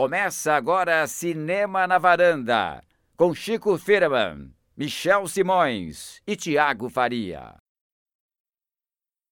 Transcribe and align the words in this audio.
Começa 0.00 0.54
agora 0.54 1.06
Cinema 1.06 1.86
na 1.86 1.98
Varanda, 1.98 2.82
com 3.18 3.34
Chico 3.34 3.76
Firman, 3.76 4.48
Michel 4.74 5.28
Simões 5.28 6.22
e 6.26 6.34
Tiago 6.34 6.88
Faria. 6.88 7.52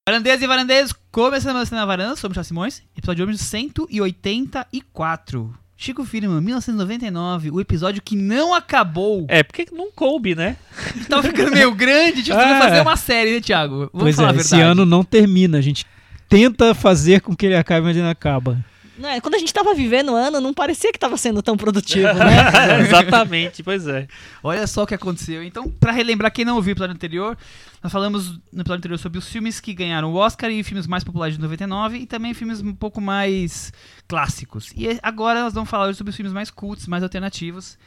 Varandeiros 0.06 0.42
e 0.42 0.46
varandeiros, 0.46 0.92
começando 1.10 1.56
o 1.56 1.64
Cinema 1.64 1.80
na 1.80 1.86
Varanda, 1.86 2.16
sou 2.16 2.28
Michel 2.28 2.44
Simões, 2.44 2.82
episódio 2.94 3.22
número 3.22 3.38
184. 3.38 5.58
Chico 5.74 6.04
Firman, 6.04 6.42
1999, 6.42 7.50
o 7.50 7.62
episódio 7.62 8.02
que 8.02 8.14
não 8.14 8.52
acabou. 8.52 9.24
É, 9.30 9.42
porque 9.42 9.68
não 9.72 9.90
coube, 9.90 10.34
né? 10.34 10.58
Tava 11.08 11.22
ficando 11.22 11.50
meio 11.50 11.74
grande, 11.74 12.22
tipo, 12.22 12.36
É. 12.36 12.58
fazer 12.58 12.82
uma 12.82 12.96
série, 12.98 13.36
né, 13.36 13.40
Thiago? 13.40 13.88
Vamos 13.90 13.92
pois 13.94 14.16
falar 14.16 14.28
é, 14.28 14.32
a 14.32 14.34
verdade. 14.34 14.54
esse 14.54 14.60
ano 14.60 14.84
não 14.84 15.02
termina. 15.02 15.56
A 15.56 15.62
gente 15.62 15.86
tenta 16.28 16.74
fazer 16.74 17.22
com 17.22 17.34
que 17.34 17.46
ele 17.46 17.56
acabe, 17.56 17.86
mas 17.86 17.96
ele 17.96 18.04
não 18.04 18.10
acaba. 18.10 18.62
Não, 18.98 19.08
é, 19.08 19.20
quando 19.20 19.36
a 19.36 19.38
gente 19.38 19.54
tava 19.54 19.72
vivendo 19.74 20.12
o 20.12 20.16
ano, 20.16 20.40
não 20.40 20.52
parecia 20.52 20.92
que 20.92 20.98
tava 20.98 21.16
sendo 21.16 21.40
tão 21.40 21.56
produtivo, 21.56 22.12
né? 22.14 22.80
Exatamente, 22.82 23.62
pois 23.62 23.86
é. 23.86 24.08
Olha 24.42 24.66
só 24.66 24.82
o 24.82 24.86
que 24.86 24.94
aconteceu. 24.94 25.42
Então, 25.42 25.70
pra 25.70 25.92
relembrar 25.92 26.32
quem 26.32 26.44
não 26.44 26.56
ouviu 26.56 26.72
o 26.72 26.74
episódio 26.74 26.94
anterior, 26.94 27.38
nós 27.82 27.92
falamos 27.92 28.30
no 28.52 28.60
episódio 28.60 28.78
anterior 28.78 28.98
sobre 28.98 29.18
os 29.18 29.28
filmes 29.28 29.60
que 29.60 29.72
ganharam 29.72 30.12
o 30.12 30.16
Oscar 30.16 30.50
e 30.50 30.62
filmes 30.64 30.86
mais 30.86 31.04
populares 31.04 31.36
de 31.36 31.40
99 31.40 31.98
e 31.98 32.06
também 32.06 32.34
filmes 32.34 32.60
um 32.60 32.74
pouco 32.74 33.00
mais 33.00 33.72
clássicos. 34.08 34.72
E 34.76 34.98
agora 35.02 35.42
nós 35.42 35.54
vamos 35.54 35.70
falar 35.70 35.94
sobre 35.94 36.10
os 36.10 36.16
filmes 36.16 36.32
mais 36.32 36.50
cultos, 36.50 36.88
mais 36.88 37.02
alternativos. 37.02 37.78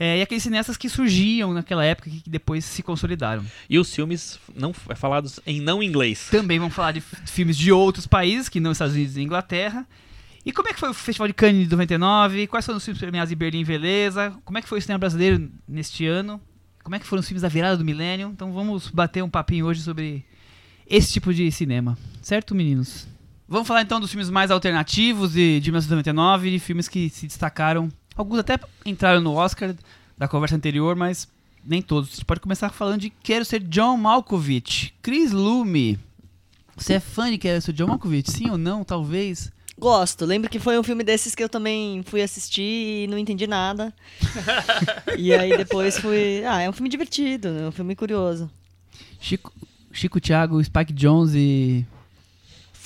É, 0.00 0.18
e 0.18 0.22
aqueles 0.22 0.42
cineastas 0.42 0.78
que 0.78 0.88
surgiam 0.88 1.52
naquela 1.52 1.84
época 1.84 2.08
e 2.08 2.20
que 2.20 2.30
depois 2.30 2.64
se 2.64 2.82
consolidaram. 2.82 3.44
E 3.68 3.78
os 3.78 3.94
filmes 3.94 4.40
não 4.56 4.74
é 4.88 4.94
falados 4.94 5.38
em 5.46 5.60
não 5.60 5.82
inglês. 5.82 6.28
Também 6.30 6.58
vamos 6.58 6.74
falar 6.74 6.92
de 6.92 7.02
filmes 7.02 7.56
de 7.56 7.70
outros 7.70 8.06
países, 8.06 8.48
que 8.48 8.58
não 8.58 8.72
Estados 8.72 8.94
Unidos 8.94 9.18
e 9.18 9.20
Inglaterra. 9.20 9.86
E 10.44 10.52
como 10.52 10.68
é 10.68 10.72
que 10.72 10.80
foi 10.80 10.88
o 10.88 10.94
Festival 10.94 11.28
de 11.28 11.34
Cannes 11.34 11.64
de 11.64 11.70
99? 11.70 12.46
Quais 12.46 12.64
foram 12.64 12.78
os 12.78 12.84
filmes 12.84 12.98
premiados 13.00 13.30
em 13.30 13.36
Berlim, 13.36 13.64
Beleza? 13.64 14.34
Como 14.44 14.56
é 14.56 14.62
que 14.62 14.68
foi 14.68 14.78
o 14.78 14.82
cinema 14.82 14.98
brasileiro 14.98 15.50
neste 15.68 16.06
ano? 16.06 16.40
Como 16.82 16.96
é 16.96 16.98
que 16.98 17.06
foram 17.06 17.20
os 17.20 17.28
filmes 17.28 17.42
da 17.42 17.48
virada 17.48 17.76
do 17.76 17.84
milênio? 17.84 18.30
Então 18.30 18.52
vamos 18.52 18.88
bater 18.88 19.22
um 19.22 19.28
papinho 19.28 19.66
hoje 19.66 19.82
sobre 19.82 20.24
esse 20.86 21.12
tipo 21.12 21.32
de 21.32 21.50
cinema. 21.52 21.96
Certo, 22.22 22.54
meninos? 22.54 23.06
Vamos 23.46 23.68
falar 23.68 23.82
então 23.82 24.00
dos 24.00 24.10
filmes 24.10 24.30
mais 24.30 24.50
alternativos 24.50 25.32
de, 25.32 25.60
de 25.60 25.70
1999, 25.70 26.50
de 26.50 26.58
filmes 26.58 26.88
que 26.88 27.10
se 27.10 27.26
destacaram. 27.26 27.88
Alguns 28.16 28.38
até 28.38 28.58
entraram 28.86 29.20
no 29.20 29.34
Oscar 29.34 29.74
da 30.16 30.26
conversa 30.26 30.56
anterior, 30.56 30.96
mas 30.96 31.28
nem 31.64 31.82
todos. 31.82 32.10
A 32.10 32.14
gente 32.14 32.24
pode 32.24 32.40
começar 32.40 32.70
falando 32.70 33.00
de 33.00 33.10
Quero 33.10 33.44
Ser 33.44 33.60
John 33.60 33.96
Malkovich. 33.96 34.94
Chris 35.02 35.32
Lume. 35.32 35.98
Você 36.76 36.94
é 36.94 37.00
fã 37.00 37.30
de 37.30 37.38
Quero 37.38 37.60
Ser 37.60 37.72
John 37.72 37.88
Malkovich? 37.88 38.30
Sim 38.30 38.50
ou 38.50 38.58
não? 38.58 38.84
Talvez. 38.84 39.52
Gosto. 39.80 40.26
Lembro 40.26 40.50
que 40.50 40.58
foi 40.58 40.78
um 40.78 40.82
filme 40.82 41.02
desses 41.02 41.34
que 41.34 41.42
eu 41.42 41.48
também 41.48 42.02
fui 42.04 42.20
assistir 42.20 43.04
e 43.04 43.06
não 43.08 43.16
entendi 43.16 43.46
nada. 43.46 43.92
e 45.16 45.32
aí 45.32 45.56
depois 45.56 45.98
fui. 45.98 46.44
Ah, 46.44 46.60
é 46.60 46.68
um 46.68 46.72
filme 46.72 46.90
divertido, 46.90 47.50
né? 47.50 47.66
um 47.66 47.72
filme 47.72 47.96
curioso. 47.96 48.50
Chico, 49.18 49.50
Chico 49.90 50.20
Thiago, 50.20 50.62
Spike 50.62 50.92
Jones 50.92 51.32
e. 51.34 51.86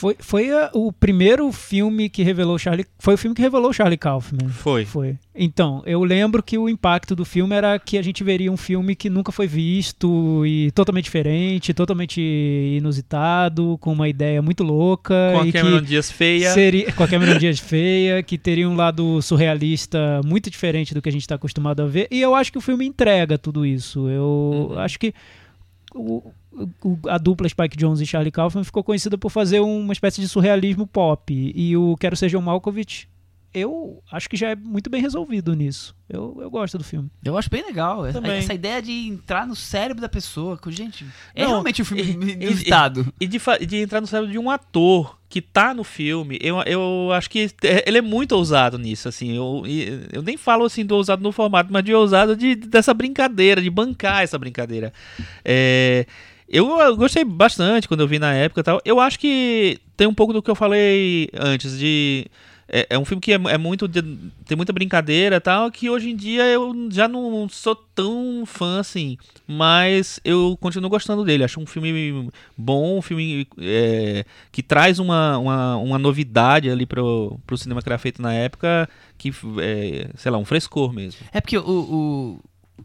Foi, 0.04 0.16
foi 0.18 0.50
a- 0.52 0.70
o 0.74 0.92
primeiro 0.92 1.50
filme 1.50 2.08
que 2.10 2.22
revelou 2.22 2.58
Charlie. 2.58 2.84
Foi 2.98 3.14
o 3.14 3.18
filme 3.18 3.34
que 3.34 3.40
revelou 3.42 3.72
Charlie 3.72 3.96
Kaufman. 3.96 4.48
Foi. 4.50 4.84
Foi. 4.84 5.16
Então, 5.34 5.82
eu 5.86 6.04
lembro 6.04 6.42
que 6.42 6.56
o 6.58 6.68
impacto 6.68 7.16
do 7.16 7.24
filme 7.24 7.54
era 7.56 7.78
que 7.78 7.96
a 7.98 8.02
gente 8.02 8.22
veria 8.22 8.52
um 8.52 8.56
filme 8.56 8.94
que 8.94 9.08
nunca 9.10 9.32
foi 9.32 9.46
visto 9.46 10.44
e 10.46 10.70
totalmente 10.72 11.04
diferente, 11.04 11.72
totalmente 11.74 12.20
inusitado, 12.78 13.78
com 13.80 13.92
uma 13.92 14.08
ideia 14.08 14.40
muito 14.42 14.62
louca. 14.62 15.14
Com 15.32 15.40
a 15.40 15.52
Cameron 15.52 15.82
Dias 15.82 16.10
feia. 16.10 16.50
Seria, 16.52 16.92
com 16.92 17.02
a 17.02 17.08
Cameron 17.08 17.38
Diaz 17.38 17.58
feia, 17.58 18.22
que 18.22 18.36
teria 18.38 18.68
um 18.68 18.76
lado 18.76 19.20
surrealista 19.22 20.20
muito 20.24 20.50
diferente 20.50 20.94
do 20.94 21.00
que 21.02 21.08
a 21.08 21.12
gente 21.12 21.22
está 21.22 21.34
acostumado 21.36 21.80
a 21.82 21.86
ver. 21.86 22.06
E 22.10 22.20
eu 22.20 22.34
acho 22.34 22.52
que 22.52 22.58
o 22.58 22.60
filme 22.60 22.86
entrega 22.86 23.38
tudo 23.38 23.64
isso. 23.64 24.08
Eu 24.08 24.68
Uhum. 24.72 24.78
acho 24.78 24.98
que 24.98 25.12
o- 25.94 26.98
a 27.08 27.18
dupla 27.18 27.48
Spike 27.48 27.76
Jones 27.76 28.00
e 28.00 28.06
Charlie 28.06 28.30
Kaufman 28.30 28.64
ficou 28.64 28.82
conhecida 28.82 29.16
por 29.18 29.30
fazer 29.30 29.60
uma 29.60 29.92
espécie 29.92 30.20
de 30.20 30.28
surrealismo 30.28 30.86
pop. 30.86 31.32
E 31.32 31.76
o 31.76 31.96
Quero 31.96 32.16
John 32.28 32.42
Malkovich, 32.42 33.08
eu 33.54 34.02
acho 34.10 34.28
que 34.28 34.36
já 34.36 34.50
é 34.50 34.56
muito 34.56 34.90
bem 34.90 35.00
resolvido 35.00 35.54
nisso. 35.54 35.94
Eu, 36.08 36.36
eu 36.40 36.50
gosto 36.50 36.76
do 36.76 36.82
filme. 36.84 37.08
Eu 37.24 37.38
acho 37.38 37.48
bem 37.48 37.64
legal. 37.64 38.04
Essa, 38.04 38.18
essa 38.26 38.52
ideia 38.54 38.82
de 38.82 38.90
entrar 39.08 39.46
no 39.46 39.54
cérebro 39.56 40.00
da 40.02 40.08
pessoa. 40.08 40.58
que, 40.58 40.70
Gente, 40.72 41.06
é 41.34 41.42
Não, 41.44 41.50
realmente 41.52 41.80
um 41.80 41.84
filme 41.84 42.02
e- 42.02 42.30
e- 42.32 42.46
inusitado. 42.46 43.06
E 43.20 43.26
de, 43.26 43.38
de 43.66 43.76
entrar 43.76 44.00
no 44.00 44.06
cérebro 44.06 44.30
de 44.32 44.38
um 44.38 44.50
ator 44.50 45.18
que 45.28 45.40
tá 45.40 45.72
no 45.72 45.82
filme, 45.84 46.38
eu, 46.42 46.60
eu 46.62 47.10
acho 47.12 47.30
que 47.30 47.48
é- 47.62 47.84
ele 47.86 47.98
é 47.98 48.02
muito 48.02 48.32
ousado 48.32 48.76
nisso, 48.78 49.08
assim. 49.08 49.34
Eu, 49.36 49.62
eu 50.12 50.22
nem 50.22 50.36
falo 50.36 50.64
assim 50.64 50.84
do 50.84 50.94
ousado 50.96 51.22
no 51.22 51.32
formato, 51.32 51.72
mas 51.72 51.84
de 51.84 51.94
ousado 51.94 52.36
de, 52.36 52.54
dessa 52.56 52.92
brincadeira, 52.92 53.62
de 53.62 53.70
bancar 53.70 54.22
essa 54.22 54.38
brincadeira. 54.38 54.92
É, 55.44 56.06
eu, 56.48 56.68
eu 56.78 56.96
gostei 56.96 57.24
bastante 57.24 57.88
quando 57.88 58.00
eu 58.00 58.08
vi 58.08 58.18
na 58.18 58.32
época 58.34 58.60
e 58.60 58.64
tal. 58.64 58.80
Eu 58.84 59.00
acho 59.00 59.18
que 59.18 59.78
tem 59.96 60.06
um 60.06 60.14
pouco 60.14 60.32
do 60.32 60.42
que 60.42 60.50
eu 60.50 60.54
falei 60.54 61.28
antes, 61.34 61.78
de. 61.78 62.26
É, 62.76 62.86
é 62.90 62.98
um 62.98 63.04
filme 63.04 63.20
que 63.20 63.32
é, 63.32 63.36
é 63.36 63.56
muito. 63.56 63.86
de- 63.86 64.02
tem 64.44 64.56
muita 64.56 64.72
brincadeira 64.72 65.36
e 65.36 65.40
tal, 65.40 65.70
que 65.70 65.88
hoje 65.88 66.10
em 66.10 66.16
dia 66.16 66.42
eu 66.46 66.74
já 66.90 67.06
não 67.06 67.48
sou 67.48 67.76
tão 67.76 68.42
fã 68.44 68.80
assim. 68.80 69.16
Mas 69.46 70.18
eu 70.24 70.56
continuo 70.60 70.90
gostando 70.90 71.24
dele. 71.24 71.44
Acho 71.44 71.60
um 71.60 71.66
filme 71.66 72.28
bom, 72.58 72.98
um 72.98 73.02
filme 73.02 73.46
é, 73.60 74.24
que 74.50 74.60
traz 74.60 74.98
uma, 74.98 75.38
uma, 75.38 75.76
uma 75.76 75.98
novidade 76.00 76.68
ali 76.68 76.84
pro, 76.84 77.38
pro 77.46 77.56
cinema 77.56 77.80
que 77.80 77.88
era 77.88 77.96
feito 77.96 78.20
na 78.20 78.32
época, 78.32 78.88
que, 79.16 79.30
é, 79.60 80.10
sei 80.16 80.32
lá, 80.32 80.38
um 80.38 80.44
frescor 80.44 80.92
mesmo. 80.92 81.20
É 81.32 81.40
porque 81.40 81.56
o, 81.56 81.62
o- 81.62 82.40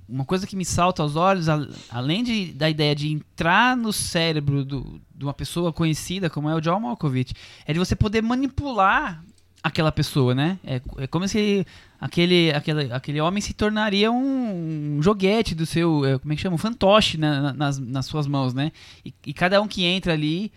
uma 0.08 0.24
coisa 0.26 0.46
que 0.46 0.56
me 0.56 0.66
salta 0.66 1.02
aos 1.02 1.16
olhos, 1.16 1.48
além 1.90 2.24
de, 2.24 2.52
da 2.54 2.70
ideia 2.70 2.94
de 2.96 3.12
entrar 3.12 3.76
no 3.76 3.92
cérebro 3.92 4.64
do- 4.64 5.02
de 5.16 5.26
uma 5.26 5.34
pessoa 5.34 5.74
conhecida 5.74 6.30
como 6.30 6.48
é 6.48 6.54
o 6.54 6.62
John 6.62 6.80
Malkovich, 6.80 7.34
é 7.66 7.74
de 7.74 7.80
você 7.80 7.96
poder 7.96 8.22
manipular 8.22 9.24
aquela 9.62 9.92
pessoa, 9.92 10.34
né? 10.34 10.58
É, 10.64 10.82
é 10.98 11.08
como 11.08 11.28
se 11.28 11.66
aquele, 12.00 12.52
aquele, 12.52 12.92
aquele 12.94 13.22
homem 13.22 13.42
se 13.42 13.54
tornaria 13.54 14.12
um, 14.12 14.98
um 14.98 15.02
joguete 15.04 15.54
do 15.54 15.66
seu, 15.66 16.06
é, 16.06 16.18
como 16.18 16.32
é 16.32 16.36
que 16.36 16.42
chama? 16.42 16.56
Um 16.56 16.60
fantoche 16.60 17.18
na- 17.18 17.54
nas, 17.54 17.78
nas 17.78 18.06
suas 18.06 18.26
mãos, 18.28 18.54
né? 18.54 18.72
E, 19.06 19.14
e 19.28 19.34
cada 19.34 19.62
um 19.62 19.68
que 19.68 19.84
entra 19.86 20.14
ali 20.14 20.52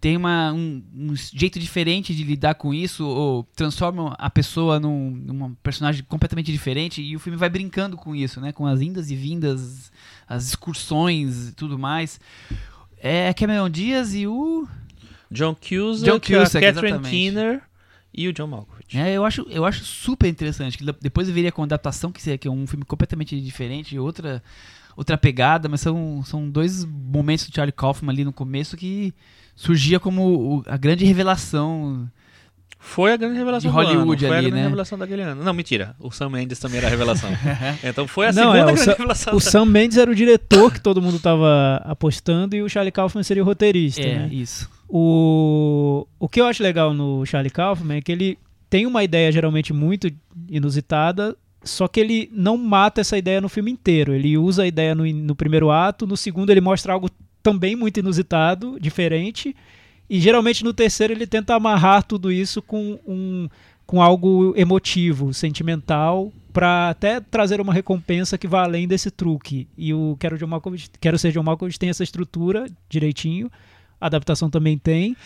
tem 0.00 0.18
uma, 0.18 0.52
um, 0.52 0.82
um 0.94 1.16
jeito 1.16 1.58
diferente 1.58 2.14
de 2.14 2.22
lidar 2.24 2.56
com 2.56 2.74
isso, 2.74 3.06
ou 3.06 3.44
transforma 3.56 4.14
a 4.18 4.28
pessoa 4.28 4.78
num, 4.78 5.10
numa 5.10 5.56
personagem 5.62 6.04
completamente 6.06 6.52
diferente, 6.52 7.00
e 7.00 7.16
o 7.16 7.18
filme 7.18 7.38
vai 7.38 7.48
brincando 7.48 7.96
com 7.96 8.14
isso, 8.14 8.38
né? 8.38 8.52
Com 8.52 8.66
as 8.66 8.82
indas 8.82 9.10
e 9.10 9.16
vindas, 9.16 9.90
as 10.28 10.46
excursões 10.48 11.48
e 11.48 11.52
tudo 11.52 11.78
mais. 11.78 12.20
É 12.98 13.32
Cameron 13.32 13.70
Diaz 13.70 14.14
e 14.14 14.26
o. 14.26 14.68
John 15.30 15.54
Cusack, 15.54 16.04
John 16.04 16.20
Cusack, 16.20 16.64
Catherine 16.64 16.88
exatamente. 16.88 17.10
Keener 17.10 17.62
e 18.16 18.28
o 18.28 18.32
John 18.32 18.46
Malkovich. 18.46 18.96
É, 18.96 19.12
eu 19.12 19.24
acho, 19.24 19.42
eu 19.50 19.64
acho 19.64 19.84
super 19.84 20.28
interessante. 20.28 20.78
que 20.78 20.84
Depois 21.00 21.28
eu 21.28 21.34
viria 21.34 21.50
com 21.52 21.62
adaptação, 21.62 22.12
que 22.12 22.30
é 22.30 22.38
que 22.38 22.46
é 22.48 22.50
um 22.50 22.66
filme 22.66 22.84
completamente 22.84 23.40
diferente, 23.40 23.98
outra, 23.98 24.42
outra 24.96 25.18
pegada, 25.18 25.68
mas 25.68 25.80
são, 25.80 26.22
são 26.24 26.48
dois 26.48 26.84
momentos 26.84 27.48
do 27.48 27.54
Charlie 27.54 27.72
Kaufman 27.72 28.12
ali 28.12 28.24
no 28.24 28.32
começo 28.32 28.76
que 28.76 29.12
surgia 29.56 29.98
como 29.98 30.58
o- 30.58 30.64
a 30.66 30.76
grande 30.76 31.04
revelação. 31.04 32.08
Foi 32.86 33.12
a 33.12 33.16
grande 33.16 33.38
revelação 33.38 33.70
De 33.70 33.74
do 33.74 33.80
ano, 33.80 33.88
Hollywood 33.92 34.26
Foi 34.26 34.36
a 34.36 34.38
ali, 34.38 34.46
grande 34.48 34.56
né? 34.60 34.68
revelação 34.68 34.98
daquele 34.98 35.22
ano. 35.22 35.42
Não, 35.42 35.54
mentira. 35.54 35.96
O 35.98 36.10
Sam 36.10 36.28
Mendes 36.30 36.58
também 36.58 36.78
era 36.78 36.86
a 36.86 36.90
revelação. 36.90 37.30
então 37.82 38.06
foi 38.06 38.26
a 38.28 38.32
Não, 38.32 38.42
segunda 38.52 38.58
é, 38.58 38.64
grande 38.64 38.80
Sam- 38.80 38.90
revelação. 38.92 39.32
O 39.32 39.36
da- 39.38 39.42
Sam 39.50 39.64
Mendes 39.64 39.96
era 39.96 40.10
o 40.10 40.14
diretor 40.14 40.72
que 40.72 40.80
todo 40.80 41.00
mundo 41.02 41.18
tava 41.18 41.80
apostando 41.84 42.54
e 42.54 42.62
o 42.62 42.68
Charlie 42.68 42.92
Kaufman 42.92 43.22
seria 43.22 43.42
o 43.42 43.46
roteirista. 43.46 44.02
É, 44.02 44.18
né? 44.18 44.28
isso. 44.30 44.70
O, 44.88 46.06
o 46.20 46.28
que 46.28 46.40
eu 46.40 46.46
acho 46.46 46.62
legal 46.62 46.92
no 46.92 47.24
Charlie 47.26 47.50
Kaufman 47.50 47.96
é 47.96 48.00
que 48.02 48.12
ele 48.12 48.38
tem 48.68 48.86
uma 48.86 49.02
ideia 49.02 49.32
geralmente 49.32 49.72
muito 49.72 50.08
inusitada, 50.48 51.36
só 51.62 51.88
que 51.88 51.98
ele 52.00 52.30
não 52.32 52.56
mata 52.56 53.00
essa 53.00 53.16
ideia 53.16 53.40
no 53.40 53.48
filme 53.48 53.70
inteiro. 53.70 54.12
Ele 54.12 54.36
usa 54.36 54.62
a 54.62 54.66
ideia 54.66 54.94
no, 54.94 55.04
no 55.06 55.34
primeiro 55.34 55.70
ato, 55.70 56.06
no 56.06 56.16
segundo 56.16 56.50
ele 56.50 56.60
mostra 56.60 56.92
algo 56.92 57.08
também 57.42 57.74
muito 57.76 57.98
inusitado, 58.00 58.78
diferente, 58.80 59.54
e 60.08 60.20
geralmente 60.20 60.62
no 60.64 60.72
terceiro 60.72 61.12
ele 61.12 61.26
tenta 61.26 61.54
amarrar 61.54 62.02
tudo 62.02 62.30
isso 62.30 62.60
com, 62.62 62.98
um, 63.06 63.48
com 63.86 64.02
algo 64.02 64.52
emotivo, 64.56 65.32
sentimental, 65.34 66.32
para 66.52 66.90
até 66.90 67.20
trazer 67.20 67.60
uma 67.60 67.72
recompensa 67.74 68.38
que 68.38 68.46
vá 68.46 68.62
além 68.64 68.86
desse 68.86 69.10
truque. 69.10 69.66
E 69.76 69.92
o 69.92 70.16
Quero, 70.20 70.38
John 70.38 70.46
Malkovich, 70.46 70.88
Quero 71.00 71.18
Ser 71.18 71.32
John 71.32 71.42
Malkovich 71.42 71.78
tem 71.78 71.88
essa 71.90 72.04
estrutura 72.04 72.66
direitinho, 72.88 73.50
a 74.00 74.06
adaptação 74.06 74.48
também 74.50 74.78
tem. 74.78 75.16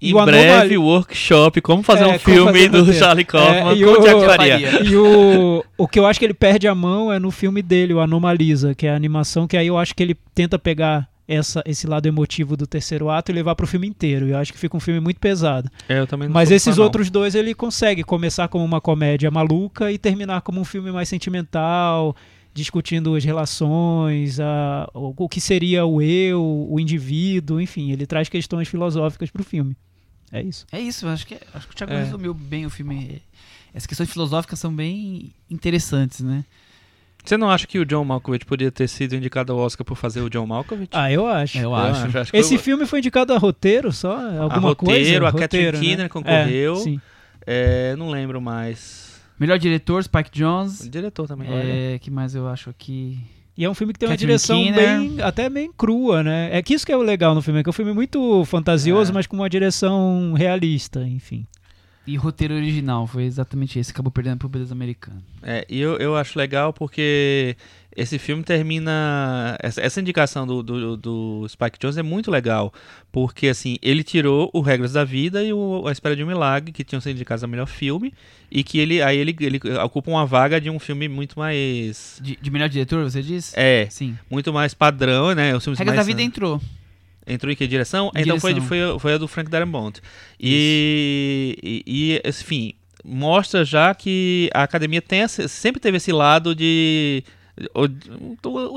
Em 0.00 0.12
o 0.12 0.22
breve, 0.26 0.48
Anomali- 0.50 0.76
workshop, 0.76 1.60
como 1.62 1.82
fazer 1.82 2.04
É, 2.04 2.06
um 2.06 2.10
como 2.10 2.20
filme 2.20 2.52
fazer 2.52 2.68
um 2.68 2.70
do 2.70 2.78
roteiro. 2.80 2.98
Charlie 2.98 3.24
Kaufman 3.24 3.70
É, 3.70 3.74
e 3.74 3.82
com 3.84 3.90
o 3.90 3.98
o- 3.98 4.02
Jack 4.02 4.24
Faria. 4.26 4.82
E 4.84 4.94
o, 4.96 5.64
o 5.78 5.88
que 5.88 5.98
eu 5.98 6.04
acho 6.06 6.18
que 6.20 6.26
ele 6.26 6.34
perde 6.34 6.68
a 6.68 6.74
mão 6.74 7.10
é 7.10 7.18
no 7.18 7.30
filme 7.30 7.62
dele, 7.62 7.94
o 7.94 8.00
Anomalisa, 8.00 8.74
que 8.74 8.86
é 8.86 8.90
a 8.90 8.94
animação 8.94 9.46
que 9.48 9.56
aí 9.56 9.66
eu 9.66 9.78
acho 9.78 9.94
que 9.94 10.02
ele 10.02 10.14
tenta 10.34 10.58
pegar 10.58 11.08
essa, 11.28 11.62
esse 11.66 11.86
lado 11.86 12.06
emotivo 12.06 12.56
do 12.56 12.66
terceiro 12.66 13.08
ato 13.10 13.30
e 13.30 13.34
levar 13.34 13.54
pro 13.54 13.66
filme 13.66 13.86
inteiro. 13.86 14.26
E 14.28 14.30
eu 14.30 14.38
acho 14.38 14.52
que 14.52 14.58
fica 14.58 14.76
um 14.76 14.80
filme 14.80 15.00
muito 15.00 15.18
pesado. 15.18 15.70
É, 15.88 15.98
eu 15.98 16.06
também 16.06 16.28
não 16.28 16.34
Mas 16.34 16.50
esses 16.50 16.74
fã, 16.74 16.78
não. 16.78 16.84
outros 16.84 17.10
dois 17.10 17.34
ele 17.34 17.54
consegue 17.54 18.02
começar 18.04 18.48
como 18.48 18.64
uma 18.64 18.80
comédia 18.80 19.30
maluca 19.30 19.90
e 19.90 19.98
terminar 19.98 20.40
como 20.42 20.60
um 20.60 20.64
filme 20.64 20.90
mais 20.92 21.08
sentimental, 21.08 22.14
discutindo 22.54 23.14
as 23.14 23.24
relações, 23.24 24.38
a, 24.40 24.88
o, 24.94 25.12
o 25.16 25.28
que 25.28 25.40
seria 25.40 25.84
o 25.84 26.00
eu, 26.00 26.66
o 26.70 26.78
indivíduo, 26.80 27.60
enfim, 27.60 27.90
ele 27.92 28.06
traz 28.06 28.28
questões 28.28 28.68
filosóficas 28.68 29.30
pro 29.30 29.42
filme. 29.44 29.76
É 30.32 30.42
isso. 30.42 30.66
É 30.72 30.80
isso, 30.80 31.06
eu 31.06 31.10
acho 31.10 31.26
que, 31.26 31.36
acho 31.54 31.66
que 31.68 31.72
o 31.74 31.76
Thiago 31.76 31.92
É. 31.92 32.02
resumiu 32.02 32.32
bem 32.34 32.66
o 32.66 32.70
filme. 32.70 33.22
Essas 33.74 33.86
questões 33.86 34.10
filosóficas 34.10 34.58
são 34.58 34.74
bem 34.74 35.32
interessantes, 35.50 36.20
né? 36.20 36.44
Você 37.26 37.36
não 37.36 37.50
acha 37.50 37.66
que 37.66 37.78
o 37.78 37.84
John 37.84 38.04
Malkovich 38.04 38.44
podia 38.46 38.70
ter 38.70 38.88
sido 38.88 39.14
indicado 39.16 39.52
ao 39.52 39.58
Oscar 39.58 39.84
por 39.84 39.96
fazer 39.96 40.20
o 40.20 40.30
John 40.30 40.46
Malkovich? 40.46 40.90
Ah, 40.92 41.10
eu 41.10 41.26
acho. 41.26 41.58
Eu 41.58 41.74
acho. 41.74 42.18
acho 42.18 42.30
que 42.30 42.36
Esse 42.38 42.54
eu- 42.54 42.58
filme 42.60 42.86
foi 42.86 43.00
indicado 43.00 43.32
a 43.34 43.38
roteiro 43.38 43.92
só? 43.92 44.12
Alguma 44.40 44.68
roteiro, 44.70 44.76
coisa? 44.76 45.28
a 45.28 45.32
Catherine 45.32 45.40
Roteiro, 45.42 45.76
né? 45.78 45.82
Keener 45.84 46.08
concorreu. 46.08 46.72
É, 46.74 46.76
sim. 46.76 47.00
É, 47.46 47.96
não 47.96 48.10
lembro 48.10 48.40
mais. 48.40 49.20
Melhor 49.38 49.58
diretor, 49.58 50.02
Spike 50.02 50.30
O 50.32 50.36
Jonze. 50.38 50.88
diretor 50.88 51.26
também. 51.28 51.48
olha. 51.50 51.94
É, 51.94 51.98
que 51.98 52.10
mais 52.10 52.34
eu 52.34 52.48
acho 52.48 52.70
aqui? 52.70 53.18
E 53.58 53.64
é 53.64 53.70
um 53.70 53.74
filme 53.74 53.92
que 53.92 53.98
tem 53.98 54.08
uma 54.08 54.14
Catherine 54.14 54.28
direção 54.38 54.56
Keener. 54.62 54.98
bem, 55.16 55.22
até 55.22 55.48
bem 55.48 55.70
crua, 55.76 56.22
né? 56.22 56.50
É 56.52 56.62
que 56.62 56.74
isso 56.74 56.84
que 56.86 56.92
é 56.92 56.96
o 56.96 57.02
legal 57.02 57.34
no 57.34 57.40
filme, 57.42 57.60
é 57.60 57.62
que 57.62 57.68
é 57.68 57.70
um 57.70 57.72
filme 57.72 57.92
muito 57.92 58.44
fantasioso, 58.44 59.10
É. 59.10 59.14
mas 59.14 59.26
com 59.26 59.34
uma 59.36 59.48
direção 59.48 60.32
realista, 60.34 61.00
enfim. 61.06 61.44
E 62.06 62.16
roteiro 62.16 62.54
original, 62.54 63.06
foi 63.06 63.24
exatamente 63.24 63.78
esse. 63.78 63.90
Acabou 63.90 64.12
perdendo 64.12 64.38
pro 64.38 64.48
Beleza 64.48 64.72
Americana. 64.72 65.20
É, 65.42 65.66
e 65.68 65.80
eu, 65.80 65.96
eu 65.96 66.16
acho 66.16 66.38
legal 66.38 66.72
porque 66.72 67.56
esse 67.96 68.18
filme 68.18 68.44
termina. 68.44 69.56
Essa, 69.60 69.80
essa 69.80 70.00
indicação 70.00 70.46
do, 70.46 70.62
do, 70.62 70.96
do 70.96 71.46
Spike 71.48 71.78
Jones 71.80 71.96
é 71.96 72.02
muito 72.02 72.30
legal. 72.30 72.72
Porque, 73.10 73.48
assim, 73.48 73.76
ele 73.82 74.04
tirou 74.04 74.50
o 74.52 74.60
Regras 74.60 74.92
da 74.92 75.02
Vida 75.02 75.42
e 75.42 75.52
o 75.52 75.88
A 75.88 75.92
Espera 75.92 76.14
de 76.14 76.22
um 76.22 76.26
Milagre, 76.28 76.70
que 76.70 76.84
tinham 76.84 77.00
sido 77.00 77.16
indicados 77.16 77.42
a 77.42 77.46
melhor 77.46 77.66
filme. 77.66 78.14
E 78.50 78.62
que 78.62 78.78
ele 78.78 79.02
aí 79.02 79.18
ele, 79.18 79.34
ele 79.40 79.60
ocupa 79.82 80.08
uma 80.08 80.24
vaga 80.24 80.60
de 80.60 80.70
um 80.70 80.78
filme 80.78 81.08
muito 81.08 81.38
mais. 81.38 82.20
De, 82.22 82.38
de 82.40 82.50
melhor 82.50 82.68
diretor, 82.68 83.02
você 83.02 83.20
diz? 83.20 83.52
É, 83.56 83.88
Sim. 83.90 84.16
muito 84.30 84.52
mais 84.52 84.74
padrão, 84.74 85.34
né? 85.34 85.56
Os 85.56 85.64
filmes 85.64 85.78
Regras 85.78 85.94
da 85.94 86.04
mais, 86.04 86.06
Vida 86.06 86.22
entrou. 86.22 86.60
Entrou 87.26 87.52
em 87.52 87.56
que 87.56 87.66
direção? 87.66 88.10
Em 88.14 88.20
então 88.22 88.38
Foi, 88.38 88.54
direção. 88.54 88.68
foi, 88.68 88.98
foi 89.00 89.14
a 89.14 89.18
do 89.18 89.26
Frank 89.26 89.50
Darabont. 89.50 90.00
E, 90.38 91.58
e, 91.62 91.82
e, 92.22 92.28
enfim, 92.28 92.74
mostra 93.04 93.64
já 93.64 93.94
que 93.94 94.48
a 94.54 94.62
academia 94.62 95.02
tem 95.02 95.26
sempre 95.28 95.80
teve 95.80 95.96
esse 95.96 96.12
lado 96.12 96.54
de. 96.54 97.24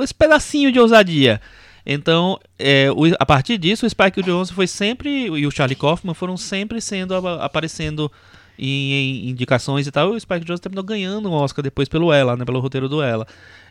esse 0.03 0.13
pedacinho 0.13 0.71
de 0.71 0.79
ousadia. 0.79 1.39
Então, 1.85 2.39
é, 2.57 2.91
o- 2.91 3.15
a 3.19 3.25
partir 3.25 3.57
disso, 3.57 3.85
o 3.85 3.89
Spike 3.89 4.21
Jonze 4.23 4.53
foi 4.53 4.67
sempre. 4.67 5.25
e 5.27 5.45
o 5.47 5.51
Charlie 5.51 5.75
Kaufman 5.75 6.13
foram 6.13 6.35
sempre 6.37 6.81
sendo 6.81 7.13
aparecendo 7.15 8.11
em, 8.57 8.91
em 8.93 9.29
indicações 9.29 9.87
e 9.87 9.91
tal. 9.91 10.13
E 10.13 10.17
o 10.17 10.19
Spike 10.19 10.45
Jonze 10.45 10.61
terminou 10.61 10.83
ganhando 10.83 11.29
um 11.29 11.33
Oscar 11.33 11.63
depois 11.63 11.87
pelo 11.87 12.11
Ela, 12.11 12.35
né, 12.35 12.45
pelo 12.45 12.59
roteiro 12.59 12.89
do 12.89 13.01
Ela. 13.01 13.25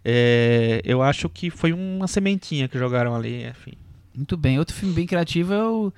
É, 0.05 0.81
eu 0.85 1.03
acho 1.03 1.29
que 1.29 1.51
foi 1.51 1.73
uma 1.73 2.07
sementinha 2.09 2.67
que 2.69 2.79
jogaram 2.79 3.15
ali, 3.15 3.45
enfim. 3.45 3.73
Muito 4.19 4.37
bem. 4.37 4.59
Outro 4.59 4.75
filme 4.75 4.95
bem 4.95 5.07
criativo 5.07 5.55
é 5.55 5.65
o. 5.65 5.93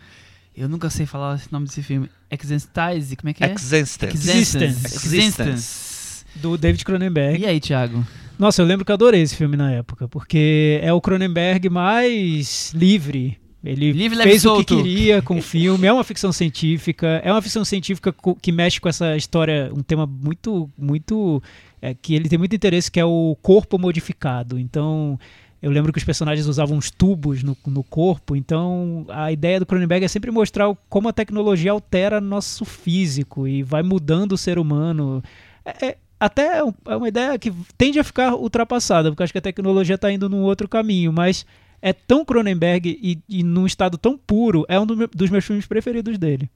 Eu 0.55 0.69
nunca 0.69 0.91
sei 0.91 1.07
falar 1.07 1.37
esse 1.37 1.51
nome 1.51 1.67
desse 1.67 1.83
filme. 1.83 2.09
Existence, 2.31 3.17
como 3.17 3.31
é 3.31 3.33
que 3.33 3.43
é? 3.43 3.53
Existence. 3.53 4.31
Existence. 4.31 4.95
Existence. 4.95 6.25
Do 6.37 6.59
David 6.59 6.85
Cronenberg. 6.85 7.43
E 7.43 7.47
aí, 7.47 7.59
Thiago? 7.59 8.07
Nossa, 8.39 8.61
eu 8.61 8.67
lembro 8.67 8.85
que 8.85 8.93
eu 8.93 8.95
adorei 8.95 9.23
esse 9.23 9.35
filme 9.35 9.57
na 9.57 9.73
época, 9.73 10.07
porque 10.07 10.79
é 10.83 10.93
o 10.93 11.01
Cronenberg 11.01 11.69
mais 11.71 12.73
livre. 12.75 13.39
Ele 13.63 13.93
Livre, 13.93 14.23
fez 14.23 14.45
o 14.47 14.65
que 14.65 14.77
queria 14.77 15.21
com 15.21 15.39
o 15.39 15.43
filme, 15.43 15.87
é 15.87 15.93
uma 15.93 16.03
ficção 16.03 16.33
científica, 16.33 17.21
é 17.23 17.31
uma 17.31 17.43
ficção 17.43 17.63
científica 17.63 18.15
que 18.41 18.51
mexe 18.51 18.81
com 18.81 18.89
essa 18.89 19.15
história, 19.17 19.71
um 19.75 19.83
tema 19.83 20.07
muito, 20.07 20.71
muito, 20.79 21.43
é, 21.83 21.93
que 21.95 22.15
ele 22.15 22.29
tem 22.29 22.39
muito 22.39 22.57
interesse, 22.57 22.91
que 22.91 22.99
é 22.99 23.05
o 23.05 23.37
corpo 23.43 23.79
modificado. 23.79 24.59
Então, 24.59 25.19
eu 25.63 25.71
lembro 25.71 25.93
que 25.93 25.99
os 25.99 26.05
personagens 26.05 26.47
usavam 26.47 26.77
uns 26.77 26.91
tubos 26.91 27.43
no, 27.43 27.57
no 27.67 27.85
corpo, 27.85 28.35
então 28.35 29.05
a 29.09 29.31
ideia 29.31 29.61
do 29.61 29.67
Cronenberg 29.67 30.05
é 30.05 30.09
sempre 30.09 30.31
mostrar 30.31 30.75
como 30.89 31.09
a 31.09 31.13
tecnologia 31.13 31.71
altera 31.73 32.21
nosso 32.21 32.65
físico 32.65 33.47
e 33.47 33.63
vai 33.63 33.83
mudando 33.83 34.33
o 34.33 34.39
ser 34.39 34.59
humano. 34.59 35.23
É- 35.65 35.87
é- 35.89 35.99
até 36.19 36.61
é 36.61 36.63
é 36.89 36.97
uma 36.97 37.09
ideia 37.09 37.39
que 37.39 37.53
tende 37.77 37.99
a 37.99 38.05
ficar 38.05 38.35
ultrapassada, 38.35 39.11
porque 39.11 39.23
acho 39.23 39.33
que 39.33 39.39
a 39.39 39.43
tecnologia 39.43 39.95
está 39.95 40.11
indo 40.11 40.29
num 40.29 40.43
outro 40.43 40.69
caminho, 40.69 41.13
mas 41.13 41.45
é 41.83 41.93
tão 41.93 42.25
Cronenberg 42.25 42.99
e, 43.03 43.19
e 43.29 43.43
num 43.43 43.67
estado 43.67 43.97
tão 43.97 44.17
puro, 44.17 44.65
é 44.69 44.79
um 44.79 44.87
do 44.87 45.09
dos 45.09 45.31
meus 45.31 45.45
filmes 45.45 45.67
preferidos 45.67 46.19
dele. 46.19 46.51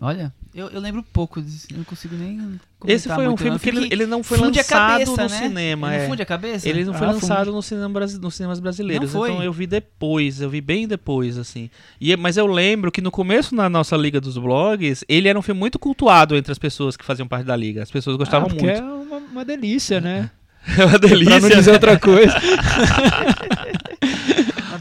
Olha, 0.00 0.34
eu, 0.54 0.68
eu 0.70 0.80
lembro 0.80 1.02
pouco, 1.12 1.42
disso, 1.42 1.66
não 1.76 1.82
consigo 1.84 2.14
nem. 2.16 2.60
Esse 2.86 3.08
foi 3.08 3.26
um 3.26 3.36
filme 3.36 3.58
que 3.58 3.68
ele, 3.68 3.88
ele 3.90 4.06
não 4.06 4.22
foi 4.22 4.38
lançado 4.38 4.66
cabeça, 4.66 5.10
no 5.10 5.16
né? 5.16 5.28
cinema. 5.28 5.88
Ele 5.88 5.96
é. 5.96 6.00
não 6.02 6.08
funde 6.10 6.22
a 6.22 6.26
cabeça? 6.26 6.68
Ele 6.68 6.84
não 6.84 6.94
foi 6.94 7.06
Ah, 7.06 7.10
lançado 7.10 7.52
no 7.52 7.62
cinema, 7.62 8.00
nos 8.00 8.34
cinemas 8.34 8.60
brasileiros. 8.60 9.12
Não 9.12 9.20
foi? 9.20 9.30
Então 9.30 9.42
eu 9.42 9.52
vi 9.52 9.66
depois, 9.66 10.40
eu 10.40 10.48
vi 10.48 10.60
bem 10.60 10.86
depois, 10.86 11.36
assim. 11.38 11.68
E, 12.00 12.16
mas 12.16 12.36
eu 12.36 12.46
lembro 12.46 12.92
que 12.92 13.00
no 13.00 13.10
começo, 13.10 13.54
na 13.54 13.68
nossa 13.68 13.96
Liga 13.96 14.20
dos 14.20 14.38
Blogs, 14.38 15.04
ele 15.08 15.28
era 15.28 15.38
um 15.38 15.42
filme 15.42 15.58
muito 15.58 15.78
cultuado 15.78 16.36
entre 16.36 16.52
as 16.52 16.58
pessoas 16.58 16.96
que 16.96 17.04
faziam 17.04 17.26
parte 17.26 17.46
da 17.46 17.56
Liga. 17.56 17.82
As 17.82 17.90
pessoas 17.90 18.16
gostavam 18.16 18.48
Ah, 18.50 18.54
muito. 18.54 18.68
é 18.68 18.80
uma, 18.82 19.16
uma 19.18 19.44
delícia, 19.44 20.00
né? 20.00 20.30
É 20.78 20.84
uma 20.84 20.98
Pra 20.98 21.08
não 21.10 21.18
delícia. 21.18 21.56
dizer 21.56 21.72
outra 21.72 21.98
coisa. 21.98 22.32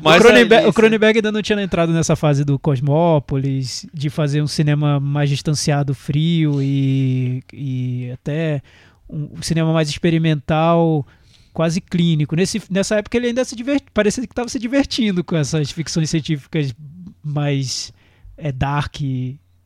Mas 0.03 0.21
o, 0.21 0.25
Cronenberg, 0.27 0.65
é 0.65 0.69
o 0.69 0.73
Cronenberg 0.73 1.17
ainda 1.17 1.31
não 1.31 1.41
tinha 1.41 1.61
entrado 1.61 1.91
nessa 1.93 2.15
fase 2.15 2.43
do 2.43 2.57
Cosmópolis, 2.59 3.85
de 3.93 4.09
fazer 4.09 4.41
um 4.41 4.47
cinema 4.47 4.99
mais 4.99 5.29
distanciado, 5.29 5.93
frio 5.93 6.61
e, 6.61 7.43
e 7.53 8.11
até 8.11 8.61
um, 9.09 9.41
cinema 9.41 9.71
mais 9.73 9.89
experimental, 9.89 11.05
quase 11.53 11.79
clínico. 11.81 12.35
Nesse, 12.35 12.61
nessa 12.69 12.95
época 12.97 13.17
ele 13.17 13.27
ainda 13.27 13.43
se 13.45 13.55
divert, 13.55 13.83
parecia 13.93 14.25
que 14.25 14.31
estava 14.31 14.49
se 14.49 14.59
divertindo 14.59 15.23
com 15.23 15.35
essas 15.35 15.71
ficções 15.71 16.09
científicas 16.09 16.73
mais 17.23 17.93
é, 18.37 18.51
dark, 18.51 18.97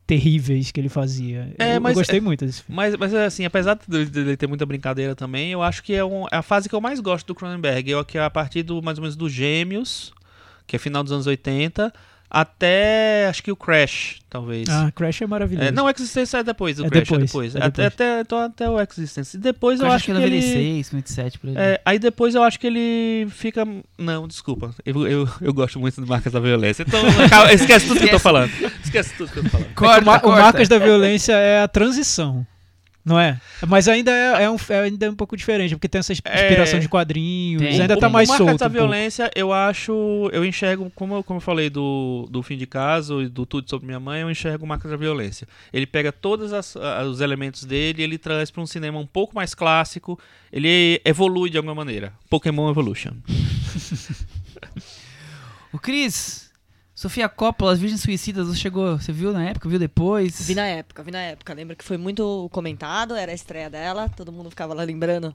terríveis 0.06 0.72
que 0.72 0.80
ele 0.80 0.90
fazia. 0.90 1.54
É, 1.60 1.72
eu, 1.72 1.76
eu 1.76 1.82
mas 1.82 1.94
gostei 1.96 2.20
é- 2.20 2.22
muito 2.22 2.46
desse 2.46 2.64
filme. 2.64 2.76
Mas, 2.76 2.96
mas 2.96 3.14
assim, 3.14 3.44
apesar 3.46 3.78
de 3.88 4.06
de 4.06 4.20
ele 4.20 4.38
ter 4.38 4.48
muita 4.48 4.66
brincadeira 4.66 5.14
também, 5.16 5.52
eu 5.52 5.62
acho 5.62 5.84
que 5.84 5.94
é, 5.94 6.04
um- 6.04 6.26
é 6.32 6.38
a 6.38 6.42
fase 6.42 6.70
que 6.70 6.74
eu 6.76 6.80
mais 6.82 7.00
gosto 7.02 7.28
do 7.28 7.36
Cronenberg. 7.36 7.90
Eu, 7.92 8.04
que 8.06 8.18
é 8.18 8.24
a 8.24 8.30
partir 8.30 8.64
do 8.64 8.82
mais 8.82 8.98
ou 8.98 9.02
menos 9.02 9.16
dos 9.18 9.32
Gêmeos, 9.34 10.14
que 10.68 10.76
é 10.76 10.80
final 10.80 11.02
dos 11.04 11.12
anos 11.14 11.26
80, 11.26 11.92
até 12.30 13.26
acho 13.30 13.42
que 13.42 13.50
o 13.52 13.56
Crash, 13.56 14.18
talvez. 14.30 14.68
Ah, 14.70 14.92
Crash 14.94 15.22
é 15.22 15.26
maravilhoso. 15.28 15.68
É, 15.70 15.72
não, 15.72 15.86
o 15.86 15.90
Existence 15.90 16.36
é 16.36 16.44
depois, 16.44 16.78
o 16.80 16.86
É 16.86 16.90
Crash 16.90 17.02
é 17.02 17.18
depois, 17.18 17.26
depois. 17.26 17.56
é 17.56 17.60
Até, 17.60 17.68
depois. 17.70 17.88
até, 17.94 18.20
então, 18.22 18.40
até 18.40 18.70
o 18.70 18.80
Existence. 18.82 19.38
E 19.38 19.40
depois 19.40 19.80
eu, 19.80 19.86
Eu 19.86 19.92
acho 19.94 19.96
acho 19.96 20.06
que 20.08 20.12
que 20.12 20.18
é 20.18 20.26
ele... 20.26 20.36
96, 20.42 20.92
97, 20.92 21.40
por 21.40 21.50
aí. 21.50 21.56
É, 21.58 21.82
aí 21.86 21.98
depois 21.98 22.36
eu 22.36 22.44
acho 22.44 22.60
que 22.60 22.68
ele 22.68 23.28
fica. 23.32 23.66
Não, 23.98 24.28
desculpa. 24.28 24.76
Eu, 24.86 25.08
eu, 25.08 25.30
eu 25.40 25.54
gosto 25.54 25.80
muito 25.80 26.02
de 26.02 26.08
Marcas 26.10 26.34
da 26.34 26.40
Violência. 26.42 26.84
Então 26.86 27.00
esquece 27.54 27.88
tudo 27.88 28.00
que 28.02 28.06
eu 28.08 28.12
tô 28.12 28.20
falando. 28.20 28.52
Esquece 28.84 29.14
tudo 29.18 29.32
que 29.32 29.40
eu 29.40 29.44
tô 29.44 29.50
falando. 29.50 29.74
Corta, 29.74 30.02
o, 30.02 30.06
Ma- 30.06 30.18
o 30.18 30.20
corta. 30.20 30.42
Marcas 30.42 30.68
da 30.68 30.78
Violência 30.80 31.32
é 31.34 31.62
a 31.64 31.68
transição. 31.70 32.46
Não 33.08 33.18
é? 33.18 33.40
Mas 33.66 33.88
ainda 33.88 34.12
é, 34.12 34.44
é 34.44 34.50
um, 34.50 34.58
é 34.70 34.80
ainda 34.82 35.10
um 35.10 35.16
pouco 35.16 35.38
diferente, 35.38 35.74
porque 35.76 35.88
tem 35.88 36.00
essa 36.00 36.12
inspiração 36.12 36.78
É. 36.78 36.80
de 36.82 36.90
quadrinhos, 36.90 37.62
Tem. 37.64 37.80
ainda 37.82 37.96
tá 37.98 38.10
O 38.10 38.12
mais 38.12 38.28
Marcas 38.28 38.46
solto. 38.48 38.60
da 38.60 38.66
um 38.66 38.70
pouco. 38.70 38.74
Violência, 38.88 39.32
eu 39.34 39.54
acho. 39.54 40.30
Eu 40.34 40.44
enxergo, 40.44 40.92
como, 40.94 41.16
eu- 41.16 41.24
como 41.24 41.38
eu 41.38 41.42
falei 41.42 41.70
do, 41.70 42.28
do 42.30 42.44
fim 42.44 42.58
de 42.58 42.68
caso 42.68 43.22
e 43.22 43.30
do 43.30 43.46
Tudo 43.46 43.70
sobre 43.70 43.86
Minha 43.88 44.00
Mãe, 44.00 44.22
eu 44.24 44.30
enxergo 44.30 44.68
Marcas 44.68 44.92
da 44.92 44.98
Violência. 44.98 45.48
Ele 45.72 45.88
pega 45.88 46.12
todos 46.12 46.52
as- 46.52 46.76
os 47.10 47.22
elementos 47.22 47.64
dele 47.64 48.02
e 48.02 48.04
ele 48.04 48.18
traz 48.18 48.52
para 48.52 48.62
um 48.62 48.68
cinema 48.68 49.00
um 49.00 49.08
pouco 49.08 49.34
mais 49.34 49.54
clássico. 49.56 50.20
Ele 50.52 51.02
evolui 51.06 51.50
de 51.50 51.56
alguma 51.56 51.74
maneira. 51.76 52.12
Pokémon 52.30 52.70
Evolution. 52.70 53.12
O 55.74 55.78
Cris, 55.80 56.47
Sofia 57.00 57.30
Coppola, 57.30 57.74
As 57.74 57.80
Virgens 57.80 58.02
Suicidas, 58.02 58.48
você 58.48 58.56
chegou, 58.58 58.98
você 58.98 59.12
viu 59.12 59.32
na 59.32 59.44
época, 59.48 59.70
viu 59.70 59.78
depois? 59.78 60.42
Vi 60.48 60.56
na 60.56 60.66
época, 60.66 61.04
vi 61.04 61.12
na 61.12 61.22
época. 61.22 61.54
Lembro 61.54 61.76
que 61.76 61.84
foi 61.84 61.96
muito 61.96 62.50
comentado, 62.52 63.14
era 63.16 63.32
a 63.32 63.36
estreia 63.36 63.70
dela, 63.70 64.10
todo 64.10 64.32
mundo 64.32 64.50
ficava 64.50 64.74
lá 64.74 64.82
lembrando 64.84 65.32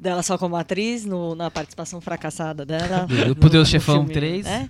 dela 0.00 0.20
só 0.24 0.36
como 0.36 0.56
atriz, 0.56 1.04
no- 1.04 1.36
na 1.36 1.48
participação 1.48 2.00
fracassada 2.00 2.66
dela. 2.66 3.06
Do- 3.24 3.36
Poderoso 3.36 3.70
Chefão 3.70 3.98
filme, 4.00 4.14
3. 4.14 4.44
né? 4.46 4.68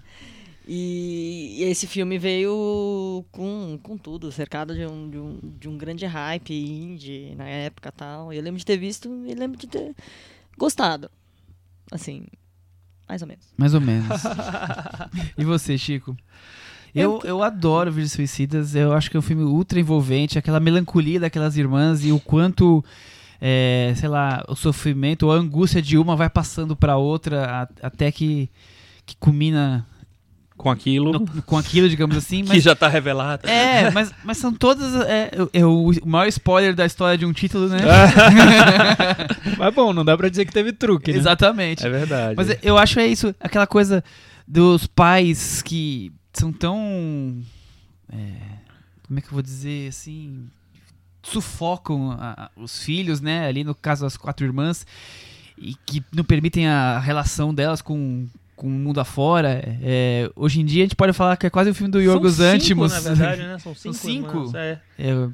E, 0.69 1.57
e 1.61 1.63
esse 1.65 1.87
filme 1.87 2.19
veio 2.19 3.25
com, 3.33 3.79
com 3.83 3.97
tudo, 3.97 4.31
cercado 4.31 4.75
de 4.75 4.85
um, 4.85 5.09
de, 5.09 5.17
um, 5.19 5.41
de 5.59 5.69
um 5.71 5.79
grande 5.79 6.05
hype 6.05 6.53
indie 6.53 7.35
na 7.35 7.49
época 7.49 7.89
e 7.89 7.93
tal. 7.93 8.31
E 8.31 8.37
eu 8.37 8.43
lembro 8.43 8.59
de 8.59 8.67
ter 8.67 8.77
visto 8.77 9.09
e 9.25 9.33
lembro 9.35 9.57
de 9.59 9.67
ter 9.69 9.95
gostado. 10.59 11.11
Assim, 11.91 12.27
mais 13.09 13.23
ou 13.23 13.29
menos. 13.29 13.45
Mais 13.57 13.75
ou 13.75 13.81
menos. 13.81 14.09
e 15.39 15.45
você, 15.45 15.77
Chico? 15.79 16.17
Eu, 16.95 17.21
eu 17.25 17.43
adoro 17.43 17.93
Virgens 17.93 18.13
Suicidas, 18.13 18.75
eu 18.75 18.93
acho 18.95 19.11
que 19.11 19.17
é 19.17 19.21
um 19.21 19.23
filme 19.23 19.43
ultra 19.45 19.79
envolvente, 19.79 20.39
aquela 20.39 20.59
melancolia 20.59 21.21
daquelas 21.21 21.55
irmãs 21.59 22.03
e 22.03 22.11
o 22.11 22.19
quanto, 22.19 22.83
é, 23.39 23.93
sei 23.97 24.09
lá, 24.09 24.43
o 24.49 24.57
sofrimento 24.57 25.25
ou 25.27 25.33
a 25.33 25.37
angústia 25.37 25.83
de 25.83 25.99
uma 25.99 26.17
vai 26.17 26.31
passando 26.31 26.75
pra 26.75 26.97
outra 26.97 27.45
a- 27.65 27.87
até 27.87 28.11
que, 28.11 28.49
que 29.05 29.15
culmina 29.17 29.87
Com 30.57 30.71
aquilo 30.71 31.13
no- 31.13 31.43
com 31.43 31.59
aquilo, 31.59 31.89
digamos 31.89 32.17
assim, 32.17 32.43
que 32.45 32.49
mas 32.49 32.63
já 32.63 32.75
tá 32.75 32.89
revelado. 32.89 33.47
É, 33.49 33.91
mas, 33.91 34.13
mas 34.25 34.39
são 34.39 34.53
todas. 34.53 34.95
É, 35.07 35.31
é 35.53 35.65
o 35.67 35.91
maior 36.05 36.27
spoiler 36.29 36.75
da 36.75 36.87
história 36.87 37.19
de 37.19 37.27
um 37.27 37.33
título, 37.33 37.69
né? 37.69 37.79
Mas 39.59 39.75
bom, 39.75 39.93
não 39.93 40.05
dá 40.05 40.17
pra 40.17 40.29
dizer 40.29 40.45
que 40.45 40.53
teve 40.53 40.73
truque, 40.73 41.13
né? 41.13 41.19
Exatamente. 41.19 41.87
É 41.87 41.91
verdade. 41.91 42.35
Mas 42.37 42.57
eu 42.63 42.77
acho 42.79 42.99
é 43.01 43.07
isso, 43.07 43.35
aquela 43.41 43.67
coisa 43.67 44.03
dos 44.47 44.87
pais 44.87 45.63
que 45.63 46.13
são 46.33 46.53
tão. 46.53 47.41
é, 48.13 48.17
como 49.07 49.19
é 49.19 49.23
que 49.23 49.29
eu 49.29 49.33
vou 49.33 49.43
dizer 49.43 49.89
assim? 49.89 50.47
Sufocam 51.23 52.13
a- 52.13 52.35
a- 52.45 52.51
os 52.57 52.83
filhos, 52.83 53.21
né? 53.21 53.47
Ali 53.47 53.65
no 53.65 53.75
caso 53.75 54.03
das 54.03 54.17
quatro 54.17 54.45
irmãs, 54.47 54.87
e 55.59 55.75
que 55.87 56.03
não 56.15 56.23
permitem 56.25 56.69
a 56.69 56.99
relação 56.99 57.53
delas 57.55 57.83
com, 57.83 58.27
com 58.57 58.67
o 58.67 58.71
mundo 58.71 58.99
afora. 58.99 59.63
É, 59.83 60.31
hoje 60.35 60.61
em 60.61 60.65
dia 60.65 60.83
a 60.83 60.87
gente 60.87 60.97
pode 60.97 61.13
falar 61.13 61.37
que 61.37 61.47
é 61.47 61.51
quase 61.51 61.71
o 61.71 61.75
filme 61.75 61.91
do 61.93 62.01
Yorgos 62.01 62.35
São 62.35 62.45
cinco, 62.59 62.81
Lanthimos. 62.81 62.93
na 62.93 63.01
verdade, 63.01 63.43
né? 63.43 63.59
São 63.59 63.75
São 63.77 63.93
cinco. 63.93 64.07
cinco? 64.07 64.37
irmãs, 64.39 64.55
é. 64.55 64.81
É, 64.99 65.29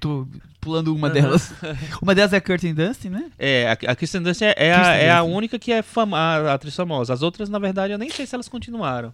tô 0.00 0.26
pulando 0.60 0.94
uma 0.94 1.06
Aham. 1.06 1.14
delas. 1.14 1.54
uma 2.02 2.14
delas 2.14 2.32
é 2.32 2.36
a 2.36 2.40
Curtin 2.40 2.74
Dunst, 2.74 3.04
né? 3.04 3.30
É, 3.38 3.68
a, 3.68 3.92
a 3.92 3.96
Kristen 3.96 4.20
Dunst 4.22 4.42
é, 4.42 4.52
é 4.56 4.74
a, 4.74 4.94
é 4.94 5.10
a 5.10 5.22
única 5.22 5.58
que 5.58 5.72
é 5.72 5.80
fama, 5.80 6.18
a 6.18 6.54
atriz 6.54 6.74
famosa. 6.74 7.14
As 7.14 7.22
outras, 7.22 7.48
na 7.48 7.58
verdade, 7.60 7.92
eu 7.92 7.98
nem 7.98 8.10
sei 8.10 8.26
se 8.26 8.34
elas 8.34 8.48
continuaram. 8.48 9.12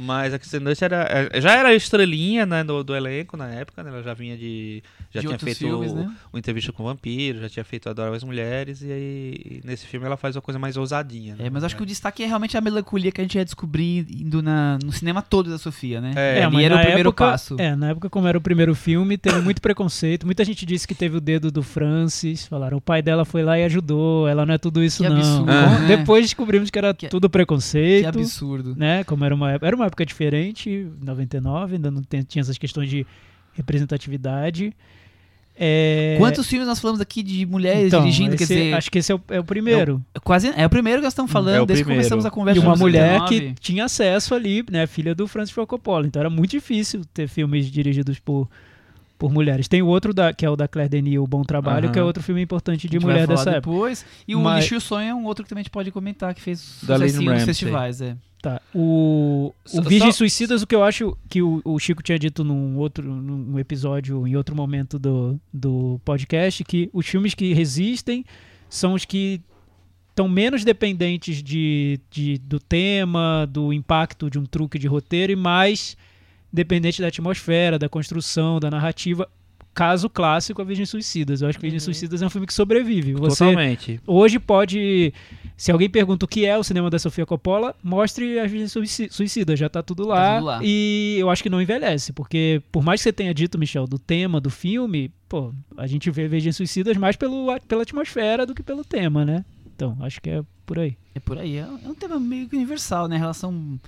Mas 0.00 0.32
a 0.32 0.38
Kristen 0.38 0.60
Dunst 0.60 0.80
era, 0.82 1.28
é, 1.32 1.40
já 1.40 1.52
era 1.56 1.74
estrelinha 1.74 2.46
né, 2.46 2.64
do, 2.64 2.82
do 2.82 2.94
elenco 2.96 3.36
na 3.36 3.48
época, 3.48 3.82
né? 3.82 3.90
Ela 3.90 4.02
já 4.02 4.14
vinha 4.14 4.36
de... 4.36 4.82
Já 5.12 5.20
de 5.20 5.26
tinha 5.26 5.38
feito 5.38 5.58
filmes, 5.58 5.92
né? 5.92 6.08
o 6.32 6.38
Entrevista 6.38 6.72
com 6.72 6.82
o 6.84 6.86
Vampiro, 6.86 7.40
já 7.40 7.48
tinha 7.48 7.64
feito 7.64 7.88
Adoráveis 7.88 8.22
Mulheres, 8.22 8.80
e 8.82 8.92
aí 8.92 9.60
nesse 9.64 9.84
filme 9.86 10.06
ela 10.06 10.16
faz 10.16 10.36
uma 10.36 10.42
coisa 10.42 10.58
mais 10.58 10.76
ousadinha. 10.76 11.34
né? 11.34 11.46
É, 11.46 11.50
mas 11.50 11.64
acho 11.64 11.76
que 11.76 11.82
o 11.82 11.86
destaque 11.86 12.22
é 12.22 12.26
realmente 12.26 12.56
a 12.56 12.60
melancolia 12.60 13.10
que 13.10 13.20
a 13.20 13.24
gente 13.24 13.36
ia 13.36 13.44
descobrir 13.44 14.06
indo 14.10 14.40
na, 14.40 14.78
no 14.84 14.92
cinema 14.92 15.20
todo 15.20 15.50
da 15.50 15.58
Sofia, 15.58 16.00
né? 16.00 16.12
É, 16.16 16.40
É, 16.40 16.48
mas 16.48 16.64
era 16.64 16.76
o 16.76 16.78
primeiro 16.78 17.08
época, 17.10 17.24
passo. 17.24 17.56
É, 17.58 17.74
na 17.74 17.90
época, 17.90 18.08
como 18.08 18.26
era 18.28 18.38
o 18.38 18.40
primeiro 18.40 18.74
filme, 18.74 19.18
teve 19.18 19.40
muito 19.40 19.60
preconceito. 19.60 20.24
Muita 20.24 20.44
gente 20.44 20.64
disse 20.64 20.86
que 20.86 20.94
teve 20.94 21.16
o 21.16 21.20
dedo 21.20 21.50
do 21.50 21.62
Francis. 21.62 22.46
Falaram, 22.46 22.78
o 22.78 22.80
pai 22.80 23.02
dela 23.02 23.24
foi 23.24 23.42
lá 23.42 23.58
e 23.58 23.64
ajudou. 23.64 24.28
Ela 24.28 24.46
não 24.46 24.54
é 24.54 24.58
tudo 24.58 24.82
isso, 24.82 25.02
Que 25.02 25.08
não. 25.08 25.16
absurdo, 25.16 25.46
né? 25.46 25.86
Depois 25.96 26.24
descobrimos 26.24 26.70
que 26.70 26.78
era 26.78 26.94
Que- 26.94 27.08
tudo 27.08 27.28
Que 27.28 27.32
preconceito. 27.32 28.06
absurdo. 28.06 28.74
né? 28.76 29.02
Como 29.04 29.24
era 29.24 29.34
uma, 29.34 29.50
época- 29.52 29.66
era 29.66 29.76
uma 29.76 29.89
época 29.90 30.06
diferente, 30.06 30.88
99, 31.02 31.74
ainda 31.76 31.90
não 31.90 32.02
tem- 32.02 32.22
tinha 32.22 32.40
essas 32.40 32.56
questões 32.58 32.88
de 32.88 33.06
representatividade. 33.52 34.74
É, 35.62 36.14
Quantos 36.18 36.46
filmes 36.46 36.66
nós 36.66 36.80
falamos 36.80 37.02
aqui 37.02 37.22
de 37.22 37.44
mulheres 37.44 37.88
então, 37.88 38.00
dirigindo? 38.00 38.34
Quer 38.36 38.44
esse- 38.44 38.54
dizer, 38.54 38.74
acho 38.74 38.90
que 38.90 38.98
esse 38.98 39.12
é 39.12 39.14
o, 39.14 39.20
é 39.28 39.40
o 39.40 39.44
primeiro. 39.44 40.02
quase, 40.24 40.48
é 40.56 40.64
o 40.64 40.70
primeiro 40.70 41.00
que 41.00 41.04
nós 41.04 41.12
estamos 41.12 41.30
falando 41.30 41.54
É 41.56 41.60
o 41.60 41.66
desde 41.66 41.84
que 41.84 41.90
começamos 41.90 42.24
a 42.24 42.30
conversa. 42.30 42.60
uma 42.62 42.74
em 42.74 42.78
mulher 42.78 43.20
19. 43.20 43.40
que 43.54 43.60
tinha 43.60 43.84
acesso 43.84 44.34
ali, 44.34 44.64
né? 44.70 44.86
Filha 44.86 45.14
do 45.14 45.26
Francis 45.28 45.50
Ford 45.54 45.68
Coppola. 45.68 46.06
Então 46.06 46.18
era 46.20 46.30
muito 46.30 46.52
difícil 46.52 47.04
ter 47.12 47.28
filmes 47.28 47.70
dirigidos 47.70 48.18
por, 48.18 48.48
por 49.18 49.30
mulheres. 49.30 49.68
Tem 49.68 49.82
o 49.82 49.86
outro, 49.86 50.14
da, 50.14 50.32
que 50.32 50.46
é 50.46 50.50
o 50.50 50.56
da 50.56 50.66
Claire 50.66 50.88
Denis, 50.88 51.18
O 51.18 51.26
Bom 51.26 51.42
Trabalho, 51.42 51.84
Aham. 51.86 51.92
que 51.92 51.98
é 51.98 52.02
outro 52.02 52.22
filme 52.22 52.40
importante 52.40 52.88
de 52.88 52.98
mulher 52.98 53.26
dessa 53.26 53.50
época. 53.50 53.70
depois. 53.70 54.06
E 54.26 54.34
o 54.34 54.40
Mas- 54.40 54.62
Lixo 54.62 54.74
e 54.74 54.76
o 54.78 54.80
Sonho 54.80 55.08
é 55.10 55.14
um 55.14 55.24
outro 55.26 55.44
que 55.44 55.48
também 55.50 55.60
a 55.60 55.64
gente 55.64 55.70
pode 55.72 55.90
comentar, 55.90 56.32
que 56.32 56.40
fez 56.40 56.78
nos 56.88 56.88
Ramsey. 56.88 57.44
festivais. 57.44 58.00
É. 58.00 58.16
Tá. 58.42 58.60
O, 58.74 59.52
o 59.74 59.82
Virgens 59.82 60.14
só- 60.14 60.18
Suicidas, 60.18 60.62
o 60.62 60.66
que 60.66 60.74
eu 60.74 60.82
acho 60.82 61.16
que 61.28 61.42
o, 61.42 61.60
o 61.62 61.78
Chico 61.78 62.02
tinha 62.02 62.18
dito 62.18 62.42
num 62.42 62.78
outro 62.78 63.04
num 63.04 63.58
episódio, 63.58 64.26
em 64.26 64.34
outro 64.34 64.56
momento 64.56 64.98
do, 64.98 65.38
do 65.52 66.00
podcast, 66.04 66.64
que 66.64 66.88
os 66.92 67.06
filmes 67.06 67.34
que 67.34 67.52
resistem 67.52 68.24
são 68.68 68.94
os 68.94 69.04
que 69.04 69.42
estão 70.08 70.26
menos 70.28 70.64
dependentes 70.64 71.42
de, 71.42 72.00
de, 72.10 72.38
do 72.38 72.58
tema, 72.58 73.46
do 73.46 73.72
impacto 73.72 74.30
de 74.30 74.38
um 74.38 74.44
truque 74.46 74.78
de 74.78 74.86
roteiro 74.88 75.32
e 75.32 75.36
mais 75.36 75.96
dependentes 76.52 77.00
da 77.00 77.08
atmosfera, 77.08 77.78
da 77.78 77.88
construção, 77.88 78.58
da 78.58 78.70
narrativa. 78.70 79.28
Caso 79.72 80.10
clássico, 80.10 80.60
a 80.60 80.64
Virgens 80.64 80.90
Suicidas. 80.90 81.40
Eu 81.40 81.48
acho 81.48 81.56
que 81.58 81.62
Virgens 81.62 81.84
Suicidas 81.84 82.20
é 82.20 82.26
um 82.26 82.30
filme 82.30 82.46
que 82.46 82.52
sobrevive. 82.52 83.14
Você, 83.14 83.44
Totalmente. 83.44 84.00
Hoje 84.06 84.38
pode. 84.38 85.14
Se 85.56 85.70
alguém 85.70 85.88
pergunta 85.88 86.24
o 86.24 86.28
que 86.28 86.44
é 86.44 86.58
o 86.58 86.64
cinema 86.64 86.90
da 86.90 86.98
Sofia 86.98 87.24
Coppola, 87.24 87.74
mostre 87.82 88.38
as 88.38 88.50
Virgens 88.50 88.72
Suici- 88.72 89.08
Suicidas, 89.10 89.58
já 89.58 89.68
tá 89.68 89.82
tudo 89.82 90.06
lá, 90.06 90.16
Tá 90.16 90.34
tudo 90.36 90.46
lá. 90.46 90.60
E 90.62 91.16
eu 91.18 91.30
acho 91.30 91.42
que 91.42 91.50
não 91.50 91.62
envelhece, 91.62 92.12
porque 92.12 92.62
por 92.72 92.82
mais 92.82 93.00
que 93.00 93.04
você 93.04 93.12
tenha 93.12 93.32
dito, 93.32 93.58
Michel, 93.58 93.86
do 93.86 93.98
tema 93.98 94.40
do 94.40 94.50
filme, 94.50 95.12
pô, 95.28 95.54
a 95.76 95.86
gente 95.86 96.10
vê 96.10 96.26
Virgens 96.26 96.56
Suicidas 96.56 96.96
mais 96.96 97.14
pelo, 97.14 97.46
pela 97.68 97.82
atmosfera 97.82 98.44
do 98.44 98.54
que 98.54 98.62
pelo 98.62 98.84
tema, 98.84 99.24
né? 99.24 99.44
Então, 99.76 99.96
acho 100.00 100.20
que 100.20 100.30
é 100.30 100.42
por 100.66 100.78
aí. 100.78 100.96
É 101.14 101.20
por 101.20 101.38
aí. 101.38 101.56
É 101.56 101.66
um 101.66 101.92
é 101.92 101.94
tema 101.94 102.18
meio 102.18 102.48
que 102.48 102.56
universal, 102.56 103.06
né? 103.06 103.16
Relação 103.16 103.78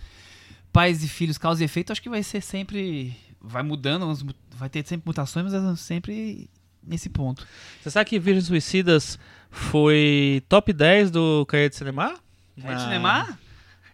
pais 0.73 1.05
e 1.05 1.09
filhos, 1.09 1.37
causa 1.37 1.63
e 1.63 1.65
efeito, 1.65 1.93
acho 1.93 2.03
que 2.03 2.09
vai 2.09 2.23
ser 2.23 2.41
sempre. 2.41 3.15
Vai 3.41 3.63
mudando, 3.63 4.17
vai 4.63 4.69
ter 4.71 4.87
sempre 4.87 5.05
mutações, 5.07 5.45
mas 5.51 5.55
é 5.55 5.77
sempre 5.77 6.49
nesse 6.87 7.09
ponto. 7.09 7.47
Você 7.83 7.91
sabe 7.91 8.09
que 8.09 8.19
Virgens 8.19 8.47
Suicidas 8.47 9.19
foi 9.51 10.43
top 10.49 10.73
10 10.73 11.11
do 11.11 11.45
Caia 11.47 11.69
de 11.69 11.77
Cinema? 11.77 12.15
Na- 12.57 12.75
de 12.75 12.83
cinema? 12.83 13.39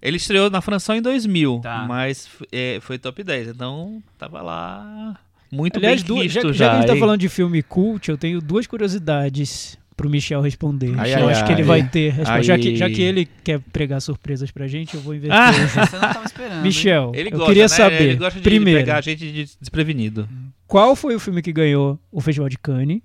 Ele 0.01 0.17
estreou 0.17 0.49
na 0.51 0.61
França 0.61 0.97
em 0.97 1.03
2000, 1.03 1.61
Tá. 1.63 1.85
mas 1.89 2.29
é, 2.53 2.79
foi 2.83 2.99
top 2.99 3.23
10, 3.25 3.49
então 3.49 4.03
tava 4.17 4.41
lá 4.43 5.17
muito 5.51 5.77
Aliás, 5.79 6.03
bem 6.03 6.07
duas- 6.09 6.33
visto 6.33 6.53
já, 6.53 6.53
já. 6.53 6.53
já 6.53 6.71
que 6.71 6.77
a 6.77 6.81
gente 6.83 6.91
tá 6.95 6.97
falando 6.99 7.21
de 7.21 7.29
filme 7.29 7.63
cult, 7.63 8.09
eu 8.11 8.19
tenho 8.19 8.41
duas 8.41 8.67
curiosidades 8.67 9.78
pro 9.99 10.09
Michel 10.09 10.41
responder. 10.41 10.95
Ai, 10.97 11.13
eu 11.13 11.27
ai, 11.27 11.33
acho 11.35 11.45
que 11.45 11.51
ele 11.53 11.63
ai. 11.63 11.67
vai 11.67 11.83
ter 11.89 12.13
resposta. 12.13 12.43
Já 12.45 12.57
que, 12.57 12.77
já 12.77 12.87
Ai. 12.87 12.93
que 12.93 13.03
ele 13.03 13.29
quer 13.43 13.59
pregar 13.61 14.01
surpresas 14.01 14.51
pra 14.53 14.69
gente, 14.69 14.95
eu 14.95 15.01
vou 15.03 15.13
investir. 15.15 15.37
Ah! 15.37 15.51
Você 15.53 15.79
não 15.97 16.01
tava 16.01 16.25
esperando. 16.27 16.63
Michel, 16.63 17.13
Ele 17.15 17.29
eu 17.29 17.33
gosta, 17.33 17.47
queria 17.47 17.65
né? 17.65 17.69
saber, 17.69 18.03
Ele 18.03 18.17
gosta 18.17 18.39
de 18.39 18.45
primeiro, 18.45 18.79
pegar 18.81 18.99
a 18.99 19.01
gente 19.01 19.31
de 19.31 19.45
desprevenido. 19.61 20.29
qual 20.69 20.95
foi 20.95 21.17
o 21.17 21.21
filme 21.21 21.43
que 21.43 21.53
ganhou 21.53 21.99
o 22.13 22.21
Festival 22.21 22.49
de 22.49 22.57
Cannes 22.57 23.01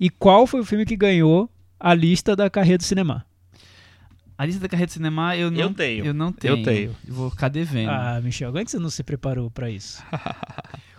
e 0.00 0.08
qual 0.08 0.46
foi 0.46 0.60
o 0.60 0.64
filme 0.64 0.86
que 0.86 0.96
ganhou 0.96 1.50
a 1.78 1.92
lista 1.94 2.34
da 2.34 2.48
carreira 2.48 2.78
do 2.78 2.84
cinema? 2.84 3.24
A 4.38 4.46
lista 4.46 4.60
da 4.62 4.68
carreira 4.68 4.86
de 4.86 4.92
cinema 4.94 5.36
eu 5.36 5.50
não 5.50 5.60
Eu 5.60 5.74
tenho. 5.74 6.04
Eu 6.06 6.14
não 6.14 6.32
tenho. 6.32 6.56
Eu 6.56 6.62
tenho. 6.62 6.96
Eu 7.06 7.14
vou 7.14 7.28
ficar 7.30 7.48
devendo. 7.48 7.90
Ah, 7.90 8.20
Michel, 8.24 8.48
como 8.48 8.58
é 8.60 8.64
que 8.64 8.70
você 8.70 8.78
não 8.78 8.88
se 8.88 9.02
preparou 9.04 9.50
pra 9.50 9.70
isso? 9.70 10.02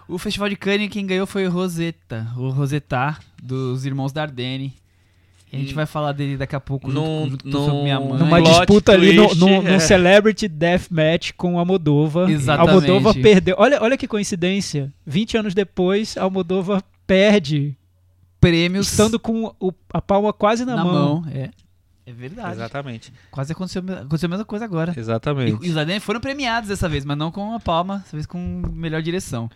O 0.07 0.17
Festival 0.17 0.49
de 0.49 0.55
Cannes, 0.55 0.89
quem 0.89 1.05
ganhou 1.05 1.27
foi 1.27 1.45
o 1.45 1.51
Rosetta, 1.51 2.27
o 2.35 2.49
Rosetta, 2.49 3.15
dos 3.43 3.85
Irmãos 3.85 4.11
Dardenne. 4.11 4.73
E 5.51 5.55
a 5.55 5.59
gente 5.59 5.73
vai 5.73 5.85
falar 5.87 6.11
dele 6.11 6.37
daqui 6.37 6.55
a 6.55 6.59
pouco, 6.59 6.91
Num- 6.91 7.29
junto, 7.31 7.47
num- 7.47 7.65
sobre 7.65 7.81
minha 7.83 7.99
mãe. 7.99 8.19
Numa 8.19 8.41
disputa 8.41 8.91
ali 8.91 9.13
no, 9.13 9.25
twist, 9.27 9.39
no, 9.39 9.61
no 9.63 9.69
é. 9.69 9.79
Celebrity 9.79 10.47
Deathmatch 10.47 11.31
com 11.35 11.55
o 11.55 11.59
Almodova. 11.59 12.29
Exatamente. 12.31 12.69
Almodova 12.75 13.13
perdeu. 13.15 13.55
Olha, 13.57 13.81
olha 13.81 13.97
que 13.97 14.07
coincidência. 14.07 14.93
20 15.05 15.37
anos 15.37 15.53
depois, 15.55 16.15
Almodova 16.17 16.83
perde, 17.07 17.75
Prêmios 18.39 18.91
estando 18.91 19.19
com 19.19 19.53
o- 19.59 19.73
a 19.93 20.01
palma 20.01 20.31
quase 20.31 20.63
na, 20.65 20.75
na, 20.75 20.83
mão. 20.85 20.93
mão. 21.21 21.31
É, 21.33 21.49
é 22.05 22.13
verdade. 22.13 22.51
Exatamente. 22.53 23.11
Quase 23.31 23.51
aconteceu, 23.51 23.81
aconteceu 23.81 24.27
a 24.27 24.29
mesma 24.29 24.45
coisa 24.45 24.65
agora. 24.65 24.93
E, 24.95 24.99
Exatamente. 24.99 25.65
e 25.65 25.69
os 25.69 25.75
Dardenne 25.75 25.99
foram 25.99 26.19
premiados 26.21 26.69
dessa 26.69 26.87
vez, 26.87 27.03
mas 27.03 27.17
não 27.17 27.31
com 27.31 27.53
a 27.53 27.59
palma, 27.59 27.97
dessa 27.97 28.15
vez 28.15 28.25
com 28.25 28.61
melhor 28.71 29.01
direção. 29.01 29.49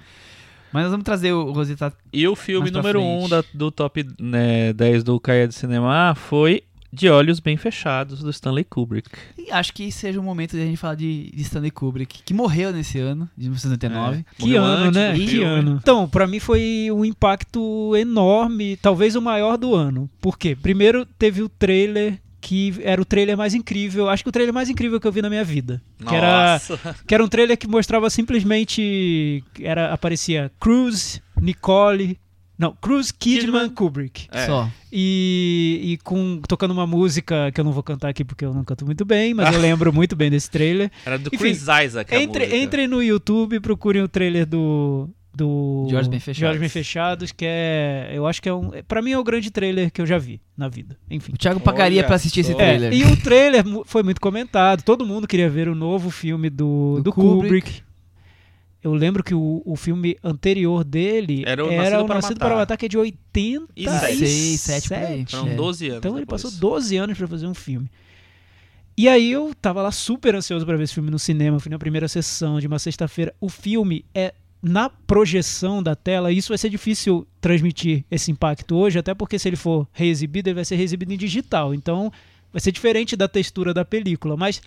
Mas 0.74 0.84
nós 0.84 0.92
vamos 0.92 1.04
trazer 1.06 1.32
o 1.32 1.52
Rosetta 1.52 1.94
E 2.12 2.28
o 2.28 2.36
filme 2.36 2.72
número 2.72 3.00
1 3.00 3.04
frente. 3.04 3.26
um 3.26 3.30
da- 3.30 3.44
do 3.54 3.72
top 3.72 4.06
né, 4.20 4.74
10 4.74 5.04
do 5.04 5.20
Caia 5.20 5.48
de 5.48 5.54
Cinema 5.54 6.16
foi 6.16 6.64
De 6.92 7.10
Olhos 7.10 7.40
Bem 7.40 7.56
Fechados, 7.58 8.20
do 8.22 8.30
Stanley 8.30 8.64
Kubrick. 8.64 9.10
E 9.38 9.52
acho 9.52 9.74
que 9.74 9.92
seja 9.92 10.20
o 10.20 10.24
momento 10.24 10.52
de 10.52 10.62
a 10.62 10.66
gente 10.66 10.78
falar 10.78 10.96
de, 10.96 11.32
de 11.32 11.42
Stanley 11.42 11.72
Kubrick, 11.72 12.22
que 12.24 12.34
morreu 12.34 12.72
nesse 12.72 13.00
ano, 13.00 13.28
de 13.38 13.46
1989. 13.46 14.26
Que 14.38 14.46
Morreu 14.46 14.64
ano, 14.64 14.84
antes 14.86 14.96
né? 15.02 15.14
Que 15.16 15.28
filme. 15.28 15.46
ano. 15.46 15.80
Então, 15.82 16.08
pra 16.10 16.28
mim 16.28 16.40
foi 16.40 16.90
um 16.92 17.04
impacto 17.04 17.96
enorme, 17.96 18.78
talvez 18.78 19.16
o 19.16 19.22
maior 19.22 19.58
do 19.58 19.74
ano. 19.76 20.10
Por 20.22 20.38
quê? 20.38 20.56
Primeiro 20.56 21.06
teve 21.06 21.42
o 21.42 21.50
trailer 21.50 22.20
que 22.44 22.74
era 22.84 23.02
o 23.02 23.06
trailer 23.06 23.38
mais 23.38 23.54
incrível, 23.54 24.10
acho 24.10 24.22
que 24.22 24.28
o 24.28 24.32
trailer 24.32 24.54
mais 24.54 24.70
incrível 24.70 25.00
que 25.00 25.08
eu 25.08 25.12
vi 25.14 25.22
na 25.22 25.30
minha 25.30 25.46
vida. 25.46 25.82
Que 26.06 26.14
era, 26.14 26.54
Nossa. 26.54 26.96
que 27.08 27.14
era 27.16 27.24
um 27.24 27.28
trailer 27.30 27.58
que 27.58 27.68
mostrava 27.68 28.10
simplesmente 28.10 29.42
era 29.62 29.94
aparecia 29.94 30.52
Cruz, 30.60 31.22
Nicole, 31.40 32.20
não, 32.60 32.74
Cruz, 32.74 33.12
Kidman, 33.12 33.46
Kidman. 33.46 33.70
Kubrick. 33.70 34.28
É. 34.30 34.46
Só. 34.46 34.70
E, 34.92 35.80
e 35.84 35.98
com 36.04 36.42
tocando 36.48 36.72
uma 36.72 36.86
música 36.86 37.50
que 37.54 37.62
eu 37.62 37.64
não 37.64 37.72
vou 37.72 37.82
cantar 37.82 38.10
aqui 38.10 38.26
porque 38.26 38.44
eu 38.44 38.54
não 38.54 38.64
canto 38.66 38.86
muito 38.86 39.06
bem, 39.06 39.34
mas 39.34 39.54
eu 39.54 39.60
lembro 39.62 39.94
muito 39.94 40.14
bem 40.16 40.30
desse 40.30 40.52
trailer. 40.52 40.92
Era 41.06 41.18
do 41.18 41.30
Enfim, 41.30 41.38
Chris 41.38 41.62
Isaac. 41.62 42.14
a 42.14 42.22
Entre, 42.22 42.46
música. 42.46 42.58
entrem 42.58 42.88
no 42.88 43.02
YouTube 43.02 43.56
e 43.56 43.60
procurem 43.62 44.02
o 44.04 44.08
trailer 44.10 44.46
do. 44.46 45.10
Do 45.36 45.86
De 45.88 45.96
Olhos 45.96 46.08
Bem 46.08 46.20
Fechados. 46.20 46.38
De 46.38 46.46
Olhos 46.46 46.60
Bem 46.60 46.70
Fechados, 46.70 47.32
que 47.32 47.44
é. 47.48 48.12
Eu 48.14 48.28
acho 48.28 48.42
que 48.42 48.48
é 48.48 48.54
um. 48.54 48.70
Pra 48.88 49.02
mim 49.02 49.12
é 49.12 49.18
o 49.18 49.24
grande 49.24 49.50
trailer 49.50 49.92
que 49.92 50.00
eu 50.00 50.06
já 50.06 50.18
vi 50.20 50.40
na 50.56 50.68
vida. 50.68 50.96
Enfim. 51.10 51.34
O 51.34 51.38
Thiago 51.38 51.60
pagaria 51.60 52.00
Olha 52.02 52.08
pra 52.08 52.16
assistir 52.18 52.42
esse. 52.42 52.52
É, 52.52 52.56
trailer. 52.56 52.94
e 52.94 53.04
o 53.06 53.18
trailer 53.20 53.64
foi 53.86 54.04
muito 54.04 54.22
comentado. 54.22 54.84
Todo 54.84 55.06
mundo 55.06 55.28
queria 55.28 55.50
ver 55.50 55.68
o 55.68 55.74
novo 55.74 56.12
filme 56.12 56.50
do, 56.52 56.98
Do 56.98 57.04
do, 57.04 57.14
Kubrick. 57.14 57.66
Kubrick. 57.68 57.84
Eu 58.84 58.94
lembro 58.94 59.24
que 59.24 59.34
o, 59.34 59.62
o 59.66 59.76
filme 59.78 60.18
anterior 60.22 60.84
dele 60.84 61.44
Era 61.48 61.66
o 61.66 61.72
era 61.72 61.82
Nascido 61.84 62.02
o 62.04 62.06
para 62.06 62.16
Nascido 62.16 62.34
Matar. 62.36 62.48
para 62.50 62.56
Matar, 62.58 62.78
que 62.78 62.86
é 62.86 62.90
de 62.90 62.98
86. 62.98 63.78
E 63.78 64.28
seis, 64.28 64.62
sete 64.62 64.90
por 64.90 64.98
aí. 64.98 65.26
Foram 65.26 65.48
É. 65.48 65.56
12 65.56 65.86
anos. 65.88 65.98
Então 66.00 66.12
ele 66.12 66.20
depois. 66.26 66.44
passou 66.44 66.60
12 66.60 66.98
anos 66.98 67.18
pra 67.18 67.28
fazer 67.28 67.48
um 67.48 67.54
filme. 67.54 67.90
E 68.98 69.08
aí 69.08 69.32
eu 69.32 69.52
tava 69.60 69.82
lá 69.82 69.90
super 69.90 70.36
ansioso 70.36 70.66
pra 70.66 70.76
ver 70.76 70.84
esse 70.84 70.94
filme 70.94 71.10
no 71.10 71.18
cinema, 71.18 71.60
fui 71.60 71.72
na 71.72 71.80
primeira 71.80 72.08
sessão 72.08 72.60
de 72.60 72.68
uma 72.68 72.78
sexta-feira. 72.78 73.34
O 73.42 73.50
filme 73.50 74.06
é 74.14 74.34
na 74.64 74.90
projeção 74.90 75.84
da 75.84 75.94
tela, 75.94 76.32
isso 76.32 76.48
vai 76.48 76.58
ser 76.58 76.70
difícil 76.70 77.28
transmitir 77.42 78.06
esse 78.10 78.32
impacto 78.32 78.78
hoje, 78.78 78.98
até 78.98 79.14
porque 79.14 79.38
se 79.38 79.50
ele 79.50 79.58
for 79.58 79.86
reexibido, 79.92 80.48
ele 80.48 80.56
vai 80.56 80.64
ser 80.64 80.78
reexibido 80.78 81.14
em 81.14 81.18
digital. 81.18 81.74
Então, 81.76 82.10
vai 82.50 82.62
ser 82.62 82.72
diferente 82.72 83.18
da 83.18 83.28
textura 83.28 83.74
da 83.74 83.84
película, 83.84 84.38
mas 84.38 84.62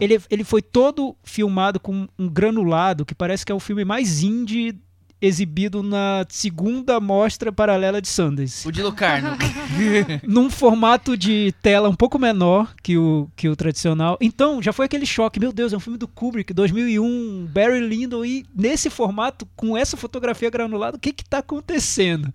ele, 0.00 0.20
ele 0.28 0.42
foi 0.42 0.60
todo 0.60 1.14
filmado 1.22 1.78
com 1.78 2.08
um 2.18 2.28
granulado 2.28 3.06
que 3.06 3.14
parece 3.14 3.46
que 3.46 3.52
é 3.52 3.54
o 3.54 3.60
filme 3.60 3.84
mais 3.84 4.24
indie 4.24 4.76
exibido 5.20 5.82
na 5.82 6.24
segunda 6.28 6.98
mostra 6.98 7.52
paralela 7.52 8.00
de 8.00 8.08
Sundance. 8.08 8.66
O 8.66 8.72
de 8.72 8.82
Lucarno. 8.82 9.36
num 10.26 10.48
formato 10.48 11.16
de 11.16 11.54
tela 11.62 11.88
um 11.88 11.94
pouco 11.94 12.18
menor 12.18 12.74
que 12.82 12.96
o, 12.96 13.28
que 13.36 13.48
o 13.48 13.54
tradicional. 13.54 14.16
Então, 14.20 14.62
já 14.62 14.72
foi 14.72 14.86
aquele 14.86 15.04
choque. 15.04 15.38
Meu 15.38 15.52
Deus, 15.52 15.72
é 15.72 15.76
um 15.76 15.80
filme 15.80 15.98
do 15.98 16.08
Kubrick, 16.08 16.54
2001, 16.54 17.48
Barry 17.52 17.80
Lyndon. 17.80 18.24
E 18.24 18.46
nesse 18.54 18.88
formato, 18.88 19.46
com 19.54 19.76
essa 19.76 19.96
fotografia 19.96 20.48
granulada, 20.48 20.96
o 20.96 21.00
que 21.00 21.12
que 21.12 21.24
tá 21.24 21.38
acontecendo? 21.38 22.32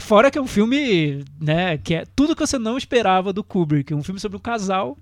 Fora 0.00 0.30
que 0.30 0.38
é 0.38 0.42
um 0.42 0.46
filme, 0.46 1.24
né, 1.40 1.76
que 1.76 1.94
é 1.94 2.04
tudo 2.14 2.34
que 2.34 2.46
você 2.46 2.58
não 2.58 2.78
esperava 2.78 3.32
do 3.32 3.44
Kubrick. 3.44 3.92
Um 3.92 4.02
filme 4.02 4.20
sobre 4.20 4.36
um 4.36 4.40
casal. 4.40 4.96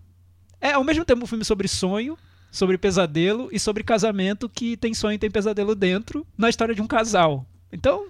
É, 0.60 0.72
ao 0.72 0.82
mesmo 0.82 1.04
tempo, 1.04 1.24
um 1.24 1.26
filme 1.26 1.44
sobre 1.44 1.68
sonho, 1.68 2.16
sobre 2.56 2.78
pesadelo 2.78 3.48
e 3.52 3.58
sobre 3.58 3.84
casamento 3.84 4.48
que 4.48 4.76
tem 4.76 4.94
sonho 4.94 5.16
e 5.16 5.18
tem 5.18 5.30
pesadelo 5.30 5.74
dentro 5.74 6.26
na 6.38 6.48
história 6.48 6.74
de 6.74 6.80
um 6.80 6.86
casal. 6.86 7.44
Então, 7.70 8.06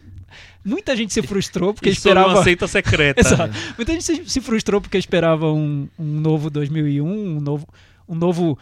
muita 0.64 0.94
gente 0.94 1.12
se 1.12 1.20
frustrou 1.20 1.74
porque 1.74 1.90
sobre 1.94 2.10
esperava 2.10 2.28
uma 2.28 2.44
seita 2.44 2.68
secreta. 2.68 3.20
Exato. 3.26 3.52
Muita 3.76 3.92
gente 3.92 4.04
se, 4.04 4.24
se 4.24 4.40
frustrou 4.40 4.80
porque 4.80 4.96
esperava 4.96 5.52
um, 5.52 5.88
um 5.98 6.20
novo 6.20 6.48
2001, 6.48 7.04
um 7.04 7.40
novo, 7.40 7.66
um 8.08 8.14
novo 8.14 8.56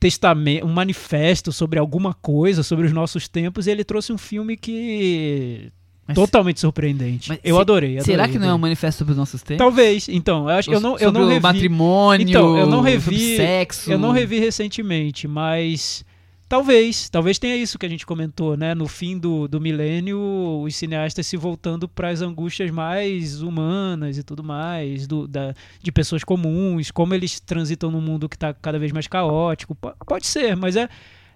testamento, 0.00 0.64
um 0.64 0.72
manifesto 0.72 1.52
sobre 1.52 1.78
alguma 1.78 2.14
coisa, 2.14 2.62
sobre 2.62 2.86
os 2.86 2.92
nossos 2.92 3.28
tempos, 3.28 3.66
e 3.66 3.70
ele 3.70 3.84
trouxe 3.84 4.14
um 4.14 4.18
filme 4.18 4.56
que 4.56 5.70
Mas- 6.14 6.24
totalmente 6.26 6.60
surpreendente. 6.60 7.28
mas 7.28 7.38
eu 7.42 7.56
se- 7.56 7.60
adorei, 7.60 8.00
Será 8.00 8.24
adorei, 8.24 8.32
que 8.32 8.38
não 8.38 8.46
é 8.46 8.48
um 8.48 8.54
adorei. 8.54 8.60
manifesto 8.62 8.98
sobre 8.98 9.12
os 9.12 9.18
nossos 9.18 9.42
tempos? 9.42 9.58
Talvez. 9.64 10.08
Então, 10.08 10.48
eu 10.48 10.56
acho 10.56 10.70
eu 10.72 10.80
não 10.80 10.92
eu 10.92 10.98
Sobre 10.98 11.18
não 11.20 11.26
o 11.26 11.30
revi, 11.30 11.42
matrimônio, 11.42 12.28
Então, 12.28 12.56
eu 12.56 12.66
não 12.66 12.80
revi- 12.80 13.36
sexo. 13.36 13.90
eu 13.92 13.98
não 13.98 14.12
revi 14.12 14.38
recentemente, 14.38 15.26
mas 15.28 16.04
talvez, 16.48 17.08
talvez 17.08 17.38
tenha 17.38 17.56
isso 17.56 17.78
que 17.78 17.86
a 17.86 17.88
gente 17.88 18.04
comentou, 18.04 18.56
né? 18.58 18.74
No 18.74 18.86
fim 18.86 19.16
do, 19.18 19.48
do 19.48 19.58
milênio, 19.60 20.18
os 20.62 20.76
cineastas 20.76 21.26
se 21.26 21.36
voltando 21.36 21.88
para 21.88 22.10
as 22.10 22.20
angústias 22.20 22.70
mais 22.70 23.40
humanas 23.40 24.18
e 24.18 24.22
tudo 24.22 24.44
mais, 24.44 25.06
do, 25.06 25.26
da, 25.26 25.54
de 25.82 25.90
pessoas 25.90 26.22
comuns, 26.22 26.90
como 26.90 27.14
eles 27.14 27.40
transitam 27.40 27.90
num 27.90 28.00
mundo 28.02 28.28
que 28.28 28.36
está 28.36 28.52
cada 28.52 28.78
vez 28.78 28.92
mais 28.92 29.06
caótico. 29.06 29.74
Po- 29.74 29.94
Pode 30.06 30.26
ser, 30.26 30.54
mas 30.56 30.76
é, 30.76 30.88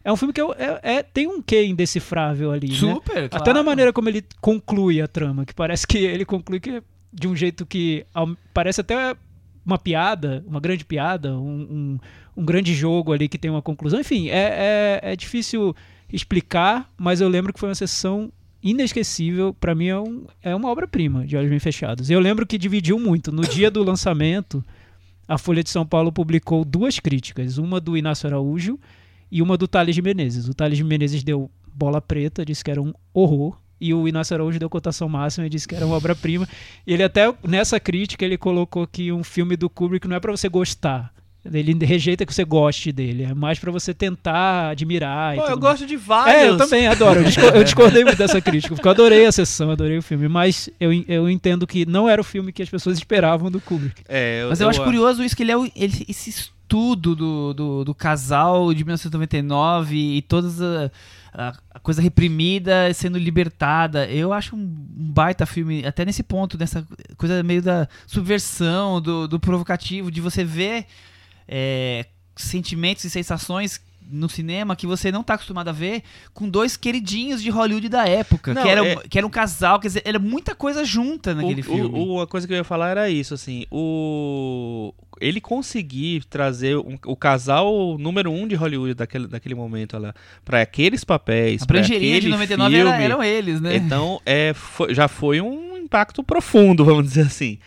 é 0.07 0.13
um 0.13 0.17
filme 0.17 0.33
que 0.33 0.41
é, 0.41 0.79
é- 0.85 1.03
tem 1.03 1.27
um 1.27 1.43
quê 1.43 1.67
indecifrável 1.67 2.53
ali, 2.53 2.69
né? 2.69 2.75
Super, 2.77 3.25
Até 3.25 3.39
claro. 3.39 3.55
na 3.55 3.63
maneira 3.65 3.93
como 3.93 4.09
ele 4.09 4.25
conclui 4.41 5.03
a 5.03 5.09
trama, 5.09 5.45
que 5.45 5.53
parece 5.53 5.85
que 5.85 5.99
ele 5.99 6.25
conclui 6.25 6.61
que 6.61 6.71
é 6.71 6.83
de 7.13 7.27
um 7.27 7.35
jeito 7.35 7.67
que 7.67 8.07
parece 8.55 8.81
até 8.81 9.17
uma 9.65 9.77
piada, 9.77 10.45
uma 10.47 10.61
grande 10.61 10.85
piada, 10.85 11.37
um, 11.37 11.99
um, 12.37 12.41
um 12.41 12.45
grande 12.45 12.73
jogo 12.73 13.13
ali 13.13 13.29
que 13.29 13.37
tem 13.37 13.51
uma 13.51 13.61
conclusão. 13.61 13.99
Enfim, 13.99 14.29
é, 14.29 15.01
é, 15.03 15.13
é 15.13 15.17
difícil 15.17 15.75
explicar, 16.13 16.89
mas 16.97 17.21
eu 17.21 17.29
lembro 17.29 17.53
que 17.53 17.59
foi 17.59 17.69
uma 17.69 17.75
sessão 17.75 18.31
inesquecível. 18.63 19.53
Pra 19.55 19.75
mim 19.75 19.89
é, 19.89 19.99
um, 19.99 20.25
é 20.41 20.55
uma 20.55 20.69
obra-prima 20.71 21.27
de 21.27 21.37
Olhos 21.37 21.51
Bem 21.51 21.59
Fechados. 21.59 22.11
Eu 22.11 22.21
lembro 22.21 22.47
que 22.47 22.57
dividiu 22.57 22.97
muito. 22.97 23.33
No 23.33 23.43
dia 23.43 23.73
do 23.73 23.83
lançamento, 23.83 24.65
a 25.27 25.37
Folha 25.37 25.65
de 25.65 25.71
São 25.71 25.85
Paulo 25.85 26.13
publicou 26.13 26.65
duas 26.65 27.01
críticas, 27.01 27.59
uma 27.59 27.81
do 27.81 27.97
Inácio 27.97 28.29
Araújo 28.29 28.79
e 29.31 29.43
uma 29.43 29.57
do 29.57 29.67
Thales 29.69 29.95
de 29.95 30.03
Menezes. 30.03 30.49
O 30.49 30.55
Thales 30.55 30.79
de 30.79 30.85
Menezes 30.85 31.23
deu 31.23 31.51
bola 31.67 32.01
preta, 32.01 32.45
disse 32.45 32.65
que 32.65 32.71
era 32.71 32.81
um 32.81 32.93
horror. 33.13 33.59
E 33.79 33.93
o 33.93 34.09
Inácio 34.09 34.35
Araújo 34.35 34.59
deu 34.59 34.71
cotação 34.71 35.07
máxima 35.09 35.47
e 35.47 35.51
disse 35.51 35.69
que 35.69 35.75
era 35.75 35.85
uma 35.85 35.97
obra-prima. 35.97 36.49
Ele 36.87 37.03
até, 37.03 37.33
nessa 37.47 37.79
crítica, 37.79 38.25
ele 38.25 38.39
colocou 38.39 38.87
que 38.87 39.13
um 39.13 39.23
filme 39.23 39.55
do 39.55 39.69
Kubrick 39.69 40.09
não 40.09 40.17
é 40.17 40.21
pra 40.21 40.33
você 40.33 40.49
gostar. 40.49 41.13
Ele 41.53 41.77
rejeita 41.85 42.25
que 42.27 42.33
você 42.35 42.45
goste 42.45 42.91
dele. 42.93 43.25
É 43.25 43.35
mais 43.35 43.59
pra 43.59 43.71
você 43.73 43.93
tentar 43.95 44.71
admirar. 44.71 45.35
e 45.35 45.39
Pô, 45.39 45.45
eu 45.45 45.49
mais. 45.51 45.61
gosto 45.61 45.87
de 45.87 45.97
vários. 45.97 46.35
É, 46.35 46.49
eu 46.49 46.57
também 46.57 46.87
adoro. 46.89 47.21
Eu, 47.21 47.25
discor- 47.25 47.55
eu 47.57 47.65
discordei 47.65 48.05
muito 48.05 48.19
dessa 48.19 48.41
crítica, 48.41 48.75
porque 48.75 48.87
eu 48.89 48.93
adorei 48.93 49.27
a 49.27 49.33
sessão, 49.33 49.71
adorei 49.71 49.99
o 49.99 50.03
filme. 50.03 50.29
Mas 50.29 50.69
eu, 50.81 50.93
eu 51.09 51.29
entendo 51.31 51.67
que 51.67 51.85
não 51.87 52.09
era 52.09 52.21
o 52.21 52.25
filme 52.25 52.53
que 52.53 52.63
as 52.63 52.69
pessoas 52.69 52.97
esperavam 52.99 53.51
do 53.51 53.61
Kubrick. 53.61 54.03
É, 54.09 54.47
Mas 54.49 54.61
eu, 54.61 54.69
acho 54.69 54.83
curioso 54.83 55.23
isso, 55.23 55.37
que 55.37 55.43
ele 55.43 55.53
é 55.53 55.57
o- 55.57 55.71
ele- 55.77 56.05
esse 56.09 56.31
estudo 56.31 57.15
do, 57.15 57.55
do, 57.55 57.85
do 57.85 57.95
casal 57.95 58.75
de 58.75 58.83
1999 58.85 59.97
e 60.17 60.23
toda 60.23 60.91
a, 61.33 61.49
a- 61.49 61.55
a 61.75 61.79
coisa 61.79 62.03
reprimida 62.03 62.93
sendo 62.95 63.19
libertada. 63.19 64.07
Eu 64.07 64.33
acho 64.33 64.57
um, 64.57 64.59
um 64.61 65.11
baita 65.13 65.47
filme, 65.47 65.85
até 65.87 66.05
nesse 66.05 66.23
ponto, 66.23 66.59
nessa 66.59 66.85
coisa 67.17 67.43
meio 67.43 67.63
da 67.63 67.89
subversão, 68.07 69.01
do, 69.01 69.29
do 69.29 69.39
provocativo, 69.39 70.11
de 70.11 70.21
você 70.21 70.43
ver 70.45 70.87
é, 71.49 72.07
sentimentos 72.37 73.05
e 73.05 73.11
sensações 73.11 73.81
no 74.09 74.29
cinema 74.29 74.77
que 74.77 74.87
você 74.87 75.11
não 75.11 75.25
tá 75.25 75.35
acostumado 75.35 75.67
a 75.67 75.73
ver 75.73 76.01
com 76.33 76.49
dois 76.49 76.77
queridinhos 76.77 77.43
de 77.43 77.51
Hollywood 77.51 77.89
da 77.89 78.07
época, 78.07 78.55
Não, 78.55 78.63
que, 78.63 78.69
era, 78.69 78.87
é- 78.87 78.97
que 79.09 79.19
era 79.19 79.27
um 79.27 79.31
casal, 79.31 79.81
quer 79.81 79.89
dizer, 79.89 80.03
era 80.05 80.17
muita 80.21 80.55
coisa 80.55 80.85
junta 80.85 81.35
naquele 81.35 81.61
o, 81.61 81.65
filme. 81.65 81.99
o- 81.99 82.21
a 82.21 82.27
coisa 82.27 82.47
que 82.47 82.53
eu 82.53 82.57
ia 82.57 82.63
falar 82.63 82.91
era 82.91 83.11
isso, 83.11 83.35
assim, 83.35 83.67
o 83.71 84.95
ele 85.21 85.41
conseguir 85.41 86.25
trazer 86.27 86.77
um- 86.77 86.99
o 87.07 87.17
casal 87.17 87.97
número 87.99 88.31
um 88.31 88.47
de 88.47 88.55
Hollywood 88.55 88.95
daquele, 88.95 89.27
daquele 89.27 89.55
momento 89.55 89.99
lá 89.99 90.15
para 90.45 90.61
aqueles 90.61 91.03
papéis, 91.05 91.63
a 91.63 91.67
pra 91.67 91.79
prancheirinha 91.79 92.13
de 92.21 92.27
aquele 92.29 92.33
99 92.33 92.77
era- 92.77 92.91
filme, 92.91 93.05
eram 93.05 93.25
eles, 93.25 93.61
né? 93.61 93.75
Então, 93.77 94.21
é, 94.27 94.53
foi- 94.55 94.95
já 94.95 95.09
foi 95.09 95.41
um 95.41 95.77
impacto 95.79 96.23
profundo, 96.23 96.85
vamos 96.85 97.07
dizer 97.09 97.23
assim. 97.23 97.59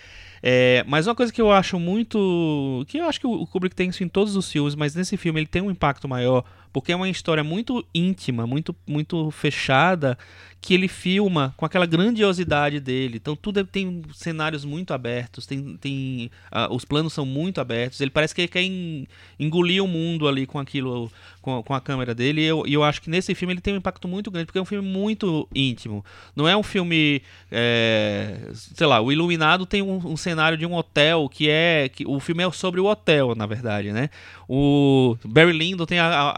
É, 0.42 0.84
mas 0.88 1.08
uma 1.08 1.16
coisa 1.16 1.32
que 1.32 1.42
eu 1.42 1.52
acho 1.52 1.80
muito. 1.80 2.86
que 2.88 2.98
eu 2.98 3.06
acho 3.06 3.20
que 3.20 3.28
o 3.28 3.46
Kubrick 3.46 3.76
tem 3.76 3.90
isso 3.90 4.04
em 4.04 4.08
todos 4.08 4.36
os 4.36 4.52
filmes, 4.52 4.76
mas 4.76 4.96
nesse 4.96 5.18
filme 5.18 5.40
ele 5.40 5.48
tem 5.48 5.62
um 5.62 5.72
impacto 5.72 6.08
maior, 6.08 6.44
porque 6.72 6.92
é 6.92 6.96
uma 6.96 7.10
história 7.10 7.44
muito 7.44 7.86
íntima, 7.94 8.46
muito, 8.48 8.76
muito 8.88 9.32
fechada, 9.32 10.18
que 10.62 10.74
ele 10.74 10.90
filma 10.90 11.54
com 11.56 11.66
aquela 11.66 11.86
grandiosidade 11.86 12.80
dele. 12.82 13.16
Então 13.18 13.36
tudo 13.36 13.62
é- 13.62 13.64
tem 13.64 14.02
cenários 14.14 14.66
muito 14.66 14.94
abertos, 14.94 15.46
tem, 15.46 15.78
tem 15.78 16.30
ah, 16.52 16.68
os 16.70 16.84
planos 16.84 17.14
são 17.14 17.26
muito 17.26 17.62
abertos. 17.62 18.02
Ele 18.02 18.12
parece 18.12 18.36
que 18.36 18.42
ele 18.42 18.48
quer 18.50 18.64
en- 18.64 19.08
engolir 19.40 19.82
o 19.84 19.88
mundo 19.88 20.28
ali 20.28 20.46
com 20.46 20.60
aquilo, 20.60 21.10
com, 21.42 21.64
com 21.64 21.74
a 21.74 21.80
câmera 21.80 22.14
dele. 22.14 22.42
E 22.42 22.46
eu, 22.46 22.66
eu 22.68 22.84
acho 22.84 23.02
que 23.02 23.10
nesse 23.10 23.34
filme 23.34 23.54
ele 23.54 23.62
tem 23.62 23.74
um 23.74 23.78
impacto 23.78 24.06
muito 24.08 24.30
grande, 24.30 24.48
porque 24.48 24.60
é 24.60 24.62
um 24.62 24.66
filme 24.66 24.86
muito 24.88 25.48
íntimo. 25.56 26.04
Não 26.36 26.46
é 26.48 26.58
um 26.58 26.64
filme, 26.64 27.22
é, 27.50 28.38
sei 28.54 28.86
lá, 28.86 29.00
o 29.00 29.12
Iluminado 29.14 29.66
tem 29.66 29.82
um, 29.82 29.96
um 29.96 30.18
cenário 30.18 30.58
de 30.58 30.66
um 30.66 30.74
hotel 30.74 31.30
que 31.30 31.50
é, 31.50 31.88
que 31.90 32.06
o 32.06 32.20
filme 32.20 32.44
é 32.44 32.52
sobre 32.52 32.82
o 32.82 32.86
hotel, 32.86 33.34
na 33.34 33.46
verdade, 33.46 33.94
né? 33.94 34.10
O 34.48 35.16
Barry 35.24 35.54
Lyndon 35.54 35.86
tem 35.86 36.00
a- 36.00 36.08
a- 36.08 36.32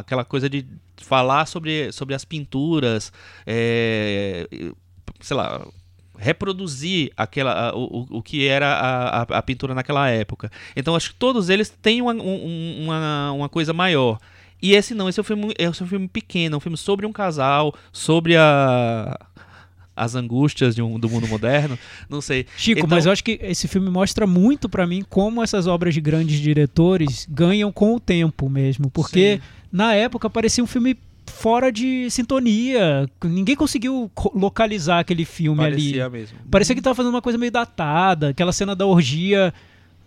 aquela 0.00 0.24
coisa 0.24 0.48
de 0.48 0.66
falar 0.96 1.46
sobre, 1.46 1.90
sobre 1.92 2.14
as 2.14 2.24
pinturas, 2.24 3.12
é, 3.46 4.48
sei 5.20 5.36
lá, 5.36 5.66
reproduzir 6.18 7.12
aquela, 7.16 7.72
o, 7.76 8.06
o- 8.10 8.22
que 8.22 8.46
era 8.46 8.66
a, 8.74 9.22
a, 9.22 9.22
a 9.38 9.42
pintura 9.42 9.74
naquela 9.74 10.08
época. 10.10 10.50
Então 10.76 10.94
acho 10.96 11.10
que 11.10 11.16
todos 11.16 11.48
eles 11.48 11.68
têm 11.70 12.02
uma, 12.02 12.12
um- 12.12 12.84
uma, 12.84 13.32
uma 13.32 13.48
coisa 13.48 13.72
maior. 13.72 14.18
E 14.60 14.74
esse 14.74 14.92
não, 14.92 15.08
esse 15.08 15.20
é 15.20 15.22
um 15.22 15.24
filme, 15.24 15.54
esse 15.56 15.80
é 15.80 15.84
um 15.84 15.88
filme 15.88 16.08
pequeno, 16.08 16.56
é 16.56 16.58
um 16.58 16.60
filme 16.60 16.76
sobre 16.76 17.06
um 17.06 17.12
casal, 17.12 17.72
sobre 17.92 18.36
a, 18.36 19.16
as 19.98 20.14
angústias 20.14 20.74
de 20.74 20.82
um, 20.82 20.98
do 20.98 21.08
mundo 21.08 21.26
moderno. 21.28 21.78
Não 22.08 22.20
sei. 22.20 22.46
Chico, 22.56 22.80
Então- 22.80 22.90
mas 22.90 23.06
eu 23.06 23.12
acho 23.12 23.22
que 23.24 23.38
esse 23.42 23.66
filme 23.68 23.90
mostra 23.90 24.26
muito 24.26 24.68
pra 24.68 24.86
mim 24.86 25.04
como 25.08 25.42
essas 25.42 25.66
obras 25.66 25.92
de 25.94 26.00
grandes 26.00 26.38
diretores 26.40 27.26
ganham 27.30 27.70
com 27.72 27.94
o 27.94 28.00
tempo 28.00 28.48
mesmo. 28.48 28.90
Porque 28.90 29.40
na 29.72 29.94
época 29.94 30.30
parecia 30.30 30.62
um 30.62 30.66
filme 30.66 30.96
fora 31.26 31.70
de 31.70 32.08
sintonia. 32.10 33.08
Ninguém 33.22 33.54
conseguiu 33.54 34.10
co- 34.14 34.32
localizar 34.34 35.00
aquele 35.00 35.24
filme 35.24 35.62
ali. 35.62 35.74
Parecia 35.76 36.08
mesmo. 36.10 36.38
Parecia 36.50 36.74
que 36.74 36.80
tava 36.80 36.94
fazendo 36.94 37.12
uma 37.14 37.22
coisa 37.22 37.38
meio 37.38 37.52
datada, 37.52 38.30
aquela 38.30 38.52
cena 38.52 38.74
da 38.74 38.86
orgia. 38.86 39.52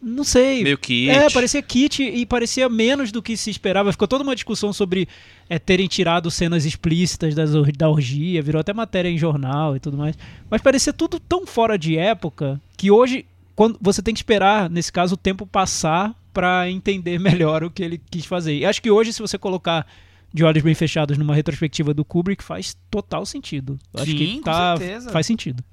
Não 0.01 0.23
sei. 0.23 0.63
Meio 0.63 0.77
que. 0.77 1.09
É, 1.09 1.29
parecia 1.29 1.61
kit 1.61 2.01
e 2.01 2.25
parecia 2.25 2.67
menos 2.67 3.11
do 3.11 3.21
que 3.21 3.37
se 3.37 3.49
esperava. 3.51 3.91
Ficou 3.91 4.07
toda 4.07 4.23
uma 4.23 4.33
discussão 4.33 4.73
sobre 4.73 5.07
é, 5.47 5.59
terem 5.59 5.87
tirado 5.87 6.31
cenas 6.31 6.65
explícitas 6.65 7.35
das 7.35 7.53
or- 7.53 7.71
da 7.71 7.87
orgia, 7.87 8.41
virou 8.41 8.59
até 8.59 8.73
matéria 8.73 9.09
em 9.09 9.17
jornal 9.17 9.75
e 9.75 9.79
tudo 9.79 9.97
mais. 9.97 10.17
Mas 10.49 10.61
parecia 10.61 10.91
tudo 10.91 11.19
tão 11.19 11.45
fora 11.45 11.77
de 11.77 11.97
época 11.97 12.59
que 12.75 12.89
hoje, 12.89 13.25
quando 13.55 13.77
você 13.79 14.01
tem 14.01 14.13
que 14.13 14.19
esperar, 14.19 14.69
nesse 14.69 14.91
caso, 14.91 15.13
o 15.13 15.17
tempo 15.17 15.45
passar 15.45 16.15
pra 16.33 16.67
entender 16.69 17.19
melhor 17.21 17.63
o 17.63 17.69
que 17.69 17.83
ele 17.83 18.01
quis 18.09 18.25
fazer. 18.25 18.55
E 18.57 18.65
acho 18.65 18.81
que 18.81 18.89
hoje, 18.89 19.13
se 19.13 19.21
você 19.21 19.37
colocar 19.37 19.85
de 20.33 20.43
olhos 20.45 20.63
bem 20.63 20.73
fechados 20.73 21.17
numa 21.17 21.35
retrospectiva 21.35 21.93
do 21.93 22.05
Kubrick, 22.05 22.41
faz 22.43 22.75
total 22.89 23.25
sentido. 23.25 23.77
Acho 23.93 24.05
Sim, 24.05 24.15
que 24.17 24.33
com 24.37 24.41
tá, 24.43 24.77
certeza. 24.77 25.09
faz 25.11 25.25
sentido. 25.27 25.63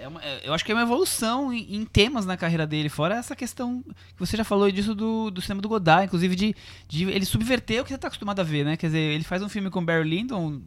É 0.00 0.08
uma- 0.08 0.22
é- 0.22 0.40
eu 0.48 0.52
acho 0.54 0.64
que 0.64 0.72
é 0.72 0.74
uma 0.74 0.82
evolução 0.82 1.52
em, 1.52 1.76
em 1.76 1.84
temas 1.84 2.24
na 2.26 2.36
carreira 2.36 2.66
dele, 2.66 2.88
fora 2.88 3.16
essa 3.16 3.34
questão 3.36 3.82
que 3.82 4.18
você 4.18 4.36
já 4.36 4.44
falou 4.44 4.70
disso 4.70 4.94
do, 4.94 5.30
do 5.30 5.40
cinema 5.40 5.60
do 5.60 5.68
Godard, 5.68 6.06
inclusive 6.06 6.34
de, 6.36 6.54
de 6.88 7.04
ele 7.04 7.24
subverter 7.24 7.80
o 7.80 7.84
que 7.84 7.90
você 7.90 7.98
tá 7.98 8.08
acostumado 8.08 8.40
a 8.40 8.44
ver, 8.44 8.64
né? 8.64 8.76
Quer 8.76 8.86
dizer, 8.86 8.98
ele 8.98 9.24
faz 9.24 9.42
um 9.42 9.48
filme 9.48 9.70
com 9.70 9.84
Barry 9.84 10.08
Lyndon 10.08 10.60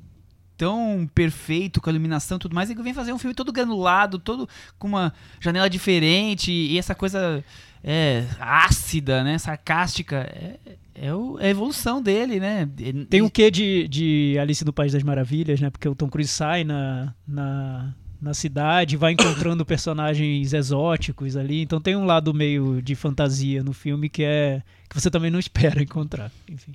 tão 0.58 1.10
perfeito, 1.15 1.82
com 1.82 1.89
a 1.89 1.94
iluminação 1.94 2.38
e 2.38 2.39
tudo 2.39 2.54
mais, 2.54 2.70
e 2.70 2.76
vem 2.76 2.94
fazer 2.94 3.12
um 3.12 3.17
filme 3.17 3.34
todo 3.34 3.52
granulado, 3.52 4.20
todo 4.20 4.48
com 4.78 4.88
uma 4.88 5.12
janela 5.39 5.67
diferente, 5.70 6.52
e 6.52 6.78
essa 6.78 6.94
coisa 6.94 7.44
é, 7.84 8.26
ácida, 8.39 9.24
né? 9.24 9.39
Sarcástica. 9.39 10.17
É, 10.17 10.60
é, 10.94 11.15
o- 11.15 11.39
é 11.39 11.48
a 11.48 11.50
evolução 11.50 12.00
dele, 12.00 12.39
né? 12.39 12.70
Tem 13.10 13.24
um 13.24 13.30
quê 13.30 13.50
de, 13.50 13.88
de 13.88 14.38
Alice 14.39 14.63
no 14.63 14.72
País 14.72 14.94
das 14.94 15.02
Maravilhas, 15.02 15.60
né? 15.60 15.72
Porque 15.72 15.89
o 15.89 15.96
Tom 15.96 16.08
Cruise 16.10 16.30
sai 16.32 16.63
na, 16.63 17.12
na, 17.28 17.96
na 18.21 18.34
cidade, 18.34 18.95
vai 18.95 19.13
encontrando 19.13 19.65
personagens 19.65 20.53
exóticos 20.53 21.36
ali. 21.36 21.62
Então 21.62 21.81
tem 21.81 21.95
um 21.95 22.05
lado 22.05 22.34
meio 22.34 22.81
de 22.81 22.95
fantasia 22.95 23.63
no 23.63 23.73
filme 23.73 24.07
que 24.07 24.23
é 24.23 24.62
que 24.88 24.99
você 24.99 25.10
também 25.10 25.31
não 25.31 25.39
espera 25.39 25.81
encontrar. 25.84 26.31
Enfim. 26.47 26.73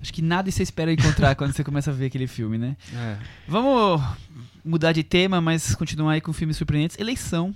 Acho 0.00 0.12
que 0.12 0.20
nada 0.20 0.50
você 0.50 0.62
espera 0.62 0.92
encontrar 0.92 1.34
quando 1.34 1.52
você 1.52 1.64
começa 1.64 1.90
a 1.90 1.94
ver 1.94 2.06
aquele 2.06 2.26
filme, 2.26 2.58
né? 2.58 2.76
É. 2.94 3.16
Vamos 3.48 4.02
mudar 4.62 4.92
de 4.92 5.02
tema, 5.02 5.40
mas 5.40 5.74
continuar 5.74 6.12
aí 6.12 6.20
com 6.20 6.32
filmes 6.32 6.58
surpreendentes. 6.58 6.98
Eleição. 6.98 7.54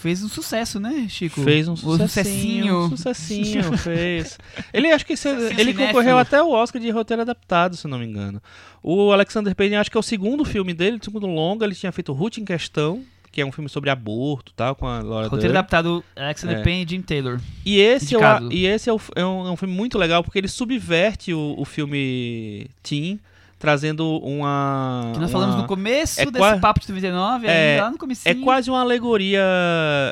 Fez 0.00 0.22
um 0.22 0.28
sucesso, 0.28 0.80
né, 0.80 1.06
Chico? 1.08 1.42
Fez 1.42 1.68
um 1.68 1.76
sucessinho. 1.76 2.88
sucessinho. 2.88 2.96
Sucessinho, 2.96 3.76
fez. 3.78 4.38
Ele 4.72 4.90
acho 4.90 5.04
que 5.04 5.14
ele 5.58 5.74
concorreu 5.74 6.16
até 6.16 6.42
o 6.42 6.50
Oscar 6.50 6.80
de 6.80 6.88
roteiro 6.90 7.22
adaptado, 7.22 7.76
se 7.76 7.86
não 7.86 7.98
me 7.98 8.06
engano. 8.06 8.40
O 8.82 9.12
Alexander 9.12 9.54
Payne 9.54 9.76
acho 9.76 9.90
que 9.90 9.96
é 9.98 10.00
o 10.00 10.02
segundo 10.02 10.44
filme 10.44 10.72
dele, 10.72 10.96
o 11.00 11.04
segundo 11.04 11.26
longa, 11.26 11.66
ele 11.66 11.74
tinha 11.74 11.92
feito 11.92 12.12
Ruth 12.14 12.38
em 12.38 12.44
Questão, 12.46 13.02
que 13.30 13.40
é 13.42 13.44
um 13.46 13.52
filme 13.52 13.68
sobre 13.68 13.90
aborto, 13.90 14.52
tal, 14.56 14.74
com 14.74 14.86
a 14.86 15.00
Laura 15.02 15.24
Roteiro 15.28 15.52
Dern. 15.52 15.58
adaptado 15.58 16.02
Alexander 16.16 16.58
É. 16.58 16.62
Payne 16.62 16.84
e 16.84 16.88
Jim 16.88 17.02
Taylor. 17.02 17.38
E 17.66 17.78
esse, 17.78 18.14
é, 18.14 18.18
o- 18.18 18.50
e 18.52 18.66
esse 18.66 18.88
é, 18.88 18.92
o- 18.92 19.00
é 19.14 19.24
um, 19.24 19.46
é 19.48 19.50
um 19.50 19.56
filme 19.56 19.74
muito 19.74 19.98
legal 19.98 20.24
porque 20.24 20.38
ele 20.38 20.48
subverte 20.48 21.32
o, 21.34 21.54
o 21.58 21.64
filme 21.66 22.68
Teen, 22.82 23.20
trazendo 23.60 24.18
uma. 24.24 25.10
Que 25.12 25.20
nós 25.20 25.30
uma- 25.30 25.38
falamos 25.40 25.56
no 25.56 25.66
começo 25.68 26.18
é 26.20 26.24
desse 26.24 26.38
qua- 26.38 26.58
papo 26.58 26.80
de 26.80 26.88
99, 26.88 27.46
É, 27.46 27.78
lá 27.80 27.90
no 27.90 27.98
comecinho. 27.98 28.32
É 28.32 28.42
quase 28.42 28.68
uma 28.70 28.80
alegoria 28.80 29.42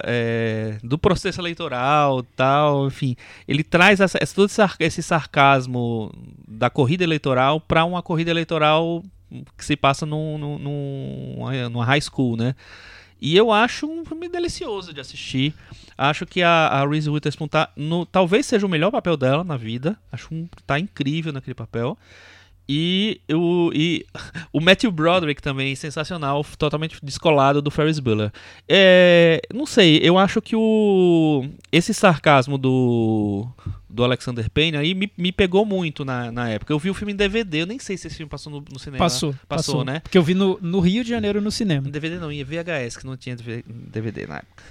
é, 0.05 0.79
do 0.85 0.97
processo 0.99 1.41
eleitoral, 1.41 2.23
tal, 2.37 2.87
enfim. 2.87 3.17
Ele 3.49 3.65
traz 3.65 3.99
essa, 4.01 4.19
todo 4.35 4.47
esse 4.47 4.55
sar- 4.55 4.77
esse 4.79 5.03
sarcasmo 5.03 6.13
da 6.47 6.71
corrida 6.71 7.03
eleitoral 7.03 7.59
para 7.61 7.85
uma 7.85 8.03
corrida 8.03 8.31
eleitoral 8.31 9.03
que 9.57 9.65
se 9.65 9.77
passa 9.77 10.07
num, 10.07 10.39
num, 10.39 10.59
num- 10.59 11.69
numa 11.71 11.85
high 11.85 12.01
school, 12.01 12.37
né? 12.37 12.55
E 13.21 13.37
eu 13.37 13.51
acho 13.51 13.85
um 13.91 14.05
filme 14.05 14.29
delicioso 14.29 14.93
de 14.95 15.01
assistir. 15.01 15.53
Acho 15.97 16.25
que 16.25 16.41
a, 16.41 16.69
a 16.69 16.87
Reese 16.87 17.11
Witherspoon 17.11 17.49
tá 17.49 17.69
no, 17.77 18.07
talvez 18.07 18.47
seja 18.47 18.65
o 18.65 18.69
melhor 18.69 18.93
papel 18.93 19.17
dela 19.17 19.43
na 19.43 19.57
vida. 19.57 19.99
Acho 20.13 20.33
um 20.33 20.47
tá 20.65 20.79
incrível 20.79 21.33
naquele 21.33 21.55
papel. 21.55 21.99
E 22.71 23.21
o, 23.33 23.71
e 23.75 24.05
o 24.53 24.61
Matthew 24.61 24.93
Broderick 24.93 25.41
também, 25.41 25.75
sensacional, 25.75 26.45
totalmente 26.59 26.99
descolado 27.03 27.63
do 27.63 27.71
Ferris 27.71 27.99
Bueller. 27.99 28.31
É, 28.69 29.41
não 29.55 29.65
sei, 29.65 29.99
eu 30.03 30.19
acho 30.19 30.43
que 30.43 30.55
o 30.55 31.47
esse 31.73 31.95
sarcasmo 31.95 32.59
do, 32.59 33.47
do 33.89 34.05
Alexander 34.05 34.51
Payne 34.51 34.77
aí 34.77 34.95
me, 34.95 35.11
me 35.17 35.33
pegou 35.33 35.65
muito 35.65 36.05
na, 36.05 36.31
na 36.31 36.51
época. 36.51 36.71
Eu 36.73 36.79
vi 36.79 36.91
o 36.91 36.95
filme 36.95 37.15
em 37.15 37.17
DVD, 37.17 37.63
eu 37.63 37.67
nem 37.67 37.79
sei 37.79 37.97
se 37.97 38.07
esse 38.07 38.17
filme 38.17 38.29
passou 38.29 38.53
no, 38.53 38.63
no 38.71 38.79
cinema. 38.79 38.99
Passou, 38.99 39.33
Passou, 39.33 39.47
passou, 39.49 39.85
né? 39.85 40.01
Porque 40.01 40.19
eu 40.19 40.23
vi 40.23 40.35
no, 40.35 40.59
no 40.61 40.81
Rio 40.81 41.03
de 41.03 41.09
Janeiro 41.09 41.41
no 41.41 41.51
cinema. 41.51 41.89
Em 41.89 41.91
DVD 41.91 42.19
não, 42.19 42.31
ia 42.31 42.45
VHS, 42.45 42.99
que 42.99 43.07
não 43.07 43.17
tinha 43.17 43.35
DVD 43.35 44.27
na 44.27 44.37
época. 44.39 44.63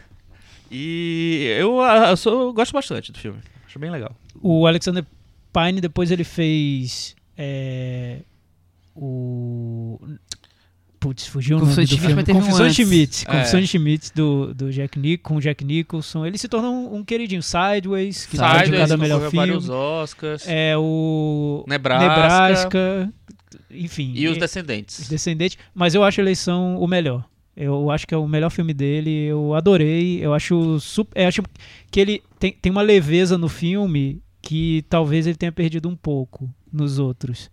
E 0.69 1.55
eu, 1.60 1.81
ah, 1.81 2.10
eu, 2.12 2.17
sou- 2.17 2.41
eu 2.43 2.53
gosto 2.53 2.73
bastante 2.73 3.12
do 3.12 3.17
filme. 3.17 3.39
Acho 3.65 3.79
bem 3.79 3.89
legal. 3.89 4.15
O 4.39 4.67
Alexander 4.67 5.03
Pine 5.51 5.81
depois 5.81 6.12
ele 6.12 6.23
fez 6.23 7.15
é, 7.38 8.21
o 8.95 10.00
Putz, 11.00 11.28
fugiu 11.28 11.58
o 11.58 11.60
nome 11.60 11.76
Confissões 11.76 11.89
do 11.89 12.06
filme. 12.06 12.23
teve 12.23 12.38
um 12.38 12.41
Confissões 12.41 12.76
de. 12.76 12.84
Schmidt. 12.84 13.26
É. 13.28 13.32
Confissões 13.32 13.63
de 13.63 13.67
Schmidt 13.67 14.12
do, 14.13 14.54
do 14.54 14.71
Jack 14.71 14.97
Nich 14.97 15.19
com 15.19 15.36
o 15.36 15.41
Jack 15.41 15.63
Nicholson. 15.63 16.26
Ele 16.26 16.38
se 16.38 16.47
tornou 16.47 16.73
um, 16.73 16.97
um 16.97 17.04
queridinho. 17.04 17.43
Sideways, 17.43 18.26
que 18.26 18.36
tá 18.36 18.47
Sideways, 18.47 18.69
indicado 18.69 18.93
a 18.93 18.97
melhor 18.97 19.19
filme. 19.30 19.36
vários 19.38 19.69
Oscars. 19.69 20.43
É 20.47 20.76
o 20.78 21.63
Nebraska. 21.67 22.08
Nebraska, 22.08 23.13
enfim. 23.69 24.13
E 24.15 24.28
os 24.28 24.38
Descendentes. 24.38 25.00
Os 25.00 25.08
Descendentes, 25.08 25.58
mas 25.73 25.93
eu 25.93 26.04
acho 26.04 26.19
a 26.19 26.23
eleição 26.23 26.78
o 26.78 26.88
melhor. 26.88 27.23
Eu 27.56 27.89
acho 27.89 28.06
que 28.06 28.13
é 28.13 28.17
o 28.17 28.28
melhor 28.28 28.50
filme 28.50 28.73
dele, 28.73 29.10
eu 29.26 29.54
adorei. 29.54 30.23
Eu 30.23 30.34
acho, 30.34 30.80
super, 30.80 31.19
eu 31.21 31.28
acho 31.28 31.41
que 31.89 32.00
ele 32.00 32.23
tem, 32.39 32.52
tem 32.54 32.71
uma 32.71 32.84
leveza 32.84 33.38
no 33.38 33.50
filme 33.50 34.21
que 34.41 34.86
talvez 34.89 35.26
ele 35.26 35.36
tenha 35.36 35.52
perdido 35.52 35.89
um 35.89 35.95
pouco 35.95 36.50
nos 36.71 36.99
outros. 36.99 37.49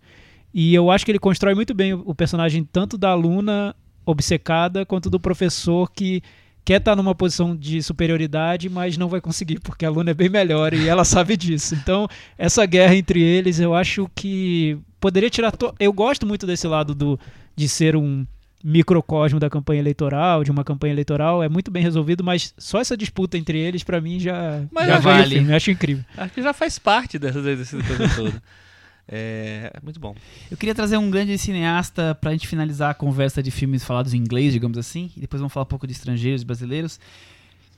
E 0.53 0.73
eu 0.73 0.89
acho 0.89 1.03
que 1.05 1.11
ele 1.11 1.19
constrói 1.19 1.53
muito 1.53 1.73
bem 1.73 1.93
o, 1.93 2.15
personagem 2.15 2.63
tanto 2.63 2.97
da 2.97 3.09
aluna 3.09 3.75
obcecada 4.05 4.85
quanto 4.85 5.09
do 5.09 5.19
professor 5.19 5.91
que 5.91 6.21
quer 6.63 6.77
estar 6.79 6.95
numa 6.95 7.13
posição 7.13 7.55
de 7.55 7.81
superioridade, 7.83 8.69
mas 8.69 8.97
não 8.97 9.07
vai 9.09 9.19
conseguir 9.21 9.59
porque 9.59 9.85
a 9.85 9.89
aluna 9.89 10.11
é 10.11 10.13
bem 10.13 10.29
melhor 10.29 10.73
e 10.73 10.87
ela 10.87 11.03
sabe 11.05 11.35
disso. 11.37 11.75
Então, 11.75 12.07
essa 12.37 12.65
guerra 12.65 12.95
entre 12.95 13.21
eles, 13.21 13.59
eu 13.59 13.75
acho 13.75 14.09
que 14.15 14.77
poderia 14.99 15.29
tirar. 15.29 15.51
to- 15.51 15.75
Eu 15.79 15.91
gosto 15.93 16.25
muito 16.25 16.47
desse 16.47 16.67
lado 16.67 16.95
do 16.95 17.19
de 17.55 17.67
ser 17.69 17.95
um 17.95 18.25
microcosmo 18.63 19.39
da 19.39 19.47
campanha 19.49 19.79
eleitoral, 19.79 20.43
de 20.43 20.49
uma 20.49 20.63
campanha 20.63 20.91
eleitoral, 20.91 21.43
é 21.43 21.47
muito 21.47 21.69
bem 21.69 21.83
resolvido, 21.83 22.23
mas 22.23 22.51
só 22.57 22.79
essa 22.81 22.97
disputa 22.97 23.37
entre 23.37 23.59
eles, 23.59 23.83
pra 23.83 24.01
mim, 24.01 24.19
já, 24.19 24.63
Mas 24.71 24.87
já 24.87 24.97
vale. 24.99 25.35
filme. 25.35 25.51
Eu 25.51 25.55
acho 25.55 25.69
incrível. 25.69 26.03
Acho 26.17 26.33
que 26.33 26.41
já 26.41 26.51
faz 26.51 26.79
parte 26.79 27.19
dessa, 27.19 27.39
coisa 27.41 28.15
toda. 28.15 28.41
É, 29.07 29.71
é 29.73 29.79
muito 29.83 29.99
bom. 29.99 30.15
Eu 30.49 30.57
queria 30.57 30.73
trazer 30.73 30.97
um 30.97 31.09
grande 31.09 31.37
cineasta 31.37 32.15
pra 32.19 32.31
gente 32.31 32.47
finalizar 32.47 32.91
a 32.91 32.93
conversa 32.93 33.41
de 33.41 33.51
filmes 33.51 33.83
falados 33.83 34.13
em 34.13 34.17
inglês, 34.17 34.53
digamos 34.53 34.77
assim, 34.77 35.11
e 35.15 35.19
depois 35.19 35.39
vamos 35.39 35.53
falar 35.53 35.63
um 35.63 35.69
pouco 35.69 35.85
de 35.85 35.93
estrangeiros 35.93 36.41
e 36.41 36.45
brasileiros, 36.45 36.99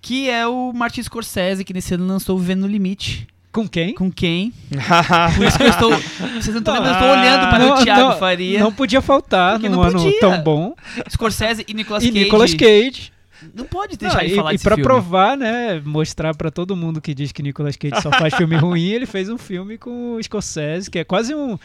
que 0.01 0.29
é 0.29 0.47
o 0.47 0.71
Martin 0.73 1.03
Scorsese, 1.03 1.63
que 1.65 1.73
nesse 1.73 1.93
ano 1.93 2.07
lançou 2.07 2.37
Vivendo 2.37 2.61
no 2.61 2.67
Limite. 2.67 3.27
Com 3.51 3.67
quem? 3.67 3.93
Com 3.95 4.11
quem? 4.11 4.53
Por 5.35 5.45
isso 5.47 5.57
que 5.57 5.63
eu 5.63 5.69
estou. 5.69 5.89
Vocês 5.91 6.49
não 6.49 6.59
estão 6.59 6.75
vendo, 6.75 6.85
eu 6.85 6.93
estou 6.93 7.09
olhando 7.09 7.49
para 7.49 7.59
Não, 7.59 7.73
o 7.73 7.83
Thiago 7.83 8.01
não, 8.01 8.19
Faria. 8.19 8.59
Não 8.59 8.71
podia 8.71 9.01
faltar 9.01 9.57
num 9.57 9.81
ano 9.81 9.93
podia. 10.03 10.19
tão 10.19 10.41
bom. 10.43 10.75
Scorsese 11.09 11.65
e 11.67 11.73
Nicolas 11.73 12.03
E 12.03 12.11
Cage. 12.11 12.23
Nicolas 12.23 12.53
Cage. 12.53 13.11
Não 13.53 13.65
pode 13.65 13.97
deixar 13.97 14.17
Não, 14.19 14.25
de 14.25 14.33
e, 14.33 14.35
falar 14.35 14.51
e 14.51 14.53
desse 14.55 14.63
pra 14.63 14.75
filme. 14.75 14.83
provar, 14.89 15.37
né, 15.37 15.81
mostrar 15.85 16.35
pra 16.35 16.49
todo 16.51 16.75
mundo 16.75 16.99
que 17.01 17.13
diz 17.13 17.31
que 17.31 17.43
Nicolas 17.43 17.75
Cage 17.75 18.01
só 18.01 18.09
faz 18.11 18.33
filme 18.35 18.55
ruim, 18.55 18.87
ele 18.89 19.05
fez 19.05 19.29
um 19.29 19.37
filme 19.37 19.77
com 19.77 20.15
o 20.15 20.23
Scorsese, 20.23 20.89
que 20.89 20.99
é 20.99 21.03
quase 21.03 21.33
um- 21.35 21.57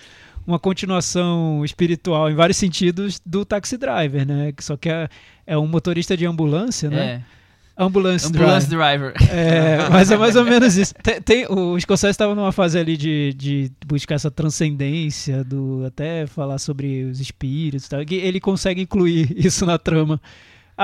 uma 0.47 0.59
continuação 0.59 1.65
espiritual 1.65 2.31
em 2.31 2.35
vários 2.35 2.57
sentidos 2.57 3.21
do 3.25 3.45
Taxi 3.45 3.77
Driver, 3.77 4.27
né? 4.27 4.53
Que 4.53 4.63
Só 4.65 4.77
que 4.77 4.89
é, 4.89 5.09
é 5.47 5.57
um 5.57 5.67
motorista 5.67 6.17
de 6.17 6.27
ambulância, 6.27 6.91
né? 6.91 7.05
É. 7.29 7.43
Ambulance, 7.75 8.27
Ambulance 8.27 8.69
Driver. 8.69 9.15
Driver. 9.15 9.35
É, 9.35 9.89
mas 9.89 10.11
é 10.11 10.17
mais 10.19 10.37
ou 10.37 10.45
menos 10.45 10.77
isso. 10.77 10.93
Tem, 11.03 11.23
tem- 11.23 11.47
o 11.49 11.81
Scorsese 11.81 12.11
estava 12.11 12.35
numa 12.35 12.53
fase 12.53 12.79
ali 12.79 12.99
de, 12.99 13.33
de 13.35 13.73
buscar 13.87 14.17
essa 14.17 14.31
transcendência, 14.31 15.43
do 15.43 15.83
até 15.87 16.27
falar 16.27 16.59
sobre 16.59 17.05
os 17.05 17.19
espíritos 17.19 17.87
e 17.87 17.89
tal, 17.89 18.01
ele 18.03 18.41
consegue 18.41 18.83
incluir 18.83 19.33
isso 19.35 19.65
na 19.65 19.79
trama. 19.79 20.21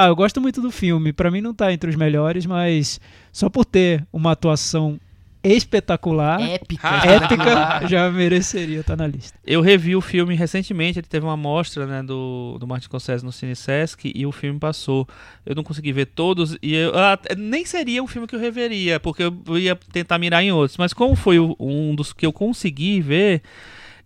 Ah, 0.01 0.07
eu 0.09 0.17
gosto 0.17 0.41
muito 0.41 0.61
do 0.63 0.71
filme. 0.71 1.13
Pra 1.13 1.31
mim 1.31 1.41
não 1.41 1.53
tá 1.55 1.73
entre 1.73 1.91
os 1.91 1.97
melhores, 1.97 2.47
mas 2.47 3.01
só 3.33 3.49
por 3.49 3.65
ter 3.65 4.07
uma 4.13 4.33
atuação 4.33 4.99
espetacular, 5.43 6.41
Épica. 6.41 6.81
Ah, 6.89 7.07
épica, 7.07 7.89
já 7.89 8.11
mereceria 8.11 8.81
estar 8.81 8.97
na 8.97 9.07
lista. 9.07 9.39
Eu 9.47 9.61
revi 9.61 9.95
o 9.97 10.01
filme 10.01 10.35
recentemente, 10.35 10.99
ele 10.99 11.07
teve 11.07 11.25
uma 11.25 11.35
amostra 11.35 11.87
né, 11.87 12.03
do, 12.03 12.57
do 12.59 12.67
Martin 12.67 12.85
Scorsese 12.87 13.25
no 13.25 13.33
Cine 13.33 13.55
Sesc 13.57 14.13
e 14.15 14.27
o 14.27 14.33
filme 14.33 14.59
passou. 14.59 15.07
Eu 15.47 15.55
não 15.55 15.63
consegui 15.63 15.93
ver 15.93 16.07
todos 16.07 16.57
e 16.63 16.75
eu, 16.75 16.93
ah, 16.99 17.19
nem 17.37 17.65
seria 17.65 18.03
um 18.03 18.07
filme 18.07 18.27
que 18.27 18.35
eu 18.35 18.41
reveria, 18.41 18.99
porque 19.01 19.23
eu 19.23 19.59
ia 19.59 19.77
tentar 19.93 20.19
mirar 20.19 20.43
em 20.43 20.53
outros. 20.53 20.77
Mas 20.77 20.93
como 20.93 21.15
foi 21.15 21.39
o- 21.39 21.57
um 21.59 21.95
dos 21.95 22.13
que 22.13 22.27
eu 22.27 22.33
consegui 22.33 23.01
ver, 23.01 23.43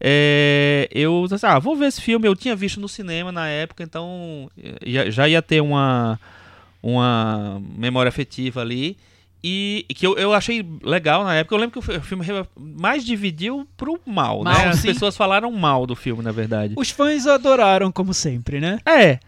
é, 0.04 0.88
eu 0.90 1.26
disse, 1.30 1.46
ah, 1.46 1.58
vou 1.60 1.76
ver 1.76 1.86
esse 1.86 2.00
filme. 2.00 2.26
Eu 2.26 2.34
tinha 2.34 2.56
visto 2.56 2.80
no 2.80 2.88
cinema 2.88 3.30
na 3.30 3.46
época, 3.46 3.84
então 3.84 4.50
eh, 4.58 5.10
já 5.12 5.28
ia 5.28 5.40
ter 5.40 5.60
uma, 5.60 6.18
uma 6.82 7.62
memória 7.76 8.08
afetiva 8.08 8.60
ali. 8.60 8.96
E 9.44 9.84
e 9.88 9.94
que 9.94 10.06
eu, 10.06 10.16
eu 10.16 10.32
achei 10.32 10.64
legal 10.82 11.24
na 11.24 11.34
época. 11.34 11.54
Eu 11.54 11.58
lembro 11.60 11.72
que 11.72 11.78
o 11.78 11.82
fi- 11.82 11.96
o 11.98 12.02
filme 12.02 12.24
mais 12.56 13.04
dividiu 13.04 13.66
pro 13.76 14.00
mal, 14.06 14.42
Mal, 14.42 14.54
né? 14.54 14.68
As 14.68 14.78
sim. 14.80 14.88
pessoas 14.88 15.16
falaram 15.16 15.50
mal 15.52 15.86
do 15.86 15.94
filme, 15.96 16.22
na 16.22 16.30
verdade. 16.32 16.74
Os 16.76 16.90
fãs 16.90 17.26
adoraram, 17.26 17.90
como 17.90 18.12
sempre, 18.14 18.60
né? 18.60 18.78
É. 18.86 19.18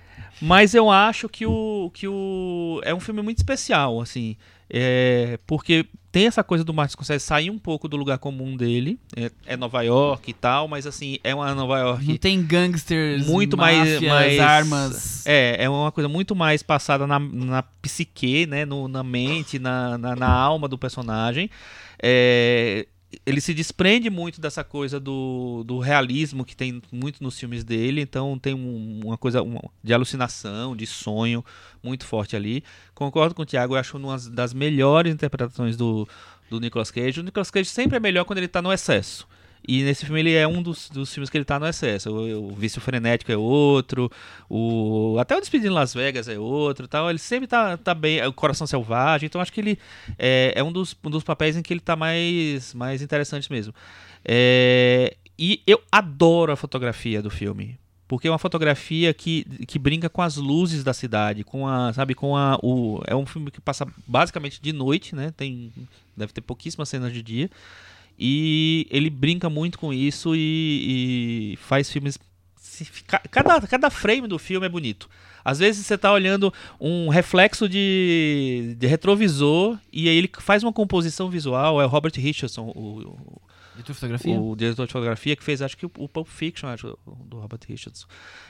Mas 0.41 0.75
eu 0.75 0.91
acho 0.91 1.29
que 1.29 1.47
o 1.47 1.91
que 1.95 2.07
o 2.09 2.81
é 2.85 2.93
um 2.95 3.01
filme 3.01 3.23
muito 3.23 3.39
especial, 3.39 4.01
assim, 4.01 4.37
é, 4.77 5.39
porque 5.47 5.87
tem 6.11 6.27
essa 6.27 6.43
coisa 6.43 6.65
do 6.65 6.75
Martin 6.75 6.95
Scorsese 6.95 7.25
sair 7.25 7.49
um 7.49 7.61
pouco 7.61 7.87
do 7.87 7.97
lugar 7.97 8.19
comum 8.19 8.57
dele, 8.57 8.99
é, 9.17 9.31
é 9.47 9.57
Nova 9.57 9.83
York 9.83 10.29
e 10.29 10.35
tal, 10.35 10.67
mas 10.67 10.85
assim 10.85 11.17
é 11.23 11.33
uma 11.33 11.55
Nova 11.55 11.79
York 11.79 12.05
Não 12.05 12.17
tem 12.17 12.43
gangsters, 12.43 13.25
muito 13.25 13.57
mais, 13.57 13.79
máfias, 13.79 14.03
mais 14.03 14.41
armas. 14.41 15.27
É, 15.27 15.63
é 15.63 15.71
uma 15.71 15.93
coisa 15.93 16.09
muito 16.09 16.35
mais 16.35 16.61
passada 16.61 17.07
na, 17.07 17.21
na 17.21 17.63
psique, 17.63 18.47
né, 18.47 18.65
no, 18.65 18.89
na 18.89 19.05
mente, 19.05 19.61
na, 19.61 19.97
na, 19.97 20.17
na 20.17 20.29
alma 20.29 20.67
do 20.67 20.77
personagem. 20.77 21.49
É, 22.03 22.89
ele 23.24 23.40
se 23.40 23.53
desprende 23.55 24.09
muito 24.11 24.40
dessa 24.40 24.62
coisa 24.64 24.98
do, 25.00 25.62
do 25.66 25.79
realismo 25.79 26.44
que 26.44 26.57
tem 26.57 26.81
muito 26.92 27.22
nos 27.22 27.38
filmes 27.38 27.64
dele, 27.64 28.00
então 28.00 28.38
tem 28.38 28.55
um- 28.55 29.00
uma 29.05 29.16
coisa 29.18 29.40
de 29.83 29.92
alucinação, 29.92 30.77
de 30.77 30.87
sonho 30.87 31.44
muito 31.83 32.07
forte 32.07 32.35
ali. 32.37 32.62
Concordo 32.94 33.35
com 33.35 33.42
o 33.42 33.46
Thiago, 33.46 33.74
eu 33.74 33.79
acho 33.79 33.96
uma 33.96 34.16
das 34.31 34.53
melhores 34.55 35.12
interpretações 35.12 35.77
do, 35.77 36.09
do 36.48 36.61
Nicolas 36.61 36.90
Cage. 36.90 37.20
O 37.20 37.22
Nicolas 37.22 37.50
Cage 37.50 37.68
sempre 37.68 37.96
é 37.96 38.00
melhor 38.00 38.24
quando 38.24 38.38
ele 38.38 38.48
tá 38.48 38.61
no 38.62 38.72
excesso. 38.72 39.27
E 39.66 39.83
nesse 39.83 40.05
filme 40.05 40.20
ele 40.20 40.35
é 40.35 40.46
um 40.46 40.62
dos, 40.62 40.90
dos 40.90 41.12
filmes 41.12 41.31
que 41.31 41.38
ele 41.38 41.44
tá 41.44 41.59
no 41.59 41.66
excesso. 41.66 42.11
O, 42.11 42.53
o 42.53 42.55
Vício 42.55 42.81
Frenético 42.81 43.33
é 43.33 43.37
outro, 43.37 44.11
o 44.48 45.16
até 45.18 45.37
o 45.37 45.40
Despedido 45.40 45.70
em 45.70 45.74
Las 45.74 45.94
Vegas 45.94 46.29
é 46.29 46.38
outro, 46.38 46.87
tal. 46.87 47.09
Ele 47.09 47.18
sempre 47.18 47.46
tá, 47.46 47.77
tá 47.77 47.94
bem, 47.94 48.24
o 48.27 48.33
Coração 48.33 48.66
Selvagem. 48.66 49.27
Então 49.27 49.40
acho 49.40 49.53
que 49.53 49.61
ele 49.61 49.79
é, 50.18 50.53
é 50.55 50.62
um, 50.62 50.70
dos, 50.70 50.96
um 51.05 51.11
dos 51.11 51.24
papéis 51.24 51.57
em 51.57 51.62
que 51.62 51.72
ele 51.72 51.81
tá 51.81 51.96
mais, 51.96 52.74
mais 52.74 53.00
interessante 53.00 53.50
mesmo. 53.50 53.74
É, 54.24 55.16
e 55.38 55.62
eu 55.66 55.83
adoro 55.90 56.53
a 56.53 56.57
fotografia 56.57 57.22
do 57.22 57.31
filme. 57.31 57.79
Porque 58.07 58.29
é 58.29 58.31
uma 58.31 58.38
fotografia 58.38 59.14
que, 59.14 59.44
que 59.66 59.79
brinca 59.79 60.11
com 60.11 60.20
as 60.20 60.37
luzes 60.37 60.85
da 60.85 60.92
cidade, 60.92 61.42
com 61.42 61.66
a, 61.66 61.90
sabe, 61.92 62.14
com 62.14 62.37
a, 62.37 62.59
o, 62.62 63.00
é 63.07 63.16
um 63.16 63.24
filme 63.24 63.50
que 63.50 63.62
passa 63.62 63.87
basicamente 64.07 64.61
de 64.61 64.74
noite, 64.74 65.16
né? 65.16 65.33
Tem, 65.35 65.72
deve 66.14 66.33
ter 66.33 66.42
pouquíssimas 66.42 66.88
cenas 66.90 67.12
de 67.12 67.22
dia. 67.22 67.50
E 68.18 68.87
ele 68.90 69.11
brinca 69.11 69.50
muito 69.50 69.79
com 69.79 69.92
isso 69.92 70.35
e, 70.35 71.53
e 71.55 71.57
faz 71.57 71.90
filmes. 71.90 72.18
Cada, 73.31 73.61
cada 73.62 73.90
frame 73.90 74.27
do 74.27 74.38
filme 74.38 74.66
é 74.66 74.68
bonito. 74.68 75.09
Às 75.44 75.59
vezes 75.59 75.85
você 75.85 75.98
tá 75.98 76.11
olhando 76.11 76.53
um 76.81 77.09
reflexo 77.09 77.68
de, 77.68 78.74
de 78.79 78.87
retrovisor 78.87 79.79
e 79.92 80.09
aí 80.09 80.16
ele 80.16 80.31
faz 80.38 80.62
uma 80.62 80.72
composição 80.72 81.29
visual. 81.29 81.81
É 81.81 81.85
o 81.85 81.88
Robert 81.88 82.12
Richardson, 82.16 82.72
o, 82.74 83.00
o, 83.00 83.42
De 83.77 83.83
tua 83.83 83.94
fotografia? 83.94 84.40
o 84.40 84.57
diretor 84.57 84.87
de 84.87 84.92
fotografia, 84.92 85.37
que 85.37 85.44
fez 85.44 85.61
acho 85.61 85.77
que 85.77 85.85
o, 85.85 85.90
o 85.98 86.09
Pulp 86.09 86.27
Fiction, 86.27 86.68
acho, 86.68 86.98
do 87.27 87.38
Robert 87.38 87.61
Richardson. 87.68 88.07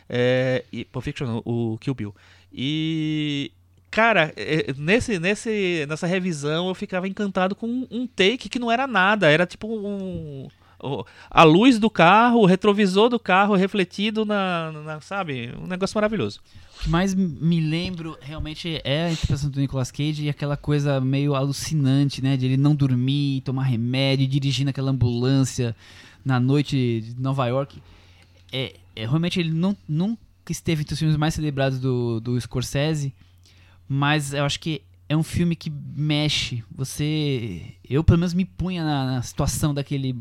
É, 0.09 0.65
e, 0.73 0.85
Pulp 0.85 1.05
Fiction, 1.05 1.27
não, 1.27 1.43
o 1.45 1.77
Kill 1.79 1.95
Bill. 1.95 2.15
E. 2.53 3.51
Cara, 3.95 4.33
é, 4.37 4.75
nesse, 4.77 5.21
nesse, 5.21 5.87
nessa 5.89 6.05
revisão 6.05 6.67
eu 6.67 6.75
ficava 6.75 7.07
encantado 7.07 7.55
com 7.55 7.87
um, 7.89 8.09
take 8.09 8.49
que 8.49 8.59
não 8.59 8.69
era 8.69 8.89
nada, 8.89 9.31
era 9.31 9.47
tipo 9.47 9.69
um. 9.69 10.49
A 11.31 11.45
luz 11.45 11.79
do 11.79 11.89
carro, 11.89 12.41
o 12.41 12.45
retrovisor 12.45 13.09
do 13.09 13.21
carro 13.21 13.55
refletido 13.55 14.25
na, 14.25 14.73
na- 14.73 15.01
sabe? 15.01 15.55
Um 15.63 15.69
negócio 15.69 15.97
maravilhoso. 15.97 16.41
O 16.77 16.83
que 16.83 16.89
mais 16.91 17.15
me 17.15 17.61
lembro 17.61 18.19
realmente 18.21 18.81
é 18.83 19.05
a 19.07 19.13
interpretação 19.13 19.49
do 19.49 19.61
Nicolas 19.61 19.93
Cage 19.93 20.25
e 20.25 20.29
aquela 20.29 20.57
coisa 20.57 21.01
meio 21.01 21.37
alucinante, 21.37 22.21
né? 22.21 22.37
De 22.37 22.47
ele 22.47 22.57
não 22.57 22.75
dormir, 22.75 23.43
tomar 23.43 23.63
remédio, 23.63 24.27
dirigir 24.27 24.67
naquela 24.67 24.91
ambulância 24.91 25.75
na 26.25 26.41
noite 26.41 27.01
de 27.01 27.15
Nova 27.23 27.47
York. 27.47 27.81
É, 28.53 28.75
é, 28.97 29.07
realmente 29.07 29.39
ele 29.39 29.53
não, 29.53 29.77
nunca 29.89 30.19
esteve 30.51 30.83
entre 30.83 30.95
os 30.95 30.99
filmes 30.99 31.17
mais 31.17 31.33
celebrados 31.35 31.79
do, 31.79 32.21
do 32.21 32.39
Scorsese, 32.41 33.15
mas 33.89 34.33
eu 34.33 34.45
acho 34.45 34.59
que 34.61 34.83
é 35.09 35.17
um 35.17 35.23
filme 35.23 35.55
que 35.55 35.71
mexe. 35.71 36.65
Você. 36.75 37.75
Eu, 37.89 38.03
pelo 38.03 38.19
menos, 38.19 38.35
me 38.35 38.45
punha 38.45 38.85
na, 38.85 39.05
na 39.07 39.23
situação 39.23 39.75
daquele 39.75 40.17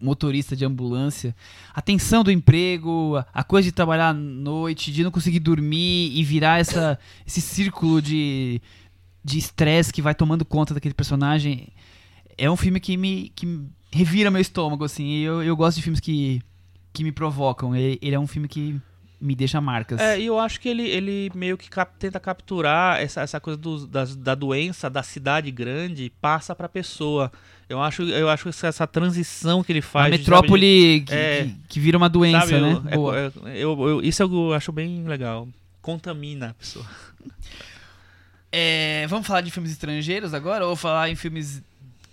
motorista 0.00 0.56
de 0.56 0.64
ambulância. 0.64 1.34
A 1.72 1.80
tensão 1.80 2.24
do 2.24 2.30
emprego, 2.30 3.16
a, 3.16 3.26
a 3.32 3.44
coisa 3.44 3.66
de 3.66 3.72
trabalhar 3.72 4.08
à 4.08 4.14
noite, 4.14 4.92
de 4.92 5.04
não 5.04 5.10
conseguir 5.10 5.40
dormir 5.40 6.10
e 6.16 6.22
virar 6.24 6.58
essa, 6.58 6.98
esse 7.26 7.40
círculo 7.40 8.02
de 8.02 8.60
estresse 9.24 9.92
que 9.92 10.02
vai 10.02 10.14
tomando 10.14 10.44
conta 10.44 10.74
daquele 10.74 10.94
personagem. 10.94 11.68
É 12.36 12.50
um 12.50 12.56
filme 12.56 12.80
que 12.80 12.96
me, 12.96 13.32
que 13.34 13.60
revira 13.92 14.30
meu 14.30 14.40
estômago, 14.40 14.84
assim. 14.84 15.18
Eu, 15.18 15.42
eu 15.42 15.56
gosto 15.56 15.76
de 15.76 15.82
filmes 15.82 16.00
que, 16.00 16.42
que 16.92 17.04
me 17.04 17.12
provocam. 17.12 17.74
Ele, 17.74 17.98
ele 18.02 18.16
é 18.16 18.18
um 18.18 18.26
filme 18.26 18.48
que 18.48 18.80
me 19.24 19.34
deixa 19.34 19.60
marcas. 19.60 19.98
É, 20.00 20.20
e 20.20 20.26
eu 20.26 20.38
acho 20.38 20.60
que 20.60 20.68
ele, 20.68 20.82
ele 20.86 21.30
meio 21.34 21.56
que 21.56 21.70
cap- 21.70 21.94
tenta 21.98 22.20
capturar 22.20 23.00
essa, 23.00 23.22
essa 23.22 23.40
coisa 23.40 23.56
do- 23.56 23.86
da, 23.86 24.04
da 24.04 24.34
doença 24.34 24.90
da 24.90 25.02
cidade 25.02 25.50
grande 25.50 26.12
passa 26.20 26.54
pra 26.54 26.68
pessoa. 26.68 27.32
Eu 27.68 27.80
acho, 27.80 28.02
eu 28.02 28.28
acho 28.28 28.48
essa, 28.50 28.66
essa 28.66 28.86
transição 28.86 29.64
que 29.64 29.72
ele 29.72 29.78
a 29.78 29.82
faz. 29.82 30.12
de, 30.12 30.18
metrópole 30.18 31.00
que, 31.06 31.14
É. 31.14 31.44
que, 31.44 31.56
que 31.70 31.80
vira 31.80 31.96
uma 31.96 32.08
doença, 32.10 32.40
sabe, 32.46 32.60
né? 32.60 32.72
eu- 32.72 32.88
é- 32.90 32.94
Boa. 32.96 33.16
é- 33.18 33.32
eu- 33.56 33.88
eu- 33.88 34.02
isso 34.02 34.22
eu 34.22 34.52
acho 34.52 34.70
bem 34.70 35.04
legal. 35.08 35.48
Contamina 35.80 36.50
a 36.50 36.54
pessoa. 36.54 36.84
É, 38.56 39.04
vamos 39.08 39.26
falar 39.26 39.40
de 39.40 39.50
filmes 39.50 39.72
estrangeiros 39.72 40.32
agora? 40.32 40.64
Ou 40.66 40.76
falar 40.76 41.10
em 41.10 41.16
filmes 41.16 41.60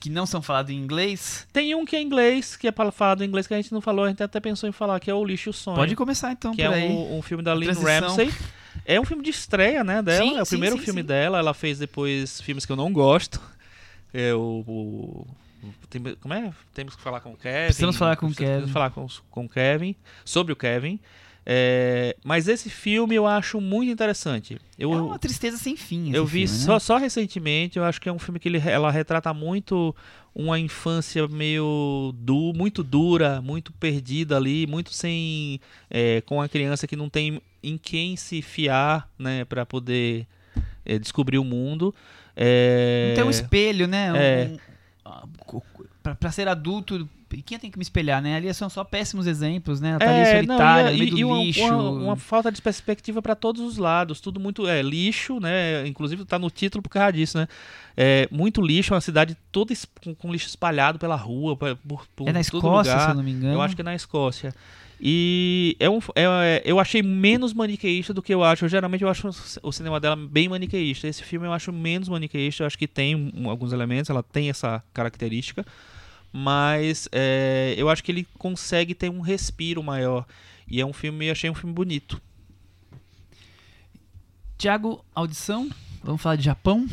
que 0.02 0.10
não 0.10 0.26
são 0.26 0.42
falados 0.42 0.72
em 0.72 0.76
inglês? 0.78 1.48
Tem 1.54 1.74
um 1.76 1.86
que 1.86 1.96
é 1.96 2.02
inglês, 2.02 2.58
que 2.58 2.68
é 2.68 2.72
para 2.72 2.92
falar 2.92 3.16
do 3.16 3.24
inglês 3.24 3.48
que 3.48 3.54
a 3.54 3.58
gente 3.58 3.72
não 3.72 3.80
falou, 3.80 4.04
a 4.06 4.10
gente 4.10 4.22
até 4.24 4.40
pensou 4.40 4.68
em 4.68 4.72
falar, 4.74 5.00
que 5.00 5.10
é 5.10 5.14
o 5.14 5.24
Lixo 5.24 5.48
e 5.48 5.52
o 5.52 5.54
Sonho. 5.54 5.78
Pode 5.78 5.96
começar 5.96 6.32
então 6.32 6.54
que 6.54 6.62
é 6.62 6.70
um, 6.70 7.20
um 7.20 7.22
filme 7.22 7.44
da 7.44 7.54
Lynn. 7.54 7.72
Ramsey. 7.72 8.30
É 8.86 9.00
um 9.00 9.06
filme 9.06 9.22
de 9.24 9.30
estreia, 9.30 9.84
né, 9.84 10.02
dela. 10.02 10.26
Sim, 10.26 10.38
é 10.38 10.42
o 10.42 10.46
sim, 10.46 10.50
primeiro 10.52 10.78
sim, 10.78 10.84
filme 10.84 11.04
dela. 11.04 11.38
Ela 11.38 11.54
fez 11.54 11.78
depois 11.78 12.42
filmes 12.42 12.66
que 12.66 12.72
eu 12.72 12.76
não 12.76 12.92
gosto. 12.92 13.40
É 14.14 14.34
o... 14.34 14.64
o- 14.68 15.28
tem- 15.90 16.02
como 16.20 16.34
é? 16.34 16.52
Temos 16.74 16.96
que 16.96 17.02
falar 17.02 17.20
com 17.20 17.34
o 17.34 17.38
Kevin. 17.38 17.66
Precisamos 17.66 17.98
falar 17.98 18.16
com 18.16 18.26
o 18.26 18.30
Precisamos 18.30 18.62
Kevin. 18.62 18.74
falar 18.74 18.90
com, 18.90 19.08
com 19.30 19.46
o 19.46 19.50
Kevin. 19.50 19.96
Sobre 20.26 20.52
o 20.54 20.56
Kevin. 20.56 21.00
É, 21.46 22.16
mas 22.24 22.48
esse 22.48 22.70
filme 22.70 23.16
eu 23.16 23.26
acho 23.26 23.60
muito 23.60 23.92
interessante. 23.92 24.60
Eu, 24.78 24.94
É 24.94 25.02
uma 25.02 25.18
tristeza 25.20 25.58
sem 25.58 25.76
fim. 25.76 26.12
eu 26.14 26.26
vi 26.26 26.46
filme, 26.48 26.60
né? 26.60 26.66
só, 26.66 26.80
só 26.80 26.98
recentemente, 26.98 27.78
eu 27.80 27.84
acho 27.84 28.00
que 28.00 28.08
é 28.08 28.12
um 28.14 28.20
filme 28.20 28.40
que 28.40 28.48
ele, 28.48 28.60
ela 28.60 28.92
retrata 28.92 29.34
muito 29.34 29.96
uma 30.36 30.60
infância 30.60 31.28
meio 31.28 32.14
du, 32.16 32.54
muito 32.56 32.84
dura, 32.84 33.42
muito 33.42 33.74
perdida 33.74 34.38
ali, 34.38 34.66
muito 34.68 34.94
sem 34.94 35.60
é, 35.90 36.22
com 36.22 36.42
a 36.42 36.48
criança 36.48 36.86
que 36.88 36.96
não 36.96 37.10
tem 37.10 37.42
em 37.64 37.78
quem 37.78 38.16
se 38.16 38.42
fiar, 38.42 39.10
né, 39.18 39.44
para 39.44 39.66
poder 39.66 40.28
é, 40.86 40.98
descobrir 41.00 41.38
o 41.38 41.44
mundo. 41.44 41.94
É, 42.36 43.08
Não 43.10 43.16
tem 43.16 43.24
um 43.26 43.30
espelho, 43.30 43.88
né? 43.88 44.14
Um- 44.14 44.16
É. 44.16 44.52
um- 44.54 44.58
ah, 45.06 45.28
co- 45.46 45.64
pra, 46.02 46.16
pra 46.16 46.32
ser 46.32 46.48
adulto, 46.48 47.08
quem 47.40 47.60
tem 47.60 47.70
que 47.70 47.78
me 47.78 47.84
espelhar, 47.84 48.20
né? 48.22 48.36
Ali 48.38 48.52
são 48.54 48.68
só 48.68 48.84
péssimos 48.84 49.28
exemplos, 49.28 49.80
né? 49.80 49.92
Ela 49.92 50.00
tá 50.00 50.10
ali 50.10 50.20
É, 50.22 50.36
solitária, 50.38 50.84
não, 50.86 50.92
no 50.94 50.98
meio 50.98 51.12
do 51.12 51.18
e, 51.18 51.20
e 51.20 51.26
uma, 51.26 51.38
lixo. 51.38 51.62
Uma, 51.68 51.90
uma 51.92 52.16
falta 52.16 52.52
de 52.52 52.60
perspectiva 52.60 53.22
para 53.22 53.36
todos 53.36 53.62
os 53.62 53.78
lados, 53.78 54.20
tudo 54.20 54.40
muito 54.40 54.68
é 54.68 54.82
lixo, 54.82 55.40
né? 55.40 55.86
Inclusive 55.88 56.26
tá 56.26 56.40
no 56.40 56.50
título 56.50 56.82
por 56.82 56.90
causa 56.90 57.14
disso, 57.14 57.38
né? 57.38 57.48
É, 57.96 58.28
muito 58.32 58.60
lixo, 58.62 58.94
uma 58.96 59.02
cidade 59.02 59.38
toda 59.52 59.72
com, 60.04 60.16
com 60.16 60.32
lixo 60.32 60.48
espalhado 60.48 60.98
pela 60.98 61.16
rua, 61.16 61.56
por, 61.56 61.78
por, 62.16 62.28
é 62.28 62.32
na 62.34 62.42
Escócia, 62.42 62.94
lugar. 62.94 63.06
se 63.06 63.10
eu 63.12 63.16
não 63.16 63.24
me 63.24 63.32
engano. 63.32 63.54
Eu 63.54 63.62
acho 63.62 63.76
que 63.76 63.82
é 63.82 63.86
na 63.86 63.94
Escócia. 63.94 64.54
E 65.04 65.76
é 65.80 65.90
um, 65.90 65.98
é- 66.16 66.62
eu 66.64 66.80
achei 66.80 67.02
menos 67.02 67.54
maniqueísta 67.54 68.14
do 68.14 68.22
que 68.22 68.32
eu 68.32 68.44
acho. 68.44 68.66
Eu, 68.66 68.70
geralmente 68.70 69.02
eu 69.04 69.10
acho 69.10 69.30
o 69.64 69.72
cinema 69.72 70.00
dela 70.00 70.16
bem 70.16 70.48
maniqueísta. 70.48 71.08
Esse 71.08 71.24
filme 71.24 71.48
eu 71.48 71.54
acho 71.54 71.74
menos 71.74 72.08
maniqueísta. 72.08 72.62
Eu 72.62 72.68
acho 72.68 72.78
que 72.78 72.88
tem 72.88 73.16
um- 73.16 73.50
alguns 73.50 73.74
elementos, 73.74 74.12
ela 74.12 74.22
tem 74.22 74.50
essa 74.52 74.84
característica. 74.94 75.66
Mas 76.32 77.10
é, 77.12 77.76
eu 77.78 77.90
acho 77.90 78.04
que 78.04 78.12
ele 78.12 78.28
consegue 78.38 78.96
ter 78.96 79.10
um 79.10 79.20
respiro 79.20 79.84
maior. 79.84 80.26
E 80.68 80.80
é 80.80 80.86
um 80.86 80.94
filme, 80.94 81.28
eu 81.28 81.32
achei 81.34 81.50
um 81.50 81.56
filme 81.56 81.74
bonito. 81.74 82.22
Tiago, 84.58 85.04
audição. 85.14 85.70
Vamos 86.04 86.22
falar 86.22 86.36
de 86.36 86.44
Japão. 86.44 86.88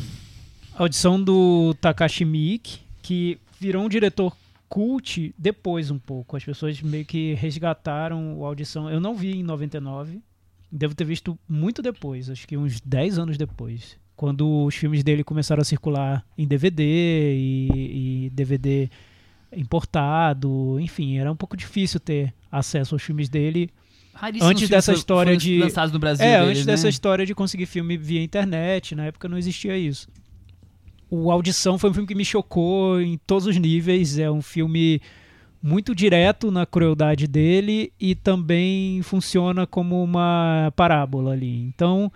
audição 0.75 1.21
do 1.21 1.73
Takashi 1.75 2.25
Miike, 2.25 2.79
que 3.01 3.39
virou 3.59 3.83
um 3.83 3.89
diretor 3.89 4.35
cult 4.67 5.33
depois 5.37 5.89
um 5.89 5.97
pouco. 5.97 6.37
As 6.37 6.43
pessoas 6.43 6.81
meio 6.81 7.05
que 7.05 7.33
resgataram 7.33 8.37
o 8.37 8.45
audição. 8.45 8.89
Eu 8.89 8.99
não 8.99 9.15
vi 9.15 9.37
em 9.37 9.43
99, 9.43 10.21
devo 10.71 10.95
ter 10.95 11.05
visto 11.05 11.37
muito 11.47 11.81
depois, 11.81 12.29
acho 12.29 12.47
que 12.47 12.55
uns 12.55 12.79
10 12.79 13.17
anos 13.17 13.37
depois. 13.37 13.97
Quando 14.15 14.65
os 14.65 14.75
filmes 14.75 15.03
dele 15.03 15.23
começaram 15.23 15.61
a 15.61 15.65
circular 15.65 16.25
em 16.37 16.45
DVD 16.45 16.83
e, 16.83 18.25
e 18.25 18.29
DVD 18.31 18.89
importado, 19.55 20.79
enfim, 20.79 21.17
era 21.17 21.31
um 21.31 21.35
pouco 21.35 21.55
difícil 21.57 21.99
ter 21.99 22.33
acesso 22.51 22.95
aos 22.95 23.01
filmes 23.03 23.29
dele 23.29 23.69
Raríssimos 24.19 24.51
Antes 24.51 24.69
dessa 24.69 24.91
história 24.91 25.37
de- 25.37 25.59
lançados 25.59 25.93
no 25.93 25.99
Brasil. 25.99 26.25
É, 26.25 26.39
deles, 26.39 26.49
antes 26.49 26.65
né? 26.65 26.73
dessa 26.73 26.89
história 26.89 27.25
de 27.25 27.33
conseguir 27.33 27.65
filme 27.65 27.95
via 27.95 28.21
internet, 28.21 28.93
na 28.93 29.05
época 29.05 29.29
não 29.29 29.37
existia 29.37 29.77
isso. 29.77 30.09
O 31.09 31.31
Audição 31.31 31.77
foi 31.77 31.89
um 31.89 31.93
filme 31.93 32.07
que 32.07 32.13
me 32.15 32.25
chocou 32.25 33.01
em 33.01 33.17
todos 33.25 33.47
os 33.47 33.55
níveis. 33.57 34.19
É 34.19 34.29
um 34.29 34.41
filme 34.41 35.01
muito 35.63 35.95
direto 35.95 36.51
na 36.51 36.65
crueldade 36.65 37.27
dele 37.27 37.93
e 37.97 38.13
também 38.13 39.01
funciona 39.03 39.65
como 39.65 40.03
uma 40.03 40.71
parábola 40.75 41.31
ali. 41.31 41.61
Então, 41.61 42.11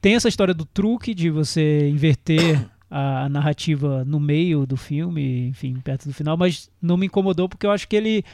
tem 0.00 0.14
essa 0.14 0.28
história 0.28 0.52
do 0.52 0.66
truque 0.66 1.14
de 1.14 1.30
você 1.30 1.88
inverter 1.88 2.68
a 2.90 3.28
narrativa 3.28 4.04
no 4.04 4.20
meio 4.20 4.66
do 4.66 4.76
filme, 4.76 5.48
enfim, 5.48 5.74
perto 5.82 6.06
do 6.06 6.14
final, 6.14 6.36
mas 6.36 6.70
não 6.80 6.96
me 6.96 7.06
incomodou 7.06 7.48
porque 7.48 7.66
eu 7.66 7.70
acho 7.70 7.88
que 7.88 7.96
ele 7.96 8.24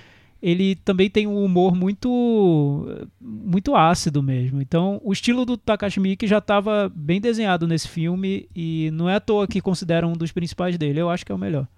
ele 0.42 0.74
também 0.74 1.08
tem 1.08 1.26
um 1.26 1.42
humor 1.42 1.74
muito 1.74 2.86
muito 3.20 3.76
ácido 3.76 4.22
mesmo. 4.22 4.60
Então, 4.60 5.00
o 5.04 5.12
estilo 5.12 5.46
do 5.46 5.56
Takashi 5.56 6.00
Miike 6.00 6.26
já 6.26 6.38
estava 6.38 6.90
bem 6.94 7.20
desenhado 7.20 7.66
nesse 7.68 7.88
filme 7.88 8.48
e 8.54 8.90
não 8.92 9.08
é 9.08 9.14
à 9.14 9.20
toa 9.20 9.46
que 9.46 9.60
considera 9.60 10.06
um 10.06 10.14
dos 10.14 10.32
principais 10.32 10.76
dele. 10.76 11.00
Eu 11.00 11.08
acho 11.08 11.24
que 11.24 11.30
é 11.30 11.34
o 11.34 11.38
melhor. 11.38 11.68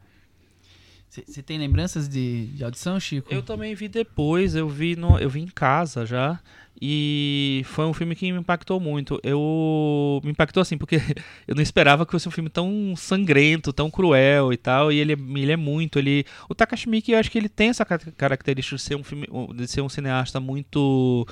Você 1.26 1.42
tem 1.42 1.58
lembranças 1.58 2.08
de, 2.08 2.46
de 2.46 2.64
audição, 2.64 2.98
Chico? 2.98 3.32
Eu 3.32 3.42
também 3.42 3.74
vi 3.74 3.86
depois, 3.86 4.56
eu 4.56 4.68
vi, 4.68 4.96
no, 4.96 5.16
eu 5.18 5.30
vi 5.30 5.40
em 5.40 5.46
casa 5.46 6.04
já. 6.04 6.40
E 6.80 7.62
foi 7.66 7.86
um 7.86 7.92
filme 7.94 8.16
que 8.16 8.30
me 8.32 8.38
impactou 8.38 8.80
muito. 8.80 9.20
Eu 9.22 10.20
me 10.24 10.32
impactou 10.32 10.60
assim, 10.60 10.76
porque 10.76 10.96
eu 11.46 11.54
não 11.54 11.62
esperava 11.62 12.04
que 12.04 12.10
fosse 12.10 12.28
um 12.28 12.32
filme 12.32 12.50
tão 12.50 12.94
sangrento, 12.96 13.72
tão 13.72 13.88
cruel 13.90 14.52
e 14.52 14.56
tal. 14.56 14.90
E 14.90 14.98
ele, 14.98 15.12
ele 15.12 15.52
é 15.52 15.56
muito. 15.56 15.98
Ele, 16.00 16.26
o 16.48 16.54
Takashi 16.54 16.88
Miike, 16.88 17.12
eu 17.12 17.18
acho 17.18 17.30
que 17.30 17.38
ele 17.38 17.48
tem 17.48 17.68
essa 17.68 17.84
característica 17.84 18.76
de 18.76 18.82
ser 18.82 18.96
um 18.96 19.04
filme, 19.04 19.28
de 19.54 19.68
ser 19.68 19.82
um 19.82 19.88
cineasta 19.88 20.40
muito 20.40 21.26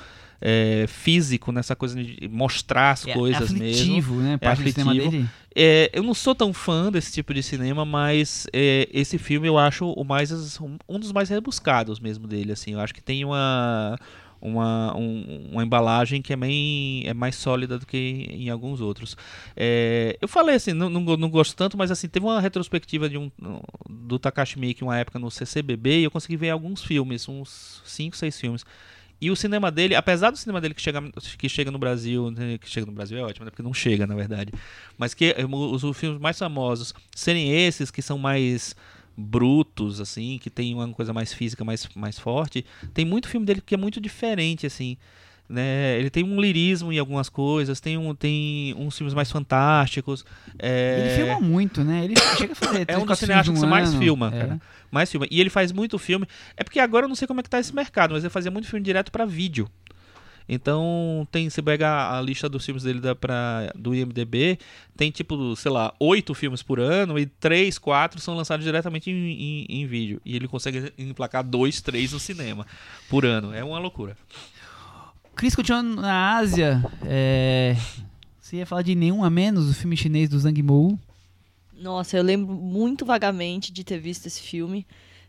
é, 0.45 0.85
físico 0.89 1.53
nessa 1.53 1.73
coisa 1.73 2.03
de 2.03 2.27
mostrar 2.27 2.91
as 2.91 3.07
é, 3.07 3.13
coisas 3.13 3.43
aflitivo, 3.43 4.15
mesmo. 4.15 4.27
né? 4.27 4.33
É 4.33 4.37
Parte 4.37 4.59
aflitivo. 4.59 4.93
dele. 4.93 5.29
É, 5.55 5.89
eu 5.93 6.03
não 6.03 6.13
sou 6.13 6.35
tão 6.35 6.51
fã 6.51 6.91
desse 6.91 7.13
tipo 7.13 7.33
de 7.33 7.41
cinema, 7.41 7.85
mas 7.85 8.45
é, 8.51 8.89
esse 8.91 9.17
filme 9.17 9.47
eu 9.47 9.57
acho 9.57 9.89
o 9.89 10.03
mais 10.03 10.59
um 10.89 10.99
dos 10.99 11.13
mais 11.13 11.29
rebuscados 11.29 11.97
mesmo 11.97 12.27
dele. 12.27 12.51
Assim, 12.51 12.73
eu 12.73 12.81
acho 12.81 12.93
que 12.93 13.01
tem 13.01 13.23
uma 13.23 13.97
uma, 14.41 14.93
um, 14.97 15.47
uma 15.53 15.63
embalagem 15.63 16.21
que 16.21 16.33
é, 16.33 16.35
bem, 16.35 17.03
é 17.07 17.13
mais 17.13 17.37
sólida 17.37 17.79
do 17.79 17.85
que 17.85 18.27
em 18.29 18.49
alguns 18.49 18.81
outros. 18.81 19.15
É, 19.55 20.17
eu 20.19 20.27
falei 20.27 20.55
assim, 20.55 20.73
não, 20.73 20.89
não, 20.89 20.99
não, 21.15 21.29
gosto 21.29 21.55
tanto, 21.55 21.77
mas 21.77 21.89
assim, 21.89 22.09
teve 22.09 22.25
uma 22.25 22.41
retrospectiva 22.41 23.07
de 23.07 23.17
um, 23.17 23.31
do 23.89 24.19
Takashi 24.19 24.59
Miike 24.59 24.83
uma 24.83 24.97
época 24.97 25.17
no 25.17 25.31
CCBB 25.31 26.01
e 26.01 26.03
eu 26.03 26.11
consegui 26.11 26.35
ver 26.35 26.49
alguns 26.49 26.83
filmes, 26.83 27.29
uns 27.29 27.81
5, 27.85 28.17
6 28.17 28.37
filmes. 28.37 28.65
E 29.23 29.31
o 29.31 29.37
cinema 29.37 29.71
dele, 29.71 29.95
apesar 29.95 30.31
do 30.31 30.37
cinema 30.37 30.59
dele 30.59 30.73
que 30.73 30.81
chega, 30.81 31.01
que 31.37 31.47
chega 31.47 31.71
no 31.71 31.79
Brasil, 31.79 32.29
né, 32.29 32.57
que 32.57 32.69
chega 32.69 32.85
no 32.85 32.91
Brasil 32.91 33.17
é 33.17 33.21
ótimo, 33.21 33.45
né, 33.45 33.51
porque 33.51 33.63
não 33.63 33.73
chega, 33.73 34.05
na 34.05 34.15
verdade, 34.15 34.51
mas 34.97 35.13
que 35.13 35.33
os, 35.49 35.81
os 35.81 35.97
filmes 35.97 36.19
mais 36.19 36.37
famosos 36.37 36.93
serem 37.15 37.49
esses 37.49 37.89
que 37.89 38.01
são 38.01 38.17
mais 38.17 38.75
brutos, 39.15 40.01
assim, 40.01 40.37
que 40.39 40.49
tem 40.49 40.73
uma 40.73 40.89
coisa 40.89 41.13
mais 41.13 41.31
física, 41.31 41.63
mais, 41.63 41.87
mais 41.95 42.19
forte. 42.19 42.65
Tem 42.93 43.05
muito 43.05 43.29
filme 43.29 43.45
dele 43.45 43.63
que 43.65 43.73
é 43.73 43.77
muito 43.77 44.01
diferente, 44.01 44.65
assim. 44.65 44.97
Né? 45.53 45.99
Ele 45.99 46.09
tem 46.09 46.23
um 46.23 46.41
lirismo 46.41 46.91
em 46.91 46.97
algumas 46.97 47.29
coisas, 47.29 47.79
tem, 47.79 47.95
um, 47.95 48.15
tem 48.15 48.73
uns 48.75 48.97
filmes 48.97 49.13
mais 49.13 49.31
fantásticos. 49.31 50.25
É... 50.57 50.99
Ele 50.99 51.15
filma 51.25 51.39
muito, 51.39 51.83
né? 51.83 52.03
Ele 52.03 52.15
chega 52.35 52.53
a 52.53 52.55
fazer 52.55 52.85
É 52.87 52.97
um 52.97 53.05
dos 53.05 53.19
cineastas 53.19 53.53
que 53.53 53.59
você 53.59 53.67
mais 53.67 53.93
filma, 53.93 54.31
É. 54.33 54.39
cara. 54.39 54.61
Mais 54.89 55.11
filma. 55.11 55.27
E 55.29 55.39
ele 55.39 55.51
faz 55.51 55.71
muito 55.71 55.99
filme. 55.99 56.25
É 56.57 56.63
porque 56.63 56.79
agora 56.79 57.05
eu 57.05 57.07
não 57.07 57.15
sei 57.15 57.27
como 57.27 57.39
é 57.39 57.43
que 57.43 57.49
tá 57.51 57.59
esse 57.59 57.73
mercado, 57.75 58.13
mas 58.15 58.23
ele 58.23 58.31
fazia 58.31 58.49
muito 58.49 58.67
filme 58.67 58.83
direto 58.83 59.11
pra 59.11 59.25
vídeo. 59.25 59.69
Então, 60.49 61.27
tem, 61.31 61.49
você 61.49 61.61
pega 61.61 62.17
a 62.17 62.21
lista 62.21 62.49
dos 62.49 62.65
filmes 62.65 62.83
dele 62.83 62.99
da, 62.99 63.15
pra, 63.15 63.71
do 63.75 63.93
IMDB, 63.95 64.57
tem 64.97 65.09
tipo, 65.11 65.55
sei 65.55 65.71
lá, 65.71 65.93
oito 65.99 66.33
filmes 66.33 66.61
por 66.61 66.79
ano 66.79 67.17
e 67.17 67.25
três, 67.25 67.77
quatro 67.77 68.19
são 68.19 68.35
lançados 68.35 68.65
diretamente 68.65 69.09
em, 69.09 69.13
em, 69.15 69.65
em 69.69 69.85
vídeo. 69.85 70.19
E 70.25 70.35
ele 70.35 70.47
consegue 70.47 70.91
emplacar 70.97 71.43
dois, 71.43 71.79
três 71.79 72.11
no 72.11 72.19
cinema 72.19 72.65
por 73.07 73.23
ano. 73.23 73.53
É 73.53 73.63
uma 73.63 73.79
loucura. 73.79 74.17
Cris, 75.35 75.55
continuando 75.55 76.01
na 76.01 76.37
Ásia, 76.37 76.83
é... 77.05 77.75
você 78.39 78.57
ia 78.57 78.65
falar 78.65 78.81
de 78.81 78.95
Nenhum 78.95 79.23
a 79.23 79.29
Menos, 79.29 79.69
o 79.69 79.73
filme 79.73 79.97
chinês 79.97 80.29
do 80.29 80.39
Zhang 80.39 80.61
Mou. 80.61 80.97
Nossa, 81.73 82.15
eu 82.15 82.23
lembro 82.23 82.53
muito 82.53 83.05
vagamente 83.05 83.73
de 83.73 83.83
ter 83.83 83.99
visto 83.99 84.27
esse 84.27 84.41
filme. 84.41 84.85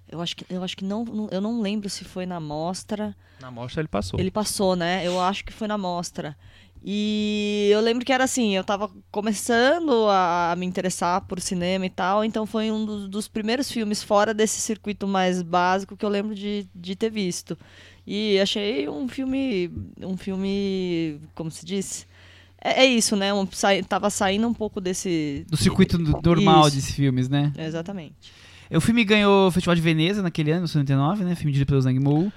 Eu 0.08 0.20
acho 0.20 0.36
que, 0.36 0.46
eu 0.48 0.62
acho 0.62 0.76
que 0.76 0.84
não, 0.84 1.28
eu 1.30 1.40
não 1.40 1.60
lembro 1.60 1.88
se 1.88 2.04
foi 2.04 2.26
na 2.26 2.38
mostra. 2.38 3.16
Na 3.40 3.50
mostra 3.50 3.80
ele 3.80 3.88
passou. 3.88 4.20
Ele 4.20 4.30
passou, 4.30 4.76
né? 4.76 5.04
Eu 5.04 5.20
acho 5.20 5.44
que 5.44 5.52
foi 5.52 5.66
na 5.66 5.78
mostra. 5.78 6.36
E 6.86 7.70
eu 7.72 7.80
lembro 7.80 8.04
que 8.04 8.12
era 8.12 8.24
assim, 8.24 8.54
eu 8.54 8.62
tava 8.62 8.90
começando 9.10 10.06
a, 10.10 10.52
a 10.52 10.56
me 10.56 10.66
interessar 10.66 11.22
por 11.22 11.40
cinema 11.40 11.86
e 11.86 11.90
tal, 11.90 12.22
então 12.22 12.44
foi 12.44 12.70
um 12.70 12.84
dos, 12.84 13.08
dos 13.08 13.26
primeiros 13.26 13.70
filmes 13.70 14.02
fora 14.02 14.34
desse 14.34 14.60
circuito 14.60 15.08
mais 15.08 15.40
básico 15.40 15.96
que 15.96 16.04
eu 16.04 16.10
lembro 16.10 16.34
de, 16.34 16.68
de 16.74 16.94
ter 16.94 17.10
visto. 17.10 17.56
E 18.06 18.38
achei 18.38 18.88
um 18.88 19.08
filme, 19.08 19.70
um 20.00 20.16
filme, 20.16 21.18
como 21.34 21.50
se 21.50 21.64
diz? 21.64 22.06
É, 22.62 22.82
é 22.82 22.86
isso, 22.86 23.16
né? 23.16 23.32
Um, 23.32 23.46
sai, 23.50 23.82
tava 23.82 24.10
saindo 24.10 24.46
um 24.46 24.54
pouco 24.54 24.80
desse... 24.80 25.44
Do 25.48 25.56
circuito 25.56 25.96
do- 25.98 26.20
normal 26.22 26.66
Isso. 26.68 26.76
desses 26.76 26.94
filmes, 26.94 27.28
né? 27.28 27.52
Exatamente. 27.58 28.14
O 28.70 28.80
filme 28.80 29.04
ganhou 29.04 29.48
o 29.48 29.50
Festival 29.50 29.74
de 29.74 29.80
Veneza 29.82 30.22
naquele 30.22 30.50
ano, 30.50 30.62
99, 30.62 31.24
né? 31.24 31.34
Filme 31.34 31.52
dirigido 31.52 31.68
pelo 31.68 31.80
Zhang 31.80 31.98
Mou. 32.00 32.32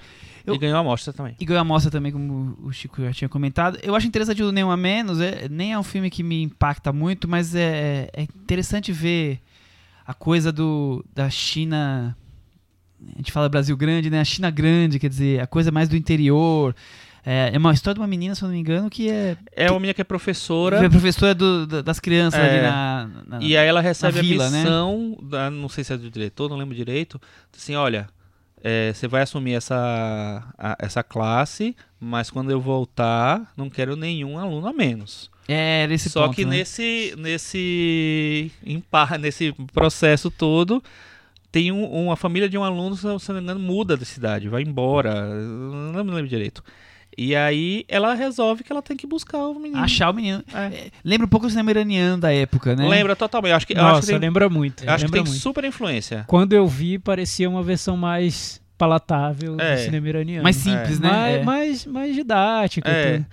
Eu- 0.46 0.54
E 0.54 0.58
ganhou 0.58 0.78
a 0.78 0.82
mostra 0.84 1.12
também. 1.12 1.34
E 1.38 1.44
ganhou 1.44 1.60
a 1.60 1.64
mostra 1.64 1.90
também, 1.90 2.12
como 2.12 2.56
o 2.62 2.72
Chico 2.72 3.02
já 3.02 3.12
tinha 3.12 3.28
comentado. 3.28 3.78
Eu 3.82 3.94
acho 3.94 4.06
interessante 4.06 4.42
o 4.42 4.50
Nenhum 4.52 4.70
a 4.70 4.76
Menos, 4.76 5.20
é, 5.20 5.48
nem 5.50 5.72
é 5.72 5.78
um 5.78 5.82
filme 5.82 6.08
que 6.10 6.22
me 6.22 6.42
impacta 6.42 6.92
muito, 6.92 7.28
mas 7.28 7.54
é, 7.54 8.08
é 8.14 8.22
interessante 8.22 8.90
ver 8.92 9.40
a 10.06 10.14
coisa 10.14 10.50
do, 10.52 11.04
da 11.14 11.28
China. 11.28 12.16
A 13.14 13.18
gente 13.18 13.32
fala 13.32 13.48
Brasil 13.48 13.76
grande, 13.76 14.10
né? 14.10 14.20
A 14.20 14.24
China 14.24 14.50
grande, 14.50 14.98
quer 14.98 15.08
dizer, 15.08 15.40
a 15.40 15.46
coisa 15.46 15.70
mais 15.70 15.88
do 15.88 15.96
interior. 15.96 16.74
É, 17.24 17.50
é 17.52 17.58
uma 17.58 17.72
história 17.72 17.94
de 17.94 18.00
uma 18.00 18.06
menina, 18.06 18.34
se 18.34 18.42
eu 18.42 18.46
não 18.48 18.54
me 18.54 18.60
engano, 18.60 18.88
que 18.88 19.10
é, 19.10 19.36
É 19.54 19.70
uma 19.70 19.78
menina 19.78 19.92
que 19.94 20.00
é 20.00 20.04
professora. 20.04 20.84
é 20.84 20.88
professora 20.88 21.34
do- 21.34 21.66
da- 21.66 21.82
das 21.82 22.00
crianças 22.00 22.40
É. 22.40 22.48
ali 22.50 22.62
na. 22.62 23.10
na- 23.26 23.44
E 23.44 23.56
aí 23.56 23.66
ela 23.68 23.80
recebe 23.80 24.20
vila, 24.20 24.46
a 24.46 24.50
né? 24.50 24.62
missão, 24.62 25.18
da, 25.22 25.50
não 25.50 25.68
sei 25.68 25.84
se 25.84 25.92
é 25.92 25.96
do 25.96 26.10
diretor, 26.10 26.48
não 26.48 26.56
lembro 26.56 26.74
direito, 26.74 27.20
assim, 27.54 27.74
olha, 27.74 28.08
é, 28.64 28.92
você 28.94 29.06
vai 29.06 29.22
assumir 29.22 29.52
essa, 29.54 30.42
a- 30.56 30.76
essa 30.80 31.02
classe, 31.02 31.76
mas 32.00 32.30
quando 32.30 32.50
eu 32.50 32.60
voltar, 32.60 33.52
não 33.56 33.68
quero 33.68 33.94
nenhum 33.94 34.38
aluno 34.38 34.66
a 34.66 34.72
menos. 34.72 35.30
É, 35.46 35.86
nesse 35.86 36.08
Só 36.10 36.24
ponto, 36.26 36.34
que 36.36 36.44
né? 36.44 36.58
nesse, 36.58 37.14
nesse, 37.18 38.50
impar, 38.64 39.18
nesse 39.18 39.52
processo 39.72 40.30
todo, 40.30 40.82
tem 41.50 41.72
um- 41.72 41.86
uma 42.06 42.16
família 42.16 42.48
de 42.48 42.56
um 42.58 42.64
aluno, 42.64 42.96
se 42.96 43.04
não 43.06 43.18
me 43.36 43.40
engano, 43.40 43.60
muda 43.60 43.96
da 43.96 44.04
cidade, 44.04 44.48
vai 44.48 44.62
embora, 44.62 45.24
não 45.34 46.04
me 46.04 46.10
lembro 46.10 46.28
direito. 46.28 46.62
E 47.16 47.34
aí 47.34 47.84
ela 47.88 48.14
resolve 48.14 48.62
que 48.62 48.70
ela 48.70 48.80
tem 48.82 48.96
que 48.96 49.04
buscar 49.06 49.38
o 49.38 49.54
menino. 49.58 49.80
Achar 49.82 50.10
o 50.10 50.14
menino. 50.14 50.42
É. 50.54 50.66
É, 50.66 50.90
lembra 51.04 51.26
um 51.26 51.28
pouco 51.28 51.46
do 51.46 51.50
cinema 51.50 51.70
iraniano 51.72 52.20
da 52.20 52.32
época, 52.32 52.76
né? 52.76 52.86
Lembra 52.86 53.16
totalmente. 53.16 53.50
Eu 53.50 53.56
acho 53.56 53.66
que, 53.66 53.72
eu 53.72 53.76
acho 53.78 53.86
que 53.88 53.94
Nossa, 53.96 54.06
tem, 54.12 54.18
lembra 54.18 54.48
muito. 54.48 54.84
eu 54.84 54.90
acho 54.92 54.98
que 55.04 55.10
lembra 55.10 55.22
tem 55.24 55.30
muito. 55.32 55.42
super 55.42 55.64
influência. 55.64 56.24
Quando 56.28 56.52
eu 56.52 56.66
vi, 56.68 56.96
parecia 56.98 57.48
uma 57.50 57.62
versão 57.62 57.96
mais 57.96 58.60
palatável 58.76 59.56
É. 59.58 59.74
do 59.74 59.80
cinema 59.82 60.08
iraniano. 60.08 60.44
Mais 60.44 60.54
simples, 60.56 61.00
né? 61.00 61.10
mais, 61.10 61.34
É. 61.34 61.42
mais, 61.42 61.86
mais 61.86 62.14
didático. 62.14 62.86
É. 62.86 63.14
tudo. 63.18 63.26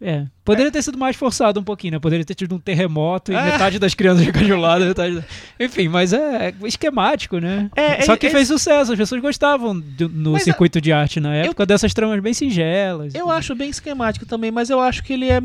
É. 0.00 0.26
Poderia 0.44 0.70
ter 0.70 0.80
sido 0.82 0.96
mais 0.98 1.16
forçado 1.16 1.58
um 1.58 1.62
pouquinho, 1.64 1.94
né? 1.94 1.98
Poderia 1.98 2.24
ter 2.24 2.34
tido 2.34 2.54
um 2.54 2.58
terremoto 2.60 3.32
e 3.32 3.34
É. 3.34 3.42
metade 3.42 3.78
das 3.80 3.94
crianças 3.94 4.30
congeladas. 4.30 4.86
Metade... 4.86 5.24
Enfim, 5.58 5.88
mas 5.88 6.12
é 6.12 6.54
esquemático, 6.64 7.38
né? 7.38 7.68
É, 7.74 8.02
Só 8.02 8.12
é- 8.12 8.16
que 8.16 8.26
é- 8.26 8.30
fez 8.30 8.46
sucesso, 8.46 8.92
as 8.92 8.98
pessoas 8.98 9.20
gostavam 9.20 9.78
do- 9.80 10.08
no 10.08 10.32
Mas, 10.32 10.44
circuito 10.44 10.80
de 10.80 10.92
arte 10.92 11.18
na 11.18 11.34
época 11.34 11.64
dessas 11.66 11.92
tramas 11.94 12.20
bem 12.20 12.32
singelas. 12.34 13.14
Eu 13.14 13.28
acho 13.30 13.54
bem 13.56 13.70
esquemático 13.70 14.24
também, 14.26 14.50
mas 14.52 14.70
eu 14.70 14.78
acho 14.78 15.02
que 15.02 15.14
ele 15.14 15.28
é, 15.28 15.40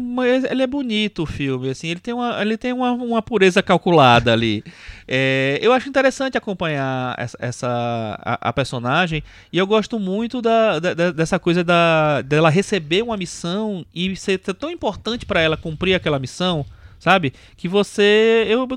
ele 0.51 0.61
é 0.61 0.67
bonito 0.67 1.23
o 1.23 1.25
filme, 1.25 1.69
assim, 1.69 1.87
ele 1.87 1.99
tem 2.01 2.13
uma, 2.13 2.39
ele 2.41 2.57
tem 2.57 2.73
uma, 2.73 2.91
uma 2.91 3.21
pureza 3.21 3.63
calculada 3.63 4.31
ali. 4.33 4.63
É, 5.07 5.57
eu 5.61 5.73
acho 5.73 5.89
interessante 5.89 6.37
acompanhar 6.37 7.15
essa, 7.17 7.37
essa- 7.39 8.19
a, 8.21 8.49
a 8.49 8.53
personagem 8.53 9.23
e 9.51 9.57
eu 9.57 9.65
gosto 9.65 9.99
muito 9.99 10.41
da, 10.41 10.77
da- 10.79 10.93
da- 10.93 11.11
dessa 11.11 11.39
coisa 11.39 11.63
da, 11.63 12.21
dela 12.21 12.49
receber 12.49 13.01
uma 13.01 13.17
missão 13.17 13.83
e 13.95 14.15
ser 14.15 14.40
t- 14.41 14.53
tão 14.53 14.69
importante 14.69 15.25
pra 15.25 15.39
ela 15.41 15.55
cumprir 15.55 15.93
aquela 15.95 16.19
missão. 16.19 16.65
Sabe? 16.99 17.33
Que 17.57 17.67
você. 17.67 18.45
Eu, 18.47 18.67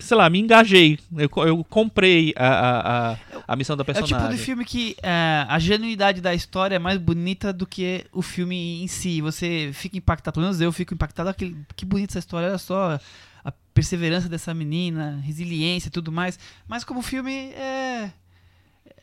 sei 0.00 0.14
lá, 0.14 0.28
me 0.28 0.38
engajei. 0.38 0.98
Eu, 1.16 1.30
eu 1.46 1.64
comprei 1.64 2.34
a, 2.36 3.12
a, 3.12 3.16
a, 3.48 3.56
missão 3.56 3.74
da 3.78 3.80
É 3.80 3.84
o 3.84 3.86
personagem. 3.86 4.18
tipo 4.18 4.30
de 4.30 4.36
filme 4.36 4.62
que 4.62 4.94
é, 5.02 5.46
a 5.48 5.58
genuidade 5.58 6.20
da 6.20 6.34
história 6.34 6.76
é 6.76 6.78
mais 6.78 6.98
bonita 6.98 7.50
do 7.50 7.66
que 7.66 8.04
o 8.12 8.20
filme 8.20 8.82
em 8.82 8.86
si. 8.88 9.22
Você 9.22 9.70
fica 9.72 9.96
impactado, 9.96 10.34
pelo 10.34 10.44
menos 10.44 10.60
eu 10.60 10.70
fico 10.70 10.92
impactado. 10.92 11.30
Aquele, 11.30 11.56
que 11.74 11.86
bonita 11.86 12.12
essa 12.12 12.18
história, 12.18 12.46
olha 12.48 12.58
só 12.58 12.98
a 13.42 13.50
perseverança 13.72 14.28
dessa 14.28 14.52
menina, 14.52 15.18
resiliência 15.24 15.88
e 15.88 15.90
tudo 15.90 16.12
mais. 16.12 16.38
Mas 16.68 16.84
como 16.84 17.00
filme 17.00 17.32
é. 17.52 18.10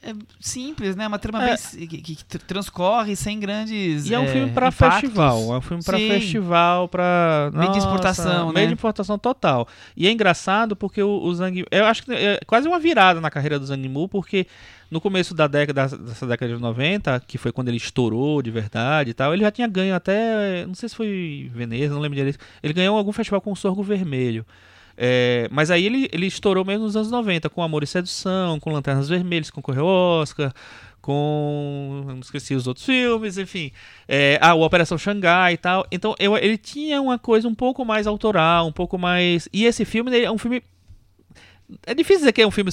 É 0.03 0.13
simples, 0.39 0.95
né? 0.95 1.07
Uma 1.07 1.19
trama 1.19 1.43
É. 1.43 1.55
bem 1.75 1.87
que, 1.87 1.97
que 2.01 2.23
tr- 2.23 2.37
transcorre 2.39 3.15
sem 3.15 3.39
grandes 3.39 4.09
E 4.09 4.13
é 4.13 4.19
um 4.19 4.27
filme 4.27 4.51
pra 4.51 4.67
impactos. 4.69 5.01
festival, 5.01 5.53
é 5.53 5.57
um 5.57 5.61
filme 5.61 5.83
Sim. 5.83 5.91
festival, 6.09 6.87
pra 6.87 7.51
Meio 7.53 7.71
de 7.71 7.77
exportação, 7.79 8.45
meio 8.53 8.65
né? 8.65 8.67
de 8.67 8.73
importação 8.73 9.17
total. 9.17 9.67
E 9.95 10.07
é 10.07 10.11
engraçado 10.11 10.75
porque 10.75 11.01
o, 11.01 11.09
o 11.23 11.33
Zhang, 11.35 11.65
eu 11.69 11.85
acho 11.85 12.03
que 12.03 12.11
é 12.13 12.39
quase 12.45 12.67
uma 12.67 12.79
virada 12.79 13.19
na 13.19 13.29
carreira 13.29 13.59
do 13.59 13.65
Zhang 13.65 13.81
Yimou, 13.81 14.07
porque 14.07 14.47
no 14.89 15.01
começo 15.01 15.33
da 15.33 15.47
década 15.47 15.87
dessa 15.97 16.25
década 16.25 16.53
de 16.55 16.61
90, 16.61 17.21
que 17.27 17.37
foi 17.37 17.51
quando 17.51 17.67
ele 17.67 17.77
estourou 17.77 18.41
de 18.41 18.49
verdade 18.51 19.09
e 19.09 19.13
tal, 19.13 19.33
ele 19.33 19.43
já 19.43 19.51
tinha 19.51 19.67
ganho 19.67 19.93
até, 19.93 20.65
não 20.65 20.73
sei 20.73 20.87
se 20.87 20.95
foi 20.95 21.51
Veneza, 21.53 21.93
não 21.93 21.99
lembro 22.01 22.15
direito. 22.15 22.39
Ele 22.63 22.71
ganhou 22.73 22.97
algum 22.97 23.11
festival 23.11 23.41
com 23.41 23.51
o 23.51 23.55
Sorgo 23.55 23.83
Vermelho. 23.83 24.45
É, 24.97 25.47
mas 25.51 25.69
aí 25.69 25.85
ele, 25.85 26.09
ele 26.11 26.25
estourou 26.25 26.65
mesmo 26.65 26.85
nos 26.85 26.95
anos 26.95 27.11
90, 27.11 27.49
com 27.49 27.61
Amor 27.61 27.83
e 27.83 27.87
Sedução, 27.87 28.59
com 28.59 28.71
Lanternas 28.71 29.07
Vermelhas, 29.07 29.51
concorreu 29.51 29.87
ao 29.87 30.21
Oscar, 30.21 30.51
com. 30.99 32.03
Não 32.07 32.19
esqueci 32.19 32.55
os 32.55 32.65
outros 32.65 32.85
filmes, 32.85 33.37
enfim. 33.37 33.71
É, 34.07 34.39
ah, 34.41 34.55
o 34.55 34.61
Operação 34.61 34.97
Xangai 34.97 35.53
e 35.53 35.57
tal. 35.57 35.85
Então 35.91 36.15
eu, 36.17 36.35
ele 36.35 36.57
tinha 36.57 36.99
uma 36.99 37.19
coisa 37.19 37.47
um 37.47 37.55
pouco 37.55 37.85
mais 37.85 38.07
autoral, 38.07 38.67
um 38.67 38.71
pouco 38.71 38.97
mais. 38.97 39.47
E 39.53 39.65
esse 39.65 39.85
filme 39.85 40.19
é 40.19 40.31
um 40.31 40.37
filme. 40.37 40.63
É 41.85 41.93
difícil 41.93 42.19
dizer 42.19 42.31
que 42.31 42.41
é 42.41 42.47
um 42.47 42.51
filme 42.51 42.71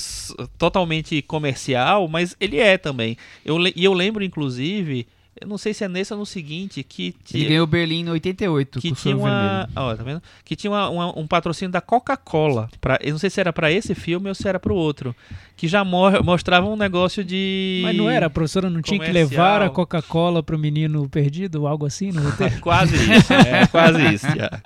totalmente 0.56 1.20
comercial, 1.22 2.08
mas 2.08 2.36
ele 2.40 2.58
é 2.58 2.78
também. 2.78 3.16
Eu, 3.44 3.58
e 3.74 3.84
eu 3.84 3.92
lembro, 3.92 4.24
inclusive, 4.24 5.06
eu 5.41 5.49
não 5.49 5.59
sei 5.59 5.74
se 5.74 5.85
é 5.85 5.89
nesse 5.89 6.12
ou 6.12 6.18
no 6.18 6.24
seguinte, 6.26 6.82
que. 6.82 7.07
Ele 7.07 7.45
ti- 7.45 7.45
ganhou 7.49 7.66
Berlim 7.66 8.03
em 8.07 8.11
88 8.11 8.78
que 8.80 8.89
com 8.89 8.95
o 8.95 8.97
tinha 8.97 9.16
uma, 9.16 9.66
Vermelho. 9.66 9.68
ó, 9.76 9.95
tá 9.97 10.03
vendo? 10.03 10.22
Que 10.45 10.55
tinha 10.57 10.70
uma- 10.70 10.89
uma- 10.89 11.18
um 11.18 11.26
patrocínio 11.26 11.72
da 11.72 11.80
Coca-Cola. 11.80 12.68
pra- 12.80 12.99
Eu 13.03 13.12
não 13.12 13.18
sei 13.18 13.28
se 13.30 13.41
era 13.41 13.53
pra 13.53 13.70
esse 13.72 13.95
filme 13.95 14.28
ou 14.28 14.35
se 14.35 14.49
era 14.49 14.61
pro 14.61 14.74
outro. 14.74 15.14
Que 15.57 15.66
já 15.68 15.85
mo- 15.85 16.22
mostrava 16.24 16.66
um 16.68 16.76
negócio 16.76 17.22
de. 17.24 17.80
Mas 17.85 17.97
não 17.97 18.09
era, 18.11 18.26
a 18.26 18.30
professora 18.30 18.68
não 18.70 18.80
tinha 18.82 18.99
que 19.01 19.07
comercial. 19.07 19.30
levar 19.45 19.62
a 19.62 19.70
Coca-Cola 19.70 20.43
pro 20.43 20.59
menino 20.59 21.09
perdido, 21.09 21.66
algo 21.66 21.87
assim 21.87 22.11
roteiro? 22.11 22.59
quase 22.62 22.95
isso, 22.97 23.32
é, 23.32 23.66
quase 23.70 24.14
isso. 24.14 24.26
já. 24.26 24.61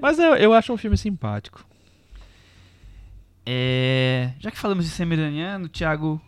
Mas 0.00 0.18
eu, 0.18 0.34
eu 0.36 0.52
acho 0.54 0.72
um 0.72 0.76
filme 0.76 0.96
simpático. 0.96 1.64
É, 3.44 4.30
já 4.38 4.50
que 4.50 4.58
falamos 4.58 4.84
de 4.84 4.90
cinema 4.90 5.14
iraniano, 5.14 5.68
Thiago, 5.68 6.20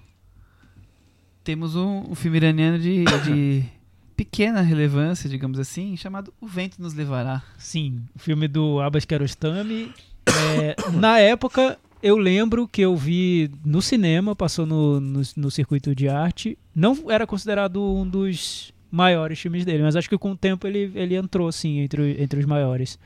temos 1.45 1.77
um, 1.77 2.11
um 2.11 2.15
filme 2.15 2.39
iraniano 2.39 2.79
de, 2.79 3.05
de 3.25 3.65
pequena 4.17 4.61
relevância, 4.61 5.29
digamos 5.29 5.59
assim, 5.59 5.97
chamado 5.97 6.33
O 6.41 6.47
Vento 6.47 6.81
Nos 6.81 6.95
Levará. 6.95 7.43
Sim, 7.59 8.03
o 8.15 8.19
filme 8.19 8.49
do 8.49 8.81
Abbas 8.81 9.05
Kiarostami. 9.05 9.93
É, 10.27 10.77
na 10.93 11.19
época, 11.19 11.79
eu 12.03 12.17
lembro 12.17 12.67
que 12.67 12.83
eu 12.83 12.97
vi 12.97 13.51
no 13.65 13.81
cinema, 13.81 14.35
passou 14.35 14.67
no, 14.67 15.01
no, 15.01 15.23
no 15.37 15.51
circuito 15.51 15.95
de 15.95 16.09
arte. 16.09 16.59
Não 16.75 17.11
era 17.11 17.27
considerado 17.27 17.83
um 17.83 18.07
dos 18.07 18.73
maiores 18.91 19.41
filmes 19.41 19.65
dele, 19.65 19.83
mas 19.83 19.97
acho 19.97 20.09
que 20.09 20.19
com 20.19 20.33
o 20.33 20.37
tempo 20.37 20.67
ele, 20.67 20.91
ele 20.95 21.17
entrou, 21.17 21.51
sim, 21.51 21.81
entre, 21.81 22.23
entre 22.23 22.41
os 22.41 22.45
maiores. 22.45 22.99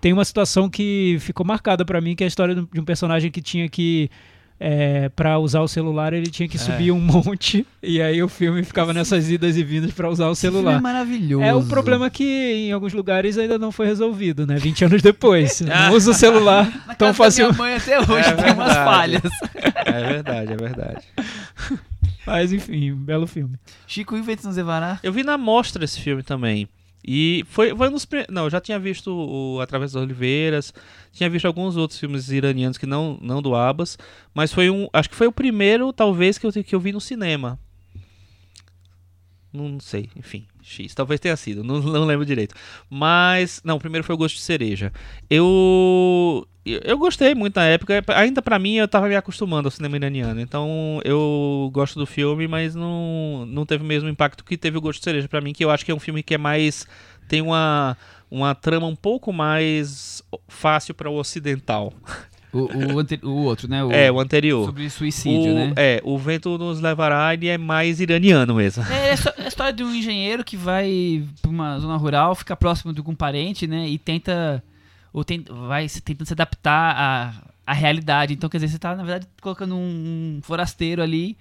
Tem 0.00 0.12
uma 0.12 0.24
situação 0.24 0.68
que 0.68 1.16
ficou 1.20 1.44
marcada 1.44 1.84
pra 1.84 2.00
mim, 2.00 2.14
que 2.14 2.22
é 2.22 2.26
a 2.26 2.28
história 2.28 2.54
de 2.54 2.80
um 2.80 2.84
personagem 2.84 3.30
que 3.30 3.40
tinha 3.40 3.68
que... 3.68 4.10
É, 4.62 5.08
para 5.16 5.38
usar 5.38 5.60
o 5.62 5.68
celular 5.68 6.12
ele 6.12 6.26
tinha 6.26 6.46
que 6.46 6.58
subir 6.58 6.92
um 6.92 7.00
monte 7.00 7.66
e 7.82 7.98
aí 8.02 8.22
o 8.22 8.28
filme 8.28 8.62
ficava 8.62 8.92
nessas 8.92 9.30
idas 9.30 9.56
e 9.56 9.64
vindas 9.64 9.90
pra 9.90 10.06
usar 10.10 10.28
o 10.28 10.32
Esse 10.32 10.42
filme 10.42 10.58
celular. 10.58 10.76
é 10.76 10.80
maravilhoso. 10.82 11.42
É 11.44 11.54
o 11.54 11.62
problema 11.64 12.10
que 12.10 12.24
em 12.24 12.70
alguns 12.70 12.92
lugares 12.92 13.38
ainda 13.38 13.58
não 13.58 13.72
foi 13.72 13.86
resolvido, 13.86 14.46
né? 14.46 14.56
20 14.56 14.84
anos 14.84 15.00
depois. 15.00 15.62
Não 15.64 15.94
usa 15.94 16.10
o 16.10 16.14
celular 16.14 16.70
Na 16.86 16.94
tão 16.94 17.14
fácil. 17.14 17.46
minha 17.46 17.56
mãe 17.56 17.74
até 17.76 17.98
hoje 18.00 18.12
É 18.28 18.32
tem 18.34 18.52
umas 18.52 18.66
verdade. 18.66 18.84
falhas. 18.84 19.22
É 19.86 20.08
verdade, 20.12 20.52
é 20.52 20.56
verdade. 20.56 21.04
Mas 22.26 22.52
enfim, 22.52 22.94
belo 22.94 23.26
filme. 23.26 23.56
Chico 23.86 24.14
e 24.14 24.20
o 24.20 24.22
Vento 24.22 24.46
Nos 24.46 24.56
Levará. 24.56 24.98
Eu 25.02 25.10
vi 25.12 25.22
na 25.22 25.38
mostra 25.38 25.84
esse 25.86 25.98
filme 26.00 26.22
também. 26.22 26.68
E 27.06 27.44
foi, 27.48 27.74
foi 27.74 27.88
um 27.88 27.92
dos. 27.92 28.06
Não, 28.28 28.44
eu 28.44 28.50
já 28.50 28.60
tinha 28.60 28.78
visto 28.78 29.10
o 29.10 29.60
Através 29.60 29.92
das 29.92 30.02
Oliveiras, 30.02 30.72
tinha 31.12 31.30
visto 31.30 31.46
alguns 31.46 31.76
outros 31.76 31.98
filmes 31.98 32.30
iranianos 32.30 32.76
que 32.76 32.86
não, 32.86 33.18
não 33.20 33.40
do 33.40 33.54
Abbas, 33.54 33.98
mas 34.34 34.52
foi 34.52 34.70
um. 34.70 34.88
Acho 34.92 35.08
que 35.08 35.16
foi 35.16 35.26
o 35.26 35.32
primeiro, 35.32 35.92
talvez, 35.92 36.38
que 36.38 36.46
eu, 36.46 36.52
que 36.52 36.74
eu 36.74 36.80
vi 36.80 36.92
no 36.92 37.00
cinema. 37.00 37.58
Não 39.52 39.80
sei, 39.80 40.08
enfim, 40.14 40.46
X. 40.62 40.94
Talvez 40.94 41.18
tenha 41.18 41.36
sido, 41.36 41.64
não, 41.64 41.80
não 41.80 42.04
lembro 42.04 42.24
direito. 42.24 42.54
Mas. 42.88 43.60
Não, 43.64 43.76
o 43.76 43.80
primeiro 43.80 44.04
foi 44.04 44.14
o 44.14 44.18
Gosto 44.18 44.36
de 44.36 44.42
Cereja. 44.42 44.92
Eu. 45.28 46.46
Eu 46.64 46.98
gostei 46.98 47.34
muito 47.34 47.56
na 47.56 47.64
época. 47.64 48.04
Ainda 48.08 48.42
pra 48.42 48.58
mim, 48.58 48.74
eu 48.74 48.86
tava 48.86 49.08
me 49.08 49.16
acostumando 49.16 49.66
ao 49.66 49.70
cinema 49.70 49.96
iraniano. 49.96 50.40
Então, 50.40 51.00
eu 51.04 51.70
gosto 51.72 51.98
do 51.98 52.06
filme, 52.06 52.46
mas 52.46 52.74
não, 52.74 53.46
não 53.46 53.64
teve 53.64 53.82
o 53.82 53.86
mesmo 53.86 54.08
impacto 54.08 54.44
que 54.44 54.58
teve 54.58 54.76
o 54.76 54.80
Gosto 54.80 54.98
de 54.98 55.04
Cereja 55.04 55.28
pra 55.28 55.40
mim, 55.40 55.52
que 55.52 55.64
eu 55.64 55.70
acho 55.70 55.84
que 55.84 55.90
é 55.90 55.94
um 55.94 56.00
filme 56.00 56.22
que 56.22 56.34
é 56.34 56.38
mais. 56.38 56.86
tem 57.28 57.40
uma, 57.40 57.96
uma 58.30 58.54
trama 58.54 58.86
um 58.86 58.96
pouco 58.96 59.32
mais 59.32 60.22
fácil 60.48 60.94
para 60.94 61.08
o 61.08 61.16
ocidental. 61.16 61.94
O, 62.52 62.58
o, 62.58 63.00
o 63.30 63.44
outro, 63.44 63.66
né? 63.66 63.82
O, 63.82 63.90
é, 63.90 64.12
o 64.12 64.20
anterior. 64.20 64.66
Sobre 64.66 64.90
suicídio, 64.90 65.52
o, 65.52 65.54
né? 65.54 65.72
É, 65.76 66.00
o 66.04 66.18
vento 66.18 66.58
nos 66.58 66.78
levará, 66.78 67.32
ele 67.32 67.48
é 67.48 67.56
mais 67.56 68.00
iraniano 68.00 68.54
mesmo. 68.54 68.84
É, 68.84 69.10
é 69.10 69.14
é 69.38 69.44
a 69.44 69.48
história 69.48 69.72
de 69.72 69.82
um 69.82 69.94
engenheiro 69.94 70.44
que 70.44 70.58
vai 70.58 71.24
pra 71.40 71.50
uma 71.50 71.78
zona 71.78 71.96
rural, 71.96 72.34
fica 72.34 72.54
próximo 72.54 72.92
de 72.92 73.00
algum 73.00 73.14
parente, 73.14 73.66
né? 73.66 73.88
E 73.88 73.96
tenta. 73.96 74.62
Ou 75.12 75.24
tem, 75.24 75.44
vai 75.68 75.88
tentando 75.88 76.26
se 76.26 76.32
adaptar 76.32 76.96
à, 76.96 77.52
à 77.66 77.72
realidade. 77.72 78.34
Então, 78.34 78.48
quer 78.48 78.58
dizer, 78.58 78.68
você 78.68 78.78
tá, 78.78 78.94
na 78.94 79.02
verdade, 79.02 79.26
colocando 79.40 79.74
um, 79.74 80.40
forasteiro 80.42 81.02
ali 81.02 81.36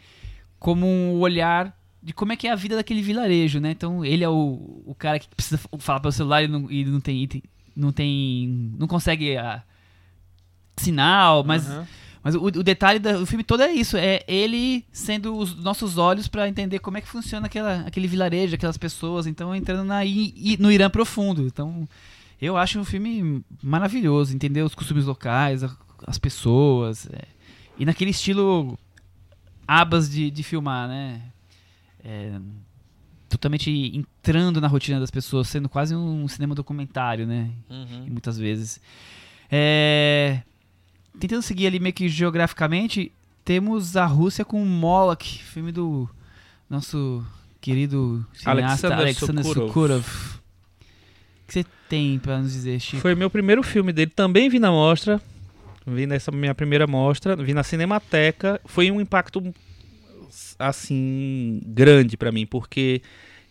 como 0.60 0.86
um 0.86 1.20
olhar 1.20 1.78
de 2.02 2.14
como 2.14 2.34
é 2.34 2.36
que 2.36 2.48
é 2.48 2.52
a 2.52 2.56
vida 2.56 2.76
daquele 2.76 3.02
vilarejo, 3.02 3.60
né? 3.60 3.72
Então, 3.72 4.04
ele 4.04 4.24
é 4.24 4.30
o, 4.30 4.84
o 4.86 4.96
cara 4.98 5.20
que 5.20 5.28
precisa 5.28 5.60
falar 5.80 6.00
pelo 6.00 6.12
celular 6.12 6.44
e 6.44 6.48
não, 6.48 6.72
e 6.72 6.86
não 6.86 7.00
tem. 7.00 7.28
Não 7.76 7.92
tem. 7.92 8.74
Não 8.78 8.88
consegue 8.88 9.38
a, 9.38 9.64
sinal, 10.80 11.44
mas 11.44 11.70
Aham. 11.70 11.88
mas 12.24 12.36
o, 12.36 12.44
o 12.44 12.64
detalhe 12.64 13.00
do 13.00 13.26
filme 13.26 13.44
todo 13.44 13.62
é 13.62 13.72
isso, 13.72 13.98
é 13.98 14.24
ele 14.28 14.86
sendo 14.92 15.36
os 15.36 15.56
nossos 15.56 15.98
olhos 15.98 16.28
pra 16.28 16.48
entender 16.48 16.80
como 16.80 16.98
é 16.98 17.02
que 17.02 17.08
funciona 17.08 17.48
aquela, 17.48 17.82
aquele 17.82 18.08
vilarejo, 18.08 18.56
aquelas 18.56 18.78
pessoas, 18.78 19.28
então 19.28 19.56
entrando 19.56 19.84
na, 19.84 20.00
no 20.60 20.72
Irã 20.72 20.90
profundo. 20.90 21.46
Então, 21.46 21.88
eu 22.42 22.58
acho 22.58 22.80
um 22.80 22.86
filme 22.86 23.44
maravilhoso, 23.62 24.34
entender 24.34 24.62
os 24.62 24.76
costumes 24.76 25.06
locais, 25.06 25.64
as 26.06 26.18
pessoas, 26.18 27.08
é, 27.12 27.24
e 27.78 27.86
naquele 27.86 28.12
estilo 28.12 28.78
abas 29.68 30.10
de, 30.10 30.32
de 30.32 30.44
filmar, 30.44 30.88
né? 30.88 31.22
É, 32.04 32.40
totalmente 33.28 33.70
entrando 33.96 34.60
na 34.60 34.68
rotina 34.68 35.00
das 35.00 35.12
pessoas, 35.12 35.48
sendo 35.48 35.70
quase 35.70 35.96
um 35.96 36.28
cinema 36.28 36.56
documentário, 36.56 37.28
né? 37.28 37.52
Uhum. 37.70 38.08
muitas 38.10 38.38
vezes. 38.38 38.82
É, 39.52 40.42
Tentando 41.20 41.42
seguir 41.42 41.68
ali 41.68 41.80
meio 41.80 41.94
que 41.94 42.08
geograficamente, 42.08 43.12
temos 43.44 43.98
a 43.98 44.06
Rússia 44.06 44.46
com 44.46 44.64
Moloch, 44.64 45.44
filme 45.44 45.72
do 45.72 46.10
nosso 46.70 47.26
querido 47.60 48.26
cineasta 48.34 48.88
Alexander 48.88 49.00
Alexander 49.00 49.44
Sokurov. 49.44 50.06
Que 51.46 51.54
você 51.54 51.66
tem 51.90 52.20
pra 52.20 52.38
nos 52.40 52.54
dizer, 52.54 52.80
Chico? 52.80 53.02
Foi 53.02 53.16
meu 53.16 53.30
primeiro 53.30 53.64
filme 53.64 53.92
dele. 53.92 54.12
Também 54.16 54.48
vi 54.50 54.60
na 54.60 54.72
mostra. 54.72 55.20
Vi 55.86 56.06
nessa 56.06 56.32
minha 56.32 56.54
primeira 56.54 56.86
mostra. 56.88 57.36
Vi 57.36 57.54
na 57.54 57.64
Cinemateca. 57.64 58.62
Foi 58.66 58.92
um 58.92 59.02
impacto, 59.02 59.42
assim, 60.58 61.62
grande 61.66 62.16
pra 62.18 62.32
mim. 62.32 62.46
Porque 62.46 63.02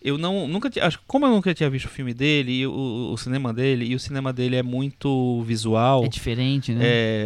eu 0.01 0.17
não 0.17 0.47
nunca 0.47 0.69
acho- 0.81 0.99
Como 1.07 1.25
eu 1.25 1.29
nunca 1.31 1.53
tinha 1.53 1.69
visto 1.69 1.85
o 1.85 1.89
filme 1.89 2.13
dele, 2.13 2.65
o, 2.65 3.11
o 3.11 3.17
cinema 3.17 3.53
dele, 3.53 3.85
e 3.85 3.95
o 3.95 3.99
cinema 3.99 4.31
dele 4.31 4.55
é 4.55 4.63
muito 4.63 5.41
visual... 5.43 6.05
É 6.05 6.07
diferente, 6.07 6.71
né? 6.73 6.81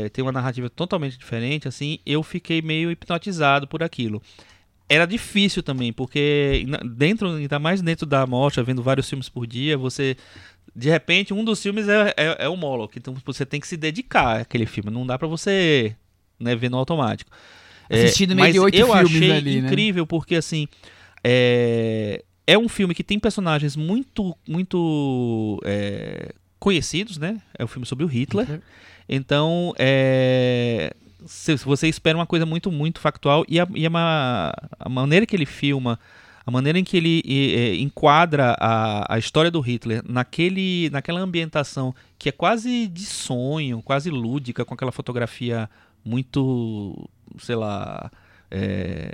é, 0.05 0.09
tem 0.09 0.23
uma 0.23 0.31
narrativa 0.31 0.69
totalmente 0.69 1.17
diferente, 1.17 1.67
assim, 1.67 1.99
eu 2.05 2.23
fiquei 2.23 2.61
meio 2.61 2.89
hipnotizado 2.91 3.67
por 3.67 3.83
aquilo. 3.83 4.21
Era 4.89 5.05
difícil 5.05 5.63
também, 5.63 5.93
porque 5.93 6.65
dentro, 6.97 7.29
ainda 7.35 7.57
mais 7.57 7.81
dentro 7.81 8.05
da 8.05 8.27
mostra, 8.27 8.63
vendo 8.63 8.83
vários 8.83 9.09
filmes 9.09 9.29
por 9.29 9.47
dia, 9.47 9.77
você. 9.77 10.17
De 10.75 10.89
repente, 10.89 11.33
um 11.33 11.43
dos 11.43 11.61
filmes 11.61 11.87
é, 11.87 12.13
é, 12.17 12.45
é 12.45 12.49
o 12.49 12.57
Moloch. 12.57 12.97
Então 12.97 13.15
você 13.25 13.45
tem 13.45 13.59
que 13.59 13.67
se 13.67 13.77
dedicar 13.77 14.41
àquele 14.41 14.65
filme. 14.65 14.89
Não 14.89 15.05
dá 15.05 15.17
pra 15.17 15.27
você 15.27 15.95
né, 16.39 16.55
ver 16.55 16.69
no 16.69 16.77
automático. 16.77 17.29
É, 17.89 18.05
Assistir 18.05 18.27
no 18.27 18.35
meio 18.35 18.53
de 18.53 18.59
oito 18.59 18.77
eu 18.77 18.87
filmes 18.87 19.11
achei 19.11 19.31
ali, 19.31 19.61
né? 19.61 19.67
incrível, 19.67 20.07
porque 20.07 20.35
assim. 20.35 20.67
É, 21.23 22.23
é 22.45 22.57
um 22.57 22.67
filme 22.67 22.93
que 22.93 23.03
tem 23.03 23.17
personagens 23.17 23.75
muito, 23.75 24.35
muito 24.47 25.61
é, 25.63 26.33
conhecidos, 26.59 27.17
né? 27.17 27.41
É 27.57 27.63
um 27.63 27.67
filme 27.67 27.85
sobre 27.85 28.03
o 28.03 28.07
Hitler. 28.07 28.61
Então, 29.07 29.73
é, 29.77 30.93
se, 31.25 31.55
você 31.55 31.87
espera 31.87 32.17
uma 32.17 32.25
coisa 32.25 32.45
muito, 32.45 32.71
muito 32.71 32.99
factual 32.99 33.45
e, 33.47 33.59
a, 33.59 33.67
e 33.73 33.85
a, 33.85 34.53
a 34.79 34.89
maneira 34.89 35.25
que 35.25 35.35
ele 35.35 35.45
filma, 35.45 35.99
a 36.45 36.51
maneira 36.51 36.77
em 36.77 36.83
que 36.83 36.97
ele 36.97 37.23
é, 37.25 37.75
enquadra 37.75 38.55
a, 38.59 39.15
a 39.15 39.17
história 39.17 39.49
do 39.49 39.61
Hitler 39.61 40.01
naquele, 40.05 40.89
naquela 40.89 41.21
ambientação 41.21 41.95
que 42.17 42.29
é 42.29 42.31
quase 42.31 42.87
de 42.87 43.05
sonho, 43.05 43.81
quase 43.81 44.09
lúdica, 44.09 44.65
com 44.65 44.73
aquela 44.73 44.91
fotografia 44.91 45.69
muito, 46.03 47.09
sei 47.39 47.55
lá, 47.55 48.11
é, 48.51 49.13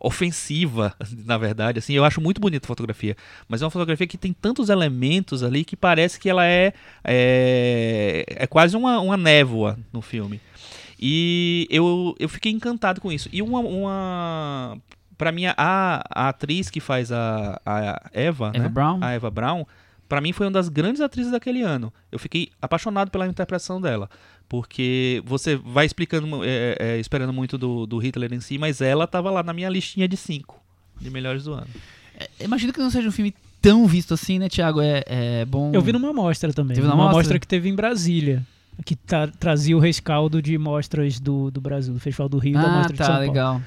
ofensiva, 0.00 0.94
na 1.24 1.36
verdade. 1.36 1.78
Assim, 1.78 1.92
eu 1.94 2.04
acho 2.04 2.20
muito 2.20 2.40
bonita 2.40 2.66
a 2.66 2.68
fotografia, 2.68 3.16
mas 3.48 3.62
é 3.62 3.64
uma 3.64 3.70
fotografia 3.70 4.06
que 4.06 4.18
tem 4.18 4.32
tantos 4.32 4.68
elementos 4.68 5.42
ali 5.42 5.64
que 5.64 5.76
parece 5.76 6.18
que 6.18 6.28
ela 6.28 6.46
é 6.46 6.72
é, 7.04 8.24
é 8.28 8.46
quase 8.46 8.76
uma, 8.76 8.98
uma 9.00 9.16
névoa 9.16 9.78
no 9.92 10.00
filme. 10.00 10.40
E 10.98 11.66
eu, 11.68 12.14
eu 12.18 12.28
fiquei 12.28 12.52
encantado 12.52 13.00
com 13.00 13.10
isso. 13.10 13.28
E 13.32 13.42
uma, 13.42 13.58
uma 13.58 14.78
para 15.18 15.30
mim 15.32 15.46
a, 15.46 15.54
a 15.56 16.28
atriz 16.28 16.68
que 16.70 16.80
faz 16.80 17.10
a, 17.12 17.60
a 17.64 18.10
Eva, 18.12 18.50
Eva 18.54 18.58
né? 18.58 18.68
Brown. 18.68 18.98
a 19.02 19.10
Eva 19.12 19.30
Brown, 19.30 19.64
para 20.08 20.20
mim 20.20 20.32
foi 20.32 20.46
uma 20.46 20.52
das 20.52 20.68
grandes 20.68 21.00
atrizes 21.00 21.32
daquele 21.32 21.62
ano. 21.62 21.92
Eu 22.10 22.18
fiquei 22.18 22.50
apaixonado 22.60 23.10
pela 23.10 23.26
interpretação 23.26 23.80
dela. 23.80 24.08
Porque 24.48 25.22
você 25.24 25.56
vai 25.56 25.86
explicando, 25.86 26.44
é, 26.44 26.76
é, 26.78 26.98
esperando 26.98 27.32
muito 27.32 27.56
do, 27.56 27.86
do 27.86 27.96
Hitler 27.98 28.34
em 28.34 28.40
si, 28.40 28.58
mas 28.58 28.82
ela 28.82 29.06
tava 29.06 29.30
lá 29.30 29.42
na 29.42 29.52
minha 29.54 29.68
listinha 29.70 30.06
de 30.06 30.16
cinco 30.16 30.60
de 31.00 31.08
melhores 31.08 31.44
do 31.44 31.54
ano. 31.54 31.66
Imagino 32.38 32.72
que 32.72 32.78
não 32.78 32.90
seja 32.90 33.08
um 33.08 33.12
filme 33.12 33.34
tão 33.62 33.86
visto 33.86 34.12
assim, 34.12 34.38
né, 34.38 34.48
Thiago? 34.50 34.80
É, 34.82 35.02
é 35.06 35.44
bom. 35.46 35.70
Eu 35.72 35.80
vi 35.80 35.90
numa 35.92 36.12
mostra 36.12 36.52
também. 36.52 36.74
Teve 36.74 36.86
uma 36.86 36.94
numa 36.94 37.04
mostra? 37.04 37.18
mostra 37.18 37.38
que 37.38 37.46
teve 37.46 37.68
em 37.70 37.74
Brasília. 37.74 38.42
Que 38.84 38.94
tra- 38.94 39.28
trazia 39.28 39.76
o 39.76 39.80
rescaldo 39.80 40.42
de 40.42 40.56
mostras 40.58 41.18
do, 41.18 41.50
do 41.50 41.60
Brasil, 41.60 41.94
do 41.94 42.00
Festival 42.00 42.28
do 42.28 42.38
Rio 42.38 42.52
e 42.58 42.62
da 42.62 42.62
Ah, 42.62 42.76
Mostra 42.78 42.92
de 42.92 42.98
São 42.98 43.06
tá, 43.06 43.12
Paulo. 43.14 43.26
legal. 43.26 43.62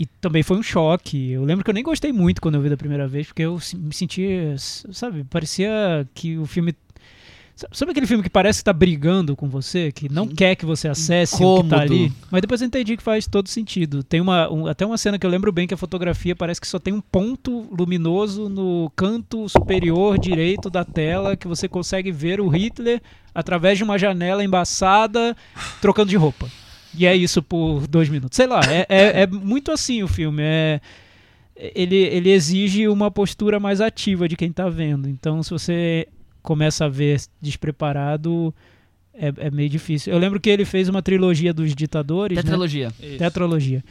E 0.00 0.06
também 0.20 0.42
foi 0.42 0.56
um 0.56 0.62
choque. 0.62 1.30
Eu 1.32 1.44
lembro 1.44 1.62
que 1.62 1.68
eu 1.70 1.74
nem 1.74 1.84
gostei 1.84 2.10
muito 2.10 2.40
quando 2.40 2.54
eu 2.54 2.62
vi 2.62 2.70
da 2.70 2.76
primeira 2.76 3.06
vez, 3.06 3.26
porque 3.26 3.42
eu 3.42 3.60
me 3.74 3.92
sentia, 3.94 4.56
sabe, 4.58 5.22
parecia 5.24 6.08
que 6.14 6.38
o 6.38 6.46
filme. 6.46 6.74
Sabe 7.72 7.90
aquele 7.90 8.06
filme 8.06 8.22
que 8.22 8.30
parece 8.30 8.60
que 8.60 8.64
tá 8.64 8.72
brigando 8.72 9.36
com 9.36 9.46
você, 9.46 9.92
que 9.92 10.10
não 10.10 10.26
quer 10.26 10.54
que 10.56 10.64
você 10.64 10.88
acesse 10.88 11.34
o 11.34 11.36
que 11.36 11.42
Incômodo. 11.44 11.68
tá 11.68 11.80
ali? 11.82 12.10
Mas 12.30 12.40
depois 12.40 12.62
eu 12.62 12.66
entendi 12.66 12.96
que 12.96 13.02
faz 13.02 13.26
todo 13.26 13.50
sentido. 13.50 14.02
Tem 14.02 14.18
uma, 14.18 14.50
um- 14.50 14.66
até 14.66 14.86
uma 14.86 14.96
cena 14.96 15.18
que 15.18 15.26
eu 15.26 15.30
lembro 15.30 15.52
bem 15.52 15.66
que 15.66 15.74
a 15.74 15.76
fotografia 15.76 16.34
parece 16.34 16.58
que 16.58 16.66
só 16.66 16.78
tem 16.78 16.94
um 16.94 17.02
ponto 17.02 17.68
luminoso 17.70 18.48
no 18.48 18.90
canto 18.96 19.46
superior 19.46 20.18
direito 20.18 20.70
da 20.70 20.86
tela 20.86 21.36
que 21.36 21.46
você 21.46 21.68
consegue 21.68 22.10
ver 22.10 22.40
o 22.40 22.48
Hitler 22.48 23.02
através 23.34 23.76
de 23.76 23.84
uma 23.84 23.98
janela 23.98 24.42
embaçada 24.42 25.36
trocando 25.82 26.08
de 26.08 26.16
roupa. 26.16 26.48
E 26.96 27.06
é 27.06 27.14
isso 27.14 27.42
por 27.42 27.86
dois 27.86 28.08
minutos. 28.08 28.36
Sei 28.36 28.46
lá, 28.46 28.60
é, 28.68 28.86
é, 28.88 29.22
é 29.22 29.26
muito 29.26 29.70
assim 29.70 30.02
o 30.02 30.08
filme. 30.08 30.42
É, 30.42 30.80
ele, 31.56 31.96
ele 31.96 32.30
exige 32.30 32.88
uma 32.88 33.10
postura 33.10 33.60
mais 33.60 33.80
ativa 33.80 34.28
de 34.28 34.36
quem 34.36 34.50
tá 34.50 34.68
vendo. 34.68 35.08
Então, 35.08 35.42
se 35.42 35.50
você 35.50 36.08
começa 36.42 36.86
a 36.86 36.88
ver 36.88 37.20
despreparado, 37.40 38.54
é, 39.14 39.32
é 39.36 39.50
meio 39.50 39.68
difícil. 39.68 40.12
Eu 40.12 40.18
lembro 40.18 40.40
que 40.40 40.48
ele 40.48 40.64
fez 40.64 40.88
uma 40.88 41.02
trilogia 41.02 41.52
dos 41.52 41.74
ditadores, 41.74 42.36
né? 42.36 42.42
Tetralogia. 42.42 42.90
Tetralogia. 43.18 43.84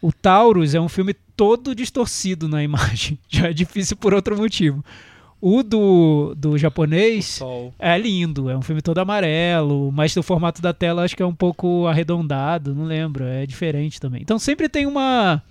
O 0.00 0.10
Taurus 0.12 0.74
é 0.74 0.80
um 0.80 0.88
filme 0.88 1.14
todo 1.36 1.74
distorcido 1.74 2.48
na 2.48 2.62
imagem. 2.62 3.18
Já 3.28 3.48
é 3.48 3.52
difícil 3.52 3.96
por 3.96 4.14
outro 4.14 4.36
motivo. 4.36 4.82
O 5.42 5.62
do, 5.62 6.34
do 6.36 6.58
japonês 6.58 7.40
é 7.78 7.96
lindo, 7.96 8.50
é 8.50 8.56
um 8.56 8.60
filme 8.60 8.82
todo 8.82 8.98
amarelo, 8.98 9.90
mas 9.90 10.14
o 10.14 10.22
formato 10.22 10.60
da 10.60 10.74
tela 10.74 11.02
acho 11.02 11.16
que 11.16 11.22
é 11.22 11.26
um 11.26 11.34
pouco 11.34 11.86
arredondado, 11.86 12.74
não 12.74 12.84
lembro, 12.84 13.24
é 13.24 13.46
diferente 13.46 13.98
também. 13.98 14.20
Então 14.20 14.38
sempre 14.38 14.68
tem 14.68 14.84
uma. 14.84 15.42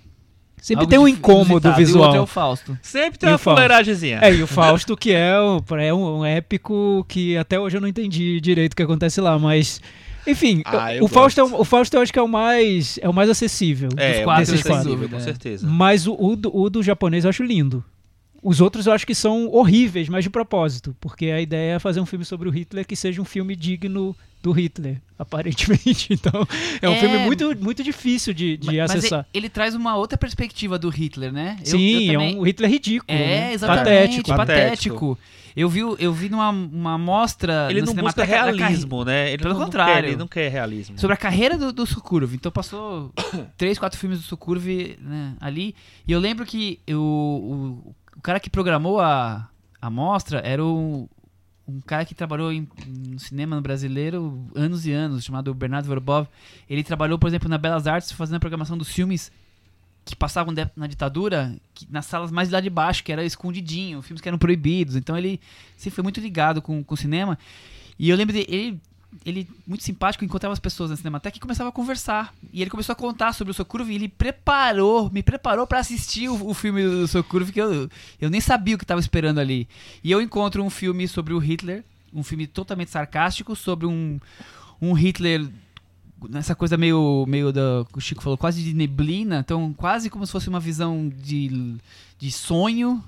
Sempre 0.60 0.82
Algo 0.82 0.90
tem 0.90 0.98
um 0.98 1.08
incômodo 1.08 1.66
inusitado. 1.66 1.80
E 1.80 1.84
o 1.84 1.98
outro 1.98 2.08
é 2.08 2.12
visual. 2.12 2.22
o 2.22 2.26
Fausto. 2.26 2.78
Sempre 2.82 3.18
tem 3.18 3.30
E 3.30 3.32
uma 3.32 3.38
fuleiragemzinha. 3.38 4.20
É, 4.22 4.32
e 4.32 4.42
o 4.42 4.46
Fausto, 4.46 4.96
que 4.96 5.12
é, 5.12 5.34
um, 5.40 5.76
é 5.76 5.92
um, 5.92 6.24
épico 6.24 7.04
que 7.08 7.36
até 7.36 7.58
hoje 7.58 7.78
eu 7.78 7.80
não 7.80 7.88
entendi 7.88 8.40
direito 8.40 8.74
o 8.74 8.76
que 8.76 8.82
acontece 8.82 9.20
lá, 9.20 9.38
mas. 9.38 9.80
Enfim, 10.26 10.62
Ah, 10.66 10.90
o, 11.00 11.08
Fausto 11.08 11.40
é, 11.40 11.42
o, 11.42 11.64
Fausto 11.64 11.96
eu 11.96 12.02
acho 12.02 12.12
que 12.12 12.18
é 12.18 12.22
o 12.22 12.28
mais, 12.28 12.98
é 13.02 13.08
o 13.08 13.12
mais 13.12 13.30
acessível. 13.30 13.88
É, 13.96 14.12
Dos 14.12 14.24
quatro, 14.24 14.62
quatro. 14.62 14.90
dúvida, 14.90 15.08
com 15.08 15.16
é. 15.16 15.20
certeza. 15.20 15.66
Mas 15.66 16.06
o, 16.06 16.14
o 16.14 16.36
do, 16.36 16.54
o 16.54 16.70
do 16.70 16.82
japonês 16.82 17.24
eu 17.24 17.30
acho 17.30 17.42
lindo. 17.42 17.82
Os 18.42 18.60
outros 18.60 18.86
eu 18.86 18.92
acho 18.92 19.06
que 19.06 19.14
são 19.14 19.48
horríveis, 19.48 20.08
mas 20.08 20.24
de 20.24 20.30
propósito. 20.30 20.96
Porque 21.00 21.26
a 21.26 21.40
ideia 21.40 21.74
é 21.74 21.78
fazer 21.78 22.00
um 22.00 22.06
filme 22.06 22.24
sobre 22.24 22.48
o 22.48 22.52
Hitler 22.52 22.86
que 22.86 22.96
seja 22.96 23.20
um 23.20 23.24
filme 23.24 23.54
digno 23.54 24.16
do 24.42 24.52
Hitler, 24.52 24.96
aparentemente. 25.18 26.12
Então, 26.14 26.46
é 26.80 26.88
um 26.88 26.94
É. 26.94 27.00
filme 27.00 27.18
muito, 27.18 27.54
muito 27.62 27.82
difícil 27.82 28.32
de, 28.32 28.56
de 28.56 28.66
Mas 28.78 28.90
acessar. 28.90 29.26
ele, 29.34 29.44
ele 29.44 29.48
traz 29.50 29.74
uma 29.74 29.94
outra 29.96 30.16
perspectiva 30.16 30.78
do 30.78 30.88
Hitler, 30.88 31.30
né? 31.32 31.58
Eu- 31.60 31.66
Sim, 31.66 32.06
eu 32.06 32.12
também- 32.14 32.36
é 32.36 32.40
um 32.40 32.42
Hitler 32.46 32.70
ridículo. 32.70 33.04
É, 33.18 33.18
né? 33.26 33.52
exatamente. 33.52 34.22
Patético. 34.22 34.36
Patético. 34.36 35.18
Eu 35.56 35.68
vi, 35.68 35.80
eu 35.80 36.12
vi 36.14 36.28
numa 36.28 36.48
uma 36.50 36.96
mostra 36.96 37.66
Ele 37.68 37.82
não 37.82 37.92
busca 37.92 38.20
da 38.20 38.24
realismo, 38.24 39.04
né? 39.04 39.30
Ele 39.32 39.38
Pelo 39.42 39.52
não, 39.54 39.58
não 39.60 39.66
contrário. 39.66 39.94
quer, 39.94 40.08
ele 40.08 40.16
não 40.16 40.28
quer 40.28 40.48
realismo. 40.48 40.96
sobre 40.98 41.12
a 41.14 41.16
carreira 41.16 41.58
do, 41.58 41.72
do 41.72 41.84
Sukurov. 41.84 42.32
Então 42.34 42.52
passou 42.52 43.12
três, 43.58 43.76
quatro 43.76 43.98
filmes 43.98 44.20
do 44.20 44.24
Sukurov 44.24 44.64
né, 45.00 45.34
ali. 45.40 45.74
E 46.06 46.12
eu 46.12 46.20
lembro 46.20 46.46
que 46.46 46.78
eu, 46.86 47.02
o, 47.02 47.94
o 48.20 48.22
cara 48.22 48.38
que 48.38 48.50
programou 48.50 49.00
a, 49.00 49.48
a 49.80 49.88
mostra 49.88 50.40
era 50.40 50.62
o, 50.62 51.08
um 51.66 51.80
cara 51.80 52.04
que 52.04 52.14
trabalhou 52.14 52.52
em, 52.52 52.68
no 52.86 53.18
cinema 53.18 53.58
brasileiro 53.62 54.46
anos 54.54 54.84
e 54.84 54.92
anos, 54.92 55.24
chamado 55.24 55.54
Bernardo 55.54 55.88
Verbov. 55.88 56.26
Ele 56.68 56.84
trabalhou, 56.84 57.18
por 57.18 57.28
exemplo, 57.28 57.48
na 57.48 57.56
Belas 57.56 57.86
Artes, 57.86 58.12
fazendo 58.12 58.36
a 58.36 58.40
programação 58.40 58.76
dos 58.76 58.90
filmes 58.90 59.32
que 60.04 60.14
passavam 60.14 60.52
de- 60.52 60.68
na 60.76 60.86
ditadura, 60.86 61.56
que- 61.72 61.86
nas 61.90 62.04
salas 62.04 62.30
mais 62.30 62.50
lá 62.50 62.60
de 62.60 62.68
baixo, 62.68 63.02
que 63.02 63.10
era 63.10 63.24
escondidinho, 63.24 64.02
filmes 64.02 64.20
que 64.20 64.28
eram 64.28 64.36
proibidos. 64.38 64.96
Então 64.96 65.16
ele 65.16 65.40
sempre 65.78 65.94
foi 65.94 66.02
muito 66.02 66.20
ligado 66.20 66.60
com, 66.60 66.84
com 66.84 66.92
o 66.92 66.98
cinema. 66.98 67.38
E 67.98 68.10
eu 68.10 68.16
lembro 68.18 68.34
dele, 68.34 68.46
ele, 68.50 68.80
muito 69.66 69.84
simpático, 69.84 70.24
encontrava 70.24 70.52
as 70.52 70.58
pessoas 70.58 70.90
na 70.90 70.96
Cinemateca 70.96 71.36
e 71.36 71.40
começava 71.40 71.68
a 71.68 71.72
conversar. 71.72 72.34
E 72.52 72.62
ele 72.62 72.70
começou 72.70 72.92
a 72.92 72.96
contar 72.96 73.32
sobre 73.32 73.50
o 73.50 73.54
Sokurov 73.54 73.90
e 73.90 73.94
ele 73.94 74.08
preparou, 74.08 75.10
me 75.10 75.22
preparou 75.22 75.66
pra 75.66 75.80
assistir 75.80 76.28
o, 76.28 76.48
o 76.48 76.54
filme 76.54 76.82
do 76.82 77.06
Sokurov, 77.06 77.50
que 77.50 77.60
eu, 77.60 77.88
eu 78.20 78.30
nem 78.30 78.40
sabia 78.40 78.74
o 78.74 78.78
que 78.78 78.86
tava 78.86 79.00
esperando 79.00 79.38
ali. 79.38 79.68
E 80.02 80.10
eu 80.10 80.20
encontro 80.20 80.62
um 80.62 80.70
filme 80.70 81.06
sobre 81.06 81.34
o 81.34 81.38
Hitler, 81.38 81.84
um 82.12 82.22
filme 82.22 82.46
totalmente 82.46 82.90
sarcástico, 82.90 83.54
sobre 83.54 83.86
um, 83.86 84.18
um 84.80 84.92
Hitler 84.92 85.48
nessa 86.28 86.54
coisa 86.54 86.76
meio, 86.76 87.24
meio 87.26 87.52
da, 87.52 87.84
o 87.94 88.00
Chico 88.00 88.22
falou, 88.22 88.36
quase 88.36 88.62
de 88.62 88.74
neblina, 88.74 89.38
então 89.38 89.72
quase 89.72 90.10
como 90.10 90.26
se 90.26 90.32
fosse 90.32 90.48
uma 90.48 90.60
visão 90.60 91.08
de, 91.08 91.76
de 92.18 92.30
sonho. 92.30 93.02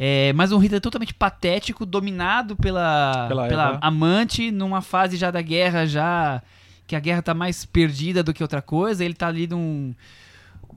É, 0.00 0.32
mas 0.34 0.52
um 0.52 0.58
Hitler 0.58 0.80
totalmente 0.80 1.12
patético, 1.12 1.84
dominado 1.84 2.54
pela, 2.56 3.26
Pela 3.26 3.48
pela, 3.48 3.78
amante, 3.82 4.50
numa 4.52 4.80
fase 4.80 5.16
já 5.16 5.28
da 5.32 5.42
guerra, 5.42 5.86
já 5.86 6.40
que 6.86 6.94
a 6.94 7.00
guerra 7.00 7.20
tá 7.20 7.34
mais 7.34 7.64
perdida 7.64 8.22
do 8.22 8.32
que 8.32 8.42
outra 8.42 8.62
coisa. 8.62 9.04
Ele 9.04 9.14
tá 9.14 9.26
ali 9.26 9.48
num. 9.48 9.92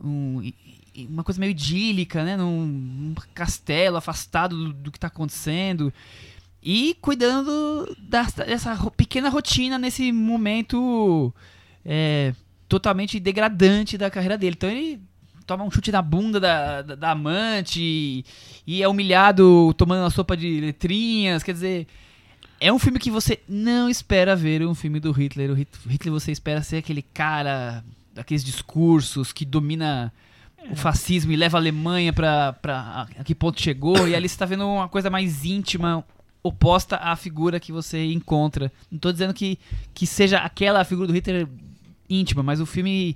um- 0.04 0.52
uma 1.10 1.24
coisa 1.24 1.40
meio 1.40 1.52
idílica, 1.52 2.24
né? 2.24 2.36
Num, 2.36 2.66
num 2.66 3.16
castelo 3.34 3.96
afastado 3.96 4.56
do, 4.58 4.74
do 4.74 4.92
que 4.92 5.00
tá 5.00 5.08
acontecendo. 5.08 5.94
E 6.62 6.98
cuidando 7.00 7.96
da- 8.00 8.24
dessa 8.46 8.74
ro- 8.74 8.92
pequena 8.92 9.30
rotina 9.30 9.78
nesse 9.80 10.12
momento 10.12 11.34
é, 11.86 12.34
totalmente 12.68 13.20
degradante 13.20 13.98
da 13.98 14.10
carreira 14.12 14.38
dele. 14.38 14.56
Então 14.58 14.70
ele 14.70 15.00
toma 15.52 15.64
um 15.64 15.72
chute 15.72 15.92
na 15.92 16.02
bunda 16.02 16.40
da, 16.40 16.82
da, 16.82 16.96
da 16.96 17.12
amante 17.12 17.80
e, 17.82 18.26
e 18.66 18.82
é 18.82 18.88
humilhado 18.88 19.74
tomando 19.78 20.02
uma 20.02 20.10
sopa 20.10 20.36
de 20.38 20.62
letrinhas. 20.62 21.44
Quer 21.44 21.54
dizer, 21.54 21.88
é 22.60 22.72
um 22.72 22.80
filme 22.80 23.00
que 23.00 23.12
você 23.12 23.40
não 23.50 23.90
espera 23.90 24.36
ver 24.36 24.66
um 24.66 24.76
filme 24.76 25.00
do 25.00 25.12
Hitler. 25.12 25.52
O 25.52 25.54
Hit- 25.54 25.80
Hitler 25.88 26.14
você 26.14 26.32
espera 26.32 26.62
ser 26.64 26.78
aquele 26.78 27.02
cara 27.02 27.84
daqueles 28.14 28.44
discursos 28.44 29.32
que 29.32 29.46
domina 29.46 30.14
o 30.70 30.76
fascismo 30.76 31.32
e 31.32 31.36
leva 31.36 31.58
a 31.58 31.60
Alemanha 31.62 32.14
pra, 32.14 32.54
pra 32.54 33.08
a, 33.20 33.24
que 33.24 33.34
ponto 33.34 33.62
chegou. 33.62 34.08
E 34.08 34.16
ali 34.16 34.30
você 34.30 34.38
tá 34.38 34.46
vendo 34.46 34.68
uma 34.68 34.88
coisa 34.88 35.10
mais 35.10 35.44
íntima, 35.44 36.04
oposta 36.44 36.98
à 36.98 37.16
figura 37.16 37.60
que 37.60 37.72
você 37.72 38.06
encontra. 38.12 38.72
Não 38.92 39.00
tô 39.00 39.12
dizendo 39.12 39.34
que, 39.34 39.58
que 39.94 40.06
seja 40.06 40.38
aquela 40.38 40.84
figura 40.84 41.08
do 41.08 41.14
Hitler 41.14 41.48
íntima, 42.10 42.44
mas 42.44 42.60
o 42.62 42.66
filme 42.66 43.16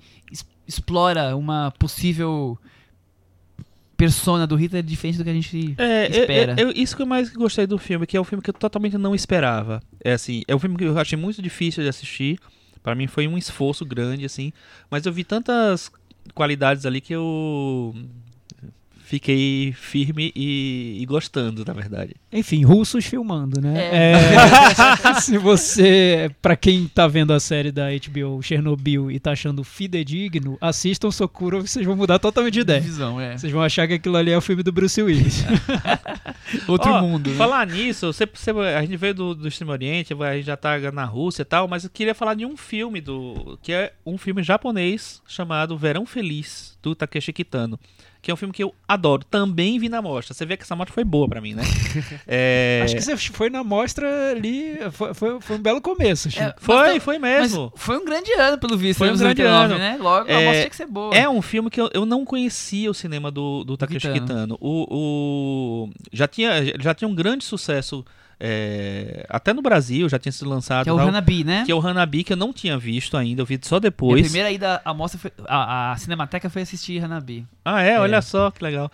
explora 0.68 1.36
uma 1.36 1.72
possível 1.72 2.58
persona 3.98 4.46
do 4.46 4.56
Hitler 4.56 4.84
diferente 4.84 5.18
do 5.18 5.24
que 5.24 5.30
a 5.30 5.34
gente 5.34 5.74
É, 5.78 6.08
espera. 6.10 6.56
eu- 6.60 6.68
eu- 6.70 6.74
isso 6.76 6.96
que 6.96 7.02
eu 7.02 7.06
mais 7.06 7.30
gostei 7.32 7.66
do 7.66 7.78
filme, 7.78 8.06
que 8.06 8.18
é 8.18 8.22
um 8.22 8.26
filme 8.26 8.42
que 8.44 8.50
eu 8.50 8.54
totalmente 8.54 8.98
não 8.98 9.16
esperava. 9.16 9.82
É 10.04 10.12
assim, 10.14 10.44
é 10.48 10.56
um 10.56 10.60
filme 10.60 10.76
que 10.76 10.84
eu 10.84 10.98
achei 11.00 11.18
muito 11.18 11.42
difícil 11.42 11.82
de 11.84 11.90
assistir. 11.90 12.38
Pra 12.84 12.94
mim 12.94 13.08
foi 13.08 13.28
um 13.28 13.38
esforço 13.38 13.84
grande, 13.86 14.26
assim. 14.26 14.52
Mas 14.92 15.06
eu 15.06 15.14
vi 15.14 15.24
tantas 15.24 15.90
qualidades 16.34 16.86
ali 16.86 17.00
que 17.02 17.14
eu 17.16 17.96
fiquei 19.06 19.72
firme 19.78 20.32
e, 20.36 20.98
e 21.02 21.06
gostando, 21.06 21.64
na 21.66 21.74
verdade. 21.74 22.16
Enfim, 22.32 22.64
russos 22.66 23.06
filmando, 23.06 23.62
né? 23.62 23.74
É. 23.78 24.12
É, 25.14 25.14
se 25.22 25.38
você, 25.38 26.30
pra 26.42 26.56
quem 26.56 26.88
tá 26.88 27.08
vendo 27.08 27.32
a 27.32 27.40
série 27.40 27.72
da 27.72 27.86
HBO 27.92 28.42
Chernobyl 28.42 29.12
e 29.12 29.20
tá 29.20 29.32
achando 29.32 29.64
fidedigno, 29.64 30.58
assistam 30.60 31.12
Sokurov, 31.12 31.68
vocês 31.68 31.86
vão 31.86 31.96
mudar 31.96 32.20
totalmente 32.20 32.54
de 32.56 32.60
ideia. 32.62 32.82
Visão, 32.82 33.22
é. 33.22 33.38
Vocês 33.38 33.54
vão 33.54 33.62
achar 33.62 33.88
que 33.88 33.94
aquilo 33.94 34.18
ali 34.18 34.32
é 34.32 34.38
o 34.38 34.42
filme 34.42 34.64
do 34.64 34.72
Bruce 34.72 35.02
Willis. 35.02 35.46
Outro 36.68 36.92
Ó, 36.92 37.02
mundo. 37.02 37.30
né? 37.30 37.36
Falar 37.36 37.66
nisso, 37.68 38.12
você, 38.12 38.26
você- 38.26 38.52
a 38.52 38.82
gente 38.82 38.98
veio 38.98 39.14
do, 39.14 39.36
do 39.36 39.48
Extremo 39.48 39.72
Oriente, 39.72 40.14
a 40.14 40.36
gente 40.36 40.46
já 40.46 40.58
tá 40.58 40.78
na 40.92 41.06
Rússia 41.06 41.42
e 41.42 41.46
tal, 41.46 41.68
mas 41.68 41.84
eu 41.84 41.90
queria 41.90 42.16
falar 42.16 42.34
de 42.34 42.46
um 42.46 42.56
filme 42.58 43.02
do. 43.02 43.58
que 43.62 43.72
é 43.72 43.94
um 44.06 44.18
filme 44.18 44.44
japonês 44.44 45.22
chamado 45.28 45.78
Verão 45.78 46.06
Feliz, 46.06 46.75
do 46.90 46.96
Takeshi 46.96 47.34
Kitano. 47.34 47.80
Que 48.22 48.32
é 48.32 48.34
um 48.34 48.38
filme 48.38 48.52
que 48.54 48.64
eu 48.64 48.74
adoro. 48.88 49.24
Também 49.24 49.78
vi 49.78 49.88
na 49.90 50.02
mostra. 50.02 50.34
Você 50.34 50.46
vê 50.46 50.58
que 50.58 50.64
essa 50.64 50.76
mostra 50.76 50.94
foi 50.94 51.04
boa 51.04 51.28
pra 51.30 51.40
mim, 51.42 51.54
né? 51.54 51.64
É, 52.28 52.82
Acho 52.84 52.96
que 52.96 53.02
você 53.02 53.16
foi 53.18 53.50
na 53.50 53.64
mostra 53.64 54.32
ali, 54.32 54.78
foi, 54.92 55.14
foi, 55.14 55.40
foi 55.42 55.56
um 55.58 55.62
belo 55.62 55.80
começo, 55.82 56.30
Chico. 56.30 56.44
É, 56.44 56.54
Foi, 56.58 56.76
mas- 56.94 57.04
foi 57.04 57.20
Mas 57.20 57.42
mesmo. 57.52 57.72
foi 57.76 57.98
um 57.98 58.06
grande 58.06 58.32
ano, 58.34 58.58
pelo 58.58 58.78
visto, 58.78 58.98
Foi 59.00 59.08
um 59.08 59.10
anos 59.12 59.22
grande 59.22 59.44
99, 59.44 59.74
ano. 59.74 59.80
né? 59.80 59.98
Logo, 60.02 60.28
a 60.28 60.32
É, 60.32 60.36
mostra 60.46 60.54
tinha 60.62 60.70
que 60.70 60.76
ser 60.76 60.86
boa. 60.88 61.16
É 61.16 61.30
um 61.30 61.42
filme 61.42 61.70
que 61.70 61.80
eu, 61.80 61.90
eu 61.94 62.06
não 62.06 62.26
conhecia 62.26 62.90
o 62.90 62.94
cinema 62.94 63.30
do, 63.32 63.64
do 63.64 63.78
Takeshi 63.78 64.08
Kitano. 64.12 64.22
Kitano. 64.28 64.58
O, 64.60 65.86
o- 65.86 65.90
já, 66.12 66.28
tinha, 66.28 66.52
já 66.80 66.94
tinha 66.94 67.08
um 67.08 67.16
grande 67.16 67.44
sucesso 67.46 68.04
é, 68.48 69.26
até 69.30 69.54
no 69.54 69.62
Brasil, 69.62 70.08
já 70.08 70.20
tinha 70.20 70.32
sido 70.32 70.50
lançado. 70.50 70.84
que 70.84 70.90
é 70.90 70.94
o 70.94 70.98
tal, 70.98 71.08
Hanabi, 71.08 71.44
né? 71.44 71.64
que 71.66 71.72
é 71.72 71.76
o 71.76 71.80
Hanabi, 71.80 72.24
que 72.24 72.34
eu 72.34 72.38
não 72.38 72.54
tinha 72.54 72.78
visto 72.78 73.18
ainda, 73.18 73.42
eu 73.42 73.46
vi 73.46 73.60
só 73.62 73.78
a 73.78 73.80
depois. 73.80 74.22
primeira 74.22 74.52
ida 74.52 74.82
à 74.86 74.94
mostra 74.94 75.20
foi. 75.20 75.32
A, 75.48 75.92
a 75.92 75.98
Cinemateca 75.98 76.50
foi 76.50 76.62
assistir 76.62 77.04
Hanabi. 77.04 77.46
Ah, 77.64 77.82
é? 77.82 78.00
Olha 78.00 78.18
É. 78.18 78.22
só 78.22 78.52
que 78.52 78.64
legal. 78.64 78.92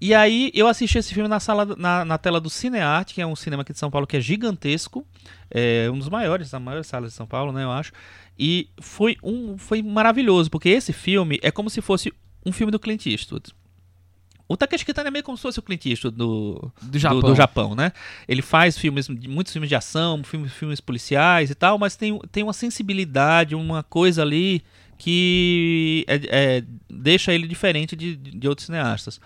E 0.00 0.12
aí 0.14 0.50
eu 0.54 0.66
assisti 0.66 0.98
esse 0.98 1.14
filme 1.14 1.28
na 1.28 1.38
sala, 1.38 1.64
na, 1.76 2.04
na 2.04 2.18
tela 2.18 2.40
do 2.40 2.50
Cinearte, 2.50 3.14
que 3.14 3.22
é 3.22 3.26
um 3.26 3.36
cinema 3.36 3.62
aqui 3.62 3.72
de 3.72 3.78
São 3.78 3.90
Paulo 3.90 4.06
que 4.06 4.16
é 4.16 4.20
gigantesco, 4.20 5.06
é 5.50 5.88
um 5.90 5.98
dos 5.98 6.08
maiores, 6.08 6.50
das 6.50 6.60
maiores 6.60 6.86
salas 6.86 7.10
de 7.10 7.16
São 7.16 7.26
Paulo, 7.26 7.52
né, 7.52 7.62
eu 7.64 7.70
acho. 7.70 7.92
E 8.38 8.68
foi 8.80 9.16
um, 9.22 9.56
foi 9.56 9.82
maravilhoso, 9.82 10.50
porque 10.50 10.68
esse 10.68 10.92
filme 10.92 11.38
é 11.42 11.50
como 11.50 11.70
se 11.70 11.80
fosse 11.80 12.12
um 12.44 12.52
filme 12.52 12.70
do 12.72 12.78
Clint 12.78 13.06
Eastwood. 13.06 13.52
O 14.46 14.56
Takeshi 14.56 14.84
Kitano 14.84 15.08
é 15.08 15.10
meio 15.10 15.24
como 15.24 15.36
se 15.38 15.42
fosse 15.42 15.58
o 15.58 15.62
Clint 15.62 15.86
Eastwood 15.86 16.16
do, 16.16 16.70
Do 16.82 16.98
Japão. 16.98 17.20
do, 17.20 17.26
do 17.28 17.34
Japão, 17.34 17.74
né? 17.74 17.92
Ele 18.28 18.42
faz 18.42 18.76
filmes, 18.76 19.08
muitos 19.08 19.52
filmes 19.52 19.68
de 19.70 19.74
ação, 19.74 20.22
filmes, 20.22 20.52
filmes 20.52 20.80
policiais 20.80 21.50
e 21.50 21.54
tal, 21.54 21.78
mas 21.78 21.96
tem, 21.96 22.18
tem 22.30 22.42
uma 22.42 22.52
sensibilidade, 22.52 23.54
uma 23.54 23.82
coisa 23.82 24.20
ali 24.22 24.62
que 24.98 26.04
é- 26.06 26.20
é- 26.58 26.64
deixa 26.90 27.32
ele 27.32 27.46
diferente 27.48 27.96
de, 27.96 28.16
de 28.16 28.48
outros 28.48 28.66
cineastas. 28.66 29.20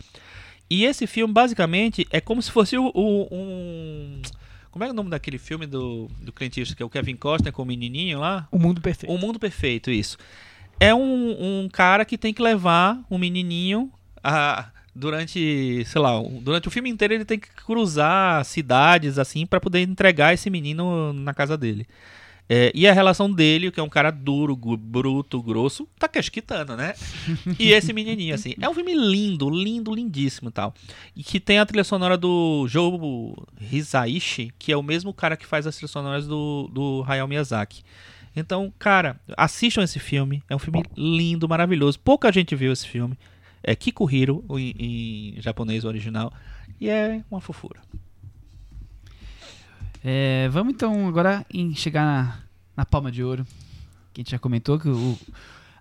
E 0.71 0.85
esse 0.85 1.07
filme, 1.07 1.33
basicamente, 1.33 2.07
é 2.11 2.21
como 2.21 2.41
se 2.43 2.51
fosse 2.51 2.77
o, 2.79 2.87
o- 2.95 3.29
um... 3.33 4.23
Como 4.71 4.85
é 4.85 4.91
o 4.91 4.93
nome 4.95 5.11
daquele 5.11 5.39
filme 5.39 5.67
do, 5.67 6.09
do 6.21 6.33
Clint 6.33 6.57
Eastwood, 6.59 6.77
que 6.77 6.83
é 6.83 6.87
o 6.87 6.91
Kevin 6.91 7.17
Costner 7.17 7.53
com 7.53 7.63
o 7.63 7.67
menininho 7.67 8.21
lá? 8.21 8.47
O 8.53 8.59
mundo 8.59 8.81
perfeito. 8.81 9.13
O 9.13 9.19
Mundo 9.19 9.39
Perfeito, 9.39 9.91
isso. 9.91 10.17
É 10.79 10.95
um, 10.95 11.63
um 11.65 11.69
cara 11.69 12.05
que 12.05 12.17
tem 12.17 12.33
que 12.33 12.43
levar 12.43 13.01
um 13.11 13.19
menininho 13.19 13.91
a, 14.23 14.69
durante, 14.95 15.85
sei 15.85 16.01
lá, 16.01 16.21
durante 16.41 16.69
o 16.69 16.71
filme 16.71 16.91
inteiro 16.91 17.15
ele 17.15 17.25
tem 17.25 17.39
que 17.39 17.49
cruzar 17.51 18.45
cidades 18.45 19.19
assim 19.19 19.47
para 19.47 19.61
poder 19.61 19.81
entregar 19.81 20.35
esse 20.35 20.51
menino 20.51 21.13
na 21.13 21.33
casa 21.33 21.57
dele. 21.57 21.87
É, 22.51 22.73
e 22.75 22.89
a 22.89 22.93
relação 22.95 23.31
dele, 23.31 23.71
que 23.71 23.79
é 23.79 23.83
um 23.83 23.91
cara 23.91 24.11
duro, 24.11 24.57
bruto, 24.57 25.43
grosso, 25.43 25.87
tá 25.99 26.09
casquitando, 26.09 26.75
né? 26.75 26.95
E 27.59 27.73
esse 27.73 27.93
menininho, 27.93 28.35
assim. 28.35 28.55
É 28.59 28.67
um 28.67 28.73
filme 28.73 28.95
lindo, 28.95 29.51
lindo, 29.51 29.95
lindíssimo 29.95 30.49
e 30.49 30.53
tal. 30.53 30.75
E 31.15 31.23
que 31.23 31.39
tem 31.39 31.59
a 31.59 31.67
trilha 31.67 31.85
sonora 31.85 32.17
do 32.17 32.67
Joe 32.67 32.99
Hisaishi, 33.71 34.51
que 34.59 34.73
é 34.73 34.77
o 34.77 34.83
mesmo 34.83 35.13
cara 35.13 35.37
que 35.37 35.45
faz 35.45 35.67
as 35.67 35.77
trilhas 35.77 35.91
sonoras 35.91 36.27
do, 36.27 36.71
do 36.73 37.05
Hayao 37.07 37.29
Miyazaki. 37.29 37.83
Então, 38.35 38.73
cara, 38.79 39.21
assistam 39.37 39.83
esse 39.83 39.99
filme. 39.99 40.43
É 40.49 40.57
um 40.57 40.59
filme 40.59 40.83
lindo, 40.97 41.47
maravilhoso. 41.47 41.99
Pouca 41.99 42.33
gente 42.33 42.57
viu 42.57 42.73
esse 42.73 42.89
filme. 42.89 43.19
É 43.69 43.77
Kikuhiro, 43.77 44.43
em, 44.51 45.35
em 45.37 45.43
japonês 45.43 45.85
original. 45.85 46.33
E 46.81 46.89
é 46.89 47.23
uma 47.31 47.39
fofura. 47.39 47.81
É, 50.03 50.49
vamos 50.49 50.73
então 50.73 51.07
agora 51.07 51.45
em 51.53 51.75
chegar 51.75 52.03
na, 52.03 52.39
na 52.75 52.87
palma 52.87 53.13
de 53.13 53.23
ouro. 53.23 53.45
Que 54.15 54.21
a 54.21 54.23
gente 54.23 54.31
já 54.31 54.39
comentou 54.39 54.79
que 54.79 54.89
o. 54.89 55.19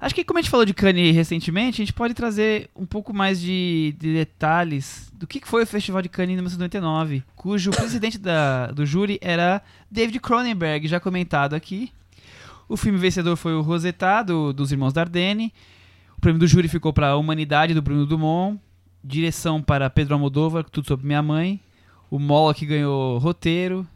Acho 0.02 0.14
que 0.14 0.26
como 0.26 0.38
a 0.38 0.42
gente 0.42 0.52
falou 0.52 0.66
de 0.66 0.74
Cannes 0.74 1.16
recentemente, 1.16 1.82
a 1.82 1.86
gente 1.86 1.94
pode 1.94 2.14
trazer 2.14 2.70
um 2.76 2.86
pouco 2.86 3.14
mais 3.14 3.40
de, 3.40 3.96
de 3.98 4.14
detalhes 4.14 5.10
do 5.14 5.26
que 5.26 5.40
foi 5.46 5.64
o 5.64 5.68
Festival 5.68 6.02
de 6.02 6.10
Cannes 6.10 6.34
em 6.34 6.36
1999, 6.36 7.24
cujo 7.38 7.72
presidente 7.72 8.18
da, 8.18 8.68
do 8.68 8.86
júri 8.86 9.18
era 9.22 9.64
David 9.90 10.20
Cronenberg, 10.20 10.90
já 10.90 11.00
comentado 11.00 11.56
aqui. 11.56 11.90
O 12.68 12.76
filme 12.76 13.00
vencedor 13.00 13.38
foi 13.38 13.54
o 13.54 13.62
Rosetta, 13.62 14.24
do, 14.24 14.52
dos 14.52 14.74
Irmãos 14.74 14.92
Dardenne. 14.92 15.54
O 16.18 16.22
prêmio 16.22 16.40
do 16.40 16.48
júri 16.48 16.68
ficou 16.68 16.92
para 16.92 17.10
a 17.10 17.18
Humanidade, 17.18 17.74
do 17.74 17.82
Bruno 17.82 18.06
Dumont. 18.06 18.60
Direção 19.04 19.62
para 19.62 19.90
Pedro 19.90 20.16
Almodóvar, 20.16 20.64
Tudo 20.64 20.88
Sobre 20.88 21.06
Minha 21.06 21.22
Mãe. 21.22 21.62
O 22.10 22.20
Mola 22.20 22.54
que 22.54 22.66
ganhou 22.66 23.18
roteiro. 23.20 23.88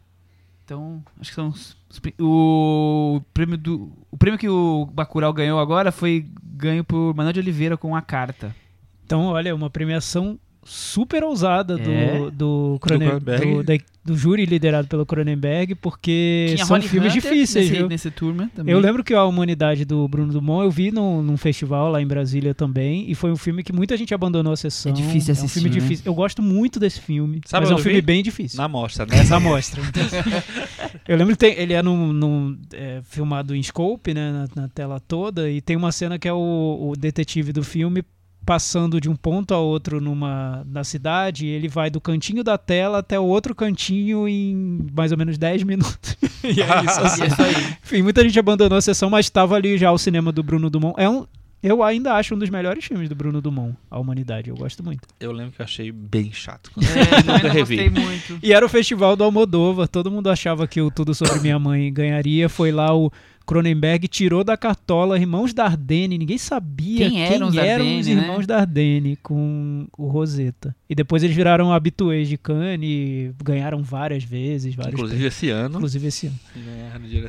Então, 0.63 1.03
acho 1.19 1.31
que 1.31 1.35
são 1.35 1.49
os, 1.49 1.75
o 2.19 3.21
prêmio 3.33 3.57
do 3.57 3.91
o 4.09 4.15
prêmio 4.15 4.39
que 4.39 4.47
o 4.47 4.85
Bacurau 4.85 5.33
ganhou 5.33 5.59
agora 5.59 5.91
foi 5.91 6.25
ganho 6.43 6.83
por 6.83 7.13
Manuel 7.13 7.33
de 7.33 7.39
Oliveira 7.39 7.75
com 7.75 7.95
a 7.95 8.01
carta. 8.01 8.55
Então, 9.03 9.25
olha, 9.25 9.53
uma 9.53 9.69
premiação 9.69 10.39
super 10.63 11.23
ousada 11.23 11.77
do, 11.77 11.89
É. 11.91 12.29
do, 12.31 12.77
Cronen- 12.81 13.07
Cronenberg. 13.09 13.53
do, 13.55 13.63
da- 13.63 13.77
do 14.03 14.17
júri 14.17 14.45
liderado 14.45 14.87
pelo 14.87 15.05
Cronenberg, 15.05 15.75
porque 15.75 16.47
Tinha 16.55 16.65
são 16.65 16.75
Holly 16.75 16.87
filmes 16.89 17.13
Hunter 17.15 17.21
difíceis, 17.31 17.65
nesse, 17.67 17.77
viu? 17.77 17.87
nesse 17.87 18.09
turma 18.09 18.49
também. 18.55 18.73
Eu 18.73 18.79
lembro 18.79 19.03
que 19.03 19.13
a 19.13 19.23
Humanidade 19.25 19.85
do 19.85 20.07
Bruno 20.07 20.33
Dumont 20.33 20.63
eu 20.65 20.71
vi 20.71 20.91
num, 20.91 21.21
num 21.21 21.37
festival 21.37 21.91
lá 21.91 22.01
em 22.01 22.07
Brasília 22.07 22.55
também, 22.55 23.05
e 23.09 23.13
foi 23.13 23.31
um 23.31 23.35
filme 23.35 23.61
que 23.63 23.71
muita 23.71 23.95
gente 23.95 24.11
abandonou 24.11 24.53
a 24.53 24.57
sessão. 24.57 24.91
É 24.91 24.95
difícil 24.95 25.31
É 25.33 25.37
um 25.37 25.37
assistir, 25.37 25.59
filme 25.59 25.69
né? 25.75 25.79
difícil. 25.81 26.03
Eu 26.07 26.15
gosto 26.15 26.41
muito 26.41 26.79
desse 26.79 26.99
filme, 26.99 27.41
Sabe 27.45 27.65
mas 27.65 27.71
é 27.71 27.75
um 27.75 27.77
filme 27.77 27.99
vi? 27.99 28.01
bem 28.01 28.23
difícil. 28.23 28.57
Na 28.57 28.67
mostra, 28.67 29.05
né? 29.05 29.19
Essa 29.19 29.35
amostra. 29.35 29.81
eu 31.07 31.15
lembro 31.17 31.33
que 31.35 31.39
tem- 31.39 31.53
ele 31.59 31.73
é, 31.73 31.83
num, 31.83 32.11
num, 32.11 32.57
é, 32.73 33.01
filmado 33.03 33.55
em 33.55 33.61
scope, 33.61 34.13
né, 34.15 34.31
na, 34.55 34.63
na 34.63 34.67
tela 34.67 34.99
toda, 34.99 35.49
e 35.49 35.61
tem 35.61 35.75
uma 35.75 35.91
cena 35.91 36.17
que 36.17 36.27
é 36.27 36.33
o, 36.33 36.89
o 36.91 36.93
detetive 36.97 37.51
do 37.53 37.63
filme 37.63 38.03
passando 38.45 38.99
de 38.99 39.09
um 39.09 39.15
ponto 39.15 39.53
a 39.53 39.59
outro 39.59 40.01
numa 40.01 40.63
na 40.65 40.83
cidade, 40.83 41.45
ele 41.45 41.67
vai 41.67 41.89
do 41.89 42.01
cantinho 42.01 42.43
da 42.43 42.57
tela 42.57 42.99
até 42.99 43.19
o 43.19 43.23
outro 43.23 43.53
cantinho 43.53 44.27
em 44.27 44.85
mais 44.93 45.11
ou 45.11 45.17
menos 45.17 45.37
10 45.37 45.63
minutos. 45.63 46.17
e 46.43 46.61
é 46.61 46.83
isso. 46.83 46.99
assim. 47.01 47.21
E 47.21 47.23
é 47.23 47.27
isso 47.27 47.41
aí. 47.41 47.77
Enfim, 47.83 48.01
muita 48.01 48.23
gente 48.23 48.39
abandonou 48.39 48.77
a 48.77 48.81
sessão, 48.81 49.09
mas 49.09 49.25
estava 49.25 49.55
ali 49.55 49.77
já 49.77 49.91
o 49.91 49.97
cinema 49.97 50.31
do 50.31 50.41
Bruno 50.41 50.69
Dumont. 50.69 50.99
É 50.99 51.07
um, 51.07 51.25
eu 51.63 51.83
ainda 51.83 52.13
acho 52.15 52.33
um 52.33 52.39
dos 52.39 52.49
melhores 52.49 52.83
filmes 52.83 53.07
do 53.07 53.13
Bruno 53.13 53.39
Dumont, 53.39 53.75
A 53.89 53.99
Humanidade. 53.99 54.49
Eu 54.49 54.55
gosto 54.55 54.83
muito. 54.83 55.07
Eu 55.19 55.31
lembro 55.31 55.53
que 55.53 55.61
eu 55.61 55.63
achei 55.63 55.91
bem 55.91 56.31
chato. 56.33 56.71
É, 56.77 57.01
eu 57.01 57.23
também 57.23 57.43
não 57.43 57.49
revi. 57.51 57.75
gostei 57.75 57.89
muito. 57.89 58.39
E 58.41 58.51
era 58.51 58.65
o 58.65 58.69
festival 58.69 59.15
do 59.15 59.23
Almodóvar. 59.23 59.87
Todo 59.87 60.09
mundo 60.09 60.29
achava 60.29 60.67
que 60.67 60.81
o 60.81 60.89
Tudo 60.89 61.13
Sobre 61.13 61.37
Minha 61.41 61.59
Mãe 61.59 61.93
ganharia. 61.93 62.49
Foi 62.49 62.71
lá 62.71 62.95
o 62.95 63.11
Cronenberg, 63.45 64.07
tirou 64.07 64.43
da 64.43 64.55
cartola 64.55 65.17
Irmãos 65.17 65.53
Dardenne. 65.53 66.17
Ninguém 66.17 66.37
sabia 66.37 67.09
Quem 67.09 67.23
eram 67.23 67.47
os 67.49 67.55
Dardenne, 67.55 67.99
os 68.01 68.07
né? 68.07 68.13
Irmãos 68.13 68.47
Dardenne 68.47 69.15
com 69.17 69.87
o 69.97 70.07
Rosetta. 70.07 70.75
E 70.89 70.95
depois 70.95 71.23
eles 71.23 71.35
viraram 71.35 71.71
habituês 71.73 72.29
de 72.29 72.37
Cannes 72.37 72.79
e 72.89 73.31
ganharam 73.43 73.81
várias 73.83 74.23
vezes, 74.23 74.73
vários 74.75 74.93
Inclusive 74.93 75.17
prêmios. 75.17 75.35
esse 75.35 75.49
ano. 75.49 75.75
Inclusive 75.75 76.07
esse 76.07 76.27
ano. 76.27 76.39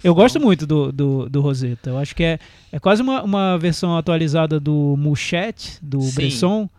Eu 0.04 0.14
gosto 0.14 0.38
muito 0.40 0.66
do, 0.66 0.92
do, 0.92 1.28
do 1.28 1.40
Rosetta. 1.40 1.90
Eu 1.90 1.98
acho 1.98 2.14
que 2.14 2.22
é, 2.22 2.38
é 2.70 2.78
quase 2.78 3.02
uma, 3.02 3.22
uma 3.22 3.58
versão 3.58 3.96
atualizada 3.96 4.60
do 4.60 4.94
Mouchette, 4.98 5.78
do 5.82 6.00
Sim. 6.02 6.14
Bresson, 6.14 6.70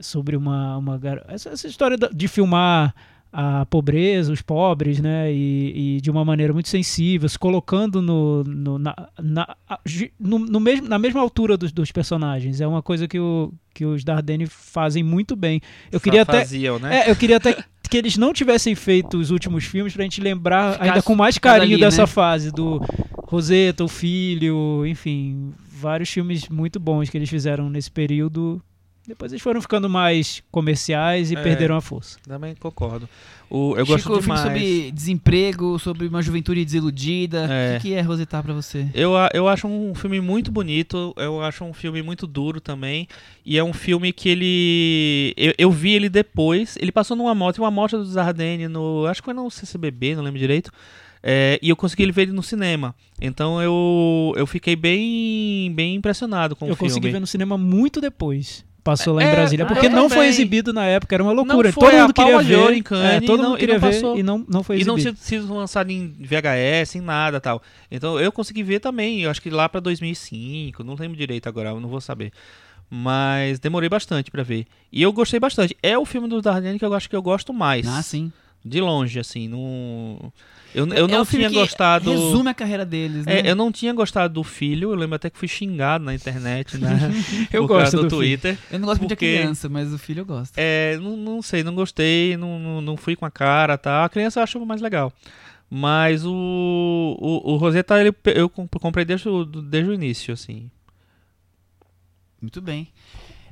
sobre 0.00 0.36
uma, 0.36 0.76
uma 0.76 0.98
gar- 0.98 1.24
essa, 1.28 1.50
essa 1.50 1.66
história 1.68 1.96
de 1.96 2.28
filmar 2.28 2.94
a 3.36 3.66
pobreza, 3.66 4.32
os 4.32 4.40
pobres, 4.40 5.00
né? 5.00 5.32
E, 5.32 5.96
e 5.96 6.00
de 6.00 6.08
uma 6.08 6.24
maneira 6.24 6.52
muito 6.52 6.68
sensível, 6.68 7.28
se 7.28 7.36
colocando 7.36 8.00
no, 8.00 8.44
no, 8.44 8.78
na, 8.78 8.94
na, 9.20 9.56
no, 10.20 10.38
no 10.38 10.60
mesmo, 10.60 10.88
na 10.88 11.00
mesma 11.00 11.20
altura 11.20 11.56
dos, 11.56 11.72
dos 11.72 11.90
personagens. 11.90 12.60
É 12.60 12.66
uma 12.66 12.80
coisa 12.80 13.08
que, 13.08 13.18
o, 13.18 13.52
que 13.74 13.84
os 13.84 14.04
Dardenne 14.04 14.46
fazem 14.46 15.02
muito 15.02 15.34
bem. 15.34 15.60
Eu 15.90 15.98
queria 15.98 16.22
até. 16.22 16.38
Faziam, 16.38 16.78
né? 16.78 17.00
É, 17.00 17.10
eu 17.10 17.16
queria 17.16 17.38
até 17.38 17.64
que 17.90 17.96
eles 17.98 18.16
não 18.16 18.32
tivessem 18.32 18.76
feito 18.76 19.18
os 19.18 19.32
últimos 19.32 19.64
filmes 19.64 19.92
pra 19.92 20.04
gente 20.04 20.20
lembrar 20.20 20.74
Ficasse 20.74 20.90
ainda 20.90 21.02
com 21.02 21.16
mais 21.16 21.36
carinho 21.36 21.74
ali, 21.74 21.80
dessa 21.80 22.02
né? 22.02 22.06
fase 22.06 22.52
do 22.52 22.80
Rosetta, 23.26 23.82
o 23.82 23.88
filho, 23.88 24.86
enfim, 24.86 25.52
vários 25.72 26.08
filmes 26.08 26.48
muito 26.48 26.78
bons 26.78 27.10
que 27.10 27.18
eles 27.18 27.28
fizeram 27.28 27.68
nesse 27.68 27.90
período. 27.90 28.62
Depois 29.06 29.30
eles 29.32 29.42
foram 29.42 29.60
ficando 29.60 29.88
mais 29.88 30.42
comerciais 30.50 31.30
e 31.30 31.36
É. 31.36 31.42
perderam 31.42 31.76
a 31.76 31.80
força. 31.82 32.18
Também 32.26 32.54
concordo. 32.54 33.06
O, 33.50 33.76
eu 33.76 33.84
Chico, 33.84 34.08
gosto 34.08 34.22
demais. 34.22 34.40
sobre 34.40 34.90
desemprego, 34.90 35.78
sobre 35.78 36.06
uma 36.06 36.22
juventude 36.22 36.64
desiludida. 36.64 37.46
É. 37.50 37.76
O 37.76 37.80
que, 37.80 37.88
que 37.88 37.94
é 37.94 38.00
Rosetta 38.00 38.42
pra 38.42 38.54
você? 38.54 38.86
Eu, 38.94 39.12
eu 39.34 39.46
acho 39.46 39.68
um 39.68 39.94
filme 39.94 40.20
muito 40.22 40.50
bonito, 40.50 41.12
eu 41.18 41.42
acho 41.42 41.62
um 41.64 41.74
filme 41.74 42.02
muito 42.02 42.26
duro 42.26 42.60
também. 42.62 43.06
E 43.44 43.58
é 43.58 43.62
um 43.62 43.74
filme 43.74 44.10
que 44.12 44.28
ele. 44.30 45.34
Eu, 45.36 45.52
eu 45.58 45.70
vi 45.70 45.92
ele 45.92 46.08
depois. 46.08 46.76
Ele 46.80 46.90
passou 46.90 47.14
numa 47.16 47.34
moto, 47.34 47.58
uma 47.58 47.70
moto 47.70 47.98
do 47.98 48.04
Zardenne 48.06 48.68
no. 48.68 49.04
Acho 49.06 49.20
que 49.20 49.26
foi 49.26 49.34
no 49.34 49.50
CCBB, 49.50 50.16
não 50.16 50.22
lembro 50.22 50.38
direito. 50.40 50.72
É, 51.22 51.58
e 51.62 51.68
eu 51.68 51.76
consegui 51.76 52.10
ver 52.10 52.22
ele 52.22 52.32
no 52.32 52.42
cinema. 52.42 52.94
Então 53.20 53.60
eu, 53.62 54.32
eu 54.36 54.46
fiquei 54.46 54.74
bem, 54.76 55.72
bem 55.74 55.94
impressionado 55.94 56.56
com 56.56 56.66
eu 56.66 56.72
o 56.72 56.76
filme. 56.76 56.90
consegui 56.90 57.10
ver 57.12 57.20
no 57.20 57.26
cinema 57.26 57.56
muito 57.58 58.00
depois. 58.00 58.64
Passou 58.84 59.14
lá 59.14 59.22
em 59.22 59.26
É, 59.26 59.30
Brasília, 59.30 59.64
ah, 59.64 59.68
porque 59.68 59.88
não 59.88 60.08
foi 60.10 60.26
exibido 60.26 60.72
na 60.72 60.84
época, 60.84 61.16
era 61.16 61.22
uma 61.22 61.32
loucura. 61.32 61.68
Não 61.68 61.72
foi 61.72 61.90
todo 61.90 61.98
a 61.98 62.02
mundo 62.02 62.14
queria 62.14 62.38
ver, 62.42 62.82
Cannes 62.82 63.12
é, 63.14 63.20
todo 63.20 63.38
e 63.38 63.42
não- 63.42 63.44
mundo 63.48 63.56
e 63.56 63.60
queria 63.60 63.74
não 63.74 63.80
ver 63.80 63.94
passou. 63.94 64.18
e 64.18 64.22
não, 64.22 64.44
não 64.48 64.62
foi 64.62 64.78
E 64.80 64.84
não 64.84 64.96
exibido. 64.98 65.16
tinha 65.18 65.40
sido 65.40 65.54
lançado 65.54 65.90
em 65.90 66.14
VHS, 66.20 66.96
em 66.98 67.00
nada 67.00 67.40
tal. 67.40 67.62
Então 67.90 68.20
eu 68.20 68.30
consegui 68.30 68.62
ver 68.62 68.78
também, 68.80 69.22
eu 69.22 69.30
acho 69.30 69.40
que 69.42 69.48
lá 69.50 69.68
pra 69.68 69.80
2005, 69.80 70.84
não 70.84 70.94
lembro 70.94 71.16
direito 71.16 71.48
agora, 71.48 71.70
eu 71.70 71.80
não 71.80 71.88
vou 71.88 72.00
saber. 72.00 72.30
Mas 72.90 73.58
demorei 73.58 73.88
bastante 73.88 74.30
pra 74.30 74.42
ver. 74.42 74.66
E 74.92 75.02
eu 75.02 75.12
gostei 75.12 75.40
bastante. 75.40 75.76
É 75.82 75.96
o 75.98 76.04
filme 76.04 76.28
do 76.28 76.40
Dardenne 76.40 76.78
que 76.78 76.84
eu 76.84 76.92
acho 76.94 77.08
que 77.08 77.16
eu 77.16 77.22
gosto 77.22 77.52
mais. 77.52 77.86
Ah, 77.88 78.02
sim. 78.02 78.30
De 78.64 78.80
longe, 78.80 79.18
assim, 79.20 79.46
não. 79.48 80.32
Eu, 80.74 80.86
eu 80.88 81.04
É 81.04 81.08
não 81.08 81.20
um 81.20 81.24
filme 81.24 81.46
tinha 81.48 81.60
gostado. 81.60 82.10
Resume 82.10 82.48
a 82.50 82.54
carreira 82.54 82.84
deles, 82.84 83.24
né? 83.26 83.40
É, 83.40 83.50
eu 83.50 83.54
não 83.54 83.70
tinha 83.70 83.92
gostado 83.92 84.34
do 84.34 84.42
filho, 84.42 84.90
eu 84.90 84.94
lembro 84.96 85.14
até 85.14 85.28
que 85.30 85.38
fui 85.38 85.46
xingado 85.46 86.04
na 86.04 86.14
internet, 86.14 86.78
né? 86.78 86.98
Eu 87.52 87.66
gosto 87.66 87.96
do, 87.96 88.02
do 88.04 88.08
filho. 88.10 88.38
Twitter. 88.38 88.58
Eu 88.72 88.78
não 88.80 88.86
gosto 88.86 89.00
muito 89.00 89.10
de 89.10 89.14
porque- 89.14 89.36
criança, 89.38 89.68
mas 89.68 89.92
o 89.92 89.98
filho 89.98 90.20
eu 90.20 90.26
gosto. 90.26 90.54
É, 90.56 90.96
não, 90.96 91.16
não 91.16 91.42
sei, 91.42 91.62
não 91.62 91.74
gostei, 91.74 92.36
não, 92.36 92.58
não, 92.58 92.80
não 92.80 92.96
fui 92.96 93.14
com 93.14 93.24
a 93.24 93.30
cara, 93.30 93.78
tá? 93.78 94.04
A 94.04 94.08
criança 94.08 94.40
eu 94.40 94.44
acho 94.44 94.66
mais 94.66 94.80
legal. 94.80 95.12
Mas 95.70 96.24
o, 96.24 96.32
o, 96.32 97.52
o 97.52 97.56
Rosetta, 97.56 98.00
ele, 98.00 98.12
eu 98.34 98.48
comp- 98.48 98.74
comprei 98.80 99.04
desde 99.04 99.28
o, 99.28 99.44
desde 99.44 99.90
o 99.90 99.94
início, 99.94 100.32
assim. 100.34 100.68
Muito 102.40 102.60
bem. 102.60 102.88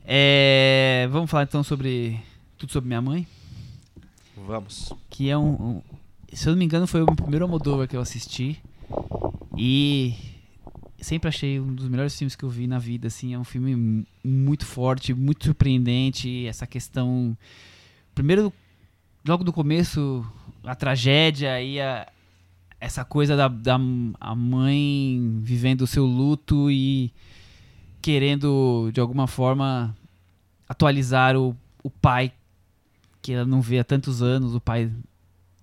É, 0.05 1.07
vamos 1.11 1.31
falar 1.31 1.45
então 1.45 1.63
sobre 1.63 2.19
Tudo 2.59 2.73
Sobre 2.73 2.89
Minha 2.89 3.01
Mãe, 3.01 3.27
Vamos. 4.47 4.93
que 5.11 5.29
é 5.31 5.37
um, 5.39 5.53
um- 5.53 5.83
Se 6.33 6.49
eu 6.49 6.53
não 6.53 6.59
me 6.59 6.65
engano, 6.65 6.87
foi 6.87 7.03
o 7.03 7.07
primeiro 7.07 7.45
Almodóvar 7.45 7.87
que 7.87 7.97
eu 7.97 8.01
assisti. 8.01 8.59
E 9.57 10.15
sempre 11.01 11.29
achei 11.29 11.61
um 11.61 11.75
dos 11.75 11.89
melhores 11.89 12.17
filmes 12.17 12.35
que 12.35 12.45
eu 12.45 12.49
vi 12.49 12.67
na 12.67 12.79
vida, 12.79 13.09
assim. 13.09 13.35
É 13.35 13.39
um 13.39 13.45
filme 13.45 13.77
mu- 13.77 14.07
muito 14.25 14.65
forte, 14.65 15.13
muito 15.15 15.45
surpreendente. 15.45 16.47
Essa 16.47 16.67
questão... 16.67 17.37
Primeiro, 18.15 18.53
logo 19.27 19.45
do 19.45 19.53
começo, 19.53 20.25
a 20.65 20.75
tragédia 20.75 21.61
e 21.63 21.81
a, 21.81 22.07
essa 22.81 23.05
coisa 23.05 23.37
da, 23.37 23.49
da 23.49 23.79
a 24.21 24.35
mãe 24.35 25.39
vivendo 25.43 25.83
o 25.83 25.87
seu 25.87 26.05
luto 26.05 26.71
e 26.71 27.11
querendo, 28.01 28.91
de 28.93 29.01
alguma 29.01 29.27
forma, 29.27 29.97
atualizar 30.69 31.37
o, 31.37 31.57
o 31.83 31.89
pai 31.91 32.33
que 33.23 33.33
ela 33.33 33.47
não 33.47 33.63
vê 33.63 33.79
há 33.79 33.85
tantos 33.85 34.21
anos, 34.21 34.55
o 34.55 34.61
pai 34.61 34.91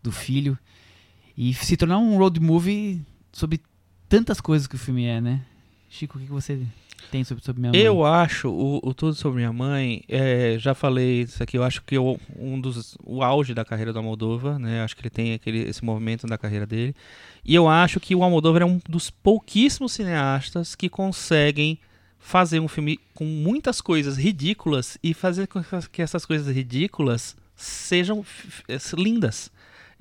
do 0.02 0.12
filho. 0.12 0.58
E 1.38 1.54
se 1.54 1.78
tornar 1.78 2.00
um 2.00 2.18
road 2.18 2.40
movie 2.40 3.02
sobre 3.32 3.62
tantas 4.08 4.42
coisas 4.42 4.68
que 4.68 4.76
o 4.76 4.80
filme 4.80 5.06
é, 5.06 5.22
né? 5.22 5.42
Chico, 5.90 6.18
o 6.18 6.22
que 6.22 6.28
você 6.28 6.66
tem 7.12 7.24
sobre, 7.24 7.44
sobre 7.44 7.62
minha 7.62 7.72
mãe? 7.72 7.82
Eu 7.82 8.06
acho, 8.06 8.50
o, 8.50 8.80
o 8.84 8.94
Tudo 8.94 9.16
Sobre 9.16 9.38
Minha 9.38 9.54
Mãe, 9.54 10.04
é, 10.08 10.58
já 10.60 10.74
falei 10.74 11.22
isso 11.22 11.42
aqui, 11.42 11.58
eu 11.58 11.64
acho 11.64 11.82
que 11.84 11.98
o, 11.98 12.20
um 12.38 12.60
dos, 12.60 12.98
o 13.04 13.24
auge 13.24 13.54
da 13.54 13.66
carreira 13.66 13.92
do 13.92 14.00
Almodóvar, 14.00 14.60
né? 14.60 14.84
Acho 14.84 14.96
que 14.96 15.02
ele 15.02 15.10
tem 15.10 15.34
aquele, 15.34 15.60
esse 15.60 15.84
movimento 15.84 16.28
da 16.28 16.38
carreira 16.38 16.66
dele. 16.66 16.96
E 17.44 17.56
eu 17.56 17.68
acho 17.68 18.00
que 18.00 18.16
o 18.16 18.24
Almodóvar 18.24 18.62
é 18.62 18.66
um 18.66 18.80
dos 18.88 19.10
pouquíssimos 19.10 19.94
cineastas 19.94 20.76
que 20.76 20.90
conseguem 20.90 21.80
fazer 22.20 22.60
um 22.60 22.68
filme 22.68 23.00
com 23.14 23.26
muitas 23.26 23.80
coisas 23.82 24.18
ridículas 24.18 24.98
e 25.02 25.14
fazer 25.14 25.48
com 25.48 25.62
que 25.92 26.02
essas 26.02 26.26
coisas 26.26 26.54
ridículas 26.54 27.36
sejam 27.62 28.22
f- 28.24 28.96
lindas. 28.96 29.52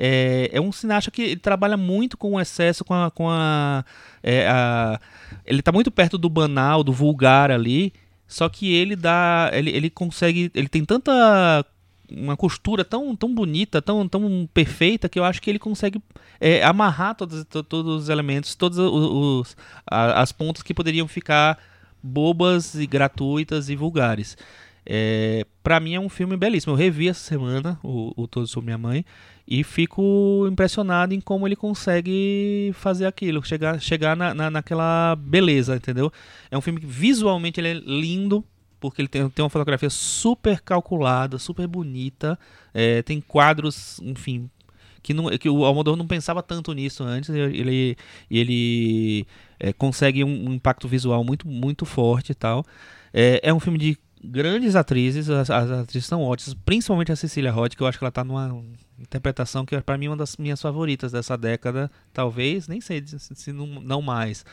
É, 0.01 0.49
é 0.53 0.61
um 0.61 0.71
cineasta 0.71 1.11
que 1.11 1.23
ele 1.23 1.37
trabalha 1.37 1.77
muito 1.77 2.17
com 2.17 2.35
o 2.35 2.41
excesso, 2.41 2.85
com 2.85 2.95
a. 2.95 3.11
Com 3.11 3.29
a, 3.29 3.85
é, 4.23 4.47
a- 4.49 5.01
ele 5.45 5.59
está 5.61 5.73
muito 5.73 5.91
perto 5.91 6.17
do 6.17 6.29
banal, 6.31 6.85
do 6.85 6.93
vulgar 6.93 7.51
ali. 7.51 7.93
Só 8.27 8.49
que 8.49 8.73
ele 8.73 8.95
dá. 8.95 9.51
Ele, 9.53 9.71
ele 9.71 9.91
consegue. 9.91 10.51
Ele 10.55 10.69
tem 10.69 10.85
tanta. 10.85 11.65
Uma 12.11 12.39
costura 12.39 12.87
tão, 12.87 13.15
tão 13.15 13.35
bonita, 13.35 13.83
tão, 13.83 14.09
tão 14.09 14.49
perfeita, 14.55 15.11
que 15.11 15.19
eu 15.19 15.25
acho 15.25 15.43
que 15.43 15.51
ele 15.51 15.59
consegue 15.59 16.01
é, 16.41 16.65
amarrar 16.65 17.15
todos, 17.15 17.45
to- 17.45 17.63
todos 17.63 18.05
os 18.05 18.09
elementos, 18.09 18.55
todas 18.55 18.79
os, 18.79 19.55
as 19.87 20.33
pontas 20.33 20.63
que 20.63 20.73
poderiam 20.73 21.07
ficar 21.07 21.59
bobas 22.03 22.75
e 22.77 22.87
gratuitas 22.87 23.69
e 23.69 23.77
vulgares. 23.77 24.39
É, 24.91 25.45
para 25.63 25.79
mim 25.79 25.95
é 25.95 26.01
um 26.01 26.09
filme 26.09 26.35
belíssimo. 26.35 26.73
Eu 26.73 26.77
revi 26.77 27.09
essa 27.09 27.21
semana 27.21 27.79
o, 27.85 28.15
o 28.17 28.47
Sobre 28.47 28.67
Minha 28.69 28.79
Mãe 28.79 29.05
e 29.47 29.63
fico 29.63 30.47
impressionado 30.51 31.13
em 31.13 31.21
como 31.21 31.47
ele 31.47 31.55
consegue 31.57 32.71
fazer 32.75 33.05
aquilo, 33.05 33.45
chegar, 33.45 33.79
chegar 33.81 34.17
na, 34.17 34.33
na- 34.33 34.51
naquela 34.51 35.15
beleza, 35.17 35.77
entendeu? 35.77 36.11
É 36.51 36.57
um 36.57 36.63
filme 36.63 36.81
que 36.81 36.87
visualmente 36.87 37.61
ele 37.61 37.69
é 37.69 37.75
lindo, 37.75 38.43
porque 38.81 39.03
ele 39.03 39.09
tem, 39.09 39.29
tem 39.29 39.43
uma 39.43 39.51
fotografia 39.51 39.91
super 39.91 40.61
calculada, 40.61 41.39
super 41.39 41.67
bonita, 41.67 42.39
é, 42.73 43.03
tem 43.03 43.21
quadros, 43.21 44.01
enfim, 44.03 44.49
que, 45.03 45.13
não, 45.13 45.29
que 45.37 45.49
o 45.51 45.65
Almodóvar 45.65 45.99
não 45.99 46.07
pensava 46.07 46.43
tanto 46.43 46.73
nisso 46.73 47.05
antes, 47.05 47.29
ele, 47.31 47.97
ele 48.31 49.27
é, 49.61 49.73
consegue 49.73 50.25
um, 50.25 50.49
um 50.51 50.55
impacto 50.55 50.89
visual 50.89 51.23
muito, 51.25 51.47
muito 51.47 51.85
forte 51.85 52.33
e 52.33 52.35
tal. 52.35 52.65
É, 53.13 53.41
é 53.43 53.53
um 53.55 53.61
filme 53.61 53.79
de 53.79 53.99
grandes 54.23 54.77
atrizes, 54.77 55.29
as, 55.31 55.51
as 55.51 55.71
atrizes 55.71 56.07
são 56.07 56.23
ótimas, 56.23 56.55
principalmente 56.65 57.13
a 57.13 57.17
Cecília 57.17 57.51
Roth, 57.51 57.75
que 57.75 57.83
eu 57.83 57.87
acho 57.87 57.99
que 57.99 58.05
ela 58.05 58.11
tá 58.11 58.25
numa 58.25 58.63
interpretação 58.99 59.65
que 59.65 59.81
para 59.81 59.97
mim 59.97 60.07
é 60.07 60.11
uma 60.11 60.17
das 60.17 60.37
minhas 60.37 60.61
favoritas 60.61 61.13
dessa 61.13 61.37
década, 61.37 61.91
talvez, 62.13 62.69
nem 62.69 62.81
sei 62.81 63.05
se, 63.07 63.19
se 63.35 63.53
não, 63.53 63.67
não 63.67 64.03
mais. 64.03 64.45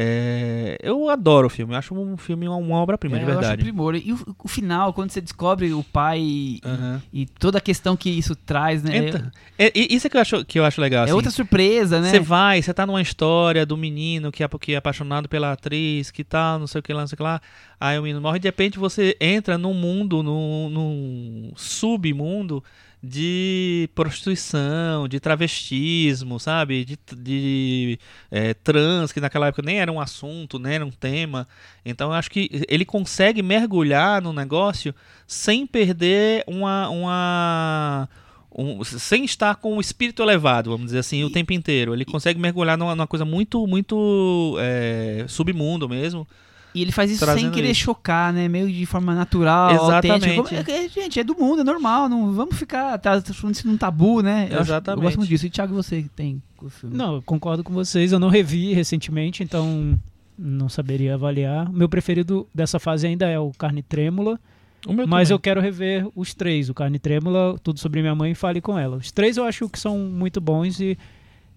É, 0.00 0.78
eu 0.80 1.08
adoro 1.08 1.48
o 1.48 1.50
filme, 1.50 1.74
eu 1.74 1.78
acho 1.78 1.92
um 1.92 2.16
filme 2.16 2.46
uma, 2.48 2.76
obra-prima, 2.76 3.16
É, 3.16 3.18
de 3.18 3.24
eu 3.24 3.30
acho 3.30 3.40
verdade. 3.40 3.62
primor. 3.64 3.96
E 3.96 4.12
o, 4.12 4.36
o 4.44 4.46
final, 4.46 4.92
quando 4.92 5.10
você 5.10 5.20
descobre 5.20 5.72
o 5.72 5.82
pai 5.82 6.20
e, 6.20 6.60
Aham. 6.64 7.02
e 7.12 7.26
toda 7.26 7.58
a 7.58 7.60
questão 7.60 7.96
que 7.96 8.08
isso 8.08 8.36
traz, 8.36 8.80
né? 8.80 8.96
Então, 8.96 9.28
é, 9.58 9.72
isso 9.74 10.06
é 10.06 10.10
que 10.10 10.16
eu 10.16 10.20
acho, 10.20 10.44
que 10.44 10.56
eu 10.60 10.64
acho 10.64 10.80
legal. 10.80 11.00
é 11.00 11.04
assim. 11.06 11.14
outra 11.14 11.32
surpresa, 11.32 12.00
né? 12.00 12.10
Você 12.10 12.20
vai, 12.20 12.62
você 12.62 12.72
tá 12.72 12.86
numa 12.86 13.02
história 13.02 13.66
do 13.66 13.76
menino 13.76 14.30
que 14.30 14.44
é, 14.44 14.48
que 14.60 14.74
é 14.74 14.76
apaixonado 14.76 15.28
pela 15.28 15.50
atriz, 15.50 16.12
que 16.12 16.22
tal, 16.22 16.60
não 16.60 16.68
sei 16.68 16.78
o 16.78 16.82
que 16.82 16.92
lá, 16.92 17.00
não 17.00 17.08
sei 17.08 17.14
o 17.14 17.16
que 17.16 17.22
lá. 17.24 17.40
Aí 17.80 17.98
o 17.98 18.02
menino 18.02 18.20
morre, 18.20 18.38
de 18.38 18.46
repente 18.46 18.78
você 18.78 19.16
entra 19.20 19.58
num 19.58 19.74
mundo, 19.74 20.22
num, 20.22 20.70
num 20.70 21.52
submundo 21.56 22.62
de 23.02 23.88
prostituição, 23.94 25.06
de 25.08 25.20
travestismo, 25.20 26.40
sabe? 26.40 26.84
De, 26.84 26.98
de 27.16 27.98
é, 28.30 28.54
trans, 28.54 29.12
que 29.12 29.20
naquela 29.20 29.46
época 29.48 29.62
nem 29.62 29.78
era 29.80 29.90
um 29.92 30.00
assunto, 30.00 30.58
nem 30.58 30.74
era 30.74 30.84
um 30.86 30.90
tema. 30.90 31.46
Então 31.84 32.08
eu 32.10 32.14
acho 32.14 32.30
que 32.30 32.50
ele 32.68 32.84
consegue 32.84 33.42
mergulhar 33.42 34.20
no 34.22 34.32
negócio 34.32 34.94
sem 35.26 35.66
perder 35.66 36.44
uma. 36.46 36.88
uma 36.88 38.08
um- 38.50 38.82
sem 38.82 39.24
estar 39.24 39.56
com 39.56 39.76
o 39.76 39.80
espírito 39.80 40.22
elevado, 40.22 40.70
vamos 40.70 40.86
dizer 40.86 40.98
assim, 41.00 41.22
o 41.22 41.30
tempo 41.30 41.52
inteiro. 41.52 41.92
Ele 41.94 42.04
consegue 42.04 42.40
mergulhar 42.40 42.76
numa, 42.78 42.94
numa 42.94 43.06
coisa 43.06 43.24
muito, 43.24 43.66
muito 43.66 44.56
é, 44.58 45.24
submundo 45.28 45.88
mesmo. 45.88 46.26
E 46.74 46.82
ele 46.82 46.92
faz 46.92 47.10
isso 47.10 47.24
sem 47.34 47.50
querer 47.50 47.70
isso. 47.70 47.80
chocar, 47.80 48.32
né? 48.32 48.46
Meio 48.48 48.70
de 48.70 48.84
forma 48.86 49.14
natural, 49.14 49.70
Exatamente. 49.72 50.38
autêntica. 50.38 50.70
É- 50.72 50.84
é- 50.84 50.88
gente, 50.88 51.18
é 51.18 51.24
do 51.24 51.34
mundo, 51.34 51.62
é 51.62 51.64
normal. 51.64 52.08
Não, 52.08 52.32
vamos 52.32 52.56
ficar 52.56 52.96
tá, 52.98 53.20
transformando 53.20 53.54
isso 53.56 53.66
num 53.66 53.76
tabu, 53.76 54.20
né? 54.22 54.42
Eu, 54.42 54.44
acho- 54.46 54.54
eu 54.54 54.60
Exatamente. 54.60 55.02
gosto 55.02 55.16
muito 55.16 55.28
disso. 55.28 55.46
E 55.46 55.50
Thiago, 55.50 55.74
você 55.74 56.04
tem 56.14 56.42
com 56.56 56.66
o 56.66 56.70
filme? 56.70 56.96
Não, 56.96 57.14
eu 57.16 57.22
concordo 57.22 57.64
com 57.64 57.72
vocês. 57.72 58.12
Eu 58.12 58.18
não 58.20 58.28
revi 58.28 58.72
recentemente, 58.74 59.42
então 59.42 59.98
não 60.38 60.68
saberia 60.68 61.14
avaliar. 61.14 61.68
O 61.68 61.72
meu 61.72 61.88
preferido 61.88 62.46
dessa 62.54 62.78
fase 62.78 63.06
ainda 63.06 63.26
é 63.26 63.38
o 63.38 63.50
Carne 63.58 63.82
Trêmula, 63.82 64.38
O 64.86 64.92
meu 64.92 65.08
mas 65.08 65.30
eu 65.30 65.38
também. 65.38 65.42
quero 65.44 65.60
rever 65.60 66.06
os 66.14 66.34
três: 66.34 66.68
o 66.68 66.74
Carne 66.74 66.98
Trêmula, 66.98 67.58
Tudo 67.62 67.80
Sobre 67.80 68.02
Minha 68.02 68.14
Mãe 68.14 68.32
e 68.32 68.34
Fale 68.36 68.60
com 68.60 68.78
Ela. 68.78 68.98
Os 68.98 69.10
três 69.10 69.36
eu 69.36 69.44
acho 69.44 69.68
que 69.68 69.78
são 69.80 69.98
muito 69.98 70.40
bons 70.40 70.78
e 70.80 70.96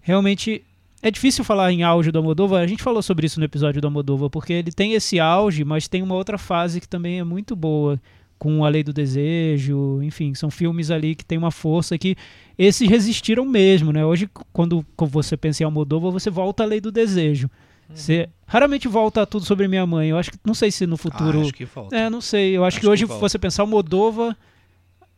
realmente 0.00 0.64
é 1.02 1.10
difícil 1.10 1.42
falar 1.44 1.72
em 1.72 1.82
auge 1.82 2.12
do 2.12 2.18
Almodóvar. 2.18 2.62
A 2.62 2.66
gente 2.66 2.82
falou 2.82 3.02
sobre 3.02 3.26
isso 3.26 3.40
no 3.40 3.44
episódio 3.44 3.80
do 3.80 3.86
Almodóvar, 3.86 4.30
porque 4.30 4.52
ele 4.52 4.70
tem 4.70 4.92
esse 4.92 5.18
auge, 5.18 5.64
mas 5.64 5.88
tem 5.88 6.00
uma 6.00 6.14
outra 6.14 6.38
fase 6.38 6.80
que 6.80 6.88
também 6.88 7.18
é 7.18 7.24
muito 7.24 7.56
boa. 7.56 8.00
Com 8.38 8.64
A 8.64 8.68
Lei 8.68 8.82
do 8.82 8.92
Desejo, 8.92 10.02
enfim, 10.02 10.34
são 10.34 10.50
filmes 10.50 10.90
ali 10.90 11.14
que 11.14 11.24
tem 11.24 11.38
uma 11.38 11.52
força 11.52 11.96
que 11.96 12.16
esses 12.58 12.88
resistiram 12.88 13.44
mesmo, 13.44 13.92
né? 13.92 14.04
Hoje, 14.04 14.28
quando 14.52 14.84
você 14.98 15.36
pensa 15.36 15.62
em 15.62 15.66
Almodóvar, 15.66 16.10
você 16.10 16.28
volta 16.28 16.64
à 16.64 16.66
Lei 16.66 16.80
do 16.80 16.90
Desejo. 16.90 17.48
Você 17.94 18.28
raramente 18.46 18.88
volta 18.88 19.22
a 19.22 19.26
tudo 19.26 19.44
sobre 19.44 19.68
minha 19.68 19.86
mãe. 19.86 20.08
Eu 20.08 20.18
acho 20.18 20.30
que 20.30 20.38
não 20.44 20.54
sei 20.54 20.70
se 20.70 20.86
no 20.86 20.96
futuro. 20.96 21.40
Ah, 21.40 21.42
acho 21.42 21.52
que 21.52 21.66
falta. 21.66 21.94
É, 21.94 22.08
não 22.08 22.20
sei. 22.20 22.56
Eu 22.56 22.64
acho, 22.64 22.76
Acho 22.76 22.80
que 22.80 22.88
hoje 22.88 23.06
que 23.06 23.12
você 23.14 23.38
pensar 23.38 23.62
Almodóvar, 23.62 24.36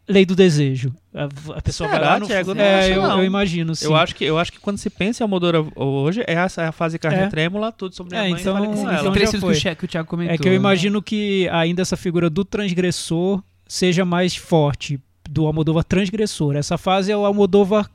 Lei 0.07 0.27
do 0.27 0.37
Desejo. 0.37 0.93
A, 1.15 1.25
a 1.57 1.63
pessoa 1.63 1.89
vai 1.89 1.99
Será, 1.99 2.11
lá 2.13 2.21
no 2.21 2.27
Thiago? 2.27 2.53
É, 2.59 2.91
eu, 2.95 3.03
eu 3.03 3.25
imagino, 3.25 3.75
sim. 3.75 3.87
Eu 3.87 3.97
acho, 3.97 4.15
que, 4.15 4.25
eu 4.25 4.39
acho 4.39 4.53
que 4.53 4.61
quando 4.61 4.77
se 4.77 4.91
pensa 4.91 5.23
em 5.23 5.25
Almodóvar 5.25 5.65
hoje, 5.77 6.23
é 6.27 6.37
a, 6.37 6.47
é 6.59 6.67
a 6.67 6.73
fase 6.73 6.99
carne 6.99 7.21
É. 7.21 7.29
trêmula, 7.29 7.73
tudo 7.73 7.95
sobre 7.95 8.15
É, 8.15 8.21
minha 8.21 8.31
mãe, 8.33 8.41
então- 8.41 8.55
fale 8.55 8.67
com 8.67 8.73
então 8.75 8.91
ela. 8.91 9.13
Filmes 9.15 9.31
que 9.31 9.37
o, 9.71 9.77
que 9.77 9.85
o 9.85 9.89
Thiago 9.89 10.09
comentou. 10.09 10.35
É 10.35 10.39
que 10.39 10.47
eu 10.47 10.51
né? 10.53 10.57
imagino 10.57 11.01
que 11.03 11.49
ainda 11.51 11.81
essa 11.81 11.97
figura 11.97 12.29
do 12.29 12.45
transgressor 12.45 13.43
seja 13.67 14.05
mais 14.05 14.37
forte, 14.37 15.01
do 15.29 15.47
Almodóvar 15.47 15.85
transgressor. 15.85 16.55
Essa 16.55 16.77
fase 16.77 17.11
é 17.11 17.17
o 17.17 17.25
Almodóvar 17.25 17.89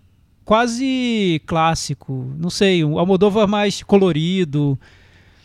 quase 0.44 1.40
clássico, 1.46 2.34
não 2.40 2.50
sei, 2.50 2.84
um 2.84 2.98
Almodóvar 2.98 3.48
mais 3.48 3.84
colorido. 3.84 4.80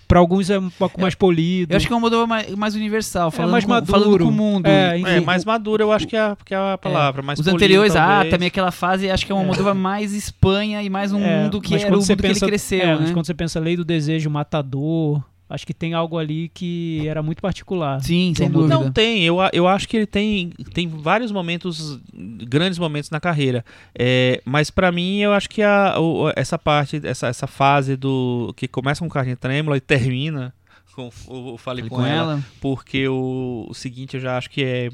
Pra 0.06 0.18
alguns 0.18 0.50
é 0.50 0.58
um 0.58 0.70
pouco 0.70 1.00
mais 1.00 1.14
polido. 1.14 1.72
Eu 1.72 1.76
acho 1.76 1.86
que 1.86 1.92
é 1.92 1.96
um 1.96 2.00
modelo 2.00 2.26
mais, 2.26 2.54
mais 2.54 2.74
universal, 2.74 3.30
falando, 3.30 3.52
mais 3.52 3.64
com, 3.64 3.70
maduro. 3.70 3.92
falando 3.92 4.18
com 4.18 4.24
o 4.28 4.32
mundo. 4.32 4.66
É, 4.66 5.00
É, 5.00 5.20
O- 5.20 5.24
mais 5.24 5.44
maduro 5.44 5.82
eu 5.82 5.92
acho 5.92 6.06
que 6.06 6.16
é, 6.16 6.20
a- 6.20 6.36
que 6.44 6.54
é 6.54 6.56
a 6.72 6.78
palavra. 6.78 7.22
mais 7.22 7.38
Os 7.38 7.44
polido, 7.44 7.56
anteriores, 7.56 7.96
ah, 7.96 8.06
talvez. 8.06 8.30
também 8.30 8.48
aquela 8.48 8.70
fase, 8.70 9.10
acho 9.10 9.24
que 9.26 9.32
é 9.32 9.34
uma 9.34 9.44
Moldova 9.44 9.74
mais 9.74 10.12
Espanha 10.12 10.82
e 10.82 10.90
mais 10.90 11.12
um 11.12 11.20
É, 11.22 11.42
mundo 11.44 11.60
que 11.60 11.72
mas 11.72 11.82
era 11.82 11.90
o 11.90 11.94
mundo 11.96 12.04
você 12.06 12.14
que 12.16 12.22
ele 12.26 12.34
pensa- 12.34 12.46
cresceu, 12.46 12.80
é, 12.80 12.94
mas 12.96 13.08
né? 13.08 13.12
quando 13.14 13.26
você 13.26 13.34
pensa 13.34 13.58
Lei 13.60 13.76
do 13.76 13.84
Desejo, 13.84 14.28
Matador, 14.30 15.22
acho 15.48 15.66
que 15.66 15.74
tem 15.74 15.94
algo 15.94 16.18
ali 16.18 16.48
que 16.48 17.06
era 17.06 17.22
muito 17.22 17.40
particular. 17.42 18.00
Sim, 18.02 18.32
sem 18.36 18.48
Não, 18.48 18.60
dúvida. 18.62 18.78
Não 18.80 18.92
tem, 18.92 19.22
eu, 19.22 19.36
eu 19.52 19.68
acho 19.68 19.88
que 19.88 19.96
ele 19.96 20.06
tem, 20.06 20.50
tem 20.72 20.88
vários 20.88 21.30
momentos, 21.30 22.00
grandes 22.48 22.78
momentos 22.78 23.10
na 23.10 23.20
carreira. 23.20 23.64
É, 23.98 24.40
mas 24.44 24.70
pra 24.70 24.90
mim, 24.90 25.18
eu 25.18 25.32
acho 25.32 25.48
que 25.48 25.62
a, 25.62 25.98
o- 26.00 26.32
essa 26.34 26.58
parte, 26.58 27.00
essa, 27.04 27.28
essa 27.28 27.46
fase 27.46 27.96
do 27.96 28.52
que 28.56 28.66
começa 28.66 29.00
com 29.04 29.08
Carne 29.08 29.36
Trêmula 29.36 29.76
e 29.76 29.80
termina 29.80 30.52
com 30.94 31.10
o, 31.26 31.54
o 31.54 31.58
Fale 31.58 31.82
Falei 31.82 31.88
com, 31.90 32.06
ela, 32.06 32.42
porque 32.60 33.08
o, 33.08 33.66
o 33.68 33.74
seguinte 33.74 34.14
eu 34.14 34.20
já 34.20 34.38
acho 34.38 34.48
que 34.48 34.62
é 34.62 34.90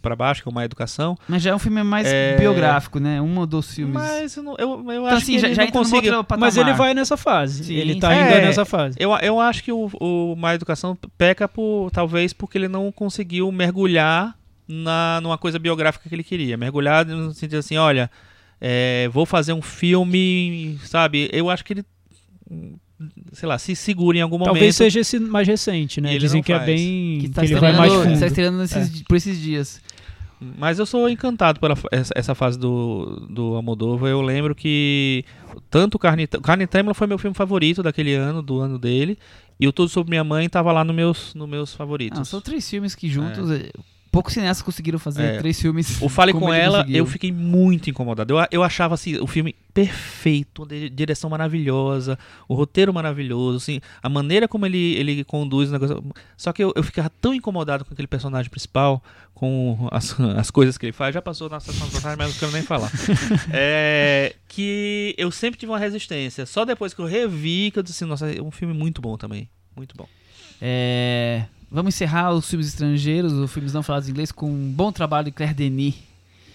pra 0.00 0.16
baixo, 0.16 0.42
que 0.42 0.48
é 0.48 0.50
uma 0.50 0.64
educação. 0.64 1.16
Mas 1.28 1.42
já 1.42 1.50
é 1.50 1.54
um 1.54 1.58
filme 1.58 1.82
mais 1.82 2.06
É. 2.06 2.36
biográfico, 2.36 2.98
né? 2.98 3.20
Um 3.20 3.46
dos 3.46 3.74
filmes. 3.74 3.94
Mas 3.94 4.36
eu, 4.36 4.42
não- 4.42 4.56
eu, 4.58 4.70
eu 4.70 4.80
então, 4.92 5.06
acho 5.06 5.16
assim, 5.18 5.32
que 5.34 5.38
já, 5.38 5.46
ele 5.48 5.54
já 5.54 5.64
não 5.64 5.70
consegue... 5.72 6.08
Mas 6.38 6.56
ele 6.56 6.72
vai 6.72 6.94
nessa 6.94 7.16
fase. 7.16 7.64
Sim, 7.64 7.74
ele 7.74 7.98
tá 8.00 8.12
É. 8.12 8.40
nessa 8.44 8.64
fase. 8.64 8.96
Eu, 8.98 9.10
eu 9.16 9.40
acho 9.40 9.62
que 9.62 9.72
o, 9.72 9.90
o 10.00 10.34
Má 10.36 10.54
Educação 10.54 10.96
peca 11.16 11.46
por 11.48 11.90
talvez 11.90 12.32
porque 12.32 12.58
ele 12.58 12.68
não 12.68 12.90
conseguiu 12.92 13.50
mergulhar 13.52 14.36
na 14.68 15.20
numa 15.22 15.36
coisa 15.36 15.58
biográfica 15.58 16.08
que 16.08 16.14
ele 16.14 16.24
queria. 16.24 16.56
Mergulhar 16.56 17.04
no 17.04 17.32
sentido 17.34 17.58
assim, 17.58 17.76
olha, 17.76 18.10
é, 18.60 19.08
vou 19.12 19.26
fazer 19.26 19.52
um 19.52 19.60
filme, 19.62 20.78
sabe? 20.84 21.28
Eu 21.32 21.50
acho 21.50 21.64
que 21.64 21.72
ele, 21.74 21.84
sei 23.32 23.48
lá, 23.48 23.58
se 23.58 23.74
segura 23.76 24.18
em 24.18 24.20
algum 24.20 24.38
Talvez 24.38 24.62
momento. 24.62 24.72
seja 24.74 25.00
esse 25.00 25.18
mais 25.18 25.46
recente, 25.48 26.00
né? 26.00 26.16
Dizem 26.18 26.42
que 26.42 26.52
é 26.52 26.56
faz. 26.56 26.66
bem. 26.66 27.18
Que 27.20 27.28
Que, 27.28 27.34
tá 27.34 27.44
ele 27.44 27.54
vai 27.56 27.72
mais 27.72 27.92
estreando, 27.92 28.10
fundo. 28.10 28.20
tá 28.20 28.26
estreando 28.26 28.58
nesses 28.58 29.00
É. 29.00 29.04
por 29.08 29.16
esses 29.16 29.38
dias. 29.40 29.80
Mas 30.58 30.78
eu 30.80 30.86
sou 30.86 31.08
encantado 31.08 31.60
pela 31.60 31.76
essa, 31.92 32.12
essa 32.16 32.34
fase 32.34 32.58
do, 32.58 33.28
do 33.30 33.54
Almodóvar. 33.54 34.10
Eu 34.10 34.20
lembro 34.20 34.54
que 34.56 35.24
tanto 35.70 35.98
Carne, 36.00 36.26
Carne 36.26 36.66
Trêmula 36.66 36.94
foi 36.94 37.06
meu 37.06 37.16
filme 37.18 37.34
favorito 37.36 37.80
daquele 37.82 38.12
ano, 38.14 38.42
do 38.42 38.58
ano 38.58 38.76
dele. 38.78 39.16
E 39.60 39.68
o 39.68 39.72
Tudo 39.72 39.88
Sobre 39.88 40.10
Minha 40.10 40.24
Mãe 40.24 40.48
tava 40.48 40.72
lá 40.72 40.82
nos 40.82 40.96
meus, 40.96 41.34
no 41.36 41.46
meus 41.46 41.72
favoritos. 41.72 42.18
Ah, 42.18 42.24
são 42.24 42.40
três 42.40 42.68
filmes 42.68 42.96
que 42.96 43.08
juntos. 43.08 43.48
é, 43.52 43.70
Poucos 44.12 44.34
cineastas 44.34 44.62
conseguiram 44.62 44.98
fazer 44.98 45.22
É. 45.22 45.38
três 45.38 45.58
filmes. 45.60 46.00
O 46.02 46.08
Fale 46.08 46.32
com 46.34 46.52
ela, 46.52 46.80
conseguiu. 46.80 46.98
eu 46.98 47.06
fiquei 47.06 47.32
muito 47.32 47.88
incomodado. 47.88 48.34
Eu, 48.38 48.46
eu 48.50 48.62
achava 48.62 48.94
assim, 48.94 49.16
o 49.16 49.26
filme 49.26 49.56
perfeito, 49.72 50.66
de- 50.66 50.90
direção 50.90 51.30
maravilhosa, 51.30 52.18
o 52.46 52.54
roteiro 52.54 52.92
maravilhoso, 52.92 53.56
assim, 53.56 53.80
a 54.02 54.08
maneira 54.10 54.46
como 54.46 54.66
ele, 54.66 54.94
ele 54.96 55.24
conduz 55.24 55.70
o 55.70 55.72
negócio. 55.72 56.04
Só 56.36 56.52
que 56.52 56.62
eu, 56.62 56.72
eu 56.76 56.82
ficava 56.82 57.10
tão 57.22 57.32
incomodado 57.32 57.86
com 57.86 57.94
aquele 57.94 58.06
personagem 58.06 58.50
principal, 58.50 59.02
com 59.34 59.88
as, 59.90 60.14
as 60.36 60.50
coisas 60.50 60.76
que 60.76 60.84
ele 60.84 60.92
faz. 60.92 61.14
Já 61.14 61.22
passou 61.22 61.48
na 61.48 61.58
sessão 61.58 61.86
de 61.88 61.94
passagem, 61.94 62.18
mas 62.18 62.28
não 62.32 62.38
quero 62.38 62.52
nem 62.52 62.62
falar. 62.62 62.90
É, 63.50 64.34
que 64.46 65.14
eu 65.16 65.30
sempre 65.30 65.58
tive 65.58 65.72
uma 65.72 65.78
resistência. 65.78 66.44
Só 66.44 66.66
depois 66.66 66.92
que 66.92 67.00
eu 67.00 67.06
revi, 67.06 67.70
que 67.72 67.78
eu 67.78 67.82
disse, 67.82 68.04
nossa, 68.04 68.30
é 68.30 68.42
um 68.42 68.50
filme 68.50 68.74
muito 68.74 69.00
bom 69.00 69.16
também. 69.16 69.48
Muito 69.74 69.96
bom. 69.96 70.06
É, 70.60 71.44
Vamos 71.72 71.94
encerrar 71.94 72.34
os 72.34 72.50
filmes 72.50 72.68
estrangeiros, 72.68 73.32
os 73.32 73.50
filmes 73.50 73.72
não 73.72 73.82
falados 73.82 74.06
em 74.06 74.10
inglês, 74.12 74.30
com 74.30 74.46
um 74.46 74.70
bom 74.70 74.92
trabalho 74.92 75.24
de 75.24 75.32
Claire 75.32 75.54
Denis. 75.54 75.94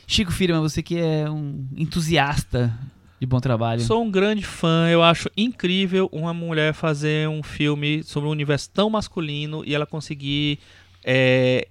Chico 0.05 0.31
Firma, 0.31 0.61
você 0.61 0.83
que 0.83 0.95
é 0.95 1.27
um 1.27 1.65
entusiasta 1.75 2.71
de 3.19 3.25
bom 3.25 3.39
trabalho. 3.39 3.81
Sou 3.81 4.03
um 4.03 4.11
grande 4.11 4.43
fã, 4.43 4.87
eu 4.87 5.01
acho 5.01 5.27
incrível 5.35 6.07
uma 6.11 6.35
mulher 6.35 6.71
fazer 6.71 7.27
um 7.27 7.41
filme 7.41 8.03
sobre 8.03 8.29
um 8.29 8.31
universo 8.31 8.69
tão 8.69 8.91
masculino 8.91 9.63
e 9.65 9.73
ela 9.73 9.87
conseguir 9.87 10.59
é, 11.03 11.67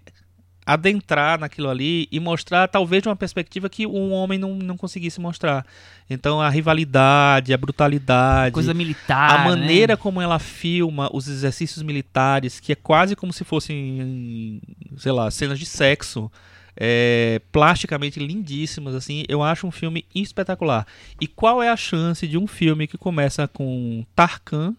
adentrar 0.67 1.39
naquilo 1.39 1.71
ali 1.71 2.09
e 2.11 2.19
mostrar 2.19 2.67
talvez 2.67 3.03
de 3.03 3.09
uma 3.09 3.15
perspectiva 3.15 3.69
que 3.69 3.87
um 3.87 4.13
homem 4.13 4.37
não, 4.37 4.57
não 4.57 4.77
conseguisse 4.77 5.21
mostrar. 5.21 5.65
Então 6.11 6.41
a 6.41 6.49
rivalidade, 6.51 7.55
a 7.55 7.57
brutalidade, 7.57 8.53
Coisa 8.53 8.75
militar. 8.75 9.41
a 9.41 9.45
maneira 9.45 9.93
né? 9.93 9.97
como 9.97 10.21
ela 10.21 10.41
filma 10.41 11.09
os 11.13 11.29
exercícios 11.29 11.83
militares, 11.83 12.59
que 12.59 12.73
é 12.73 12.75
quase 12.75 13.15
como 13.15 13.33
se 13.33 13.45
fossem, 13.45 14.61
sei 14.97 15.13
lá, 15.13 15.31
cenas 15.31 15.59
de 15.59 15.67
sexo, 15.67 16.31
é, 16.77 17.41
plasticamente 17.51 18.21
lindíssimas, 18.21 18.95
assim, 18.95 19.25
eu 19.29 19.43
acho 19.43 19.67
um 19.67 19.71
filme 19.71 20.05
espetacular. 20.15 20.87
E 21.21 21.27
qual 21.27 21.63
é 21.63 21.71
a 21.71 21.77
chance 21.77 22.27
de 22.27 22.37
um 22.37 22.47
filme 22.47 22.87
que 22.87 22.99
começa 22.99 23.49
com 23.49 24.05
Tarkan, 24.15 24.75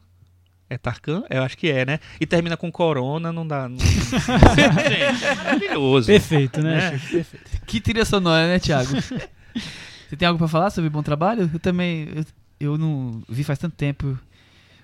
é 0.69 0.77
Tarkan? 0.77 1.23
Eu 1.29 1.43
acho 1.43 1.57
que 1.57 1.69
é, 1.69 1.85
né? 1.85 1.99
E 2.19 2.25
termina 2.25 2.57
com 2.57 2.71
Corona, 2.71 3.31
não 3.31 3.47
dá. 3.47 3.69
Não... 3.69 3.77
Gente, 3.79 5.25
é 5.25 5.35
maravilhoso. 5.35 6.07
Perfeito, 6.07 6.61
né? 6.61 6.93
É. 6.93 6.97
Chico? 6.97 7.11
Perfeito. 7.11 7.65
Que 7.65 7.79
trilha 7.79 8.05
sonora, 8.05 8.47
né, 8.47 8.59
Thiago? 8.59 8.89
você 9.01 10.15
tem 10.17 10.27
algo 10.27 10.37
pra 10.37 10.47
falar 10.47 10.69
sobre 10.69 10.89
bom 10.89 11.01
trabalho? 11.01 11.49
Eu 11.53 11.59
também. 11.59 12.09
Eu, 12.13 12.25
eu 12.59 12.77
não 12.77 13.21
vi 13.29 13.43
faz 13.43 13.59
tanto 13.59 13.75
tempo. 13.75 14.17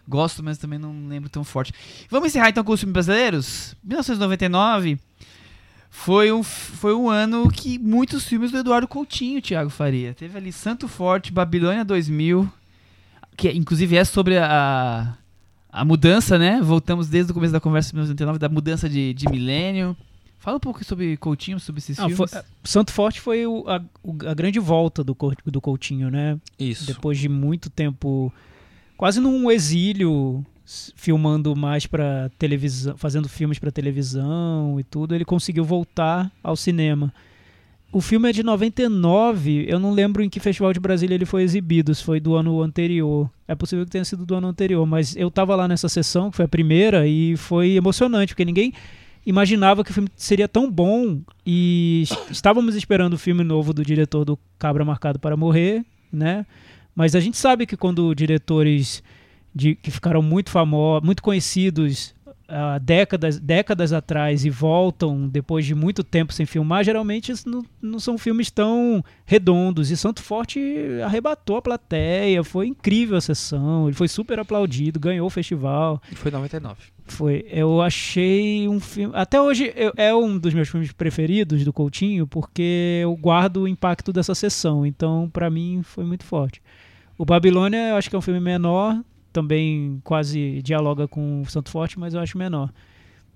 Gosto, 0.07 0.43
mas 0.43 0.57
também 0.57 0.77
não 0.77 1.07
lembro 1.07 1.29
tão 1.29 1.43
forte. 1.43 1.73
Vamos 2.09 2.27
encerrar 2.27 2.49
então 2.49 2.63
com 2.63 2.73
os 2.73 2.79
filmes 2.79 2.93
brasileiros? 2.93 3.73
1999 3.83 4.99
foi 5.89 6.31
um, 6.31 6.43
foi 6.43 6.93
um 6.93 7.09
ano 7.09 7.49
que 7.49 7.77
muitos 7.79 8.25
filmes 8.25 8.51
do 8.51 8.57
Eduardo 8.57 8.87
Coutinho, 8.87 9.41
Thiago 9.41 9.69
Faria. 9.69 10.13
Teve 10.13 10.37
ali 10.37 10.51
Santo 10.51 10.87
Forte, 10.87 11.31
Babilônia 11.31 11.85
2000, 11.85 12.51
que 13.37 13.49
inclusive 13.51 13.95
é 13.95 14.03
sobre 14.03 14.37
a, 14.37 15.15
a 15.73 15.83
mudança, 15.83 16.37
né? 16.37 16.61
Voltamos 16.61 17.07
desde 17.09 17.31
o 17.31 17.33
começo 17.33 17.51
da 17.51 17.59
conversa 17.59 17.89
de 17.89 17.95
1999, 17.95 18.39
da 18.39 18.47
mudança 18.49 18.87
de, 18.87 19.13
de 19.13 19.27
milênio. 19.29 19.97
Fala 20.39 20.57
um 20.57 20.59
pouco 20.59 20.83
sobre 20.83 21.15
Coutinho, 21.17 21.59
sobre 21.59 21.79
esses 21.79 21.97
Não, 21.97 22.09
filmes. 22.09 22.31
foi- 22.31 22.41
Santo 22.63 22.91
Forte 22.91 23.19
foi 23.21 23.47
o- 23.47 23.65
a, 23.67 23.81
a 24.29 24.33
grande 24.33 24.59
volta 24.59 25.03
do, 25.03 25.15
do 25.45 25.61
Coutinho, 25.61 26.11
né? 26.11 26.37
Isso. 26.59 26.85
Depois 26.85 27.17
de 27.17 27.27
muito 27.29 27.69
tempo, 27.69 28.31
quase 28.97 29.19
num 29.21 29.49
exílio, 29.49 30.45
filmando 30.95 31.55
mais 31.55 31.85
para 31.87 32.29
televisão, 32.37 32.95
fazendo 32.97 33.27
filmes 33.29 33.57
para 33.57 33.71
televisão 33.71 34.77
e 34.79 34.83
tudo, 34.83 35.15
ele 35.15 35.25
conseguiu 35.25 35.63
voltar 35.63 36.29
ao 36.43 36.55
cinema. 36.55 37.13
O 37.93 38.01
filme 38.01 38.27
é 38.27 38.33
de 38.33 38.41
99, 38.41 39.65
eu 39.69 39.79
não 39.79 39.91
lembro 39.93 40.23
em 40.23 40.29
que 40.29 40.39
festival 40.39 40.73
de 40.73 40.79
Brasília 40.79 41.13
ele 41.13 41.25
foi 41.25 41.43
exibido, 41.43 41.93
se 41.93 42.03
foi 42.03 42.19
do 42.19 42.33
ano 42.35 42.59
anterior. 42.61 43.29
É 43.47 43.53
possível 43.53 43.85
que 43.85 43.91
tenha 43.91 44.03
sido 44.03 44.25
do 44.25 44.33
ano 44.33 44.47
anterior, 44.47 44.83
mas 44.87 45.15
eu 45.15 45.29
tava 45.29 45.55
lá 45.55 45.67
nessa 45.67 45.87
sessão, 45.87 46.31
que 46.31 46.37
foi 46.37 46.45
a 46.45 46.47
primeira, 46.47 47.07
e 47.07 47.37
foi 47.37 47.71
emocionante, 47.75 48.33
porque 48.33 48.43
ninguém 48.45 48.73
imaginava 49.25 49.83
que 49.83 49.91
o 49.91 49.93
filme 49.93 50.09
seria 50.15 50.47
tão 50.47 50.69
bom 50.71 51.19
e 51.45 52.01
est- 52.03 52.31
estávamos 52.31 52.75
esperando 52.75 53.13
o 53.13 53.17
filme 53.17 53.43
novo 53.43 53.71
do 53.73 53.85
diretor 53.85 54.25
do 54.25 54.39
Cabra 54.57 54.83
Marcado 54.83 55.19
para 55.19 55.37
Morrer, 55.37 55.85
né? 56.11 56.45
Mas 56.95 57.15
a 57.15 57.19
gente 57.19 57.37
sabe 57.37 57.65
que 57.67 57.77
quando 57.77 58.13
diretores 58.15 59.03
de, 59.53 59.75
que 59.75 59.91
ficaram 59.91 60.21
muito 60.23 60.49
famosos, 60.49 61.05
muito 61.05 61.21
conhecidos 61.21 62.15
há 62.47 62.77
décadas, 62.77 63.39
décadas 63.39 63.93
atrás 63.93 64.45
e 64.45 64.49
voltam 64.49 65.27
depois 65.27 65.65
de 65.65 65.73
muito 65.73 66.03
tempo 66.03 66.33
sem 66.33 66.45
filmar, 66.45 66.83
geralmente 66.83 67.33
não, 67.45 67.63
não 67.81 67.99
são 67.99 68.17
filmes 68.17 68.51
tão 68.51 69.03
redondos. 69.25 69.89
E 69.91 69.97
Santo 69.97 70.21
Forte 70.21 70.59
arrebatou 71.05 71.57
a 71.57 71.61
plateia, 71.61 72.43
foi 72.43 72.67
incrível 72.67 73.17
a 73.17 73.21
sessão, 73.21 73.87
ele 73.87 73.95
foi 73.95 74.07
super 74.07 74.39
aplaudido, 74.39 74.99
ganhou 74.99 75.27
o 75.27 75.29
festival. 75.29 76.01
Foi 76.13 76.31
99. 76.31 76.75
Foi, 77.05 77.45
eu 77.49 77.81
achei 77.81 78.67
um 78.69 78.79
filme. 78.79 79.13
Até 79.15 79.41
hoje 79.41 79.73
eu- 79.75 79.91
é 79.97 80.15
um 80.15 80.37
dos 80.37 80.53
meus 80.53 80.69
filmes 80.69 80.91
preferidos 80.93 81.65
do 81.65 81.73
Coutinho, 81.73 82.25
porque 82.25 82.99
eu 83.03 83.13
guardo 83.17 83.57
o 83.63 83.67
impacto 83.67 84.13
dessa 84.13 84.33
sessão. 84.33 84.85
Então, 84.85 85.29
pra 85.31 85.49
mim, 85.49 85.81
foi 85.83 86.05
muito 86.05 86.23
forte. 86.23 86.61
O 87.17 87.25
Babilônia, 87.25 87.89
eu 87.89 87.95
acho 87.97 88.09
que 88.09 88.15
é 88.15 88.19
um 88.19 88.21
filme 88.21 88.39
menor, 88.39 88.97
também 89.33 89.99
quase 90.03 90.61
dialoga 90.61 91.07
com 91.07 91.41
o 91.41 91.45
Santo 91.49 91.69
Forte, 91.71 91.99
mas 91.99 92.13
eu 92.13 92.19
acho 92.21 92.37
menor. 92.37 92.71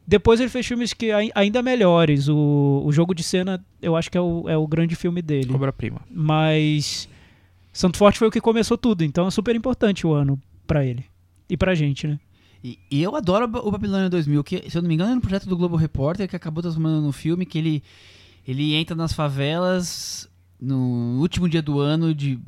Depois 0.08 0.39
ele 0.39 0.50
fez 0.50 0.66
filmes 0.66 0.93
que 0.93 1.12
ai- 1.12 1.32
ainda 1.36 1.62
melhores. 1.62 2.30
O, 2.30 2.84
o 2.86 2.91
Jogo 2.93 3.14
de 3.14 3.24
Cena, 3.24 3.62
eu 3.82 3.95
acho 3.95 4.10
que 4.10 4.18
é 4.18 4.22
o, 4.22 4.48
é 4.48 4.56
o 4.56 4.66
grande 4.66 4.95
filme 4.95 5.22
dele. 5.22 5.52
Obra-prima. 5.54 6.00
Mas 6.10 7.10
Santo 7.74 7.98
Forte 7.98 8.18
foi 8.20 8.28
o 8.28 8.32
que 8.32 8.39
começou 8.39 8.78
tudo, 8.78 9.04
então 9.04 9.28
é 9.28 9.32
super 9.32 9.54
importante 9.56 10.08
o 10.08 10.14
ano 10.14 10.39
pra 10.66 10.86
ele. 10.86 11.04
E 11.50 11.58
pra 11.58 11.76
gente, 11.76 12.08
né? 12.08 12.20
E, 12.64 12.80
e 12.89 13.04
eu 13.04 13.16
adoro 13.16 13.45
o 13.45 13.48
Ba- 13.48 13.62
o 13.62 13.72
Babilônia 13.72 14.10
2000, 14.10 14.43
que, 14.43 14.70
se 14.70 14.78
eu 14.78 14.82
não 14.82 14.88
me 14.88 14.95
engano, 14.95 15.12
é 15.12 15.16
um 15.16 15.20
projeto 15.20 15.48
do 15.50 15.58
Globo 15.58 15.76
Repórter 15.76 16.28
que 16.28 16.36
acabou 16.36 16.62
transformando 16.62 17.02
no 17.02 17.12
filme, 17.12 17.45
que 17.45 17.58
ele, 17.58 17.84
ele 18.48 18.74
entra 18.76 18.95
nas 18.95 19.12
favelas 19.14 20.30
no 20.60 21.20
último 21.20 21.48
dia 21.48 21.62
do 21.62 21.80
ano, 21.80 22.16
de, 22.16 22.39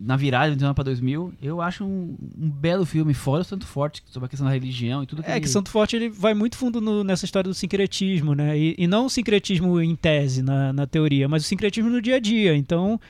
na 0.00 0.16
virada 0.16 0.50
de 0.50 0.56
19 0.56 0.74
para 0.74 0.84
2000. 0.84 1.32
Eu 1.42 1.60
acho 1.60 1.84
um, 1.84 2.16
um 2.38 2.48
belo 2.48 2.86
filme, 2.86 3.12
fora 3.14 3.42
o 3.42 3.44
Santo 3.44 3.66
Forte, 3.66 4.02
sobre 4.06 4.26
a 4.26 4.28
questão 4.28 4.46
da 4.46 4.52
religião 4.54 5.02
e 5.02 5.06
tudo 5.06 5.22
que 5.22 5.28
É 5.28 5.32
ele- 5.32 5.40
que 5.40 5.48
Santo 5.48 5.70
Forte 5.70 5.96
ele 5.96 6.08
vai 6.08 6.34
muito 6.34 6.56
fundo 6.56 6.80
no- 6.80 7.02
nessa 7.02 7.24
história 7.24 7.48
do 7.48 7.54
sincretismo, 7.54 8.34
né? 8.34 8.56
E, 8.56 8.74
e 8.78 8.86
não 8.86 9.06
o 9.06 9.10
sincretismo 9.10 9.80
em 9.80 9.96
tese, 9.96 10.42
na, 10.42 10.72
na 10.72 10.86
teoria, 10.86 11.28
mas 11.28 11.42
o 11.44 11.46
sincretismo 11.46 11.90
no 11.90 12.00
dia 12.00 12.16
a 12.16 12.20
dia. 12.20 12.54
Então, 12.56 13.00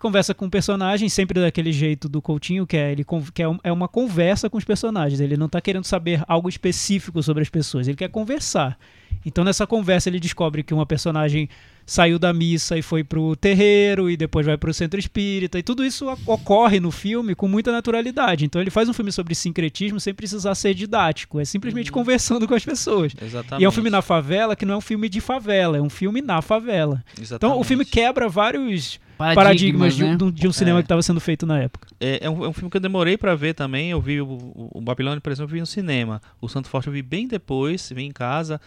conversa 0.00 0.32
com 0.32 0.46
o 0.46 0.50
personagem, 0.50 1.08
sempre 1.08 1.40
daquele 1.40 1.72
jeito 1.72 2.08
do 2.08 2.22
Coutinho, 2.22 2.64
que 2.64 2.76
é 2.76 2.92
ele 2.92 3.04
que 3.34 3.42
é, 3.42 3.46
é 3.64 3.72
uma 3.72 3.88
conversa 3.88 4.48
com 4.48 4.56
os 4.56 4.64
personagens. 4.64 5.20
Ele 5.20 5.36
não 5.36 5.48
tá 5.48 5.60
querendo 5.60 5.84
saber 5.84 6.22
algo 6.28 6.48
específico 6.48 7.20
sobre 7.20 7.42
as 7.42 7.48
pessoas, 7.48 7.88
ele 7.88 7.96
quer 7.96 8.08
conversar. 8.08 8.78
Então 9.26 9.42
nessa 9.42 9.66
conversa 9.66 10.08
ele 10.08 10.20
descobre 10.20 10.62
que 10.62 10.72
uma 10.72 10.86
personagem 10.86 11.48
saiu 11.90 12.18
da 12.18 12.34
missa 12.34 12.76
e 12.76 12.82
foi 12.82 13.02
pro 13.02 13.34
terreiro 13.34 14.10
e 14.10 14.16
depois 14.16 14.44
vai 14.44 14.58
pro 14.58 14.74
centro 14.74 15.00
espírita 15.00 15.58
e 15.58 15.62
tudo 15.62 15.82
isso 15.82 16.06
ocorre 16.26 16.78
no 16.78 16.90
filme 16.90 17.34
com 17.34 17.48
muita 17.48 17.72
naturalidade. 17.72 18.44
Então 18.44 18.60
ele 18.60 18.70
faz 18.70 18.90
um 18.90 18.92
filme 18.92 19.10
sobre 19.10 19.34
sincretismo 19.34 19.98
sem 19.98 20.12
precisar 20.12 20.54
ser 20.54 20.74
didático, 20.74 21.40
é 21.40 21.46
simplesmente 21.46 21.90
conversando 21.90 22.46
com 22.46 22.54
as 22.54 22.62
pessoas. 22.64 23.14
Exatamente. 23.20 23.62
E 23.62 23.64
é 23.64 23.68
um 23.68 23.72
filme 23.72 23.88
na 23.88 24.02
favela 24.02 24.54
que 24.54 24.66
não 24.66 24.74
é 24.74 24.76
um 24.76 24.82
filme 24.82 25.08
de 25.08 25.18
favela, 25.20 25.78
é 25.78 25.80
um 25.80 25.88
filme 25.88 26.20
na 26.20 26.42
favela. 26.42 27.02
Então 27.18 27.58
o 27.58 27.64
filme 27.64 27.86
quebra 27.86 28.28
vários 28.28 29.00
paradigmas, 29.16 29.96
de, 29.96 30.04
um- 30.04 30.10
né? 30.10 30.16
de 30.16 30.24
um- 30.24 30.30
de 30.30 30.46
um 30.48 30.52
cinema 30.52 30.78
É. 30.78 30.82
que 30.82 30.84
estava 30.86 31.02
sendo 31.02 31.20
feito 31.20 31.46
na 31.46 31.58
época. 31.58 31.88
É, 31.98 32.26
é 32.26 32.30
um, 32.30 32.44
é 32.44 32.48
um 32.48 32.52
filme 32.52 32.70
que 32.70 32.76
eu 32.76 32.80
demorei 32.80 33.16
pra 33.16 33.34
ver 33.34 33.54
também. 33.54 33.90
Eu 33.90 34.00
vi 34.00 34.20
o, 34.20 34.26
o, 34.28 34.70
o 34.74 34.80
Babilônia, 34.82 35.20
por 35.22 35.32
exemplo, 35.32 35.50
eu 35.50 35.54
vi 35.54 35.60
no 35.60 35.66
cinema. 35.66 36.20
O 36.40 36.48
Santo 36.48 36.68
Forte 36.68 36.86
eu 36.88 36.92
vi 36.92 37.02
bem 37.02 37.26
depois, 37.26 37.90
vi 37.94 38.04
em 38.04 38.12
casa. 38.12 38.60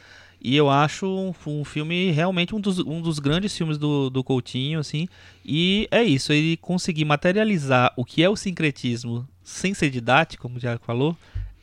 E 0.44 0.56
eu 0.56 0.70
acho 0.70 1.06
um, 1.06 1.34
um 1.46 1.64
filme 1.64 2.10
realmente 2.10 2.56
um 2.56 2.60
dos, 2.60 2.80
um 2.80 3.00
dos 3.00 3.20
grandes 3.20 3.56
filmes 3.56 3.78
do, 3.78 4.10
do 4.10 4.24
Coutinho, 4.24 4.80
assim. 4.80 5.08
E 5.46 5.88
é 5.92 6.04
isso, 6.04 6.34
ele 6.34 6.58
conseguir 6.58 7.06
materializar 7.06 7.94
o 7.96 8.04
que 8.04 8.24
é 8.24 8.30
o 8.30 8.36
sincretismo 8.36 9.28
sem 9.44 9.74
ser 9.74 9.90
didático, 9.90 10.42
como 10.44 10.60
Diago 10.60 10.82
falou. 10.84 11.16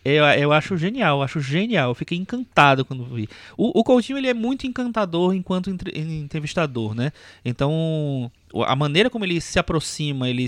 Eu, 0.04 0.24
eu 0.24 0.52
acho 0.52 0.76
genial, 0.76 1.18
eu 1.18 1.22
acho 1.22 1.40
genial. 1.40 1.90
Eu 1.90 1.94
fiquei 1.94 2.16
encantado 2.16 2.84
quando 2.84 3.04
vi. 3.04 3.28
O, 3.56 3.80
o 3.80 3.84
Coutinho 3.84 4.16
ele 4.16 4.28
é 4.28 4.34
muito 4.34 4.66
encantador 4.66 5.34
enquanto 5.34 5.70
entre- 5.70 5.98
entrevistador, 5.98 6.94
né? 6.94 7.12
Então, 7.44 8.30
a 8.66 8.76
maneira 8.76 9.10
como 9.10 9.24
ele 9.24 9.40
se 9.40 9.58
aproxima, 9.58 10.28
ele 10.30 10.46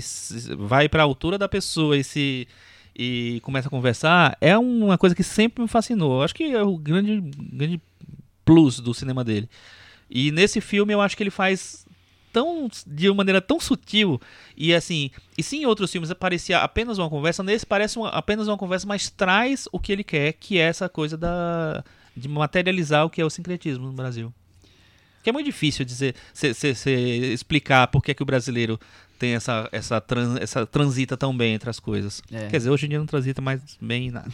vai 0.57 0.87
para 0.87 1.03
a 1.03 1.05
altura 1.05 1.37
da 1.37 1.49
pessoa 1.49 1.97
e 1.97 2.03
se 2.03 2.47
e 2.93 3.39
começa 3.41 3.67
a 3.67 3.71
conversar, 3.71 4.37
é 4.41 4.57
uma 4.57 4.97
coisa 4.97 5.15
que 5.15 5.23
sempre 5.23 5.61
me 5.61 5.67
fascinou. 5.67 6.23
Acho 6.23 6.35
que 6.35 6.43
é 6.43 6.61
o 6.61 6.77
grande, 6.77 7.21
grande 7.53 7.81
plus 8.45 8.79
do 8.79 8.93
cinema 8.93 9.23
dele. 9.23 9.49
E 10.09 10.31
nesse 10.31 10.59
filme 10.61 10.93
eu 10.93 11.01
acho 11.01 11.15
que 11.15 11.23
ele 11.23 11.29
faz 11.31 11.85
tão 12.33 12.69
de 12.87 13.09
uma 13.09 13.15
maneira 13.15 13.41
tão 13.41 13.59
sutil 13.59 14.19
e 14.55 14.73
assim, 14.73 15.11
e 15.37 15.43
se 15.43 15.57
em 15.57 15.65
outros 15.65 15.91
filmes 15.91 16.11
parecia 16.13 16.59
apenas 16.59 16.97
uma 16.97 17.09
conversa, 17.09 17.43
nesse 17.43 17.65
parece 17.65 17.97
uma- 17.99 18.09
apenas 18.09 18.47
uma 18.47 18.57
conversa, 18.57 18.87
mas 18.87 19.09
traz 19.09 19.67
o 19.71 19.79
que 19.79 19.91
ele 19.91 20.03
quer, 20.03 20.33
que 20.33 20.57
é 20.57 20.61
essa 20.61 20.87
coisa 20.87 21.17
da 21.17 21.83
de 22.15 22.27
materializar 22.27 23.05
o 23.05 23.09
que 23.09 23.21
é 23.21 23.25
o 23.25 23.29
sincretismo 23.29 23.85
no 23.87 23.93
Brasil. 23.93 24.33
Que 25.23 25.29
é 25.29 25.33
muito 25.33 25.45
difícil 25.45 25.85
dizer, 25.85 26.15
cê, 26.33 26.53
cê- 26.53 26.73
cê 26.75 26.91
explicar 27.33 27.87
por 27.87 28.01
que, 28.03 28.13
que 28.13 28.23
o 28.23 28.25
brasileiro 28.25 28.79
tem 29.21 29.35
essa, 29.35 29.69
essa, 29.71 30.01
tran- 30.01 30.37
essa 30.41 30.65
transita 30.65 31.15
tão 31.15 31.35
bem 31.37 31.53
entre 31.53 31.69
as 31.69 31.79
coisas. 31.79 32.23
É. 32.31 32.47
Quer 32.47 32.57
dizer, 32.57 32.71
hoje 32.71 32.87
em 32.87 32.89
dia 32.89 32.97
não 32.97 33.05
transita 33.05 33.39
mais 33.39 33.61
bem 33.79 34.07
em 34.07 34.11
nada. 34.11 34.31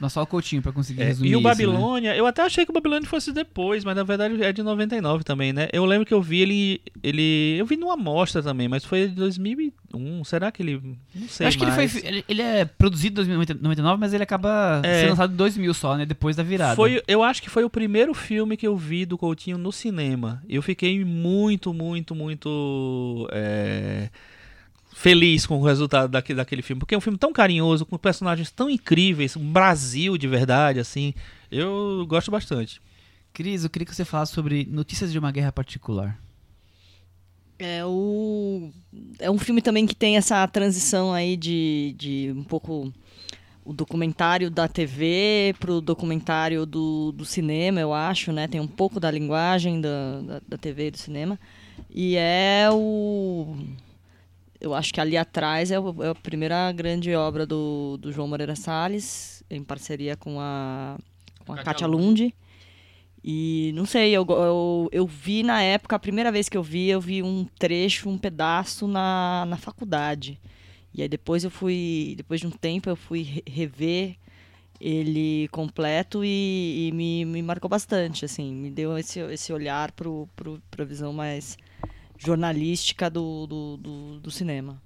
Mas 0.00 0.12
só 0.12 0.22
o 0.22 0.26
Coutinho 0.26 0.60
pra 0.60 0.72
conseguir 0.72 1.02
É, 1.02 1.04
resumir 1.04 1.28
e 1.30 1.36
o 1.36 1.38
isso, 1.38 1.42
né? 1.46 1.50
Babilônia, 1.54 2.16
eu 2.16 2.26
até 2.26 2.42
achei 2.42 2.64
que 2.64 2.72
o 2.72 2.74
Babilônia 2.74 3.08
fosse 3.08 3.32
depois, 3.32 3.84
mas 3.84 3.94
na 3.94 4.02
verdade 4.02 4.42
é 4.42 4.52
de 4.52 4.60
99 4.62 5.22
também, 5.22 5.52
né? 5.52 5.68
Eu 5.72 5.84
lembro 5.84 6.04
que 6.04 6.12
eu 6.12 6.20
vi 6.20 6.40
ele. 6.40 6.80
ele 7.00 7.56
eu 7.58 7.64
vi 7.66 7.76
numa 7.76 7.94
amostra 7.94 8.42
também, 8.42 8.66
mas 8.68 8.84
foi 8.84 9.06
de 9.08 9.14
2001. 9.14 10.24
Será 10.24 10.50
que 10.50 10.62
ele. 10.62 10.82
Não 11.14 11.28
sei. 11.28 11.44
Eu 11.44 11.48
acho 11.48 11.56
que 11.58 11.62
ele, 11.64 11.70
mais. 11.70 11.92
foi, 11.92 12.02
ele, 12.04 12.24
ele 12.28 12.42
é 12.42 12.64
produzido 12.64 13.22
em 13.22 13.26
2099, 13.36 14.00
mas 14.00 14.12
ele 14.12 14.24
acaba 14.24 14.80
É. 14.82 15.00
sendo 15.02 15.10
lançado 15.10 15.32
em 15.32 15.36
2000 15.36 15.72
só, 15.74 15.96
né? 15.96 16.04
Depois 16.04 16.34
da 16.34 16.42
virada. 16.42 16.74
Foi, 16.74 17.00
eu 17.06 17.22
acho 17.22 17.40
que 17.40 17.48
foi 17.48 17.62
o 17.62 17.70
primeiro 17.70 18.12
filme 18.14 18.56
que 18.56 18.66
eu 18.66 18.76
vi 18.76 19.06
do 19.06 19.16
Coutinho 19.16 19.56
no 19.56 19.70
cinema. 19.70 20.42
Eu 20.48 20.60
fiquei 20.60 21.04
muito, 21.04 21.72
muito, 21.72 22.14
muito 22.16 23.28
é, 23.32 24.08
feliz 24.94 25.44
com 25.44 25.58
o 25.58 25.64
resultado 25.64 26.10
daquele, 26.10 26.36
daquele 26.36 26.62
filme. 26.62 26.80
Porque 26.80 26.94
é 26.94 26.98
um 26.98 27.00
filme 27.00 27.18
tão 27.18 27.32
carinhoso, 27.32 27.84
com 27.84 27.98
personagens 27.98 28.50
tão 28.50 28.70
incríveis, 28.70 29.36
um 29.36 29.52
Brasil 29.52 30.16
de 30.16 30.28
verdade, 30.28 30.78
assim. 30.78 31.12
Eu 31.50 32.06
gosto 32.08 32.30
bastante. 32.30 32.80
Cris, 33.32 33.64
eu 33.64 33.70
queria 33.70 33.84
que 33.84 33.94
você 33.94 34.04
falasse 34.04 34.32
sobre 34.32 34.66
Notícias 34.70 35.10
de 35.10 35.18
uma 35.18 35.32
Guerra 35.32 35.52
Particular. 35.52 36.18
É, 37.58 37.84
o... 37.84 38.70
é 39.18 39.30
um 39.30 39.38
filme 39.38 39.60
também 39.60 39.86
que 39.86 39.94
tem 39.94 40.16
essa 40.16 40.46
transição 40.46 41.12
aí 41.12 41.36
de, 41.36 41.94
de 41.98 42.32
um 42.36 42.44
pouco 42.44 42.92
o 43.64 43.72
documentário 43.72 44.50
da 44.50 44.68
TV 44.68 45.54
pro 45.58 45.80
documentário 45.80 46.66
do, 46.66 47.12
do 47.12 47.24
cinema, 47.24 47.80
eu 47.80 47.94
acho, 47.94 48.30
né? 48.30 48.46
Tem 48.46 48.60
um 48.60 48.66
pouco 48.66 49.00
da 49.00 49.10
linguagem 49.10 49.80
da, 49.80 50.20
da, 50.20 50.40
da 50.48 50.58
TV 50.58 50.88
e 50.88 50.90
do 50.90 50.98
cinema. 50.98 51.40
E 51.90 52.16
é 52.16 52.68
o... 52.70 53.56
Eu 54.64 54.74
acho 54.74 54.92
que 54.94 55.00
ali 55.00 55.16
atrás 55.16 55.70
é, 55.70 55.78
o- 55.78 56.02
é 56.02 56.08
a 56.08 56.14
primeira 56.14 56.72
grande 56.72 57.14
obra 57.14 57.44
do, 57.46 57.98
do 57.98 58.10
João 58.10 58.26
Moreira 58.28 58.56
Salles, 58.56 59.42
em 59.50 59.62
parceria 59.62 60.16
com 60.16 60.40
a, 60.40 60.96
com 61.44 61.52
a 61.52 61.56
Kátia 61.64 61.86
Lund. 61.86 62.34
E 63.22 63.72
não 63.74 63.86
sei, 63.86 64.12
eu, 64.12 64.24
eu, 64.28 64.88
eu 64.92 65.06
vi 65.06 65.42
na 65.42 65.62
época, 65.62 65.96
a 65.96 65.98
primeira 65.98 66.30
vez 66.30 66.48
que 66.48 66.56
eu 66.56 66.62
vi, 66.62 66.88
eu 66.88 67.00
vi 67.00 67.22
um 67.22 67.44
trecho, 67.58 68.08
um 68.08 68.18
pedaço 68.18 68.86
na, 68.86 69.44
na 69.48 69.56
faculdade. 69.56 70.38
E 70.94 71.02
aí 71.02 71.08
depois 71.08 71.42
eu 71.44 71.50
fui, 71.50 72.14
depois 72.16 72.40
de 72.40 72.46
um 72.46 72.50
tempo, 72.50 72.88
eu 72.88 72.96
fui 72.96 73.22
re- 73.22 73.42
rever 73.46 74.16
ele 74.80 75.48
completo 75.48 76.22
e, 76.24 76.88
e 76.88 76.92
me, 76.92 77.24
me 77.24 77.42
marcou 77.42 77.68
bastante, 77.70 78.24
assim, 78.24 78.52
me 78.52 78.70
deu 78.70 78.96
esse, 78.98 79.20
esse 79.20 79.52
olhar 79.52 79.92
pro, 79.92 80.28
pro, 80.36 80.60
pra 80.70 80.84
visão 80.84 81.12
mais 81.12 81.56
jornalística 82.24 83.08
do, 83.10 83.46
do, 83.46 83.76
do, 83.76 84.20
do 84.20 84.30
cinema. 84.30 84.80